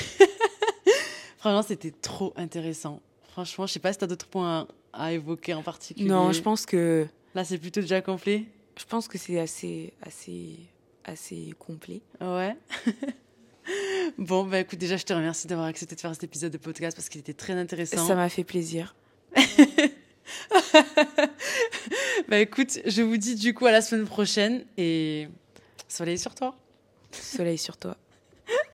Franchement, 1.38 1.62
c'était 1.62 1.90
trop 1.90 2.32
intéressant. 2.36 3.00
Franchement, 3.32 3.66
je 3.66 3.72
sais 3.72 3.80
pas 3.80 3.92
si 3.92 3.98
tu 3.98 4.04
as 4.04 4.06
d'autres 4.06 4.26
points 4.26 4.68
à, 4.92 5.06
à 5.06 5.12
évoquer 5.12 5.54
en 5.54 5.62
particulier. 5.62 6.08
Non, 6.08 6.32
je 6.32 6.42
pense 6.42 6.66
que 6.66 7.06
Là, 7.34 7.44
c'est 7.44 7.58
plutôt 7.58 7.80
déjà 7.80 8.00
complet. 8.00 8.44
Je 8.80 8.86
pense 8.86 9.08
que 9.08 9.18
c'est 9.18 9.38
assez, 9.38 9.92
assez, 10.02 10.56
assez 11.04 11.52
complet. 11.58 12.00
Ouais. 12.20 12.56
bon, 14.18 14.44
bah 14.44 14.60
écoute, 14.60 14.78
déjà, 14.78 14.96
je 14.96 15.04
te 15.04 15.12
remercie 15.12 15.46
d'avoir 15.46 15.66
accepté 15.66 15.94
de 15.94 16.00
faire 16.00 16.14
cet 16.14 16.24
épisode 16.24 16.52
de 16.52 16.58
podcast 16.58 16.96
parce 16.96 17.10
qu'il 17.10 17.20
était 17.20 17.34
très 17.34 17.52
intéressant. 17.52 18.06
Ça 18.06 18.14
m'a 18.14 18.28
fait 18.28 18.44
plaisir. 18.44 18.94
Bah 22.28 22.38
écoute, 22.38 22.78
je 22.86 23.02
vous 23.02 23.16
dis 23.16 23.34
du 23.34 23.54
coup 23.54 23.66
à 23.66 23.72
la 23.72 23.82
semaine 23.82 24.06
prochaine 24.06 24.64
et 24.76 25.26
soleil 25.88 26.16
sur 26.16 26.34
toi. 26.36 26.56
Soleil 27.10 27.58
sur 27.58 27.76
toi. 27.76 27.96